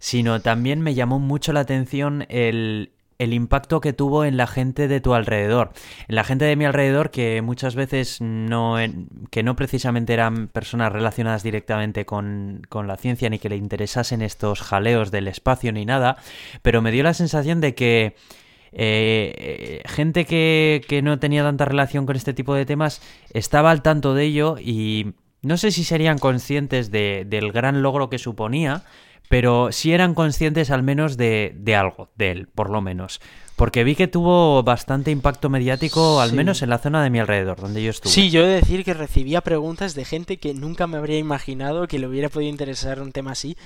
sino 0.00 0.40
también 0.40 0.80
me 0.80 0.94
llamó 0.94 1.20
mucho 1.20 1.52
la 1.52 1.60
atención 1.60 2.26
el, 2.30 2.90
el 3.18 3.32
impacto 3.32 3.80
que 3.80 3.92
tuvo 3.92 4.24
en 4.24 4.36
la 4.36 4.48
gente 4.48 4.88
de 4.88 5.00
tu 5.00 5.14
alrededor. 5.14 5.70
En 6.08 6.16
la 6.16 6.24
gente 6.24 6.46
de 6.46 6.56
mi 6.56 6.64
alrededor 6.64 7.12
que 7.12 7.42
muchas 7.42 7.76
veces 7.76 8.20
no, 8.20 8.78
que 9.30 9.44
no 9.44 9.54
precisamente 9.54 10.14
eran 10.14 10.48
personas 10.48 10.90
relacionadas 10.90 11.44
directamente 11.44 12.04
con, 12.04 12.62
con, 12.68 12.88
la 12.88 12.96
ciencia 12.96 13.30
ni 13.30 13.38
que 13.38 13.48
le 13.48 13.54
interesasen 13.56 14.20
estos 14.20 14.62
jaleos 14.62 15.12
del 15.12 15.28
espacio 15.28 15.72
ni 15.72 15.84
nada, 15.84 16.16
pero 16.62 16.82
me 16.82 16.90
dio 16.90 17.04
la 17.04 17.14
sensación 17.14 17.60
de 17.60 17.76
que 17.76 18.16
eh, 18.72 19.82
gente 19.86 20.24
que, 20.24 20.82
que 20.88 21.02
no 21.02 21.18
tenía 21.18 21.42
tanta 21.42 21.64
relación 21.64 22.06
con 22.06 22.16
este 22.16 22.32
tipo 22.34 22.54
de 22.54 22.66
temas 22.66 23.00
estaba 23.32 23.70
al 23.70 23.82
tanto 23.82 24.14
de 24.14 24.24
ello 24.24 24.56
y 24.58 25.12
no 25.42 25.56
sé 25.56 25.70
si 25.70 25.84
serían 25.84 26.18
conscientes 26.18 26.90
de, 26.90 27.24
del 27.26 27.52
gran 27.52 27.82
logro 27.82 28.08
que 28.10 28.18
suponía, 28.18 28.84
pero 29.28 29.72
sí 29.72 29.92
eran 29.92 30.14
conscientes 30.14 30.70
al 30.70 30.82
menos 30.82 31.16
de, 31.16 31.52
de 31.56 31.74
algo, 31.76 32.10
de 32.16 32.30
él, 32.30 32.48
por 32.54 32.70
lo 32.70 32.80
menos. 32.80 33.20
Porque 33.56 33.84
vi 33.84 33.94
que 33.94 34.08
tuvo 34.08 34.62
bastante 34.62 35.10
impacto 35.10 35.48
mediático, 35.48 36.20
al 36.20 36.30
Sí. 36.30 36.36
menos 36.36 36.62
en 36.62 36.70
la 36.70 36.78
zona 36.78 37.02
de 37.02 37.10
mi 37.10 37.18
alrededor, 37.18 37.60
donde 37.60 37.82
yo 37.82 37.90
estuve. 37.90 38.12
Sí, 38.12 38.30
yo 38.30 38.42
he 38.42 38.46
de 38.48 38.54
decir 38.56 38.84
que 38.84 38.94
recibía 38.94 39.40
preguntas 39.40 39.94
de 39.94 40.04
gente 40.04 40.38
que 40.38 40.54
nunca 40.54 40.86
me 40.86 40.96
habría 40.96 41.18
imaginado 41.18 41.86
que 41.86 41.98
le 41.98 42.06
hubiera 42.06 42.28
podido 42.28 42.50
interesar 42.50 43.00
un 43.00 43.12
tema 43.12 43.32
así. 43.32 43.56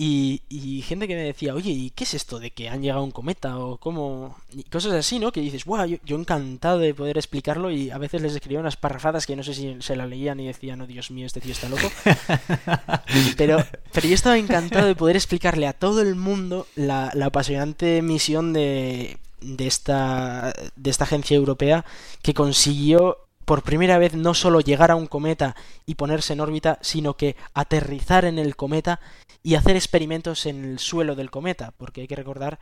Y, 0.00 0.42
y 0.48 0.82
gente 0.82 1.08
que 1.08 1.16
me 1.16 1.22
decía, 1.22 1.56
oye, 1.56 1.72
¿y 1.72 1.90
qué 1.90 2.04
es 2.04 2.14
esto 2.14 2.38
de 2.38 2.52
que 2.52 2.68
han 2.68 2.82
llegado 2.82 3.02
un 3.02 3.10
cometa? 3.10 3.58
O 3.58 3.78
cómo... 3.78 4.36
Y 4.52 4.62
cosas 4.62 4.92
así, 4.92 5.18
¿no? 5.18 5.32
Que 5.32 5.40
dices, 5.40 5.64
wow, 5.64 5.86
yo, 5.86 5.96
yo 6.04 6.16
encantado 6.16 6.78
de 6.78 6.94
poder 6.94 7.18
explicarlo 7.18 7.72
y 7.72 7.90
a 7.90 7.98
veces 7.98 8.22
les 8.22 8.32
escribía 8.32 8.60
unas 8.60 8.76
parrafadas 8.76 9.26
que 9.26 9.34
no 9.34 9.42
sé 9.42 9.54
si 9.54 9.76
se 9.80 9.96
la 9.96 10.06
leían 10.06 10.38
y 10.38 10.46
decían, 10.46 10.80
oh 10.80 10.86
Dios 10.86 11.10
mío, 11.10 11.26
este 11.26 11.40
tío 11.40 11.50
está 11.50 11.68
loco. 11.68 11.90
Pero, 13.36 13.64
pero 13.92 14.06
yo 14.06 14.14
estaba 14.14 14.38
encantado 14.38 14.86
de 14.86 14.94
poder 14.94 15.16
explicarle 15.16 15.66
a 15.66 15.72
todo 15.72 16.00
el 16.02 16.14
mundo 16.14 16.66
la, 16.76 17.10
la 17.14 17.26
apasionante 17.26 18.02
misión 18.02 18.52
de, 18.52 19.18
de, 19.40 19.66
esta, 19.66 20.54
de 20.76 20.90
esta 20.90 21.04
agencia 21.04 21.36
europea 21.36 21.84
que 22.22 22.34
consiguió 22.34 23.27
por 23.48 23.62
primera 23.62 23.96
vez 23.96 24.12
no 24.12 24.34
solo 24.34 24.60
llegar 24.60 24.90
a 24.90 24.94
un 24.96 25.06
cometa 25.06 25.56
y 25.86 25.94
ponerse 25.94 26.34
en 26.34 26.40
órbita, 26.40 26.78
sino 26.82 27.14
que 27.16 27.34
aterrizar 27.54 28.26
en 28.26 28.38
el 28.38 28.56
cometa 28.56 29.00
y 29.42 29.54
hacer 29.54 29.74
experimentos 29.74 30.44
en 30.44 30.66
el 30.66 30.78
suelo 30.78 31.16
del 31.16 31.30
cometa, 31.30 31.72
porque 31.78 32.02
hay 32.02 32.08
que 32.08 32.14
recordar 32.14 32.58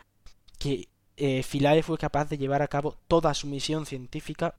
que 0.60 0.88
eh, 1.16 1.42
Philae 1.42 1.82
fue 1.82 1.98
capaz 1.98 2.28
de 2.28 2.38
llevar 2.38 2.62
a 2.62 2.68
cabo 2.68 2.94
toda 3.08 3.34
su 3.34 3.48
misión 3.48 3.84
científica, 3.84 4.54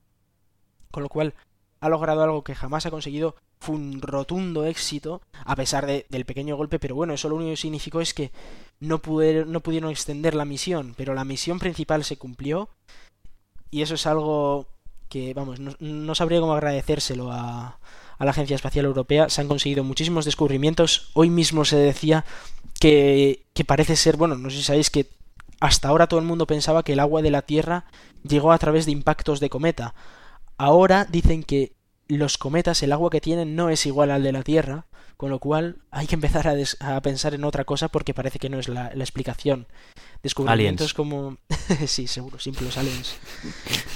con 0.92 1.02
lo 1.02 1.08
cual 1.08 1.34
ha 1.80 1.88
logrado 1.88 2.22
algo 2.24 2.44
que 2.44 2.56
jamás 2.56 2.86
ha 2.86 2.92
conseguido, 2.92 3.38
fue 3.62 3.76
un 3.76 4.02
rotundo 4.02 4.66
éxito, 4.66 5.22
a 5.46 5.56
pesar 5.56 5.86
de- 5.86 6.08
del 6.10 6.26
pequeño 6.26 6.58
golpe, 6.58 6.78
pero 6.78 6.94
bueno, 6.94 7.14
eso 7.14 7.30
lo 7.30 7.38
único 7.38 7.52
que 7.52 7.58
significó 7.58 8.02
es 8.02 8.14
que 8.14 8.32
no, 8.82 9.00
pudieron, 9.00 9.50
no 9.50 9.62
pudieron 9.62 9.92
extender 9.92 10.36
la 10.36 10.44
misión, 10.44 10.94
pero 10.98 11.14
la 11.14 11.24
misión 11.24 11.58
principal 11.58 12.04
se 12.04 12.18
cumplió, 12.18 12.68
y 13.72 13.82
eso 13.82 13.96
es 13.96 14.06
algo 14.06 14.68
que, 15.10 15.34
vamos, 15.34 15.60
no, 15.60 16.16
sabría 16.16 16.40
cómo 16.40 16.54
agradecérselo 16.54 17.32
a, 17.32 17.80
a 18.18 18.26
la 18.26 18.32
Agencia 18.32 18.56
Espacial 18.56 18.86
Europea. 18.86 19.30
Se 19.30 19.42
han 19.42 19.48
conseguido 19.48 19.84
muchísimos 19.84 20.26
descubrimientos. 20.26 21.10
Hoy 21.14 21.30
mismo 21.30 21.66
se 21.66 21.78
decía 21.78 22.26
que, 22.80 23.46
que 23.54 23.66
parece 23.66 23.96
ser, 23.96 24.18
bueno, 24.18 24.36
no 24.36 24.50
sé 24.50 24.58
si 24.58 24.64
sabéis 24.64 24.90
que 24.90 25.10
hasta 25.60 25.88
ahora 25.88 26.08
todo 26.08 26.20
el 26.20 26.26
mundo 26.26 26.46
pensaba 26.48 26.84
que 26.84 26.94
el 26.94 27.00
agua 27.00 27.22
de 27.22 27.32
la 27.32 27.42
Tierra 27.42 27.86
llegó 28.24 28.52
a 28.52 28.58
través 28.58 28.86
de 28.86 28.92
impactos 28.92 29.40
de 29.40 29.50
cometa. 29.50 29.96
Ahora 30.58 31.06
dicen 31.06 31.44
que 31.44 31.74
los 32.08 32.38
cometas, 32.38 32.82
el 32.84 32.92
agua 32.92 33.10
que 33.10 33.22
tienen 33.22 33.56
no 33.56 33.70
es 33.70 33.86
igual 33.86 34.12
al 34.12 34.24
de 34.24 34.32
la 34.32 34.44
Tierra, 34.44 34.86
con 35.18 35.30
lo 35.32 35.40
cual 35.40 35.78
hay 35.92 36.06
que 36.08 36.16
empezar 36.16 36.48
a, 36.48 36.54
des- 36.54 36.78
a 36.80 37.02
pensar 37.02 37.34
en 37.34 37.44
otra 37.44 37.66
cosa 37.66 37.88
porque 37.88 38.14
parece 38.14 38.38
que 38.40 38.50
no 38.50 38.60
es 38.60 38.70
la, 38.70 38.92
la 38.94 39.04
explicación. 39.04 39.66
Descubrimientos 40.24 40.86
Aliens. 40.86 40.94
como... 40.94 41.38
sí, 41.88 42.08
seguro, 42.08 42.40
simples 42.40 42.78
aliens. 42.78 43.16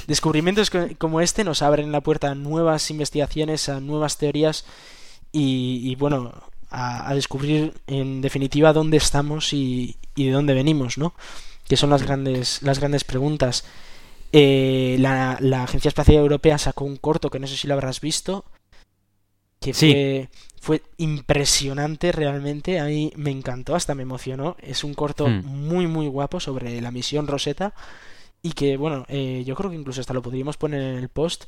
Descubrimientos 0.08 0.70
co- 0.70 0.88
como 0.98 1.22
este 1.22 1.44
nos 1.44 1.62
abren 1.62 1.92
la 1.92 2.02
puerta 2.02 2.32
a 2.32 2.36
nuevas 2.36 2.90
investigaciones, 2.92 3.70
a 3.70 3.80
nuevas 3.80 4.18
teorías 4.18 4.66
y, 5.32 5.80
y, 5.84 5.96
bueno, 5.96 6.34
a, 6.70 7.10
a 7.10 7.16
descubrir 7.16 7.74
en 7.88 8.22
definitiva 8.22 8.74
dónde 8.74 8.98
estamos 8.98 9.54
y, 9.54 9.98
y 10.16 10.26
de 10.26 10.32
dónde 10.32 10.54
venimos, 10.54 10.98
¿no? 10.98 11.14
Que 11.68 11.78
son 11.78 11.90
las 11.92 12.04
grandes, 12.04 12.62
las 12.64 12.80
grandes 12.80 13.04
preguntas. 13.04 13.64
Eh, 14.34 14.96
la, 15.00 15.38
la 15.40 15.64
Agencia 15.64 15.90
Espacial 15.90 16.18
Europea 16.18 16.58
sacó 16.58 16.86
un 16.86 16.98
corto 16.98 17.30
que 17.30 17.40
no 17.40 17.48
sé 17.48 17.58
si 17.58 17.68
lo 17.68 17.74
habrás 17.76 18.02
visto, 18.02 18.46
que 19.60 19.74
Sí. 19.74 19.92
fue, 19.92 20.30
fue 20.64 20.84
impresionante 20.98 22.12
realmente, 22.12 22.80
a 22.80 22.86
mí 22.86 23.12
me 23.16 23.32
encantó, 23.32 23.76
hasta 23.76 23.96
me 23.96 24.04
emocionó. 24.04 24.56
Es 24.62 24.84
un 24.84 24.94
corto 24.94 25.28
Hmm. 25.28 25.42
muy 25.44 25.88
muy 25.88 26.08
guapo 26.08 26.40
sobre 26.40 26.80
la 26.82 26.92
misión 26.92 27.26
Rosetta 27.28 27.74
y 28.44 28.52
que 28.54 28.78
bueno, 28.78 29.06
eh, 29.10 29.44
yo 29.46 29.56
creo 29.56 29.72
que 29.72 29.76
incluso 29.76 30.00
hasta 30.02 30.14
lo 30.14 30.22
podríamos 30.22 30.58
poner 30.58 30.82
en 30.82 30.98
el 31.00 31.10
post 31.10 31.46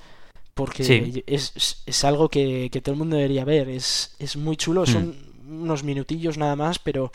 porque 0.56 0.84
Sí. 0.84 1.24
es, 1.28 1.54
es- 1.86 2.04
algo 2.04 2.28
que, 2.30 2.70
que 2.72 2.82
todo 2.82 2.94
el 2.94 2.98
mundo 3.00 3.16
debería 3.16 3.46
ver, 3.46 3.70
es, 3.70 4.16
es 4.20 4.36
muy 4.36 4.58
chulo, 4.58 4.86
son 4.86 5.16
unos 5.48 5.84
minutillos 5.84 6.38
nada 6.38 6.56
más, 6.56 6.80
pero 6.80 7.12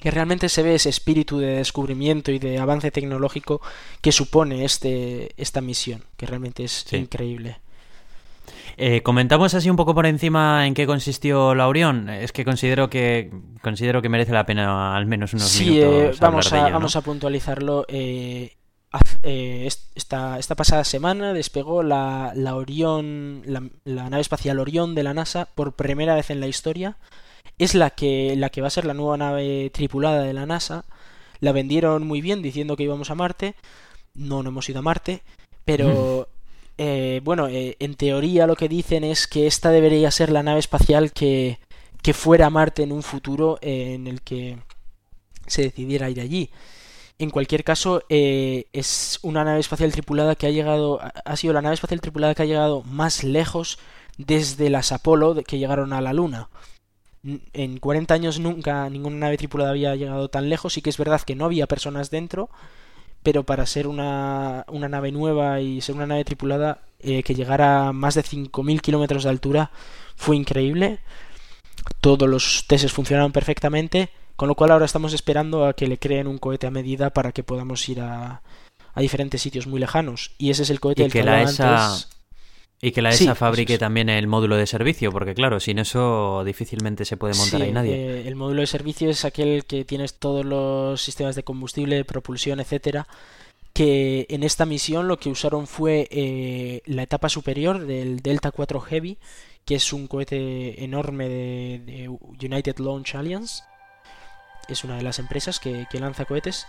que 0.00 0.10
realmente 0.10 0.48
se 0.48 0.62
ve 0.62 0.74
ese 0.74 0.88
espíritu 0.90 1.38
de 1.38 1.56
descubrimiento 1.56 2.30
y 2.32 2.38
de 2.38 2.58
avance 2.58 2.90
tecnológico 2.90 3.60
que 4.02 4.12
supone 4.12 4.64
este, 4.64 5.30
esta 5.40 5.60
misión, 5.60 6.02
que 6.16 6.26
realmente 6.26 6.64
es 6.64 6.84
Sí. 6.88 6.96
increíble. 6.96 7.58
Eh, 8.76 9.02
comentamos 9.02 9.54
así 9.54 9.70
un 9.70 9.76
poco 9.76 9.94
por 9.94 10.06
encima 10.06 10.66
en 10.66 10.74
qué 10.74 10.86
consistió 10.86 11.54
la 11.54 11.68
Orión. 11.68 12.08
Es 12.08 12.32
que 12.32 12.44
considero 12.44 12.90
que 12.90 13.30
considero 13.62 14.02
que 14.02 14.08
merece 14.08 14.32
la 14.32 14.46
pena 14.46 14.96
al 14.96 15.06
menos 15.06 15.32
unos 15.32 15.48
Sí, 15.48 15.70
minutos. 15.70 16.16
eh, 16.16 16.18
vamos, 16.20 16.50
de 16.50 16.58
a, 16.58 16.68
vamos 16.70 16.96
a 16.96 17.00
puntualizarlo. 17.02 17.84
eh, 17.88 18.56
eh, 19.22 19.64
est- 19.66 19.90
esta, 19.96 20.38
esta 20.38 20.54
pasada 20.54 20.84
semana 20.84 21.32
despegó 21.32 21.82
la, 21.82 22.32
la 22.34 22.54
Orión, 22.56 23.42
la, 23.46 23.62
la 23.84 24.08
nave 24.10 24.20
espacial 24.20 24.58
Orión 24.60 24.94
de 24.94 25.02
la 25.02 25.14
NASA 25.14 25.48
por 25.54 25.72
primera 25.74 26.14
vez 26.14 26.30
en 26.30 26.40
la 26.40 26.46
historia. 26.46 26.96
Es 27.58 27.74
la 27.74 27.90
que, 27.90 28.34
la 28.36 28.50
que 28.50 28.60
va 28.60 28.66
a 28.66 28.70
ser 28.70 28.84
la 28.84 28.94
nueva 28.94 29.16
nave 29.16 29.70
tripulada 29.72 30.22
de 30.22 30.32
la 30.32 30.46
NASA. 30.46 30.84
La 31.40 31.52
vendieron 31.52 32.06
muy 32.06 32.20
bien 32.20 32.42
diciendo 32.42 32.76
que 32.76 32.82
íbamos 32.84 33.10
a 33.10 33.14
Marte. 33.14 33.54
No, 34.14 34.42
no 34.42 34.48
hemos 34.50 34.68
ido 34.68 34.78
a 34.80 34.82
Marte. 34.82 35.22
Pero 35.64 36.28
eh, 36.78 37.20
bueno, 37.24 37.48
eh, 37.48 37.76
en 37.78 37.94
teoría 37.94 38.46
lo 38.46 38.56
que 38.56 38.68
dicen 38.68 39.04
es 39.04 39.26
que 39.26 39.46
esta 39.46 39.70
debería 39.70 40.10
ser 40.10 40.30
la 40.30 40.42
nave 40.42 40.60
espacial 40.60 41.12
que, 41.12 41.58
que 42.02 42.14
fuera 42.14 42.46
a 42.46 42.50
Marte 42.50 42.82
en 42.82 42.92
un 42.92 43.02
futuro 43.02 43.58
eh, 43.60 43.94
en 43.94 44.06
el 44.06 44.22
que 44.22 44.58
se 45.46 45.62
decidiera 45.62 46.10
ir 46.10 46.20
allí. 46.20 46.50
En 47.18 47.30
cualquier 47.30 47.64
caso, 47.64 48.02
eh, 48.08 48.66
es 48.72 49.20
una 49.22 49.44
nave 49.44 49.60
espacial 49.60 49.92
tripulada 49.92 50.34
que 50.34 50.46
ha 50.46 50.50
llegado, 50.50 51.00
ha- 51.24 51.36
sido 51.36 51.52
la 51.54 51.62
nave 51.62 51.74
espacial 51.74 52.00
tripulada 52.00 52.34
que 52.34 52.42
ha 52.42 52.46
llegado 52.46 52.82
más 52.82 53.22
lejos 53.24 53.78
desde 54.18 54.70
las 54.70 54.92
Apolo 54.92 55.34
que 55.46 55.58
llegaron 55.58 55.92
a 55.92 56.00
la 56.00 56.12
Luna. 56.12 56.48
En 57.54 57.78
40 57.78 58.12
años 58.14 58.38
nunca 58.38 58.88
ninguna 58.90 59.16
nave 59.16 59.38
tripulada 59.38 59.70
había 59.70 59.96
llegado 59.96 60.28
tan 60.28 60.50
lejos. 60.50 60.74
Sí 60.74 60.82
que 60.82 60.90
es 60.90 60.98
verdad 60.98 61.22
que 61.22 61.34
no 61.34 61.46
había 61.46 61.66
personas 61.66 62.10
dentro, 62.10 62.50
pero 63.24 63.42
para 63.42 63.66
ser 63.66 63.88
una, 63.88 64.64
una 64.68 64.88
nave 64.88 65.10
nueva 65.10 65.60
y 65.60 65.80
ser 65.80 65.96
una 65.96 66.06
nave 66.06 66.24
tripulada 66.24 66.82
eh, 67.00 67.22
que 67.22 67.34
llegara 67.34 67.88
a 67.88 67.92
más 67.92 68.14
de 68.14 68.22
5.000 68.22 68.80
kilómetros 68.82 69.24
de 69.24 69.30
altura 69.30 69.70
fue 70.14 70.36
increíble. 70.36 71.00
Todos 72.02 72.28
los 72.28 72.66
testes 72.68 72.92
funcionaron 72.92 73.32
perfectamente, 73.32 74.10
con 74.36 74.46
lo 74.46 74.54
cual 74.54 74.72
ahora 74.72 74.84
estamos 74.84 75.14
esperando 75.14 75.66
a 75.66 75.72
que 75.72 75.86
le 75.86 75.98
creen 75.98 76.26
un 76.26 76.36
cohete 76.36 76.66
a 76.66 76.70
medida 76.70 77.10
para 77.10 77.32
que 77.32 77.42
podamos 77.42 77.88
ir 77.88 78.02
a, 78.02 78.42
a 78.92 79.00
diferentes 79.00 79.40
sitios 79.40 79.66
muy 79.66 79.80
lejanos. 79.80 80.32
Y 80.36 80.50
ese 80.50 80.62
es 80.62 80.70
el 80.70 80.80
cohete 80.80 81.00
Y 81.00 81.04
del 81.04 81.12
que 81.12 81.22
la 81.22 81.42
ESA 81.42 81.86
antes. 81.86 82.08
Y 82.86 82.92
que 82.92 83.02
la 83.02 83.10
ESA 83.10 83.34
fabrique 83.34 83.74
es. 83.74 83.78
también 83.80 84.08
el 84.08 84.26
módulo 84.26 84.56
de 84.56 84.66
servicio, 84.66 85.10
porque 85.12 85.34
claro, 85.34 85.60
sin 85.60 85.78
eso 85.78 86.42
difícilmente 86.44 87.04
se 87.04 87.16
puede 87.16 87.34
montar 87.34 87.60
Sí, 87.60 87.66
ahí 87.66 87.72
nadie. 87.72 87.94
eh, 87.94 88.28
el 88.28 88.36
módulo 88.36 88.60
de 88.60 88.66
servicio 88.66 89.08
es 89.10 89.24
aquel 89.24 89.64
que 89.64 89.84
tienes 89.84 90.14
todos 90.14 90.44
los 90.44 91.00
sistemas 91.00 91.34
de 91.36 91.42
combustible, 91.44 92.04
propulsión, 92.04 92.60
etcétera. 92.60 93.06
Que 93.72 94.26
en 94.28 94.42
esta 94.44 94.66
misión 94.66 95.08
lo 95.08 95.18
que 95.18 95.30
usaron 95.30 95.66
fue 95.66 96.06
eh, 96.10 96.82
la 96.86 97.02
etapa 97.02 97.28
superior 97.28 97.86
del 97.86 98.20
Delta 98.20 98.52
4 98.52 98.80
Heavy, 98.80 99.18
que 99.64 99.74
es 99.76 99.92
un 99.92 100.06
cohete 100.06 100.84
enorme 100.84 101.28
de, 101.28 101.82
de 101.84 102.08
United 102.08 102.76
Launch 102.78 103.14
Alliance. 103.16 103.64
Es 104.68 104.84
una 104.84 104.96
de 104.96 105.02
las 105.02 105.18
empresas 105.18 105.58
que, 105.58 105.86
que 105.90 105.98
lanza 105.98 106.24
cohetes. 106.24 106.66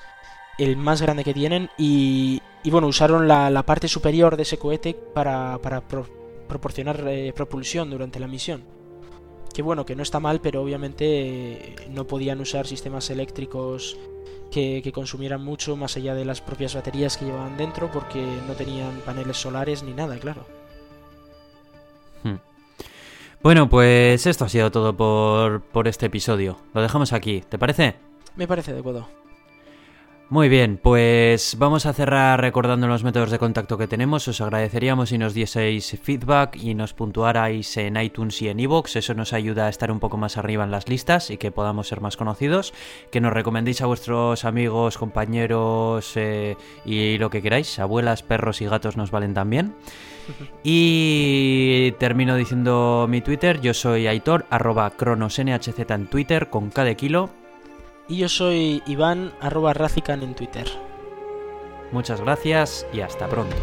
El 0.58 0.78
más 0.78 1.02
grande 1.02 1.24
que 1.24 1.34
tienen. 1.34 1.70
Y, 1.78 2.42
y 2.64 2.70
bueno, 2.70 2.88
usaron 2.88 3.28
la, 3.28 3.50
la 3.50 3.64
parte 3.64 3.88
superior 3.88 4.38
de 4.38 4.44
ese 4.44 4.58
cohete 4.58 4.94
para, 4.94 5.58
para 5.62 5.82
pro- 5.82 6.08
proporcionar 6.48 7.04
eh, 7.08 7.34
propulsión 7.36 7.90
durante 7.90 8.20
la 8.20 8.28
misión 8.28 8.64
que 9.54 9.62
bueno, 9.62 9.86
que 9.86 9.96
no 9.96 10.04
está 10.04 10.20
mal, 10.20 10.42
pero 10.42 10.62
obviamente 10.62 11.06
eh, 11.06 11.76
no 11.90 12.06
podían 12.06 12.42
usar 12.42 12.68
sistemas 12.68 13.10
eléctricos 13.10 13.98
que, 14.52 14.82
que 14.84 14.92
consumieran 14.92 15.42
mucho 15.46 15.78
más 15.78 15.96
allá 15.96 16.14
de 16.14 16.26
las 16.26 16.42
propias 16.42 16.76
baterías 16.76 17.16
que 17.16 17.24
llevaban 17.24 17.56
dentro 17.56 17.90
porque 17.90 18.22
no 18.48 18.54
tenían 18.56 19.00
paneles 19.06 19.38
solares 19.38 19.82
ni 19.82 19.94
nada, 19.94 20.18
claro. 20.18 20.46
Hmm. 22.24 22.36
Bueno, 23.42 23.70
pues 23.70 24.28
esto 24.28 24.44
ha 24.44 24.50
sido 24.50 24.72
todo 24.72 24.98
por, 24.98 25.62
por 25.62 25.88
este 25.88 26.08
episodio. 26.08 26.58
Lo 26.74 26.82
dejamos 26.82 27.14
aquí, 27.14 27.42
¿te 27.48 27.58
parece? 27.58 27.96
Me 28.36 28.50
parece 28.50 28.72
adecuado. 28.72 29.08
Muy 30.28 30.50
bien, 30.50 30.80
pues 30.82 31.56
vamos 31.60 31.86
a 31.86 31.94
cerrar 31.94 32.42
recordando 32.42 32.88
los 32.88 33.04
métodos 33.04 33.30
de 33.30 33.38
contacto 33.38 33.78
que 33.78 33.88
tenemos. 33.88 34.28
Os 34.28 34.42
agradeceríamos 34.42 35.10
si 35.10 35.20
nos 35.20 35.36
dieseis 35.36 36.00
feedback 36.02 36.56
y 36.56 36.74
nos 36.74 36.96
puntuarais 36.96 37.78
en 37.78 37.96
iTunes 37.98 38.42
y 38.42 38.50
en 38.50 38.60
iVoox. 38.60 38.96
Eso 38.96 39.14
nos 39.14 39.34
ayuda 39.34 39.68
a 39.68 39.70
estar 39.70 39.92
un 39.92 40.00
poco 40.00 40.18
más 40.18 40.38
arriba 40.38 40.64
en 40.64 40.72
las 40.72 40.90
listas 40.90 41.30
y 41.30 41.38
que 41.38 41.52
podamos 41.52 41.88
ser 41.88 42.02
más 42.02 42.18
conocidos. 42.18 42.74
Que 43.12 43.22
nos 43.22 43.34
recomendéis 43.34 43.82
a 43.82 43.86
vuestros 43.86 44.46
amigos, 44.46 44.98
compañeros 44.98 46.14
eh, 46.16 46.58
y 46.86 47.20
lo 47.20 47.30
que 47.30 47.44
queráis. 47.44 47.78
Abuelas, 47.78 48.24
perros 48.24 48.62
y 48.62 48.66
gatos 48.66 48.98
nos 48.98 49.12
valen 49.12 49.36
también. 49.36 49.76
Y 50.64 51.92
termino 52.00 52.36
diciendo 52.36 53.06
mi 53.08 53.22
Twitter. 53.22 53.62
Yo 53.62 53.76
soy 53.76 54.08
Aitor, 54.08 54.48
arroba 54.50 54.90
cronosnhz 54.90 55.80
en 55.88 56.08
Twitter 56.08 56.50
con 56.50 56.72
K 56.72 56.84
de 56.84 56.96
kilo. 56.96 57.45
Y 58.08 58.18
yo 58.18 58.30
soy 58.30 58.84
Iván, 58.86 59.34
arroba 59.42 59.74
Razican 59.74 60.22
en 60.22 60.36
Twitter. 60.36 60.68
Muchas 61.92 62.22
gracias 62.22 62.86
y 62.94 63.02
hasta 63.02 63.28
pronto. 63.28 63.56